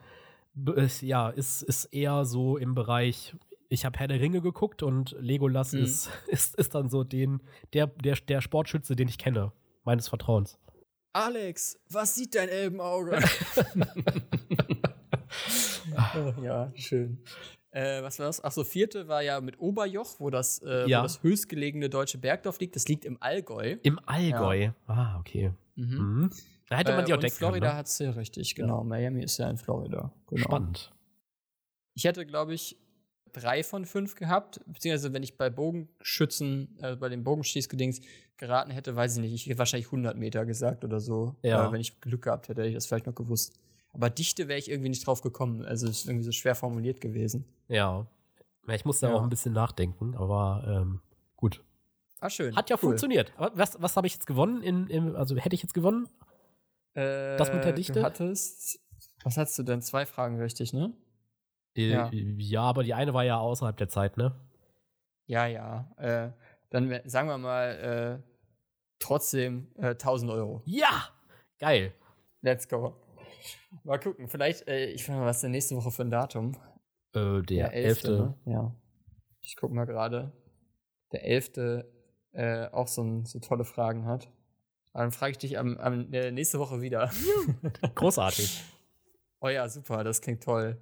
ähm, 0.56 0.88
ja, 1.02 1.30
ist, 1.30 1.62
ist 1.64 1.86
eher 1.86 2.26
so 2.26 2.58
im 2.58 2.76
Bereich, 2.76 3.36
ich 3.70 3.86
habe 3.86 4.00
Herr 4.00 4.08
der 4.08 4.20
Ringe 4.20 4.42
geguckt 4.42 4.84
und 4.84 5.16
Legolas 5.20 5.74
Mhm. 5.74 5.84
ist, 5.84 6.10
ist, 6.28 6.56
ist 6.56 6.76
dann 6.76 6.90
so 6.90 7.04
den, 7.04 7.42
der, 7.74 7.88
der, 7.88 8.16
der 8.16 8.42
Sportschütze, 8.42 8.96
den 8.96 9.08
ich 9.08 9.18
kenne, 9.18 9.52
meines 9.84 10.08
Vertrauens. 10.08 10.58
Alex, 11.14 11.80
was 11.90 12.16
sieht 12.16 12.36
dein 12.36 12.50
Elbenauge? 12.50 13.20
oh, 16.16 16.34
ja, 16.44 16.72
schön. 16.76 17.20
Äh, 17.76 18.02
was 18.04 18.20
war 18.20 18.28
das? 18.28 18.42
Achso, 18.44 18.64
vierte 18.64 19.08
war 19.10 19.22
ja 19.22 19.42
mit 19.42 19.60
Oberjoch, 19.60 20.20
wo 20.20 20.30
das, 20.30 20.60
äh, 20.66 20.88
Ja. 20.90 21.00
wo 21.00 21.04
das 21.04 21.22
höchstgelegene 21.24 21.90
deutsche 21.90 22.18
Bergdorf 22.18 22.60
liegt. 22.60 22.76
Das 22.78 22.88
liegt 22.88 23.04
im 23.04 23.18
Allgäu. 23.22 23.76
Im 23.84 24.00
Allgäu. 24.06 24.70
Ah, 24.88 25.20
okay. 25.20 25.52
Mhm. 25.76 25.98
Mhm. 25.98 26.30
Da 26.70 26.78
hätte 26.78 26.94
man 26.94 27.02
Äh, 27.02 27.06
die 27.06 27.12
auch 27.14 27.18
und 27.18 27.24
decken 27.24 27.36
Florida 27.36 27.68
können. 27.68 27.78
hat 27.78 27.88
es 27.88 28.00
ja 28.00 28.12
richtig, 28.12 28.56
genau. 28.56 28.84
Miami 28.86 29.24
ist 29.24 29.38
ja 29.38 29.50
in 29.50 29.58
Florida. 29.58 30.04
Ne? 30.04 30.12
Genau. 30.28 30.42
Spannend. 30.42 30.94
Ich 31.96 32.06
hätte, 32.06 32.26
glaube 32.26 32.54
ich, 32.54 32.78
drei 33.34 33.62
von 33.64 33.86
fünf 33.86 34.16
gehabt, 34.16 34.62
beziehungsweise 34.68 35.12
wenn 35.14 35.22
ich 35.24 35.38
bei 35.38 35.50
Bogenschützen, 35.50 36.78
äh, 36.82 36.96
bei 36.96 37.10
den 37.10 37.24
Bogenschießgedings 37.26 38.00
geraten 38.38 38.72
hätte, 38.72 38.96
weiß 38.96 39.18
ich 39.18 39.22
nicht, 39.22 39.34
ich 39.34 39.46
hätte 39.48 39.60
wahrscheinlich 39.60 39.88
100 39.92 40.18
Meter 40.18 40.46
gesagt 40.46 40.86
oder 40.86 41.02
so. 41.02 41.36
Ja. 41.42 41.68
Äh, 41.68 41.72
wenn 41.74 41.82
ich 41.82 42.00
Glück 42.00 42.22
gehabt 42.24 42.48
hätte, 42.48 42.62
hätte 42.62 42.70
ich 42.70 42.76
das 42.76 42.86
vielleicht 42.86 43.06
noch 43.06 43.16
gewusst. 43.16 43.54
Aber 43.92 44.10
Dichte 44.10 44.48
wäre 44.48 44.60
ich 44.60 44.70
irgendwie 44.70 44.90
nicht 44.90 45.06
drauf 45.06 45.22
gekommen. 45.22 45.64
Also 45.66 45.88
es 45.88 46.00
ist 46.00 46.08
irgendwie 46.08 46.24
so 46.26 46.32
schwer 46.32 46.56
formuliert 46.56 47.00
gewesen. 47.02 47.46
Ja. 47.68 48.06
ich 48.68 48.86
musste 48.86 49.08
Ja. 49.08 49.14
auch 49.16 49.24
ein 49.24 49.30
bisschen 49.30 49.54
nachdenken, 49.54 50.16
aber 50.16 50.64
ähm, 50.68 51.02
gut. 51.36 51.64
Ah, 52.20 52.30
schön. 52.30 52.56
Hat 52.56 52.70
ja 52.70 52.76
Cool. 52.76 52.82
funktioniert. 52.90 53.34
Aber 53.38 53.58
was, 53.58 53.82
was 53.82 53.96
habe 53.98 54.08
ich 54.08 54.14
jetzt 54.14 54.26
gewonnen? 54.28 54.62
In, 54.64 54.88
in, 54.88 55.16
also 55.16 55.36
hätte 55.36 55.56
ich 55.56 55.62
jetzt 55.64 55.74
gewonnen? 55.74 56.08
Äh, 56.94 57.38
Das 57.38 57.52
mit 57.54 57.64
der 57.66 57.74
Dichte? 57.74 57.94
Du 57.94 58.04
hattest, 58.04 58.80
was 59.24 59.38
hattest 59.38 59.60
du 59.60 59.64
denn? 59.64 59.82
Zwei 59.82 60.06
Fragen 60.06 60.40
richtig, 60.40 60.74
ne? 60.74 60.94
Äh, 61.76 61.90
Ja. 61.92 62.10
ja, 62.12 62.62
aber 62.62 62.84
die 62.84 62.94
eine 62.94 63.14
war 63.14 63.24
ja 63.24 63.38
außerhalb 63.38 63.76
der 63.78 63.90
Zeit, 63.90 64.18
ne? 64.18 64.34
Ja, 65.28 65.46
ja. 65.46 65.92
Äh, 65.98 66.32
dann 66.70 67.00
sagen 67.06 67.28
wir 67.28 67.38
mal 67.38 68.22
äh, 68.24 68.32
trotzdem 69.00 69.68
äh, 69.76 69.90
1000 69.90 70.32
Euro. 70.32 70.62
Ja! 70.66 71.10
Geil. 71.60 71.94
Let's 72.42 72.68
go. 72.68 72.96
Mal 73.84 74.00
gucken, 74.00 74.28
vielleicht, 74.30 74.68
äh, 74.68 74.88
ich 74.92 75.06
frage 75.06 75.20
mal, 75.20 75.26
was 75.26 75.38
ist 75.38 75.44
denn 75.44 75.52
nächste 75.52 75.76
Woche 75.76 75.92
für 75.92 76.04
ein 76.04 76.12
Datum? 76.12 76.56
Äh, 77.16 77.42
der 77.44 77.74
elfte, 77.74 78.12
11. 78.12 78.20
Ne? 78.20 78.54
Ja. 78.54 78.76
Ich 79.42 79.56
guck 79.56 79.72
mal 79.72 79.86
gerade. 79.86 80.32
Der 81.12 81.26
11. 81.26 81.86
Äh, 82.32 82.68
auch 82.72 82.88
so, 82.88 83.04
ein, 83.04 83.26
so 83.26 83.40
tolle 83.40 83.64
Fragen 83.64 84.06
hat. 84.06 84.30
Aber 84.92 85.04
dann 85.04 85.12
frage 85.12 85.32
ich 85.32 85.38
dich 85.38 85.58
am, 85.58 85.78
am, 85.78 86.12
äh, 86.14 86.32
nächste 86.32 86.60
Woche 86.60 86.82
wieder. 86.82 87.10
Großartig. 87.96 88.64
oh 89.40 89.48
ja, 89.48 89.68
super, 89.70 90.04
das 90.04 90.22
klingt 90.22 90.44
toll. 90.44 90.78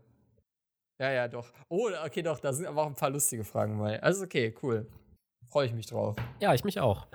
Ja, 0.99 1.11
ja, 1.11 1.27
doch. 1.27 1.51
Oh, 1.69 1.89
okay, 2.05 2.21
doch, 2.21 2.39
da 2.39 2.53
sind 2.53 2.65
aber 2.65 2.83
auch 2.83 2.87
ein 2.87 2.95
paar 2.95 3.09
lustige 3.09 3.43
Fragen 3.43 3.77
bei. 3.79 4.01
Also 4.01 4.23
okay, 4.23 4.55
cool. 4.61 4.87
Freue 5.49 5.67
ich 5.67 5.73
mich 5.73 5.87
drauf. 5.87 6.15
Ja, 6.39 6.53
ich 6.53 6.63
mich 6.63 6.79
auch. 6.79 7.07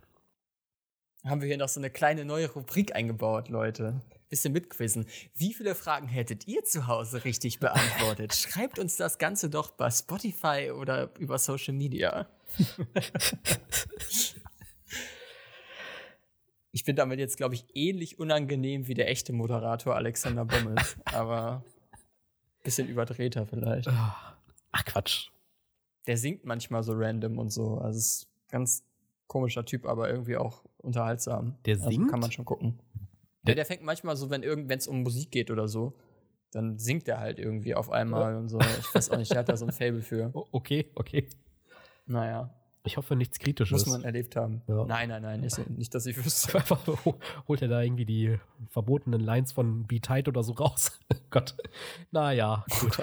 Haben 1.25 1.41
wir 1.41 1.49
hier 1.49 1.59
noch 1.59 1.69
so 1.69 1.81
eine 1.81 1.91
kleine 1.91 2.25
neue 2.25 2.51
Rubrik 2.51 2.95
eingebaut, 2.95 3.49
Leute. 3.49 4.01
Bisschen 4.29 4.53
mitquizzen. 4.53 5.07
Wie 5.35 5.55
viele 5.55 5.75
Fragen 5.75 6.07
hättet 6.07 6.47
ihr 6.47 6.63
zu 6.65 6.87
Hause 6.87 7.25
richtig 7.25 7.61
beantwortet? 7.61 8.35
Schreibt 8.37 8.79
uns 8.79 8.97
das 8.97 9.19
Ganze 9.19 9.49
doch 9.49 9.71
bei 9.71 9.91
Spotify 9.91 10.71
oder 10.71 11.11
über 11.19 11.39
Social 11.39 11.73
Media. 11.73 12.29
ich 16.73 16.85
bin 16.85 16.97
damit 16.97 17.19
jetzt, 17.19 17.39
glaube 17.39 17.55
ich, 17.55 17.65
ähnlich 17.75 18.19
unangenehm 18.19 18.87
wie 18.87 18.95
der 18.95 19.09
echte 19.09 19.33
Moderator 19.33 19.97
Alexander 19.97 20.45
Bommels, 20.45 20.97
aber 21.07 21.65
bisschen 22.63 22.89
überdrehter 22.89 23.47
vielleicht. 23.47 23.89
Ach, 23.89 24.85
Quatsch. 24.85 25.31
Der 26.07 26.19
singt 26.19 26.45
manchmal 26.45 26.83
so 26.83 26.93
random 26.95 27.39
und 27.39 27.51
so. 27.51 27.79
Also 27.79 27.99
ist 27.99 28.29
ein 28.49 28.51
ganz 28.51 28.85
komischer 29.27 29.65
Typ, 29.65 29.87
aber 29.87 30.11
irgendwie 30.11 30.37
auch 30.37 30.65
unterhaltsam. 30.79 31.57
Der 31.65 31.77
also 31.77 31.89
singt? 31.91 32.11
Kann 32.11 32.21
man 32.21 32.33
schon 32.33 32.45
gucken. 32.45 32.79
Der- 33.43 33.53
Ja, 33.53 33.57
der 33.57 33.67
fängt 33.67 33.83
manchmal 33.83 34.17
so, 34.17 34.31
wenn 34.31 34.43
es 34.71 34.87
um 34.89 35.03
Musik 35.03 35.31
geht 35.31 35.51
oder 35.51 35.69
so, 35.69 35.95
dann 36.51 36.79
singt 36.79 37.07
er 37.09 37.21
halt 37.21 37.39
irgendwie 37.39 37.75
auf 37.75 37.91
einmal 37.91 38.37
und 38.37 38.49
so. 38.49 38.59
Ich 38.61 38.95
weiß 38.95 39.11
auch 39.11 39.19
nicht, 39.19 39.31
der 39.31 39.41
hat 39.41 39.49
da 39.49 39.57
so 39.57 39.67
ein 39.67 39.73
Fable 39.73 40.03
für. 40.03 40.33
Okay, 40.53 40.91
okay. 40.95 41.29
Naja, 42.07 42.51
Ich 42.85 42.97
hoffe 42.97 43.17
nichts 43.17 43.39
Kritisches. 43.39 43.85
muss 43.85 43.93
man 43.93 44.03
erlebt 44.05 44.35
haben. 44.35 44.63
Ja. 44.67 44.85
Nein, 44.87 45.11
nein, 45.11 45.21
nein, 45.23 45.43
ist, 45.43 45.59
nicht, 45.71 45.95
dass 45.95 46.07
ich 46.07 46.17
wüsste. 46.25 46.55
Einfach 46.57 46.81
ho- 47.05 47.19
holt 47.47 47.61
er 47.61 47.69
da 47.69 47.83
irgendwie 47.83 48.07
die 48.07 48.39
verbotenen 48.69 49.21
Lines 49.21 49.53
von 49.53 49.87
Be 49.87 50.01
Tight 50.01 50.27
oder 50.27 50.43
so 50.43 50.53
raus. 50.55 50.99
Gott. 51.31 51.55
Naja, 52.11 52.65
gut. 52.81 52.97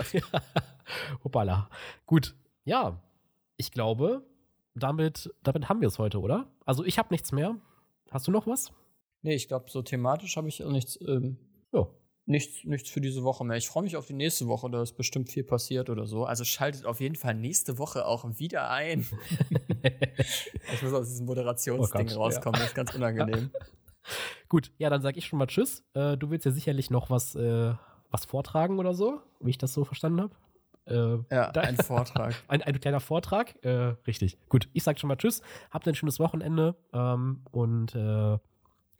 Hoppala. 1.23 1.69
Gut. 2.05 2.35
Ja, 2.63 2.99
ich 3.57 3.71
glaube, 3.71 4.23
damit, 4.73 5.31
damit 5.43 5.69
haben 5.69 5.81
wir 5.81 5.87
es 5.87 5.99
heute, 5.99 6.19
oder? 6.19 6.47
Also 6.65 6.83
ich 6.83 6.97
habe 6.97 7.13
nichts 7.13 7.31
mehr. 7.31 7.55
Hast 8.11 8.27
du 8.27 8.31
noch 8.31 8.47
was? 8.47 8.71
Nee, 9.25 9.33
ich 9.33 9.47
glaube, 9.47 9.71
so 9.71 9.81
thematisch 9.81 10.37
habe 10.37 10.47
ich 10.47 10.59
nichts, 10.59 10.99
ähm, 11.01 11.37
Ja. 11.73 11.87
nichts, 12.27 12.63
nichts 12.63 12.91
für 12.91 13.01
diese 13.01 13.23
Woche 13.23 13.43
mehr. 13.43 13.57
Ich 13.57 13.67
freue 13.67 13.81
mich 13.81 13.97
auf 13.97 14.05
die 14.05 14.13
nächste 14.13 14.45
Woche, 14.45 14.69
da 14.69 14.83
ist 14.83 14.93
bestimmt 14.93 15.31
viel 15.31 15.43
passiert 15.43 15.89
oder 15.89 16.05
so. 16.05 16.25
Also 16.25 16.43
schaltet 16.43 16.85
auf 16.85 17.01
jeden 17.01 17.15
Fall 17.15 17.33
nächste 17.33 17.79
Woche 17.79 18.05
auch 18.05 18.23
wieder 18.37 18.69
ein. 18.69 19.03
ich 20.73 20.81
muss 20.83 20.93
aus 20.93 21.07
diesem 21.09 21.25
Moderationsding 21.25 22.11
Oh 22.15 22.19
rauskommen, 22.19 22.59
das 22.59 22.69
ist 22.69 22.75
ganz 22.75 22.93
unangenehm. 22.93 23.49
Gut, 24.47 24.71
ja, 24.77 24.91
dann 24.91 25.01
sage 25.01 25.17
ich 25.17 25.25
schon 25.25 25.39
mal 25.39 25.47
Tschüss. 25.47 25.83
Äh, 25.95 26.17
du 26.17 26.29
willst 26.29 26.45
ja 26.45 26.51
sicherlich 26.51 26.91
noch 26.91 27.09
was, 27.09 27.33
äh, 27.33 27.73
was 28.11 28.25
vortragen 28.25 28.77
oder 28.77 28.93
so, 28.93 29.21
wie 29.39 29.49
ich 29.49 29.57
das 29.57 29.73
so 29.73 29.83
verstanden 29.85 30.21
habe. 30.21 30.35
Äh, 30.85 31.33
Ja, 31.35 31.49
ein 31.55 31.77
Vortrag. 31.77 32.35
ein, 32.47 32.61
ein 32.61 32.79
kleiner 32.79 32.99
Vortrag. 32.99 33.55
Äh, 33.65 33.95
richtig. 34.05 34.37
Gut, 34.49 34.69
ich 34.73 34.83
sage 34.83 34.99
schon 34.99 35.07
mal 35.07 35.15
Tschüss. 35.15 35.41
Habt 35.71 35.87
ein 35.87 35.95
schönes 35.95 36.19
Wochenende 36.19 36.75
ähm, 36.93 37.41
und 37.51 37.95
äh, 37.95 38.37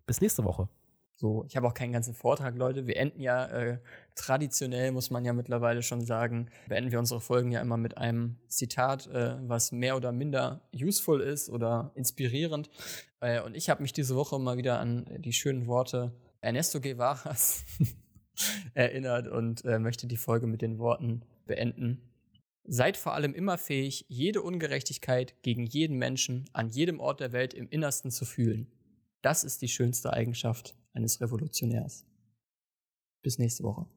bis 0.05 0.21
nächste 0.21 0.43
Woche. 0.43 0.69
So, 1.17 1.45
ich 1.47 1.55
habe 1.55 1.65
auch 1.65 1.73
keinen 1.73 1.93
ganzen 1.93 2.13
Vortrag, 2.13 2.57
Leute. 2.57 2.87
Wir 2.87 2.97
enden 2.97 3.21
ja 3.21 3.45
äh, 3.45 3.79
traditionell, 4.15 4.91
muss 4.91 5.11
man 5.11 5.23
ja 5.23 5.31
mittlerweile 5.31 5.81
schon 5.81 6.05
sagen, 6.05 6.49
beenden 6.67 6.91
wir 6.91 6.99
unsere 6.99 7.21
Folgen 7.21 7.53
ja 7.53 7.61
immer 7.61 7.77
mit 7.77 7.97
einem 7.97 8.35
Zitat, 8.49 9.07
äh, 9.07 9.37
was 9.47 9.71
mehr 9.71 9.95
oder 9.95 10.11
minder 10.11 10.67
useful 10.73 11.21
ist 11.21 11.49
oder 11.49 11.91
inspirierend. 11.95 12.69
Äh, 13.21 13.41
und 13.41 13.55
ich 13.55 13.69
habe 13.69 13.81
mich 13.81 13.93
diese 13.93 14.15
Woche 14.17 14.37
mal 14.39 14.57
wieder 14.57 14.79
an 14.79 15.05
die 15.19 15.31
schönen 15.31 15.67
Worte 15.67 16.11
Ernesto 16.41 16.81
Guevaras 16.81 17.63
erinnert 18.73 19.29
und 19.29 19.63
äh, 19.63 19.79
möchte 19.79 20.07
die 20.07 20.17
Folge 20.17 20.47
mit 20.47 20.61
den 20.61 20.79
Worten 20.79 21.21
beenden. 21.45 22.01
Seid 22.65 22.97
vor 22.97 23.13
allem 23.13 23.33
immer 23.33 23.57
fähig, 23.57 24.05
jede 24.09 24.41
Ungerechtigkeit 24.41 25.41
gegen 25.43 25.65
jeden 25.65 25.97
Menschen 25.97 26.49
an 26.51 26.67
jedem 26.67 26.99
Ort 26.99 27.21
der 27.21 27.31
Welt 27.31 27.53
im 27.53 27.69
Innersten 27.69 28.11
zu 28.11 28.25
fühlen. 28.25 28.67
Das 29.25 29.43
ist 29.43 29.63
die 29.63 29.67
schönste 29.67 30.13
Eigenschaft 30.13 30.77
eines 30.93 31.19
Revolutionärs. 31.19 32.05
Bis 33.23 33.39
nächste 33.39 33.63
Woche. 33.63 33.87